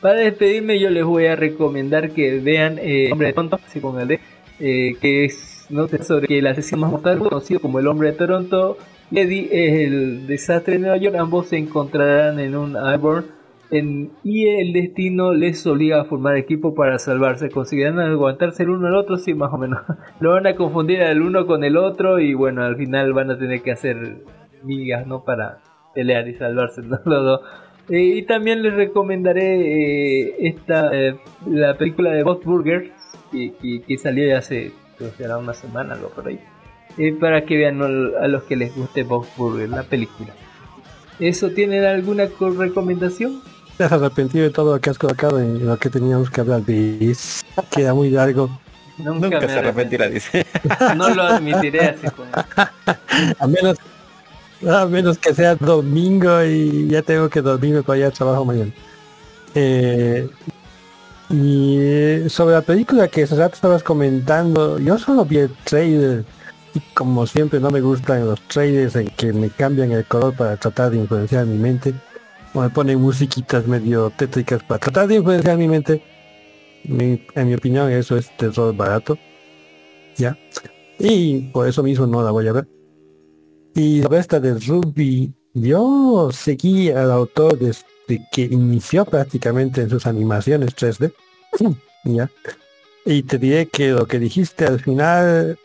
[0.00, 2.78] para despedirme yo les voy a recomendar que vean
[3.10, 4.20] Hombre de Toronto, así con el de,
[4.58, 8.78] que es no sobre que el asesino más mortal conocido como el Hombre de Toronto,
[9.10, 13.24] Eddie el desastre de Nueva York, ambos se encontrarán en un Iborn
[14.22, 17.50] y el destino les obliga a formar equipo para salvarse.
[17.50, 19.80] Conseguirán aguantarse el uno al otro, sí, más o menos.
[20.20, 23.38] Lo van a confundir el uno con el otro y bueno, al final van a
[23.38, 24.18] tener que hacer
[24.62, 25.24] migas, ¿no?
[25.24, 25.58] Para
[25.94, 27.40] pelear y salvarse los dos.
[27.88, 31.16] Eh, y también les recomendaré eh, esta eh,
[31.46, 32.92] la película de Bob Burger
[33.30, 36.40] que, que, salió ya hace creo que era una semana algo por ahí
[37.20, 40.32] para que vean a los que les guste Bob Burger la película
[41.18, 43.42] eso tienen alguna recomendación
[43.76, 46.62] te has arrepentido de todo lo que has colocado en lo que teníamos que hablar.
[46.62, 48.48] Queda muy largo.
[48.98, 50.46] Nunca, se arrepentirá, dice.
[50.96, 52.28] No lo admitiré así como.
[53.38, 53.76] a menos,
[54.68, 58.70] a menos que sea domingo y ya tengo que dormirme para ir al trabajo mañana.
[59.56, 60.28] Eh,
[61.30, 66.24] y sobre la película que hace rato estabas comentando, yo solo vi el trailer
[66.74, 70.56] y como siempre no me gustan los trailers en que me cambian el color para
[70.56, 71.94] tratar de influenciar mi mente
[72.60, 76.02] me ponen musiquitas medio tétricas para tratar de influenciar mi mente.
[76.84, 79.18] en mi opinión eso es terror barato.
[80.16, 80.38] Ya.
[80.98, 82.68] Y por eso mismo no la voy a ver.
[83.74, 90.06] Y la esta de Ruby, yo seguí al autor desde que inició prácticamente en sus
[90.06, 91.12] animaciones 3D.
[92.04, 92.30] ya.
[93.04, 95.58] Y te diré que lo que dijiste al final,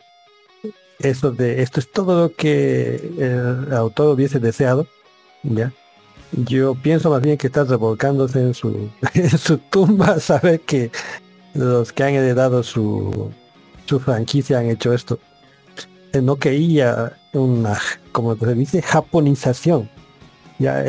[1.00, 4.86] eso de esto es todo lo que el autor hubiese deseado.
[5.42, 5.72] Ya
[6.32, 10.90] yo pienso más bien que está revolcándose en su, en su tumba saber que
[11.54, 13.30] los que han heredado su,
[13.86, 15.18] su franquicia han hecho esto.
[16.12, 17.78] Eh, no quería una,
[18.12, 19.88] como se dice, japonización.
[20.58, 20.84] Ya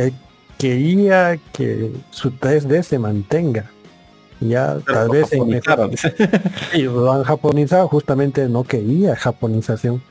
[0.57, 3.71] quería que su 3D se mantenga.
[4.41, 5.61] Ya tal vez en
[6.73, 10.01] y lo han japonizado, justamente no quería japonización.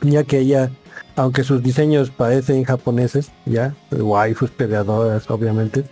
[0.00, 0.70] Ya que ella
[1.16, 5.84] aunque sus diseños parecen japoneses, ya, waifus peleadoras, obviamente,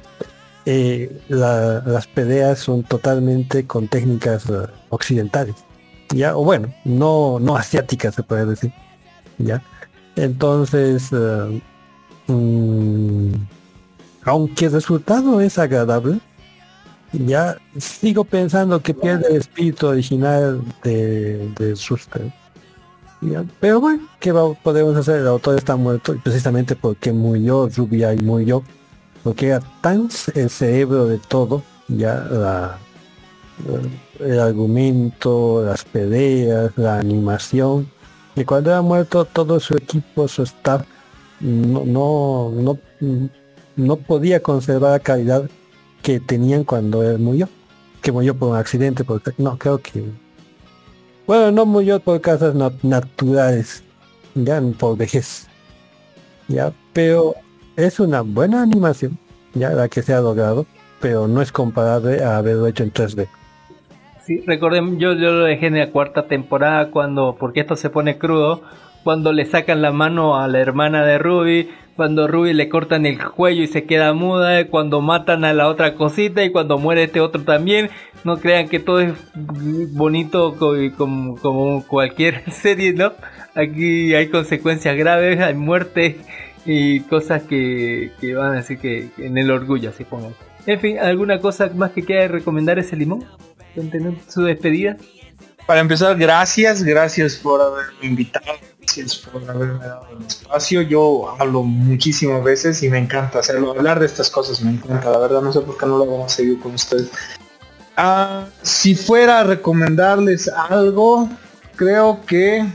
[0.67, 5.57] eh, las peleas son totalmente con técnicas eh, occidentales,
[6.11, 8.73] ya, o bueno, no, no asiáticas se puede decir,
[9.39, 9.62] ¿ya?
[10.17, 11.62] Entonces, eh,
[12.27, 13.33] mm,
[14.25, 16.20] aunque el resultado es agradable,
[17.12, 21.74] ya sigo pensando que pierde el espíritu original de, de.
[23.60, 24.32] Pero bueno, ¿qué
[24.62, 25.20] podemos hacer?
[25.20, 28.65] El autor está muerto precisamente porque murió Rubia y murió
[29.23, 32.76] porque era tan el cerebro de todo, ya
[34.18, 37.89] el argumento, las peleas, la animación,
[38.34, 40.84] que cuando ha muerto todo su equipo, su staff,
[41.41, 42.78] no, no, no,
[43.76, 45.49] no podía conservar la calidad
[46.03, 47.49] que tenían cuando él murió,
[48.01, 50.05] que murió por un accidente, porque no creo que
[51.27, 53.85] bueno, no murió por causas naturales,
[54.35, 55.49] ya por vejez.
[56.49, 57.35] Ya, pero
[57.77, 59.17] es una buena animación,
[59.55, 60.67] ya la que se ha logrado,
[61.01, 63.29] pero no es comparable a haberlo hecho en 3D.
[64.27, 68.19] Sí, recuerden, yo, yo lo dejé en la cuarta temporada cuando, porque esto se pone
[68.19, 68.63] crudo,
[69.05, 73.19] cuando le sacan la mano a la hermana de Ruby, cuando Ruby le cortan el
[73.19, 77.21] cuello y se queda muda, cuando matan a la otra cosita y cuando muere este
[77.21, 77.91] otro también.
[78.25, 83.13] No crean que todo es bonito como, como cualquier serie, ¿no?
[83.55, 86.17] Aquí hay consecuencias graves, hay muertes
[86.65, 90.35] y cosas que, que van a decir que, en el orgullo, así pongan.
[90.67, 93.25] En fin, ¿alguna cosa más que quiera recomendar ese limón?
[94.29, 94.97] su despedida.
[95.67, 100.83] Para empezar, gracias, gracias por haberme invitado gracias por haberme dado el espacio.
[100.83, 103.70] Yo hablo muchísimas veces y me encanta hacerlo.
[103.70, 106.33] Hablar de estas cosas me encanta, la verdad no sé por qué no lo vamos
[106.33, 107.09] a seguir con ustedes.
[107.97, 111.28] Ah, si fuera a recomendarles algo,
[111.77, 112.67] creo que...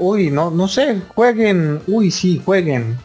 [0.00, 2.96] Uy, no, no sé, jueguen, uy sí, jueguen,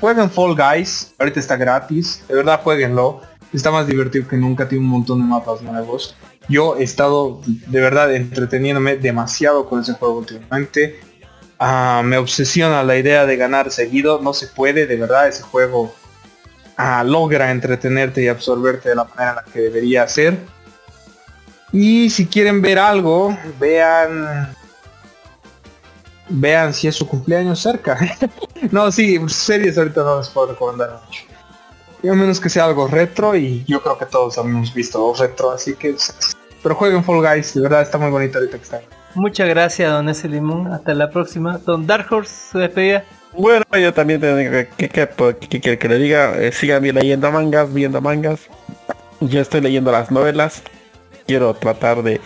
[0.00, 3.20] jueguen Fall Guys, ahorita está gratis, de verdad jueguenlo,
[3.52, 6.16] está más divertido que nunca, tiene un montón de mapas nuevos.
[6.48, 11.00] Yo he estado de verdad entreteniéndome demasiado con ese juego últimamente.
[11.58, 14.20] Ah, me obsesiona la idea de ganar seguido.
[14.20, 15.94] No se puede, de verdad, ese juego
[16.76, 20.38] ah, logra entretenerte y absorberte de la manera en la que debería ser.
[21.72, 24.54] Y si quieren ver algo, vean
[26.28, 27.98] vean si es su cumpleaños cerca.
[28.70, 31.22] no, sí, series ahorita no les puedo recomendar mucho.
[32.06, 35.50] Y a menos que sea algo retro y yo creo que todos hemos visto retro,
[35.50, 35.96] así que
[36.62, 38.80] pero jueguen Fall Guys, de verdad está muy bonito ahorita que está.
[39.16, 40.72] Muchas gracias, don ese limón.
[40.72, 41.58] Hasta la próxima.
[41.58, 43.04] Don Dark Horse, su despedida.
[43.32, 48.38] Bueno, yo también tengo que, que, que, le diga, eh, sigan leyendo mangas, viendo mangas.
[49.20, 50.62] Yo estoy leyendo las novelas.
[51.26, 52.20] Quiero tratar de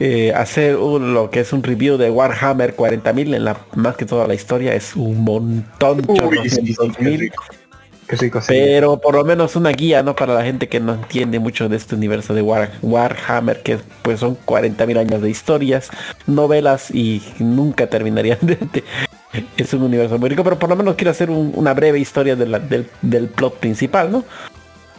[0.00, 4.26] eh, hacer lo que es un review de Warhammer 40.000 en la más que toda
[4.26, 4.74] la historia.
[4.74, 6.02] Es un montón.
[6.08, 7.30] Uy,
[8.48, 10.14] pero por lo menos una guía, ¿no?
[10.14, 14.36] Para la gente que no entiende mucho de este universo de Warhammer, que pues son
[14.46, 15.90] 40.000 años de historias,
[16.26, 18.58] novelas y nunca terminarían de,
[19.56, 22.86] es un universo muy rico, pero por lo menos quiero hacer una breve historia del,
[23.00, 24.24] del, plot principal, ¿no?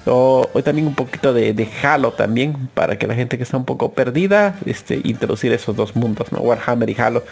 [0.06, 3.94] O, también un poquito de, Halo también, para que la gente que está un poco
[3.94, 6.40] perdida, este, introducir esos dos mundos, ¿no?
[6.40, 7.24] Warhammer y Halo.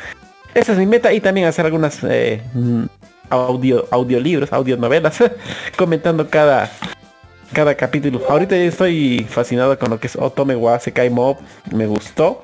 [0.53, 2.41] Esa es mi meta y también hacer algunas eh,
[3.31, 5.23] audio, audiolibros, audionovelas,
[5.77, 6.69] comentando cada,
[7.53, 8.21] cada capítulo.
[8.29, 11.09] Ahorita estoy fascinado con lo que es Otome wa Sekai
[11.73, 12.43] me gustó.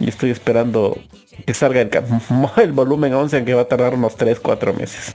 [0.00, 0.96] Y estoy esperando
[1.44, 5.14] que salga el, volumen 11, aunque va a tardar unos 3-4 meses.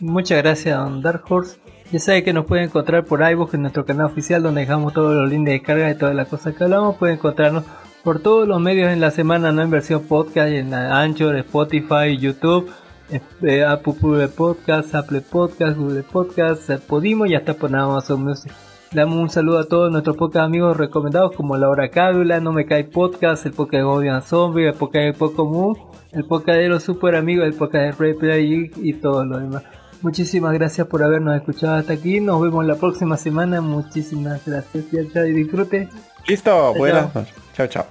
[0.00, 1.56] muchas gracias, Dark Horse.
[1.92, 5.12] Ya sabe que nos puede encontrar por iVoox en nuestro canal oficial donde dejamos todos
[5.12, 6.96] los links de descarga de todas las cosas que hablamos.
[6.96, 7.64] Puede encontrarnos
[8.04, 12.70] por todos los medios en la semana, no en versión podcast, en Anchor, Spotify, YouTube
[13.10, 18.52] eh, Apple Podcast, Apple Podcast, Google Podcast, Podimo y hasta por Amazon Music.
[18.92, 22.84] Damos un saludo a todos nuestros podcast amigos recomendados como Laura Cádula, No Me Cae
[22.84, 25.76] Podcast, el podcast de Godian Zombie, el podcast de Pokémon,
[26.10, 29.62] el podcast de los super amigos, el podcast de Replay y, y todo lo demás.
[30.02, 32.20] Muchísimas gracias por habernos escuchado hasta aquí.
[32.20, 33.60] Nos vemos la próxima semana.
[33.60, 34.84] Muchísimas gracias.
[34.90, 35.88] Ya, y disfrute.
[36.26, 37.12] Listo, buenas.
[37.54, 37.86] Chao, chao.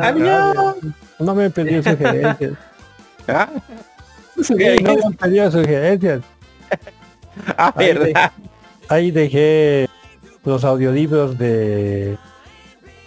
[0.00, 0.76] Adiós.
[1.18, 2.52] No me pedí sugerencias.
[3.28, 3.48] ¿Ah?
[4.36, 6.22] No pedía sugerencias.
[8.88, 9.88] ahí, dejé,
[10.44, 12.16] los audiolibros de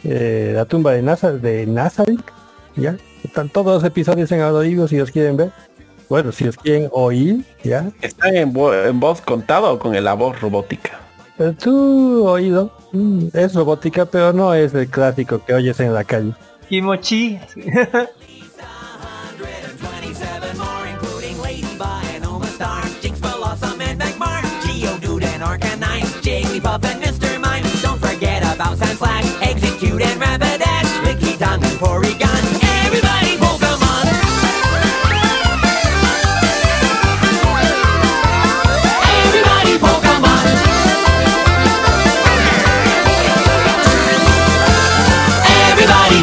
[0.04, 2.34] eh, La tumba de Nazar, de Nazarick.
[2.76, 2.98] Ya.
[3.24, 5.52] Están todos los episodios en audiolibros si los quieren ver.
[6.10, 7.92] Bueno, si los quieren oír, ya.
[8.02, 11.00] ¿Están en, voz contada o con la voz robótica?
[11.38, 12.72] Pero tú oído.
[12.94, 16.34] Mm, es robótica, pero no es el clásico que oyes en la calle.
[16.70, 17.40] Kimochi.
[26.68, 27.38] Puff and Everybody
[39.80, 40.58] Pokemon!
[45.72, 46.20] Everybody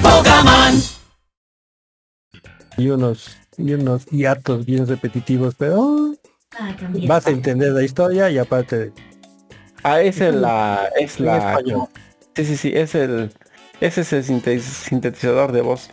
[2.76, 6.14] Y unos, y unos hiatos bien repetitivos, pero...
[6.58, 6.76] Ah,
[7.08, 8.92] vas a entender la historia y aparte
[9.84, 11.60] Ah, es la es la
[12.34, 13.30] Sí, sí, sí, es el
[13.80, 15.90] ese es el sintetizador de voz.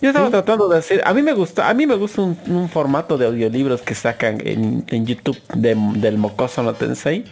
[0.00, 3.16] Yo estaba tratando de hacer, a mí me gusta, a mí me gusta un, formato
[3.16, 7.24] de audiolibros que sacan en, YouTube del Mocoso no Tensei.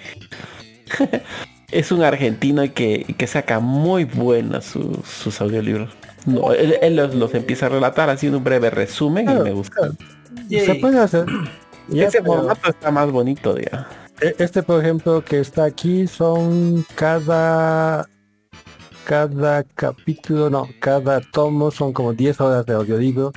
[1.70, 5.90] es un argentino que, que saca muy buenos sus audiolibros.
[6.26, 9.90] No, él, los, empieza a relatar haciendo un breve resumen y me gusta.
[10.48, 11.26] Se puede hacer.
[11.92, 13.88] Ese formato está más bonito ya.
[14.20, 18.06] E, este por ejemplo que está aquí son cada
[19.04, 23.32] cada capítulo, no, cada tomo son como 10 horas de audiolibro,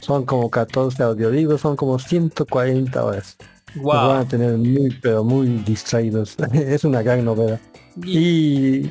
[0.00, 3.36] son como 14 audiolibros, son como 140 horas.
[3.76, 4.08] Wow.
[4.08, 6.36] van a tener muy, pero muy distraídos.
[6.52, 7.58] es una gran novela.
[8.04, 8.90] Y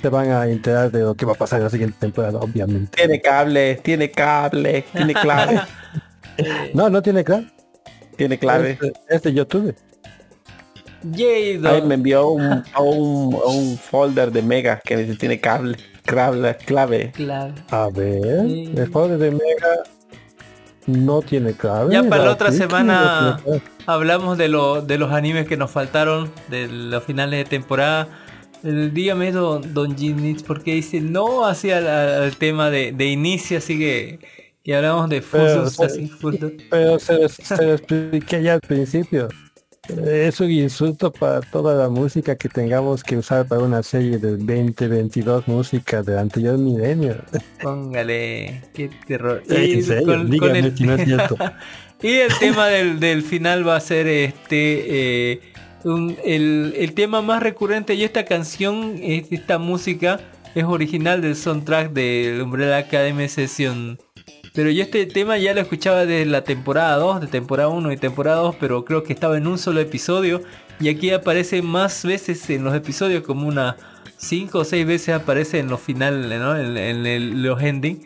[0.00, 2.96] se van a enterar de lo que va a pasar en la siguiente temporada, obviamente.
[2.96, 5.60] Tiene cable, tiene cable, tiene clave.
[6.74, 7.46] no, no tiene clave.
[8.18, 8.78] Tiene clave.
[9.08, 9.74] Es de, YouTube.
[11.02, 17.12] Ahí me envió un, un, folder de Mega que tiene cable, clave, clave.
[17.70, 19.84] A ver, el folder de Mega
[20.86, 21.94] no tiene clave.
[21.94, 23.38] Ya para la otra semana
[23.86, 28.08] hablamos de, lo, de los animes que nos faltaron de los finales de temporada.
[28.64, 34.18] Dígame don, don Ginitz porque dice no hacia el, tema de, inicio, así que,
[34.68, 36.12] que hablamos de fusos así,
[36.68, 39.28] Pero se, se lo expliqué ya al principio.
[40.04, 44.36] Es un insulto para toda la música que tengamos que usar para una serie de
[44.36, 47.16] 20, 22 músicas del anterior milenio.
[47.62, 49.42] Póngale, qué terror.
[49.48, 49.54] Y,
[52.02, 55.40] y el tema del, del, final va a ser este eh,
[56.26, 60.20] el, el, tema más recurrente y esta canción, esta música
[60.54, 63.98] es original del soundtrack de Umbrella Academy Session
[64.54, 67.96] pero yo este tema ya lo escuchaba desde la temporada 2, de temporada 1 y
[67.96, 70.42] temporada 2, pero creo que estaba en un solo episodio.
[70.80, 73.76] Y aquí aparece más veces en los episodios, como una
[74.18, 76.56] 5 o 6 veces aparece en los finales, ¿no?
[76.56, 78.00] En, los ending.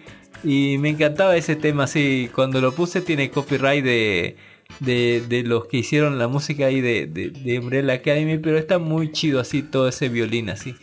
[0.45, 2.31] Y me encantaba ese tema, así.
[2.35, 4.37] Cuando lo puse tiene copyright de,
[4.81, 9.41] de, los que hicieron la música ahí de, de, Umbrella Academy, pero está muy chido
[9.41, 10.75] así todo ese violín así.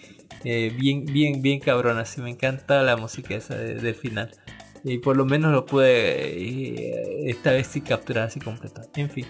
[0.46, 2.22] Eh, bien, bien, bien cabrón así.
[2.22, 4.32] Me encanta la música esa del final.
[4.84, 8.82] Y por lo menos lo pude eh, esta vez sí capturar así completo.
[8.96, 9.26] En fin.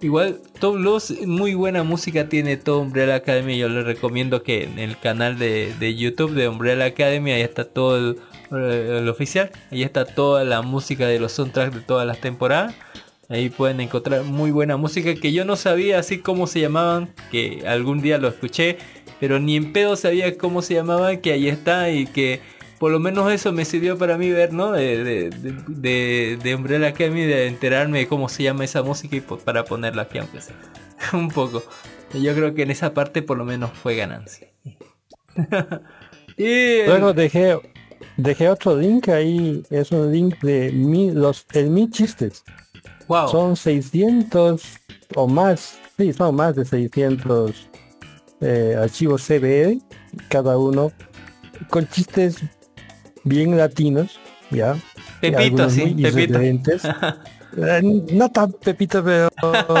[0.00, 3.56] Igual Top Blues, muy buena música tiene todo Umbrella Academy.
[3.56, 7.96] Yo les recomiendo que en el canal de, YouTube de Umbrella Academy, ahí está todo
[7.96, 8.18] el,
[8.50, 9.50] el, oficial.
[9.70, 12.74] Ahí está toda la música de los soundtracks de todas las temporadas.
[13.30, 17.64] Ahí pueden encontrar muy buena música que yo no sabía así cómo se llamaban, que
[17.66, 18.76] algún día lo escuché,
[19.18, 22.40] pero ni en pedo sabía cómo se llamaban, que ahí está y que
[22.78, 24.72] por lo menos eso me sirvió para mí ver, ¿no?
[24.72, 25.30] De, de,
[25.68, 30.02] de, de Umbrella Academy, de enterarme de cómo se llama esa música y para ponerla
[30.02, 30.56] aquí, aunque sea.
[31.12, 31.62] un poco.
[32.12, 34.48] Yo creo que en esa parte por lo menos fue ganancia.
[36.36, 37.58] y Luego dejé,
[38.16, 42.44] dejé otro link ahí, es un link de mi, los, el mi chistes.
[43.08, 43.28] Wow.
[43.28, 44.62] Son 600
[45.16, 47.68] o más, sí, son más de 600
[48.40, 49.78] eh, archivos CBR,
[50.28, 50.92] cada uno
[51.68, 52.42] con chistes
[53.24, 54.20] bien latinos,
[54.50, 54.76] ¿ya?
[55.20, 56.38] Pepito, sí, Pepito.
[57.56, 57.80] Eh,
[58.12, 59.28] no tan Pepito, pero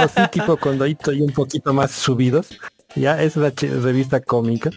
[0.06, 2.56] sí tipo condorito y un poquito más subidos.
[2.94, 4.70] Ya es la revista cómica,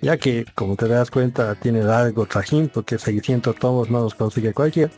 [0.00, 4.54] ya que como te das cuenta tiene largo trajín porque 600 tomos no los consigue
[4.54, 4.90] cualquiera.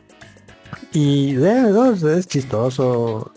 [0.92, 3.32] Y de dos es chistoso.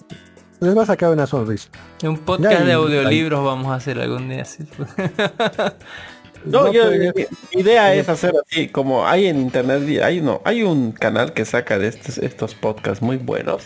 [0.59, 1.69] Les va a sacar una sonrisa.
[2.03, 4.43] Un podcast de audiolibros vamos a hacer algún día.
[4.43, 4.63] así.
[6.45, 10.91] No, yo, mi idea es hacer así, como hay en internet, hay no, hay un
[10.91, 13.63] canal que saca de estos, estos podcasts muy buenos.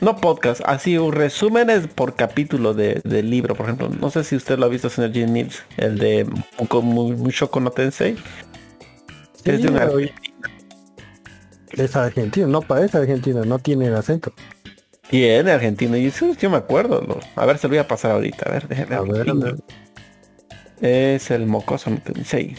[0.00, 3.88] No podcast, así un resúmenes por capítulo de, libro, por ejemplo.
[3.88, 6.26] No sé si usted lo ha visto, señor Jim Nils, el de
[6.82, 8.16] Mucho no Tensei.
[9.44, 9.88] es de una
[11.72, 14.34] Es argentino, no parece argentino, no tiene el acento.
[15.08, 17.18] Tiene argentino, y eso yo me acuerdo.
[17.34, 18.50] A ver, se lo voy a pasar ahorita.
[18.50, 18.92] A ver.
[18.92, 19.56] A ver,
[20.80, 21.90] es el mocoso
[22.24, 22.58] 6.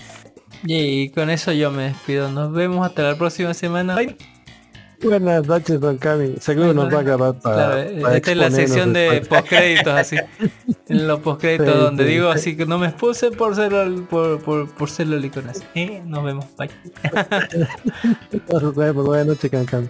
[0.63, 2.29] Y con eso yo me despido.
[2.31, 3.95] Nos vemos hasta la próxima semana.
[5.03, 6.35] Buenas noches, don Cami.
[6.39, 7.83] Seguro nos va a acabar para.
[7.83, 10.17] esta es la sección de postcréditos, así.
[10.89, 13.71] En los postcréditos, donde digo así que no me expuse por ser
[14.09, 15.07] por, por, por ser
[15.75, 16.45] Eh, nos vemos.
[16.57, 16.69] Bye.
[18.51, 19.05] nos vemos.
[19.05, 19.89] Buenas noches, Cami.